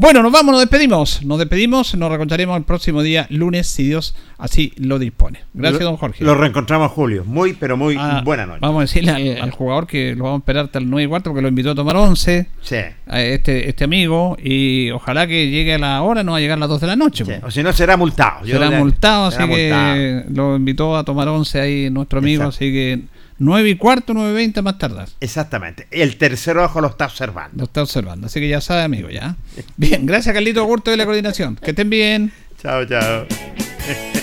Bueno, 0.00 0.22
nos 0.22 0.30
vamos, 0.30 0.52
nos 0.52 0.60
despedimos. 0.60 1.24
Nos 1.24 1.40
despedimos, 1.40 1.92
nos 1.96 2.08
reencontraremos 2.08 2.56
el 2.56 2.62
próximo 2.62 3.02
día, 3.02 3.26
lunes, 3.30 3.66
si 3.66 3.82
Dios 3.82 4.14
así 4.38 4.72
lo 4.76 5.00
dispone. 5.00 5.40
Gracias, 5.54 5.82
don 5.82 5.96
Jorge. 5.96 6.22
Lo 6.22 6.36
reencontramos, 6.36 6.92
Julio. 6.92 7.24
Muy, 7.26 7.54
pero 7.54 7.76
muy 7.76 7.96
Ah, 7.98 8.22
buena 8.24 8.46
noche. 8.46 8.60
Vamos 8.62 8.78
a 8.78 8.82
decirle 8.82 9.10
al, 9.10 9.42
al 9.42 9.50
jugador 9.50 9.88
que 9.88 10.14
lo 10.14 10.22
vamos 10.22 10.38
a 10.38 10.42
esperar 10.42 10.66
hasta 10.66 10.78
el 10.78 10.88
9 10.88 11.02
y 11.04 11.08
cuarto 11.08 11.30
porque 11.30 11.42
lo 11.42 11.48
invitó 11.48 11.72
a 11.72 11.74
tomar 11.74 11.96
11. 11.96 12.46
Sí. 12.62 12.76
a 13.08 13.20
este, 13.22 13.68
este 13.68 13.82
amigo. 13.82 14.36
Y 14.40 14.92
ojalá 14.92 15.26
que 15.26 15.50
llegue 15.50 15.74
a 15.74 15.78
la 15.78 16.00
hora, 16.02 16.22
no 16.22 16.30
va 16.30 16.38
a 16.38 16.40
llegar 16.40 16.58
a 16.58 16.60
las 16.60 16.68
2 16.68 16.80
de 16.80 16.86
la 16.86 16.94
noche. 16.94 17.24
po. 17.24 17.32
O 17.48 17.50
si 17.50 17.64
no, 17.64 17.72
será 17.72 17.96
multado. 17.96 18.46
Yo 18.46 18.52
Será 18.54 18.70
le- 18.70 18.78
multado, 18.78 19.26
así 19.26 19.36
será 19.38 19.48
que 19.48 20.22
lo 20.32 20.54
invitó 20.54 20.96
a 20.96 21.02
tomar 21.02 21.26
11 21.26 21.60
ahí 21.60 21.90
nuestro 21.90 22.20
amigo. 22.20 22.44
Exacto. 22.44 22.56
Así 22.64 22.72
que 22.72 23.00
9 23.38 23.70
y 23.70 23.74
cuarto, 23.76 24.14
9 24.14 24.30
y 24.30 24.34
20 24.34 24.62
más 24.62 24.78
tardar. 24.78 25.08
Exactamente. 25.20 25.86
El 25.90 26.16
tercer 26.16 26.58
ojo 26.58 26.80
lo 26.80 26.88
está 26.88 27.06
observando. 27.06 27.58
Lo 27.58 27.64
está 27.64 27.82
observando. 27.82 28.26
Así 28.26 28.40
que 28.40 28.48
ya 28.48 28.60
sabe, 28.60 28.82
amigo, 28.82 29.10
ya. 29.10 29.36
Bien, 29.76 30.06
gracias, 30.06 30.34
Carlito 30.34 30.60
Augusto 30.60 30.90
de 30.90 30.96
la 30.96 31.04
coordinación. 31.04 31.56
Que 31.56 31.70
estén 31.70 31.90
bien. 31.90 32.32
Chao, 32.60 32.84
chao. 32.84 33.26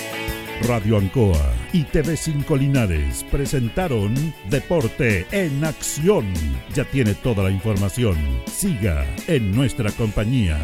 Radio 0.62 0.96
Ancoa 0.96 1.52
y 1.72 1.84
TV5 1.84 2.58
Linares 2.58 3.24
presentaron 3.30 4.14
Deporte 4.50 5.26
en 5.30 5.64
Acción. 5.64 6.32
Ya 6.74 6.84
tiene 6.84 7.14
toda 7.14 7.44
la 7.44 7.50
información. 7.50 8.16
Siga 8.46 9.04
en 9.26 9.54
nuestra 9.54 9.90
compañía. 9.92 10.58